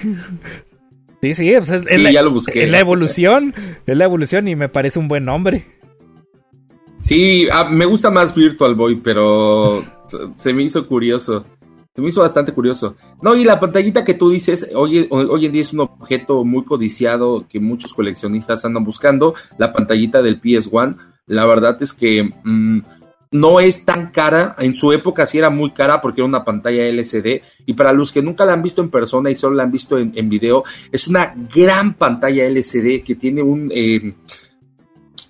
Sí, 1.21 1.33
sí, 1.35 1.53
pues 1.57 1.69
es, 1.69 1.81
Sí, 1.87 1.95
es 1.95 2.01
la, 2.01 2.11
ya 2.11 2.21
lo 2.21 2.31
busqué. 2.31 2.63
es 2.63 2.71
la 2.71 2.79
evolución. 2.79 3.53
Es 3.85 3.97
la 3.97 4.05
evolución 4.05 4.47
y 4.47 4.55
me 4.55 4.69
parece 4.69 4.97
un 4.99 5.07
buen 5.09 5.25
nombre. 5.25 5.65
Sí, 7.01 7.47
ah, 7.51 7.67
me 7.69 7.85
gusta 7.85 8.09
más 8.11 8.33
Virtual 8.33 8.75
Boy, 8.75 8.95
pero 8.95 9.83
se, 10.07 10.17
se 10.35 10.53
me 10.53 10.63
hizo 10.63 10.87
curioso. 10.87 11.45
Se 11.93 12.01
me 12.01 12.07
hizo 12.07 12.21
bastante 12.21 12.53
curioso. 12.53 12.95
No, 13.21 13.35
y 13.35 13.43
la 13.43 13.59
pantallita 13.59 14.05
que 14.05 14.13
tú 14.13 14.29
dices, 14.29 14.69
hoy, 14.73 15.09
en 15.09 15.51
día 15.51 15.61
es 15.61 15.73
un 15.73 15.81
objeto 15.81 16.45
muy 16.45 16.63
codiciado 16.63 17.45
que 17.49 17.59
muchos 17.59 17.93
coleccionistas 17.93 18.63
andan 18.63 18.85
buscando, 18.85 19.33
la 19.57 19.73
pantallita 19.73 20.21
del 20.21 20.41
PS1. 20.41 20.97
La 21.27 21.45
verdad 21.45 21.77
es 21.81 21.93
que 21.93 22.31
mm, 22.43 22.79
no 23.31 23.59
es 23.59 23.83
tan 23.83 24.11
cara, 24.11 24.55
en 24.59 24.73
su 24.73 24.93
época 24.93 25.25
sí 25.25 25.37
era 25.37 25.49
muy 25.49 25.71
cara 25.71 25.99
porque 25.99 26.21
era 26.21 26.27
una 26.27 26.45
pantalla 26.45 26.87
LCD 26.87 27.41
y 27.65 27.73
para 27.73 27.91
los 27.91 28.11
que 28.11 28.21
nunca 28.21 28.45
la 28.45 28.53
han 28.53 28.63
visto 28.63 28.81
en 28.81 28.89
persona 28.89 29.29
y 29.29 29.35
solo 29.35 29.55
la 29.55 29.63
han 29.63 29.71
visto 29.71 29.97
en, 29.97 30.29
video, 30.29 30.63
es 30.91 31.07
una 31.07 31.33
gran 31.53 31.95
pantalla 31.95 32.45
LCD 32.45 33.03
que 33.03 33.15
tiene 33.15 33.41
un... 33.41 33.69
eh, 33.73 34.13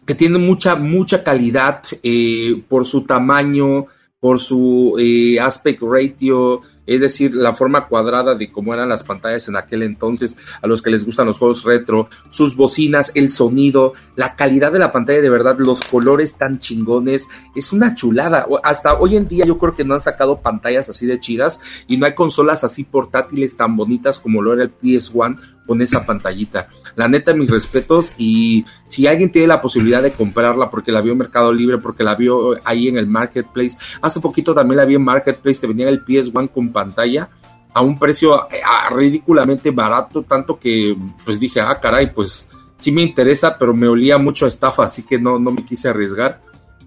que 0.05 0.15
tiene 0.15 0.39
mucha, 0.39 0.75
mucha 0.75 1.23
calidad 1.23 1.83
eh, 2.01 2.63
por 2.67 2.85
su 2.85 3.05
tamaño, 3.05 3.85
por 4.22 4.39
su 4.39 4.95
eh, 4.99 5.39
aspect 5.39 5.81
ratio, 5.81 6.61
es 6.85 7.02
decir, 7.02 7.34
la 7.34 7.53
forma 7.53 7.88
cuadrada 7.88 8.35
de 8.35 8.52
cómo 8.52 8.72
eran 8.72 8.88
las 8.88 9.03
pantallas 9.03 9.48
en 9.48 9.56
aquel 9.56 9.81
entonces, 9.81 10.38
a 10.61 10.68
los 10.68 10.84
que 10.84 10.91
les 10.91 11.03
gustan 11.03 11.26
los 11.26 11.39
juegos 11.39 11.64
retro, 11.64 12.07
sus 12.30 12.56
bocinas, 12.56 13.11
el 13.15 13.31
sonido, 13.31 13.93
la 14.15 14.35
calidad 14.35 14.72
de 14.72 14.77
la 14.77 14.91
pantalla, 14.91 15.22
de 15.22 15.30
verdad, 15.31 15.57
los 15.57 15.81
colores 15.81 16.38
tan 16.38 16.60
chingones, 16.60 17.27
es 17.56 17.73
una 17.73 17.95
chulada. 17.95 18.45
Hasta 18.64 18.93
hoy 18.93 19.15
en 19.15 19.27
día 19.27 19.45
yo 19.45 19.57
creo 19.57 19.76
que 19.76 19.85
no 19.85 19.95
han 19.95 20.02
sacado 20.02 20.41
pantallas 20.41 20.88
así 20.88 21.07
de 21.07 21.19
chidas 21.19 21.60
y 21.88 21.98
no 21.98 22.06
hay 22.06 22.14
consolas 22.14 22.64
así 22.64 22.84
portátiles 22.84 23.57
tan 23.57 23.76
bonitas 23.76 24.19
como 24.19 24.43
lo 24.43 24.53
era 24.53 24.61
el 24.64 24.72
PS1 24.72 25.39
con 25.72 25.81
esa 25.81 26.06
pantallita. 26.06 26.68
La 26.98 27.07
neta, 27.07 27.34
mis 27.34 27.49
respetos 27.49 28.14
y 28.18 28.65
si 28.89 29.07
alguien 29.07 29.31
tiene 29.31 29.48
la 29.48 29.61
posibilidad 29.61 30.03
de 30.03 30.11
comprarla 30.11 30.69
porque 30.69 30.91
la 30.91 30.99
vio 30.99 31.14
en 31.14 31.19
Mercado 31.19 31.53
Libre, 31.53 31.77
porque 31.77 32.03
la 32.03 32.14
vio 32.15 32.57
ahí 32.65 32.89
en 32.89 32.98
el 32.98 33.07
Marketplace, 33.07 33.77
hace 34.02 34.19
poquito 34.19 34.53
también 34.53 34.76
la 34.76 34.84
vi 34.84 34.95
en 34.95 35.02
Marketplace, 35.02 35.61
te 35.61 35.68
venía 35.68 35.88
el 35.88 36.03
PS1 36.03 36.52
con 36.52 36.73
pantalla 36.73 37.30
a 37.73 37.81
un 37.81 37.98
precio 37.98 38.49
ridículamente 38.93 39.72
barato, 39.72 40.23
tanto 40.23 40.60
que 40.60 40.93
pues 41.23 41.39
dije, 41.39 41.61
ah, 41.61 41.80
caray, 41.80 42.14
pues 42.14 42.49
sí 42.77 42.91
me 42.91 43.02
interesa, 43.02 43.57
pero 43.57 43.73
me 43.73 43.88
olía 43.88 44.18
mucho 44.18 44.43
a 44.43 44.49
estafa, 44.49 44.84
así 44.84 45.03
que 45.03 45.18
no, 45.18 45.39
no 45.39 45.52
me 45.52 45.64
quise 45.64 45.88
arriesgar. 45.88 46.41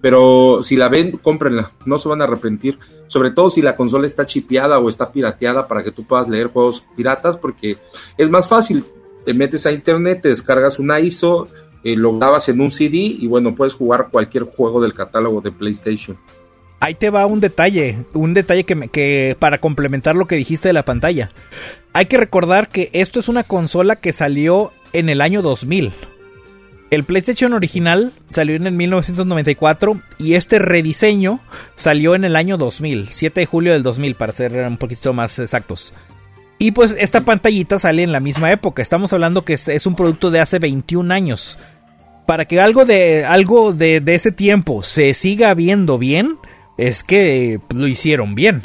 Pero 0.04 0.62
si 0.62 0.76
la 0.76 0.90
ven, 0.90 1.12
cómprenla, 1.22 1.72
no 1.86 1.96
se 1.96 2.10
van 2.10 2.20
a 2.20 2.24
arrepentir. 2.24 2.78
Sobre 3.06 3.30
todo 3.30 3.48
si 3.48 3.62
la 3.62 3.74
consola 3.74 4.06
está 4.06 4.26
chipeada 4.26 4.78
o 4.78 4.90
está 4.90 5.10
pirateada 5.10 5.66
para 5.66 5.82
que 5.82 5.92
tú 5.92 6.04
puedas 6.04 6.28
leer 6.28 6.48
juegos 6.48 6.84
piratas, 6.94 7.38
porque 7.38 7.78
es 8.18 8.28
más 8.28 8.46
fácil. 8.46 8.84
Te 9.24 9.32
metes 9.32 9.64
a 9.64 9.72
internet, 9.72 10.20
te 10.20 10.28
descargas 10.28 10.78
una 10.78 11.00
ISO, 11.00 11.48
eh, 11.82 11.96
lo 11.96 12.18
grabas 12.18 12.50
en 12.50 12.60
un 12.60 12.68
CD 12.68 12.98
y 12.98 13.26
bueno, 13.26 13.54
puedes 13.54 13.72
jugar 13.72 14.08
cualquier 14.10 14.42
juego 14.42 14.82
del 14.82 14.92
catálogo 14.92 15.40
de 15.40 15.52
PlayStation. 15.52 16.18
Ahí 16.80 16.96
te 16.96 17.08
va 17.08 17.24
un 17.24 17.40
detalle, 17.40 17.96
un 18.12 18.34
detalle 18.34 18.64
que, 18.64 18.74
me- 18.74 18.88
que 18.90 19.36
para 19.38 19.56
complementar 19.58 20.16
lo 20.16 20.26
que 20.26 20.36
dijiste 20.36 20.68
de 20.68 20.74
la 20.74 20.84
pantalla. 20.84 21.30
Hay 21.94 22.04
que 22.04 22.18
recordar 22.18 22.68
que 22.68 22.90
esto 22.92 23.20
es 23.20 23.28
una 23.30 23.44
consola 23.44 23.96
que 23.96 24.12
salió 24.12 24.70
en 24.92 25.08
el 25.08 25.22
año 25.22 25.40
2000. 25.40 25.92
El 26.94 27.02
PlayStation 27.02 27.52
original 27.54 28.12
salió 28.32 28.54
en 28.54 28.68
el 28.68 28.74
1994 28.74 30.00
y 30.18 30.34
este 30.34 30.60
rediseño 30.60 31.40
salió 31.74 32.14
en 32.14 32.22
el 32.22 32.36
año 32.36 32.56
2000, 32.56 33.08
7 33.08 33.40
de 33.40 33.46
julio 33.46 33.72
del 33.72 33.82
2000 33.82 34.14
para 34.14 34.32
ser 34.32 34.52
un 34.52 34.76
poquito 34.76 35.12
más 35.12 35.40
exactos. 35.40 35.92
Y 36.56 36.70
pues 36.70 36.94
esta 36.96 37.24
pantallita 37.24 37.80
sale 37.80 38.04
en 38.04 38.12
la 38.12 38.20
misma 38.20 38.52
época, 38.52 38.80
estamos 38.80 39.12
hablando 39.12 39.44
que 39.44 39.54
es, 39.54 39.86
un 39.86 39.96
producto 39.96 40.30
de 40.30 40.38
hace 40.38 40.60
21 40.60 41.12
años. 41.12 41.58
Para 42.26 42.44
que 42.44 42.60
algo 42.60 42.84
de 42.84 43.24
algo 43.24 43.72
de 43.72 44.00
ese 44.06 44.30
tiempo 44.30 44.84
se 44.84 45.14
siga 45.14 45.52
viendo 45.54 45.98
bien, 45.98 46.38
es 46.78 47.02
que 47.02 47.58
lo 47.74 47.88
hicieron 47.88 48.36
bien. 48.36 48.62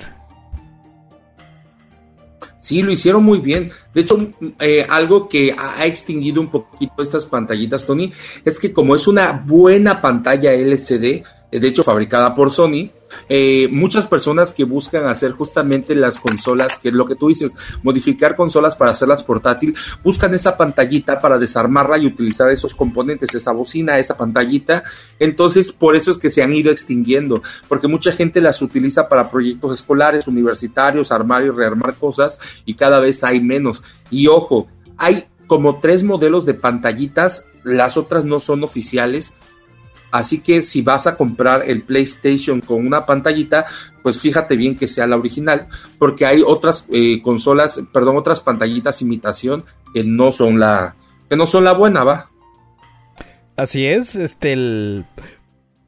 Sí, 2.70 2.84
lo 2.84 2.92
hicieron 2.92 3.24
muy 3.24 3.40
bien. 3.40 3.72
De 3.96 4.02
hecho, 4.02 4.30
eh, 4.60 4.86
algo 4.88 5.28
que 5.28 5.56
ha 5.58 5.88
extinguido 5.88 6.40
un 6.40 6.52
poquito 6.52 7.02
estas 7.02 7.26
pantallitas, 7.26 7.84
Tony, 7.84 8.14
es 8.46 8.60
que 8.60 8.72
como 8.72 8.94
es 8.94 9.08
una 9.08 9.32
buena 9.32 10.00
pantalla 10.00 10.54
LCD, 10.54 11.24
de 11.52 11.68
hecho 11.68 11.84
fabricada 11.84 12.36
por 12.36 12.52
Sony, 12.52 12.90
eh, 13.28 13.68
muchas 13.72 14.06
personas 14.06 14.54
que 14.54 14.64
buscan 14.64 15.08
hacer 15.08 15.32
justamente 15.32 15.96
las 15.96 16.20
consolas, 16.20 16.78
que 16.78 16.90
es 16.90 16.94
lo 16.94 17.06
que 17.06 17.16
tú 17.16 17.30
dices, 17.30 17.56
modificar 17.82 18.36
consolas 18.36 18.76
para 18.76 18.92
hacerlas 18.92 19.24
portátil, 19.24 19.76
buscan 20.04 20.34
esa 20.34 20.58
pantallita 20.58 21.20
para 21.22 21.40
desarmarla 21.40 21.98
y 21.98 22.06
utilizar 22.06 22.52
esos 22.52 22.76
componentes, 22.76 23.34
esa 23.34 23.52
bocina, 23.52 23.98
esa 23.98 24.16
pantallita. 24.16 24.84
Entonces, 25.18 25.72
por 25.72 25.96
eso 25.96 26.12
es 26.12 26.18
que 26.18 26.30
se 26.30 26.44
han 26.44 26.54
ido 26.54 26.72
extinguiendo, 26.72 27.42
porque 27.68 27.88
mucha 27.88 28.12
gente 28.12 28.42
las 28.42 28.62
utiliza 28.62 29.10
para 29.10 29.30
proyectos 29.30 29.80
escolares, 29.80 30.28
universitarios, 30.28 31.12
armar 31.12 31.44
y 31.46 31.50
rearmar 31.50 31.96
cosas, 31.96 32.40
y 32.66 32.76
cada 32.76 33.00
vez 33.00 33.24
hay 33.24 33.42
menos. 33.42 33.84
Y 34.12 34.28
ojo, 34.28 34.68
hay 34.98 35.26
como 35.48 35.80
tres 35.80 36.04
modelos 36.04 36.46
de 36.46 36.54
pantallitas, 36.54 37.48
las 37.64 37.98
otras 37.98 38.24
no 38.24 38.40
son 38.40 38.64
oficiales 38.64 39.34
Así 40.12 40.42
que 40.42 40.62
si 40.62 40.82
vas 40.82 41.08
a 41.08 41.16
comprar 41.16 41.64
el 41.70 41.84
PlayStation 41.84 42.62
con 42.62 42.86
una 42.86 43.06
pantallita, 43.06 43.66
pues 44.02 44.20
fíjate 44.20 44.56
bien 44.56 44.78
que 44.78 44.88
sea 44.88 45.08
la 45.08 45.18
original, 45.18 45.68
porque 45.98 46.26
hay 46.26 46.42
otras 46.46 46.88
eh, 46.92 47.22
consolas, 47.22 47.82
perdón, 47.94 48.18
otras 48.18 48.40
pantallitas 48.40 49.02
imitación 49.02 49.66
que 49.94 50.04
no 50.04 50.32
son 50.32 50.60
la, 50.60 50.96
que 51.30 51.36
no 51.36 51.46
son 51.46 51.64
la 51.64 51.74
buena, 51.74 52.04
va. 52.04 52.28
Así 53.56 53.86
es, 53.86 54.16
este 54.16 54.54
el, 54.54 55.06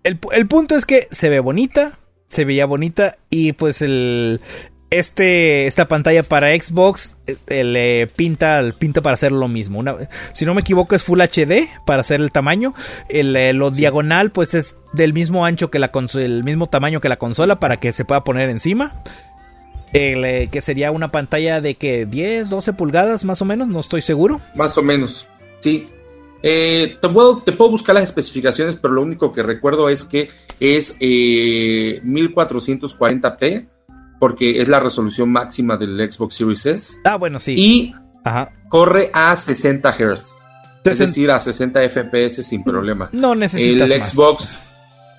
el, 0.04 0.20
el 0.32 0.48
punto 0.48 0.76
es 0.76 0.86
que 0.86 1.08
se 1.10 1.30
ve 1.30 1.40
bonita, 1.40 2.00
se 2.28 2.46
veía 2.46 2.66
bonita 2.66 3.18
y 3.30 3.54
pues 3.54 3.82
el, 3.82 4.42
este, 4.92 5.66
esta 5.68 5.88
pantalla 5.88 6.22
para 6.22 6.54
Xbox 6.54 7.16
este, 7.26 7.64
le 7.64 8.08
pinta, 8.08 8.62
pinta 8.78 9.02
para 9.02 9.14
hacer 9.14 9.32
lo 9.32 9.48
mismo. 9.48 9.86
si 10.34 10.46
no 10.46 10.54
me 10.54 10.60
equivoco 10.62 10.96
es 10.96 11.04
Full 11.04 11.22
HD 11.22 11.70
para 11.86 12.02
hacer 12.02 12.20
el 12.20 12.32
tamaño. 12.32 12.74
El, 13.08 13.36
eh, 13.38 13.54
lo 13.54 13.72
diagonal 13.72 14.32
pues 14.32 14.54
es 14.54 14.78
del 14.92 15.14
mismo 15.14 15.46
ancho 15.46 15.72
que 15.72 15.80
la 15.80 15.92
el 16.16 16.44
mismo 16.44 16.68
tamaño 16.68 17.00
que 17.00 17.08
la 17.08 17.16
consola 17.18 17.58
para 17.60 17.78
que 17.78 17.94
se 17.94 18.04
pueda 18.04 18.26
poner 18.26 18.50
encima. 18.50 19.02
Eh, 19.94 20.50
que 20.52 20.62
sería 20.62 20.92
una 20.92 21.12
pantalla 21.12 21.62
de 21.62 21.76
que 21.76 22.06
10, 22.06 22.50
12 22.50 22.74
pulgadas 22.74 23.24
más 23.26 23.42
o 23.42 23.46
menos, 23.46 23.70
no 23.70 23.80
estoy 23.80 24.02
seguro. 24.02 24.42
Más 24.56 24.78
o 24.78 24.82
menos, 24.82 25.28
sí. 25.62 25.88
Eh, 26.44 26.98
te, 27.02 27.10
puedo, 27.10 27.40
te, 27.40 27.52
puedo, 27.52 27.72
buscar 27.72 27.96
las 27.96 28.06
especificaciones, 28.06 28.76
pero 28.76 28.94
lo 28.94 29.02
único 29.02 29.32
que 29.32 29.42
recuerdo 29.44 29.90
es 29.90 30.06
que 30.06 30.30
es 30.60 31.00
1440p 31.00 33.68
porque 34.22 34.62
es 34.62 34.70
la 34.70 34.80
resolución 34.80 35.32
máxima 35.32 35.78
del 35.78 35.98
Xbox 36.12 36.36
Series 36.36 36.66
S. 36.68 37.00
Ah, 37.04 37.16
bueno, 37.16 37.40
sí. 37.40 37.56
Y 37.58 37.96
corre 38.70 39.10
a 39.12 39.36
60 39.36 39.92
Hz. 39.92 40.26
Es 40.84 41.00
decir, 41.00 41.32
a 41.32 41.40
60 41.40 41.90
FPS 41.90 42.46
sin 42.46 42.64
problema. 42.64 43.10
No 43.14 43.34
necesitas 43.34 43.90
El 43.90 44.04
Xbox... 44.04 44.56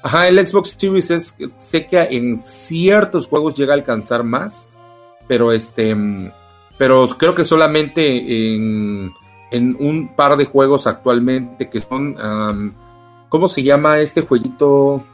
Ajá, 0.04 0.28
el 0.28 0.46
Xbox 0.46 0.76
Series 0.78 1.10
S 1.10 1.34
sé 1.50 1.84
que 1.88 1.98
en 1.98 2.40
ciertos 2.42 3.26
juegos 3.26 3.56
llega 3.56 3.72
a 3.72 3.76
alcanzar 3.76 4.22
más, 4.22 4.70
pero 5.26 5.50
este... 5.50 5.96
Pero 6.78 7.08
creo 7.18 7.34
que 7.34 7.44
solamente 7.44 8.54
en, 8.54 9.12
en 9.50 9.76
un 9.80 10.14
par 10.14 10.36
de 10.36 10.44
juegos 10.44 10.86
actualmente 10.86 11.68
que 11.68 11.80
son... 11.80 12.14
¿Cómo 13.28 13.48
se 13.48 13.64
llama 13.64 13.98
este 13.98 14.20
jueguito? 14.20 15.04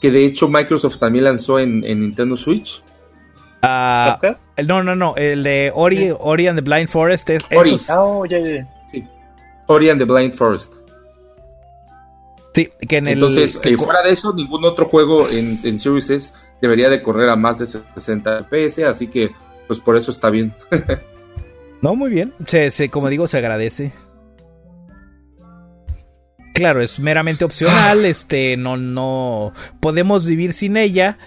Que 0.00 0.10
de 0.10 0.24
hecho 0.24 0.48
Microsoft 0.48 0.98
también 0.98 1.24
lanzó 1.24 1.58
en, 1.58 1.80
Nintendo 1.80 2.36
Switch. 2.36 2.82
Ah, 3.62 4.20
no, 4.66 4.82
no, 4.82 4.94
no, 4.94 5.16
el 5.16 5.42
de 5.42 5.72
Ori, 5.74 6.12
Ori 6.16 6.46
and 6.46 6.58
the 6.58 6.62
Blind 6.62 6.88
Forest 6.88 7.30
es 7.30 7.44
Ori. 7.54 7.76
Oh, 7.96 8.24
sí. 8.92 9.04
Ori 9.66 9.90
and 9.90 10.00
the 10.00 10.04
Blind 10.04 10.34
Forest. 10.34 10.72
Sí, 12.54 12.68
que 12.88 12.96
en 12.96 13.08
Entonces, 13.08 13.60
el... 13.64 13.78
fuera 13.78 14.02
de 14.02 14.10
eso, 14.12 14.32
ningún 14.32 14.64
otro 14.64 14.84
juego 14.84 15.28
en, 15.28 15.58
en 15.64 15.78
Series 15.78 16.10
S 16.10 16.34
debería 16.60 16.88
de 16.88 17.02
correr 17.02 17.28
a 17.28 17.36
más 17.36 17.58
de 17.58 17.66
60 17.66 18.44
FPS, 18.44 18.84
así 18.84 19.08
que 19.08 19.30
pues 19.66 19.80
por 19.80 19.96
eso 19.96 20.10
está 20.10 20.30
bien. 20.30 20.54
no, 21.82 21.94
muy 21.94 22.10
bien. 22.10 22.34
Se, 22.46 22.88
como 22.88 23.08
digo, 23.08 23.28
se 23.28 23.38
agradece 23.38 23.92
claro, 26.58 26.82
es 26.82 26.98
meramente 27.00 27.44
opcional, 27.44 28.04
ah. 28.04 28.08
este, 28.08 28.56
no, 28.56 28.76
no, 28.76 29.52
podemos 29.80 30.26
vivir 30.26 30.52
sin 30.52 30.76
ella, 30.76 31.18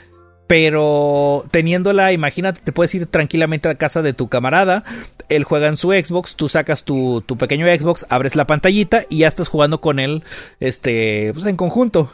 pero 0.48 1.46
teniéndola, 1.52 2.12
imagínate, 2.12 2.62
te 2.62 2.72
puedes 2.72 2.94
ir 2.94 3.06
tranquilamente 3.06 3.70
a 3.70 3.76
casa 3.76 4.02
de 4.02 4.14
tu 4.14 4.28
camarada, 4.28 4.84
él 5.30 5.44
juega 5.44 5.68
en 5.68 5.78
su 5.78 5.92
Xbox, 5.92 6.36
tú 6.36 6.50
sacas 6.50 6.84
tu, 6.84 7.22
tu 7.26 7.38
pequeño 7.38 7.68
Xbox, 7.68 8.06
abres 8.10 8.36
la 8.36 8.48
pantallita 8.48 9.06
y 9.10 9.20
ya 9.20 9.28
estás 9.28 9.48
jugando 9.48 9.82
con 9.82 10.00
él, 10.00 10.24
este, 10.60 11.32
pues 11.34 11.46
en 11.46 11.56
conjunto. 11.56 12.12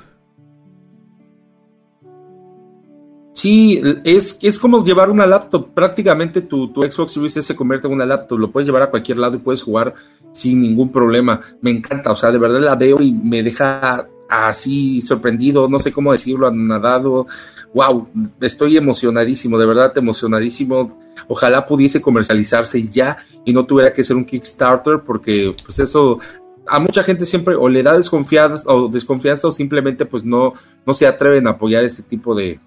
Sí, 3.37 3.79
es, 4.03 4.39
es 4.41 4.57
como 4.57 4.83
llevar 4.83 5.11
una 5.11 5.27
laptop. 5.27 5.71
Prácticamente 5.71 6.41
tu, 6.41 6.73
tu 6.73 6.81
Xbox 6.81 7.11
Series 7.11 7.37
S 7.37 7.47
se 7.49 7.55
convierte 7.55 7.85
en 7.85 7.93
una 7.93 8.03
laptop. 8.03 8.39
Lo 8.39 8.49
puedes 8.49 8.65
llevar 8.65 8.81
a 8.81 8.89
cualquier 8.89 9.19
lado 9.19 9.35
y 9.35 9.39
puedes 9.39 9.61
jugar 9.61 9.93
sin 10.31 10.59
ningún 10.59 10.91
problema. 10.91 11.39
Me 11.61 11.69
encanta, 11.69 12.11
o 12.11 12.15
sea, 12.15 12.31
de 12.31 12.39
verdad 12.39 12.59
la 12.59 12.73
veo 12.73 12.99
y 12.99 13.11
me 13.11 13.43
deja 13.43 14.07
así 14.27 14.99
sorprendido, 15.01 15.69
no 15.69 15.77
sé 15.77 15.91
cómo 15.91 16.13
decirlo, 16.13 16.49
nadado. 16.49 17.27
Wow, 17.75 18.07
estoy 18.41 18.75
emocionadísimo, 18.75 19.59
de 19.59 19.67
verdad 19.67 19.95
emocionadísimo. 19.95 20.97
Ojalá 21.27 21.63
pudiese 21.63 22.01
comercializarse 22.01 22.81
ya 22.87 23.17
y 23.45 23.53
no 23.53 23.67
tuviera 23.67 23.93
que 23.93 24.03
ser 24.03 24.15
un 24.15 24.25
Kickstarter 24.25 25.01
porque 25.05 25.53
pues 25.63 25.77
eso 25.77 26.17
a 26.65 26.79
mucha 26.79 27.03
gente 27.03 27.27
siempre 27.27 27.53
o 27.53 27.69
le 27.69 27.83
da 27.83 27.95
desconfianza 27.95 28.63
o 28.67 28.87
desconfianza 28.87 29.47
o 29.47 29.51
simplemente 29.51 30.07
pues 30.07 30.25
no, 30.25 30.53
no 30.87 30.93
se 30.95 31.05
atreven 31.05 31.45
a 31.45 31.51
apoyar 31.51 31.83
ese 31.83 32.01
tipo 32.01 32.33
de, 32.33 32.59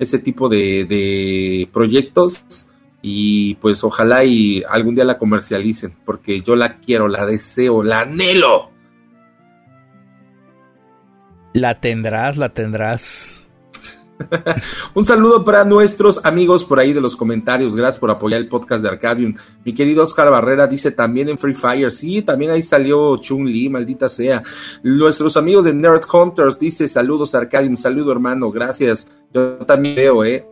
ese 0.00 0.18
tipo 0.18 0.48
de, 0.48 1.68
proyectos 1.72 2.66
y 3.02 3.54
pues 3.56 3.84
ojalá 3.84 4.24
y 4.24 4.62
algún 4.68 4.94
día 4.94 5.04
la 5.04 5.18
comercialicen, 5.18 5.94
porque 6.04 6.40
yo 6.40 6.56
la 6.56 6.78
quiero, 6.78 7.06
la 7.06 7.26
deseo, 7.26 7.82
la 7.82 8.00
anhelo. 8.00 8.70
La 11.52 11.80
tendrás, 11.80 12.36
la 12.38 12.48
tendrás. 12.50 13.39
Un 14.94 15.04
saludo 15.04 15.44
para 15.44 15.64
nuestros 15.64 16.24
amigos 16.24 16.64
por 16.64 16.78
ahí 16.78 16.92
de 16.92 17.00
los 17.00 17.16
comentarios. 17.16 17.76
Gracias 17.76 17.98
por 17.98 18.10
apoyar 18.10 18.40
el 18.40 18.48
podcast 18.48 18.82
de 18.82 18.88
Arcadium. 18.88 19.34
Mi 19.64 19.72
querido 19.72 20.02
Oscar 20.02 20.30
Barrera 20.30 20.66
dice 20.66 20.92
también 20.92 21.28
en 21.28 21.38
Free 21.38 21.54
Fire. 21.54 21.90
Sí, 21.92 22.22
también 22.22 22.50
ahí 22.50 22.62
salió 22.62 23.16
Chun 23.18 23.50
Li, 23.50 23.68
maldita 23.68 24.08
sea. 24.08 24.42
Nuestros 24.82 25.36
amigos 25.36 25.64
de 25.64 25.74
Nerd 25.74 26.02
Hunters 26.12 26.58
dice 26.58 26.88
saludos 26.88 27.34
Arcadium. 27.34 27.76
Saludo 27.76 28.12
hermano, 28.12 28.50
gracias. 28.50 29.10
Yo 29.32 29.58
también 29.58 29.94
veo, 29.94 30.24
¿eh? 30.24 30.46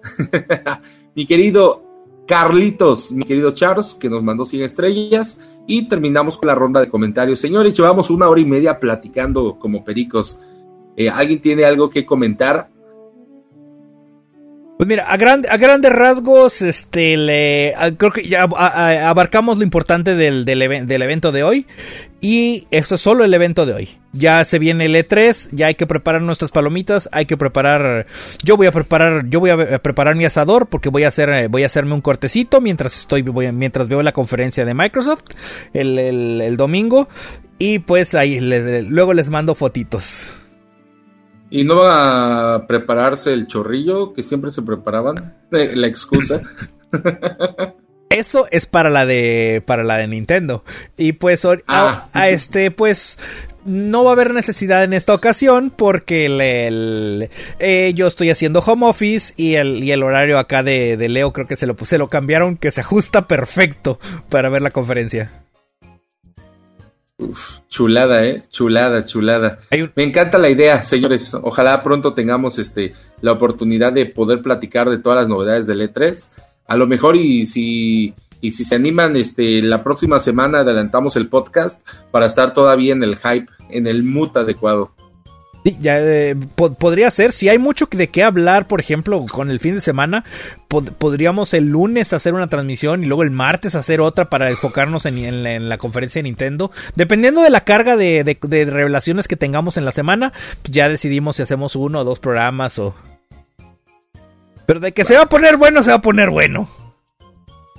mi 1.14 1.26
querido 1.26 1.84
Carlitos, 2.26 3.12
mi 3.12 3.24
querido 3.24 3.52
Charles, 3.52 3.94
que 3.94 4.10
nos 4.10 4.22
mandó 4.22 4.44
100 4.44 4.62
estrellas. 4.62 5.40
Y 5.66 5.88
terminamos 5.88 6.38
con 6.38 6.48
la 6.48 6.54
ronda 6.54 6.80
de 6.80 6.88
comentarios. 6.88 7.40
Señores, 7.40 7.76
llevamos 7.76 8.08
una 8.08 8.28
hora 8.28 8.40
y 8.40 8.46
media 8.46 8.80
platicando 8.80 9.58
como 9.58 9.84
pericos. 9.84 10.40
Eh, 10.96 11.10
¿Alguien 11.10 11.40
tiene 11.40 11.64
algo 11.64 11.90
que 11.90 12.06
comentar? 12.06 12.70
Pues 14.78 14.86
mira, 14.86 15.08
a, 15.08 15.14
a 15.14 15.56
grandes 15.56 15.90
rasgos, 15.90 16.62
este, 16.62 17.16
le, 17.16 17.74
creo 17.96 18.12
que 18.12 18.28
ya 18.28 18.44
abarcamos 18.44 19.58
lo 19.58 19.64
importante 19.64 20.14
del, 20.14 20.44
del, 20.44 20.62
evento 20.62 21.32
de 21.32 21.42
hoy. 21.42 21.66
Y 22.20 22.68
esto 22.70 22.94
es 22.94 23.00
solo 23.00 23.24
el 23.24 23.34
evento 23.34 23.66
de 23.66 23.72
hoy. 23.72 23.88
Ya 24.12 24.44
se 24.44 24.60
viene 24.60 24.86
el 24.86 24.94
E3, 24.94 25.48
ya 25.50 25.66
hay 25.66 25.74
que 25.74 25.88
preparar 25.88 26.22
nuestras 26.22 26.52
palomitas, 26.52 27.08
hay 27.10 27.26
que 27.26 27.36
preparar. 27.36 28.06
Yo 28.44 28.56
voy 28.56 28.68
a 28.68 28.72
preparar, 28.72 29.28
yo 29.28 29.40
voy 29.40 29.50
a 29.50 29.82
preparar 29.82 30.14
mi 30.14 30.24
asador 30.24 30.68
porque 30.68 30.90
voy 30.90 31.02
a 31.02 31.08
hacer, 31.08 31.48
voy 31.48 31.64
a 31.64 31.66
hacerme 31.66 31.94
un 31.94 32.00
cortecito 32.00 32.60
mientras 32.60 32.96
estoy, 32.98 33.24
mientras 33.24 33.88
veo 33.88 34.00
la 34.04 34.12
conferencia 34.12 34.64
de 34.64 34.74
Microsoft 34.74 35.24
el, 35.72 35.98
el, 35.98 36.56
domingo. 36.56 37.08
Y 37.58 37.80
pues 37.80 38.14
ahí 38.14 38.38
luego 38.38 39.12
les 39.12 39.28
mando 39.28 39.56
fotitos. 39.56 40.37
¿Y 41.50 41.64
no 41.64 41.76
va 41.76 42.54
a 42.54 42.66
prepararse 42.66 43.32
el 43.32 43.46
chorrillo 43.46 44.12
que 44.12 44.22
siempre 44.22 44.50
se 44.50 44.62
preparaban? 44.62 45.34
Eh, 45.52 45.72
la 45.74 45.86
excusa. 45.86 46.42
Eso 48.10 48.46
es 48.50 48.66
para 48.66 48.90
la 48.90 49.06
de 49.06 49.62
para 49.66 49.84
la 49.84 49.96
de 49.96 50.08
Nintendo. 50.08 50.64
Y 50.96 51.12
pues 51.12 51.46
ah. 51.66 52.08
a, 52.12 52.28
este 52.28 52.70
pues 52.70 53.18
no 53.64 54.02
va 54.02 54.10
a 54.10 54.12
haber 54.14 54.32
necesidad 54.32 54.82
en 54.82 54.94
esta 54.94 55.14
ocasión 55.14 55.70
porque 55.74 56.26
el, 56.26 57.28
eh, 57.58 57.92
yo 57.94 58.06
estoy 58.06 58.30
haciendo 58.30 58.60
home 58.60 58.86
office 58.86 59.34
y 59.36 59.54
el, 59.54 59.84
y 59.84 59.92
el 59.92 60.02
horario 60.02 60.38
acá 60.38 60.62
de, 60.62 60.96
de 60.96 61.08
Leo 61.08 61.32
creo 61.32 61.46
que 61.46 61.56
se 61.56 61.66
lo, 61.66 61.76
se 61.82 61.98
lo 61.98 62.08
cambiaron 62.08 62.56
que 62.56 62.70
se 62.70 62.80
ajusta 62.80 63.26
perfecto 63.26 63.98
para 64.30 64.48
ver 64.48 64.62
la 64.62 64.70
conferencia. 64.70 65.30
Uf, 67.18 67.58
chulada, 67.68 68.24
eh, 68.24 68.42
chulada, 68.48 69.04
chulada. 69.04 69.58
Me 69.96 70.04
encanta 70.04 70.38
la 70.38 70.50
idea, 70.50 70.82
señores. 70.84 71.34
Ojalá 71.34 71.82
pronto 71.82 72.14
tengamos 72.14 72.60
este 72.60 72.94
la 73.20 73.32
oportunidad 73.32 73.92
de 73.92 74.06
poder 74.06 74.40
platicar 74.40 74.88
de 74.88 74.98
todas 74.98 75.20
las 75.20 75.28
novedades 75.28 75.66
del 75.66 75.80
E3. 75.80 76.30
A 76.66 76.76
lo 76.76 76.86
mejor 76.86 77.16
y 77.16 77.46
si 77.46 78.14
y 78.40 78.52
si 78.52 78.64
se 78.64 78.76
animan, 78.76 79.16
este 79.16 79.62
la 79.62 79.82
próxima 79.82 80.20
semana 80.20 80.60
adelantamos 80.60 81.16
el 81.16 81.28
podcast 81.28 81.84
para 82.12 82.26
estar 82.26 82.54
todavía 82.54 82.92
en 82.92 83.02
el 83.02 83.16
hype, 83.16 83.48
en 83.68 83.88
el 83.88 84.04
mood 84.04 84.36
adecuado. 84.36 84.92
Eh, 85.82 86.36
podría 86.54 87.10
ser. 87.10 87.32
Si 87.32 87.48
hay 87.48 87.58
mucho 87.58 87.88
de 87.90 88.08
qué 88.08 88.22
hablar, 88.22 88.66
por 88.66 88.80
ejemplo, 88.80 89.24
con 89.26 89.50
el 89.50 89.60
fin 89.60 89.74
de 89.74 89.80
semana, 89.80 90.24
podríamos 90.68 91.54
el 91.54 91.68
lunes 91.68 92.12
hacer 92.12 92.34
una 92.34 92.46
transmisión 92.46 93.02
y 93.02 93.06
luego 93.06 93.22
el 93.22 93.30
martes 93.30 93.74
hacer 93.74 94.00
otra 94.00 94.26
para 94.26 94.50
enfocarnos 94.50 95.06
en, 95.06 95.68
la, 95.68 95.78
conferencia 95.78 96.20
de 96.20 96.24
Nintendo. 96.24 96.70
Dependiendo 96.94 97.42
de 97.42 97.50
la 97.50 97.64
carga 97.64 97.96
de, 97.96 98.38
revelaciones 98.42 99.28
que 99.28 99.36
tengamos 99.36 99.76
en 99.76 99.84
la 99.84 99.92
semana, 99.92 100.32
ya 100.64 100.88
decidimos 100.88 101.36
si 101.36 101.42
hacemos 101.42 101.76
uno 101.76 102.00
o 102.00 102.04
dos 102.04 102.20
programas. 102.20 102.80
Pero 104.66 104.80
de 104.80 104.92
que 104.92 105.04
se 105.04 105.16
va 105.16 105.22
a 105.22 105.28
poner 105.28 105.56
bueno, 105.56 105.82
se 105.82 105.90
va 105.90 105.96
a 105.96 106.02
poner 106.02 106.30
bueno. 106.30 106.68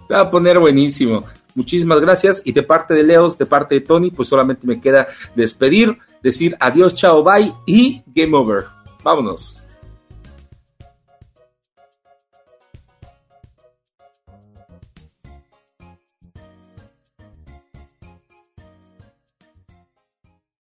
Se 0.07 0.13
va 0.13 0.21
a 0.21 0.31
poner 0.31 0.59
buenísimo. 0.59 1.23
Muchísimas 1.59 1.99
gracias. 1.99 2.41
Y 2.45 2.53
de 2.53 2.63
parte 2.63 2.93
de 2.93 3.03
Leos, 3.03 3.37
de 3.37 3.45
parte 3.45 3.75
de 3.75 3.81
Tony, 3.81 4.11
pues 4.11 4.29
solamente 4.29 4.65
me 4.65 4.79
queda 4.79 5.07
despedir, 5.35 5.97
decir 6.23 6.55
adiós, 6.57 6.95
chao, 6.95 7.21
bye 7.21 7.53
y 7.65 8.01
game 8.15 8.33
over. 8.33 8.63
Vámonos. 9.03 9.65